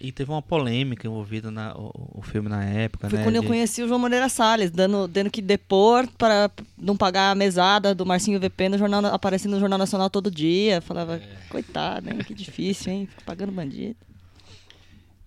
E 0.00 0.12
teve 0.12 0.30
uma 0.30 0.40
polêmica 0.40 1.08
envolvida 1.08 1.50
na 1.50 1.74
o, 1.76 2.18
o 2.18 2.22
filme 2.22 2.48
na 2.48 2.64
época, 2.64 3.10
Foi 3.10 3.18
né? 3.18 3.24
quando 3.24 3.34
eu 3.34 3.42
de- 3.42 3.48
conheci 3.48 3.82
o 3.82 3.88
João 3.88 3.98
Moreira 3.98 4.28
Salles, 4.28 4.70
dando, 4.70 5.08
tendo 5.08 5.28
que 5.28 5.42
depor 5.42 6.06
para 6.16 6.48
não 6.80 6.96
pagar 6.96 7.32
a 7.32 7.34
mesada 7.34 7.92
do 7.96 8.06
Marcinho 8.06 8.38
VP 8.38 8.68
no 8.68 8.78
jornal, 8.78 9.04
aparecendo 9.06 9.54
no 9.54 9.60
Jornal 9.60 9.76
Nacional 9.78 10.08
todo 10.08 10.30
dia. 10.30 10.80
Falava, 10.80 11.16
É. 11.16 11.20
coitado, 11.48 12.08
hein? 12.10 12.18
Que 12.18 12.32
difícil, 12.32 12.92
hein? 12.92 13.06
Fica 13.10 13.22
pagando 13.26 13.50
bandido. 13.50 13.96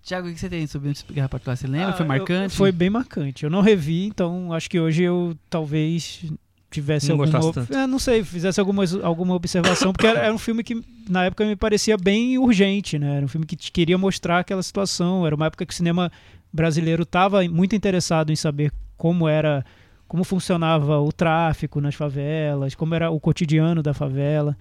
Tiago, 0.02 0.28
o 0.28 0.32
que 0.32 0.40
você 0.40 0.48
tem 0.48 0.66
sobre 0.66 0.90
de 0.92 1.04
Guerra 1.12 1.28
Particular? 1.28 1.56
Você 1.56 1.66
lembra? 1.66 1.90
Ah, 1.90 1.92
Foi 1.92 2.04
eu- 2.04 2.08
marcante? 2.08 2.56
foi 2.56 2.72
bem 2.72 2.88
marcante. 2.90 3.44
Eu 3.44 3.50
não 3.50 3.60
revi, 3.60 4.06
então 4.06 4.52
acho 4.54 4.68
que 4.70 4.80
hoje 4.80 5.02
eu 5.02 5.36
talvez 5.50 6.24
tivesse 6.72 7.08
Não 7.08 7.20
alguma. 7.20 7.66
É, 7.70 7.86
não 7.86 7.98
sei, 7.98 8.24
fizesse 8.24 8.58
alguma, 8.58 8.84
alguma 9.02 9.34
observação, 9.34 9.92
porque 9.92 10.06
era, 10.06 10.20
era 10.20 10.34
um 10.34 10.38
filme 10.38 10.64
que 10.64 10.82
na 11.08 11.24
época 11.24 11.44
me 11.44 11.56
parecia 11.56 11.96
bem 11.96 12.38
urgente, 12.38 12.98
né? 12.98 13.16
Era 13.16 13.24
um 13.24 13.28
filme 13.28 13.46
que 13.46 13.56
te 13.56 13.70
queria 13.70 13.96
mostrar 13.98 14.40
aquela 14.40 14.62
situação. 14.62 15.26
Era 15.26 15.34
uma 15.34 15.46
época 15.46 15.64
que 15.66 15.72
o 15.72 15.76
cinema 15.76 16.10
brasileiro 16.52 17.02
estava 17.02 17.42
muito 17.44 17.76
interessado 17.76 18.30
em 18.30 18.36
saber 18.36 18.72
como 18.96 19.28
era. 19.28 19.64
Como 20.08 20.24
funcionava 20.24 21.00
o 21.00 21.10
tráfico 21.10 21.80
nas 21.80 21.94
favelas, 21.94 22.74
como 22.74 22.94
era 22.94 23.10
o 23.10 23.18
cotidiano 23.18 23.82
da 23.82 23.94
favela. 23.94 24.54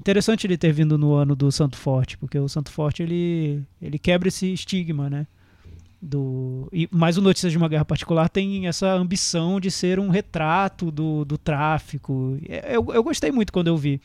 Interessante 0.00 0.48
ele 0.48 0.58
ter 0.58 0.72
vindo 0.72 0.98
no 0.98 1.14
ano 1.14 1.36
do 1.36 1.52
Santo 1.52 1.76
Forte, 1.76 2.18
porque 2.18 2.36
o 2.36 2.48
Santo 2.48 2.72
Forte 2.72 3.04
ele, 3.04 3.62
ele 3.80 4.00
quebra 4.00 4.26
esse 4.26 4.52
estigma, 4.52 5.08
né? 5.08 5.28
Do, 6.00 6.68
e, 6.72 6.88
mas 6.92 7.16
o 7.16 7.22
Notícias 7.22 7.50
de 7.52 7.58
uma 7.58 7.68
Guerra 7.68 7.84
Particular 7.84 8.28
tem 8.28 8.66
essa 8.66 8.92
ambição 8.92 9.58
de 9.58 9.70
ser 9.70 9.98
um 9.98 10.08
retrato 10.10 10.90
do, 10.90 11.24
do 11.24 11.38
tráfico. 11.38 12.38
É, 12.48 12.76
Eu, 12.76 12.86
eu 12.92 13.02
gostei 13.02 13.32
muito 13.32 13.52
quando 13.52 13.68
eu 13.68 13.76
vi. 13.76 14.00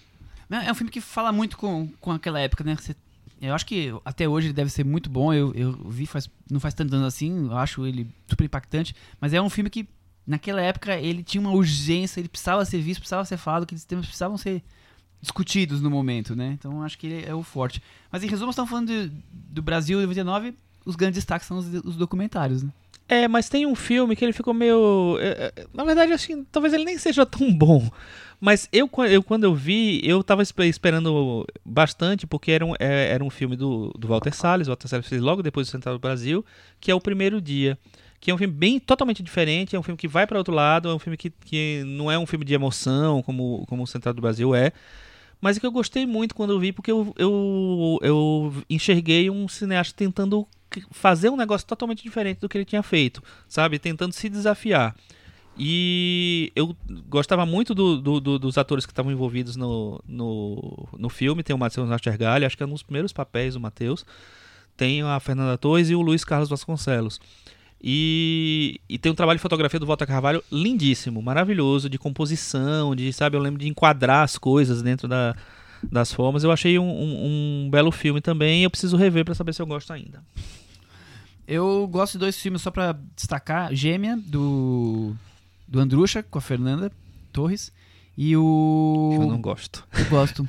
É 0.50 0.72
um 0.72 0.76
filme 0.76 0.92
que 0.92 1.00
fala 1.02 1.32
muito 1.32 1.58
com, 1.58 1.88
com 2.00 2.12
aquela 2.12 2.40
época, 2.40 2.64
né? 2.64 2.76
Você- 2.76 2.96
eu 3.42 3.54
acho 3.56 3.66
que 3.66 3.92
até 4.06 4.28
hoje 4.28 4.48
ele 4.48 4.54
deve 4.54 4.70
ser 4.70 4.84
muito 4.86 5.10
bom. 5.10 5.34
Eu, 5.34 5.54
eu 5.56 5.74
vi 5.90 6.06
faz, 6.06 6.30
não 6.50 6.60
faz 6.60 6.74
tantos 6.74 6.94
anos 6.94 7.08
assim, 7.08 7.48
eu 7.48 7.58
acho 7.58 7.86
ele 7.88 8.08
super 8.28 8.44
impactante. 8.46 8.96
Mas 9.20 9.34
é 9.34 9.42
um 9.42 9.50
filme 9.50 9.70
que, 9.70 9.88
naquela 10.28 10.62
época, 10.62 10.96
ele 10.96 11.24
tinha 11.24 11.42
uma 11.42 11.52
urgência, 11.52 12.20
ele 12.20 12.30
precisava 12.30 12.64
ser 12.66 12.80
visto, 12.82 13.00
precisava 13.00 13.26
ser 13.26 13.38
falado, 13.38 13.66
que 13.66 13.74
esses 13.74 13.86
temas 13.86 14.06
precisavam 14.06 14.38
ser 14.38 14.62
discutidos 15.22 15.82
no 15.82 15.90
momento, 15.90 16.36
né? 16.36 16.52
Então 16.58 16.82
acho 16.84 16.98
que 16.98 17.08
ele 17.08 17.26
é 17.28 17.34
o 17.34 17.44
forte. 17.44 17.82
Mas 18.12 18.24
em 18.24 18.28
resumo, 18.28 18.50
estamos 18.52 18.70
falando 18.70 18.88
de- 18.88 19.12
do 19.32 19.62
Brasil 19.62 20.00
99, 20.02 20.54
os 20.86 20.96
grandes 20.96 21.16
destaques 21.16 21.48
são 21.48 21.58
os, 21.58 21.66
os 21.86 21.96
documentários, 21.96 22.64
né? 22.64 22.70
É, 23.08 23.28
mas 23.28 23.50
tem 23.50 23.66
um 23.66 23.76
filme 23.76 24.16
que 24.16 24.24
ele 24.24 24.32
ficou 24.32 24.54
meio. 24.54 25.18
é, 25.20 25.52
é, 25.56 25.68
Na 25.74 25.84
verdade, 25.84 26.14
assim, 26.14 26.46
talvez 26.50 26.74
ele 26.74 26.86
nem 26.86 26.98
seja 26.98 27.26
tão 27.26 27.54
bom. 27.54 27.90
Mas 28.40 28.70
eu, 28.72 28.90
eu 29.10 29.22
quando 29.22 29.44
eu 29.44 29.54
vi, 29.54 30.00
eu 30.04 30.24
tava 30.24 30.42
espe- 30.42 30.66
esperando 30.66 31.46
bastante, 31.64 32.26
porque 32.26 32.52
era 32.52 32.66
um, 32.66 32.74
é, 32.80 33.10
era 33.10 33.24
um 33.24 33.30
filme 33.30 33.56
do, 33.56 33.94
do 34.00 34.08
Walter 34.08 34.34
Salles, 34.34 34.68
o 34.68 34.72
Walter 34.72 34.88
Salles 34.88 35.08
fez 35.08 35.22
logo 35.22 35.44
depois 35.44 35.68
do 35.68 35.72
Central 35.72 35.96
do 35.96 36.00
Brasil, 36.02 36.44
que 36.80 36.90
é 36.90 36.96
o 36.96 37.02
primeiro 37.02 37.42
dia. 37.42 37.78
Que 38.20 38.32
é 38.32 38.34
um 38.34 38.38
filme 38.38 38.54
bem 38.54 38.80
totalmente 38.80 39.22
diferente, 39.22 39.76
é 39.76 39.80
um 39.80 39.84
filme 39.84 39.98
que 39.98 40.08
vai 40.08 40.26
para 40.26 40.38
outro 40.38 40.54
lado, 40.54 40.90
é 40.90 40.94
um 40.96 41.00
filme 41.00 41.18
que, 41.18 41.30
que 41.44 41.84
não 41.86 42.10
é 42.10 42.18
um 42.18 42.26
filme 42.26 42.46
de 42.46 42.54
emoção, 42.54 43.22
como, 43.22 43.66
como 43.68 43.84
o 43.84 43.88
Central 43.88 44.14
do 44.14 44.22
Brasil 44.22 44.56
é. 44.56 44.72
Mas 45.42 45.58
é 45.58 45.60
que 45.60 45.66
eu 45.66 45.72
gostei 45.72 46.06
muito 46.06 46.34
quando 46.34 46.52
eu 46.52 46.60
vi, 46.60 46.72
porque 46.72 46.92
eu, 46.92 47.14
eu, 47.18 48.00
eu 48.02 48.54
enxerguei 48.70 49.30
um 49.30 49.48
cineasta 49.48 49.94
tentando 49.98 50.48
fazer 50.92 51.30
um 51.30 51.36
negócio 51.36 51.68
totalmente 51.68 52.02
diferente 52.04 52.40
do 52.40 52.48
que 52.48 52.58
ele 52.58 52.66
tinha 52.66 52.82
feito, 52.84 53.22
sabe? 53.48 53.78
Tentando 53.80 54.14
se 54.14 54.30
desafiar. 54.30 54.96
E 55.58 56.52
eu 56.56 56.76
gostava 57.10 57.46
muito 57.46 57.76
do- 57.76 58.00
do- 58.02 58.20
do- 58.22 58.40
dos 58.40 58.58
atores 58.58 58.86
que 58.86 58.92
estavam 58.92 59.12
envolvidos 59.12 59.56
no, 59.58 60.02
no, 60.08 60.88
no 60.98 61.10
filme. 61.10 61.44
Tem 61.44 61.54
o 61.56 61.60
Matheus 61.60 61.90
Nastergalli, 61.90 62.46
acho 62.46 62.56
que 62.56 62.64
é 62.64 62.66
um 62.66 62.70
dos 62.70 62.84
primeiros 62.84 63.12
papéis 63.12 63.54
do 63.56 63.60
Matheus. 63.60 64.06
Tem 64.78 65.02
a 65.02 65.20
Fernanda 65.20 65.58
Torres 65.58 65.90
e 65.90 65.96
o 65.96 66.02
Luiz 66.02 66.24
Carlos 66.24 66.50
Vasconcelos. 66.50 67.20
E, 67.84 68.80
e 68.88 68.98
tem 68.98 69.12
um 69.12 69.16
trabalho 69.16 69.38
de 69.38 69.42
fotografia 69.42 69.80
do 69.80 69.86
Walter 69.86 70.06
Carvalho 70.08 70.44
lindíssimo, 70.52 71.22
maravilhoso, 71.22 71.90
de 71.90 71.98
composição, 71.98 72.96
de, 72.96 73.12
sabe, 73.12 73.36
eu 73.36 73.42
lembro 73.42 73.60
de 73.60 73.68
enquadrar 73.68 74.24
as 74.24 74.38
coisas 74.38 74.82
dentro 74.84 75.08
da, 75.08 75.36
das 75.92 76.14
formas. 76.14 76.44
Eu 76.44 76.52
achei 76.52 76.78
um, 76.80 76.84
um- 76.90 77.66
um 77.66 77.70
belo 77.70 77.92
filme 77.92 78.22
também 78.22 78.64
eu 78.64 78.70
preciso 78.70 78.96
rever 78.96 79.26
pra 79.26 79.34
saber 79.36 79.54
se 79.54 79.62
eu 79.62 79.66
gosto 79.68 79.92
ainda. 79.92 80.24
Eu 81.54 81.88
gosto 81.88 82.14
de 82.14 82.20
dois 82.20 82.38
filmes 82.38 82.62
só 82.62 82.72
pra 82.72 82.96
destacar: 83.16 83.74
Gêmea, 83.74 84.18
do, 84.26 85.14
do 85.68 85.80
Andrucha, 85.80 86.24
com 86.24 86.38
a 86.38 86.42
Fernanda 86.42 86.92
Torres. 87.34 87.72
E 88.18 88.36
o. 88.38 89.10
Eu 89.22 89.28
não 89.28 89.42
gosto. 89.42 89.86
Eu 89.98 90.06
gosto. 90.06 90.48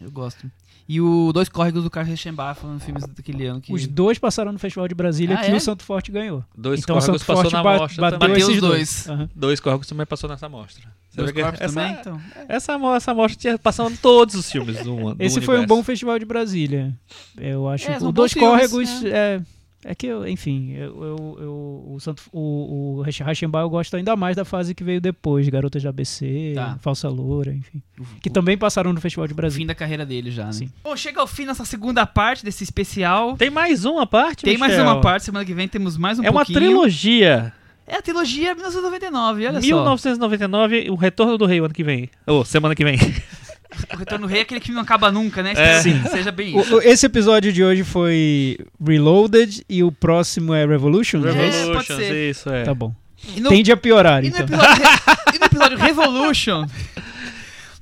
Eu 0.00 0.10
gosto. 0.10 0.50
E 0.88 1.00
o 1.00 1.32
Dois 1.32 1.48
Córregos 1.48 1.82
do 1.82 1.90
Carlos 1.90 2.08
Reichenbach, 2.10 2.60
foram 2.60 2.78
filmes 2.78 3.04
daquele 3.08 3.44
ano 3.46 3.60
que. 3.60 3.72
Os 3.72 3.86
dois 3.88 4.18
passaram 4.20 4.52
no 4.52 4.58
Festival 4.58 4.86
de 4.86 4.94
Brasília 4.94 5.34
Ah, 5.36 5.42
que 5.44 5.50
é? 5.50 5.54
o 5.56 5.60
Santo 5.60 5.82
Forte 5.82 6.12
ganhou. 6.12 6.44
Dois 6.56 6.80
então 6.80 6.94
córregos 6.96 7.22
passou 7.24 7.42
Forte 7.42 7.52
na 7.52 7.62
mostra 7.64 8.00
bateu 8.02 8.18
também. 8.20 8.34
Bateu 8.34 8.46
esses 8.48 8.54
os 8.62 8.68
dois. 8.68 9.04
dois. 9.06 9.28
Dois 9.34 9.60
córregos 9.60 9.86
também 9.88 10.06
passou 10.06 10.30
nessa 10.30 10.48
mostra. 10.48 10.84
Você 11.10 11.16
Dois 11.22 11.32
Corpos 11.32 11.60
essa, 11.60 11.74
também, 11.74 11.92
então. 11.98 12.20
essa, 12.48 12.78
mo- 12.78 12.94
essa 12.94 13.14
mostra 13.14 13.40
tinha 13.40 13.58
passando 13.58 13.90
em 13.92 13.96
todos 13.96 14.34
os 14.36 14.48
filmes 14.50 14.80
do. 14.84 15.16
Esse 15.18 15.40
foi 15.40 15.58
um 15.58 15.66
bom 15.66 15.82
festival 15.82 16.18
de 16.20 16.24
Brasília. 16.24 16.94
Eu 17.36 17.68
acho 17.68 17.90
É, 17.90 17.98
o 17.98 18.12
Dois 18.12 18.32
Córregos 18.34 18.88
é. 19.04 19.42
É 19.88 19.94
que, 19.94 20.04
eu, 20.08 20.26
enfim, 20.26 20.72
eu, 20.72 21.04
eu, 21.04 21.38
eu- 21.40 21.84
o, 21.94 21.96
Santo, 22.00 22.20
o, 22.32 22.96
o 22.98 23.02
Reichenbach 23.02 23.40
eu 23.62 23.70
gosto 23.70 23.94
ainda 23.96 24.16
mais 24.16 24.34
da 24.34 24.44
fase 24.44 24.74
que 24.74 24.82
veio 24.82 25.00
depois, 25.00 25.48
Garotas 25.48 25.80
de 25.80 25.86
ABC, 25.86 26.52
Tá. 26.56 26.76
Falsa 26.80 27.08
Loura, 27.08 27.54
enfim. 27.54 27.80
Que 28.20 28.28
O- 28.28 28.32
também 28.32 28.58
passaram 28.58 28.92
no 28.92 29.00
Festival 29.00 29.28
de 29.28 29.32
o 29.32 29.36
Brasília. 29.36 29.62
fim 29.62 29.66
da 29.66 29.76
carreira 29.76 30.04
dele 30.04 30.32
já, 30.32 30.46
né? 30.46 30.52
Sim. 30.52 30.70
Bom, 30.82 30.96
chega 30.96 31.20
ao 31.20 31.26
fim 31.28 31.44
nossa 31.44 31.64
segunda 31.64 32.04
parte 32.04 32.44
desse 32.44 32.64
especial. 32.64 33.36
Tem 33.36 33.48
mais 33.48 33.84
uma 33.84 34.04
parte, 34.06 34.44
Tem 34.44 34.58
mais 34.58 34.72
Michel? 34.72 34.86
uma 34.86 35.00
parte, 35.00 35.24
semana 35.26 35.44
que 35.44 35.54
vem 35.54 35.68
temos 35.68 35.96
mais 35.96 36.18
um 36.18 36.24
É 36.24 36.30
uma 36.30 36.44
pouquinho. 36.44 36.58
trilogia. 36.58 37.52
É 37.86 37.94
a 37.94 38.02
trilogia 38.02 38.52
1999, 38.54 39.46
olha 39.46 39.60
1999, 39.60 40.90
o 40.90 40.96
Retorno 40.96 41.38
do 41.38 41.46
Rei, 41.46 41.60
o 41.60 41.64
ano 41.66 41.72
que 41.74 41.84
vem. 41.84 42.10
Ou, 42.26 42.44
semana 42.44 42.74
que 42.74 42.82
vem. 42.82 42.98
O 43.92 43.96
Retorno 43.96 44.26
Rei 44.26 44.40
é 44.40 44.42
aquele 44.42 44.60
que 44.60 44.72
não 44.72 44.82
acaba 44.82 45.10
nunca, 45.10 45.42
né? 45.42 45.52
É. 45.56 45.82
Que 45.82 46.08
Seja 46.08 46.30
bem 46.32 46.58
isso. 46.58 46.76
O- 46.76 46.80
esse 46.82 47.04
episódio 47.06 47.52
de 47.52 47.62
hoje 47.64 47.82
foi 47.84 48.58
Reloaded 48.84 49.64
e 49.68 49.82
o 49.82 49.90
próximo 49.92 50.54
é 50.54 50.64
Revolution? 50.66 51.22
É, 51.26 51.30
é 51.30 51.48
isso? 51.48 51.72
pode 51.72 51.86
ser. 51.86 52.30
isso, 52.30 52.48
é. 52.50 52.62
Tá 52.64 52.74
bom. 52.74 52.94
No, 53.38 53.48
Tende 53.48 53.72
a 53.72 53.76
piorar, 53.76 54.24
e 54.24 54.30
no 54.30 54.36
então. 54.36 54.46
episódio, 54.46 54.82
Re- 54.84 55.34
e 55.34 55.38
no 55.38 55.44
episódio 55.46 55.78
Revolution, 55.78 56.66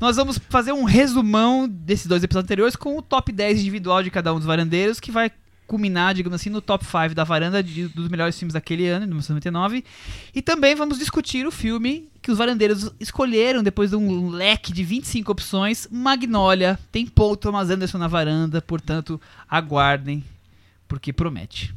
nós 0.00 0.16
vamos 0.16 0.38
fazer 0.48 0.72
um 0.72 0.84
resumão 0.84 1.68
desses 1.68 2.06
dois 2.06 2.22
episódios 2.22 2.44
anteriores 2.46 2.76
com 2.76 2.96
o 2.96 3.02
top 3.02 3.30
10 3.32 3.60
individual 3.60 4.02
de 4.02 4.10
cada 4.10 4.32
um 4.32 4.36
dos 4.36 4.46
varandeiros, 4.46 4.98
que 5.00 5.10
vai 5.10 5.30
culminar, 5.66 6.14
digamos 6.14 6.40
assim, 6.40 6.50
no 6.50 6.60
top 6.60 6.84
5 6.84 7.14
da 7.14 7.24
varanda 7.24 7.62
de- 7.62 7.88
dos 7.88 8.08
melhores 8.08 8.38
filmes 8.38 8.52
daquele 8.54 8.86
ano, 8.88 9.00
de 9.06 9.08
1999. 9.12 9.84
E 10.34 10.42
também 10.42 10.74
vamos 10.74 10.98
discutir 10.98 11.46
o 11.46 11.50
filme 11.50 12.08
que 12.20 12.30
os 12.30 12.38
varandeiros 12.38 12.90
escolheram 13.00 13.62
depois 13.62 13.90
de 13.90 13.96
um 13.96 14.28
leque 14.30 14.72
de 14.72 14.82
25 14.84 15.32
opções, 15.32 15.88
Magnolia. 15.90 16.78
Tem 16.92 17.06
Paul 17.06 17.36
Thomas 17.36 17.70
Anderson 17.70 17.98
na 17.98 18.08
varanda, 18.08 18.60
portanto, 18.62 19.20
aguardem, 19.48 20.22
porque 20.88 21.12
promete. 21.12 21.74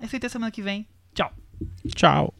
É 0.00 0.04
isso 0.06 0.14
aí 0.14 0.18
até 0.18 0.28
semana 0.28 0.50
que 0.50 0.62
vem. 0.62 0.86
Tchau. 1.14 1.32
Tchau. 1.94 2.34